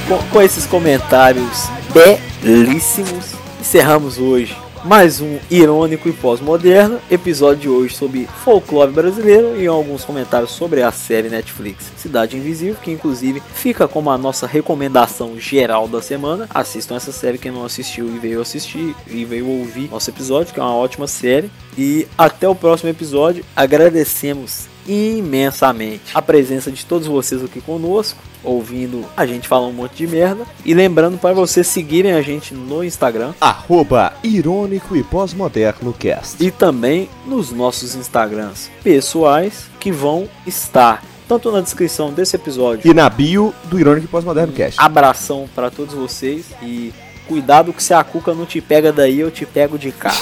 Com, 0.09 0.17
com 0.29 0.41
esses 0.41 0.65
comentários 0.65 1.69
belíssimos, 1.93 3.35
encerramos 3.59 4.17
hoje 4.17 4.57
mais 4.83 5.21
um 5.21 5.37
irônico 5.51 6.09
e 6.09 6.13
pós-moderno 6.13 6.99
episódio 7.11 7.61
de 7.61 7.69
hoje 7.69 7.95
sobre 7.95 8.27
folclore 8.43 8.91
brasileiro 8.91 9.55
e 9.55 9.67
alguns 9.67 10.03
comentários 10.03 10.49
sobre 10.49 10.81
a 10.81 10.91
série 10.91 11.29
Netflix 11.29 11.91
Cidade 11.95 12.37
Invisível, 12.37 12.77
que 12.81 12.89
inclusive 12.89 13.39
fica 13.53 13.87
como 13.87 14.09
a 14.09 14.17
nossa 14.17 14.47
recomendação 14.47 15.39
geral 15.39 15.87
da 15.87 16.01
semana. 16.01 16.47
Assistam 16.49 16.95
essa 16.95 17.11
série 17.11 17.37
quem 17.37 17.51
não 17.51 17.63
assistiu 17.63 18.07
e 18.07 18.17
veio 18.17 18.41
assistir 18.41 18.95
e 19.05 19.23
veio 19.23 19.47
ouvir 19.47 19.91
nosso 19.91 20.09
episódio, 20.09 20.55
que 20.55 20.59
é 20.59 20.63
uma 20.63 20.73
ótima 20.73 21.05
série. 21.05 21.51
E 21.77 22.07
até 22.17 22.49
o 22.49 22.55
próximo 22.55 22.89
episódio. 22.89 23.45
Agradecemos 23.55 24.67
imensamente 24.89 26.11
a 26.13 26.21
presença 26.21 26.71
de 26.71 26.85
todos 26.85 27.07
vocês 27.07 27.43
aqui 27.43 27.61
conosco, 27.61 28.19
ouvindo 28.43 29.05
a 29.15 29.25
gente 29.25 29.47
falar 29.47 29.67
um 29.67 29.73
monte 29.73 29.97
de 29.97 30.07
merda. 30.07 30.45
E 30.65 30.73
lembrando 30.73 31.17
para 31.17 31.33
vocês 31.33 31.67
seguirem 31.67 32.13
a 32.13 32.21
gente 32.21 32.53
no 32.53 32.83
Instagram 32.83 33.33
Arroba 33.39 34.13
irônico 34.23 34.95
e 34.95 35.03
pós-moderno 35.03 35.93
cast. 35.93 36.43
e 36.43 36.49
também 36.49 37.09
nos 37.25 37.51
nossos 37.51 37.95
Instagrams 37.95 38.69
pessoais 38.83 39.67
que 39.79 39.91
vão 39.91 40.27
estar 40.47 41.03
tanto 41.27 41.51
na 41.51 41.61
descrição 41.61 42.11
desse 42.11 42.35
episódio. 42.35 42.89
E 42.89 42.93
na 42.93 43.07
bio 43.07 43.53
do 43.65 43.79
Irônico 43.79 44.05
e 44.05 44.09
Pós-Moderno 44.09 44.51
Cast. 44.51 44.79
Abração 44.79 45.47
para 45.53 45.69
todos 45.69 45.93
vocês 45.93 46.45
e 46.63 46.91
cuidado 47.27 47.71
que 47.71 47.83
se 47.83 47.93
a 47.93 48.03
cuca 48.03 48.33
não 48.33 48.47
te 48.47 48.59
pega 48.59 48.91
daí, 48.91 49.19
eu 49.19 49.29
te 49.29 49.45
pego 49.45 49.77
de 49.77 49.91
cá. 49.91 50.11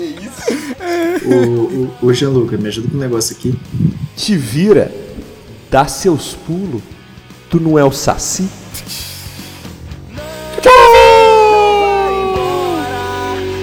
Ô, 1.26 2.04
ô, 2.04 2.08
ô 2.08 2.12
Gianluca, 2.12 2.56
me 2.56 2.68
ajuda 2.68 2.88
com 2.88 2.96
um 2.96 3.00
negócio 3.00 3.36
aqui. 3.36 3.54
Te 4.16 4.36
vira, 4.36 4.90
dá 5.70 5.86
seus 5.86 6.34
pulos. 6.34 6.82
Tu 7.50 7.60
não 7.60 7.78
é 7.78 7.84
o 7.84 7.92
Saci? 7.92 8.48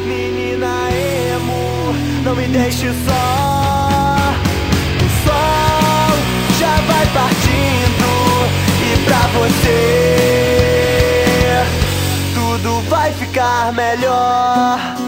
Menina 0.06 0.90
emo, 0.92 1.96
não 2.24 2.36
me 2.36 2.48
deixe 2.48 2.88
só. 3.06 4.34
O 4.98 5.10
sol 5.24 6.18
já 6.60 6.76
vai 6.82 7.06
partindo 7.14 8.10
e 8.84 8.98
pra 9.06 9.28
você 9.40 9.78
tudo 12.34 12.82
vai 12.90 13.12
ficar 13.14 13.74
melhor. 13.74 15.07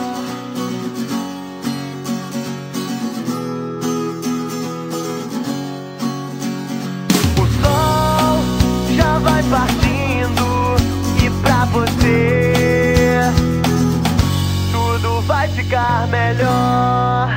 Ficar 15.79 16.07
melhor. 16.07 17.29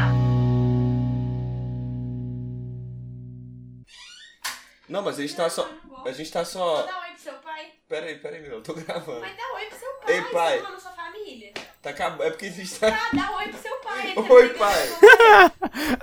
Não, 4.89 5.03
mas 5.03 5.19
a 5.19 5.23
gente 5.23 5.37
tá 5.37 5.49
só. 5.49 5.69
A 6.05 6.13
gente 6.13 6.33
tá 6.33 6.45
só. 6.45 6.83
Dá 6.83 7.01
oi 7.01 7.11
pro 7.13 7.23
seu 7.23 7.33
pai. 7.35 7.67
Pera 7.89 8.07
aí, 8.07 8.19
pera 8.19 8.37
aí, 8.37 8.43
meu, 8.43 8.53
eu 8.53 8.63
tô 8.63 8.75
gravando. 8.75 9.21
Mas 9.21 9.37
dá 9.37 9.43
oi 9.55 9.67
pro 9.67 9.79
seu 9.79 9.93
pai. 9.95 10.15
Ei, 10.15 10.23
pai. 10.23 10.59
Você 10.59 10.67
ama 10.67 10.81
sua 10.81 10.91
família. 10.91 11.53
Tá 11.81 11.91
acabando. 11.91 12.25
É 12.25 12.31
porque 12.31 12.47
a 12.47 12.51
gente 12.51 12.75
tá. 12.79 12.89
Ah, 12.89 13.17
dá 13.17 13.37
oi 13.37 13.49
pro 13.49 13.63
seu 13.63 13.77
pai. 13.77 14.07
ele 14.13 14.15
tá 14.15 14.35
Oi, 14.35 14.49
pai. 14.51 14.89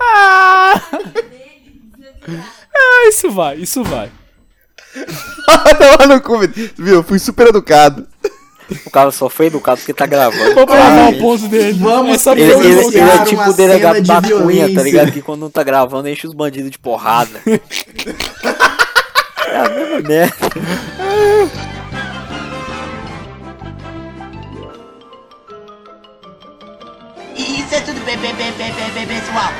Ah! 0.00 0.74
Desgraçado. 1.96 2.68
Ah, 2.74 3.08
isso 3.08 3.30
vai, 3.30 3.56
isso 3.56 3.84
vai. 3.84 4.10
Tava 5.78 6.06
no 6.06 6.20
cu, 6.20 6.38
viu? 6.38 6.96
Eu 6.96 7.02
fui 7.04 7.18
super 7.18 7.48
educado. 7.48 8.08
O 8.86 8.90
cara 8.90 9.10
só 9.10 9.28
foi 9.28 9.46
educado 9.46 9.78
porque 9.78 9.92
tá 9.94 10.06
gravando. 10.06 10.54
Provar 10.54 10.78
Ah, 10.78 11.08
o 11.10 11.18
ponto 11.18 11.48
dele. 11.48 11.78
Vamos 11.80 12.14
é 12.14 12.18
só 12.18 12.32
Ele, 12.32 12.42
ele- 12.42 12.86
ele 12.86 12.98
é 12.98 13.04
uma 13.04 13.24
tipo 13.24 13.50
o 13.50 13.52
delegado 13.52 14.00
de 14.00 14.08
da 14.08 14.22
cunha, 14.22 14.72
tá 14.74 14.82
ligado? 14.82 15.12
Que 15.12 15.22
quando 15.22 15.40
não 15.40 15.50
tá 15.50 15.62
gravando, 15.62 16.08
enche 16.08 16.26
os 16.26 16.34
bandidos 16.34 16.70
de 16.70 16.78
porrada. 16.78 17.40
é 17.46 17.60
a 19.56 19.68
mesma 19.68 20.00
merda. 20.08 20.34
Isso 27.36 27.74
é 27.74 27.80
tudo 27.80 28.00
bem, 28.04 28.16
bem, 28.18 28.34
bem, 28.34 28.52
bem, 28.52 28.72
bem, 28.72 28.90
bem, 28.92 29.06
pessoal. 29.06 29.50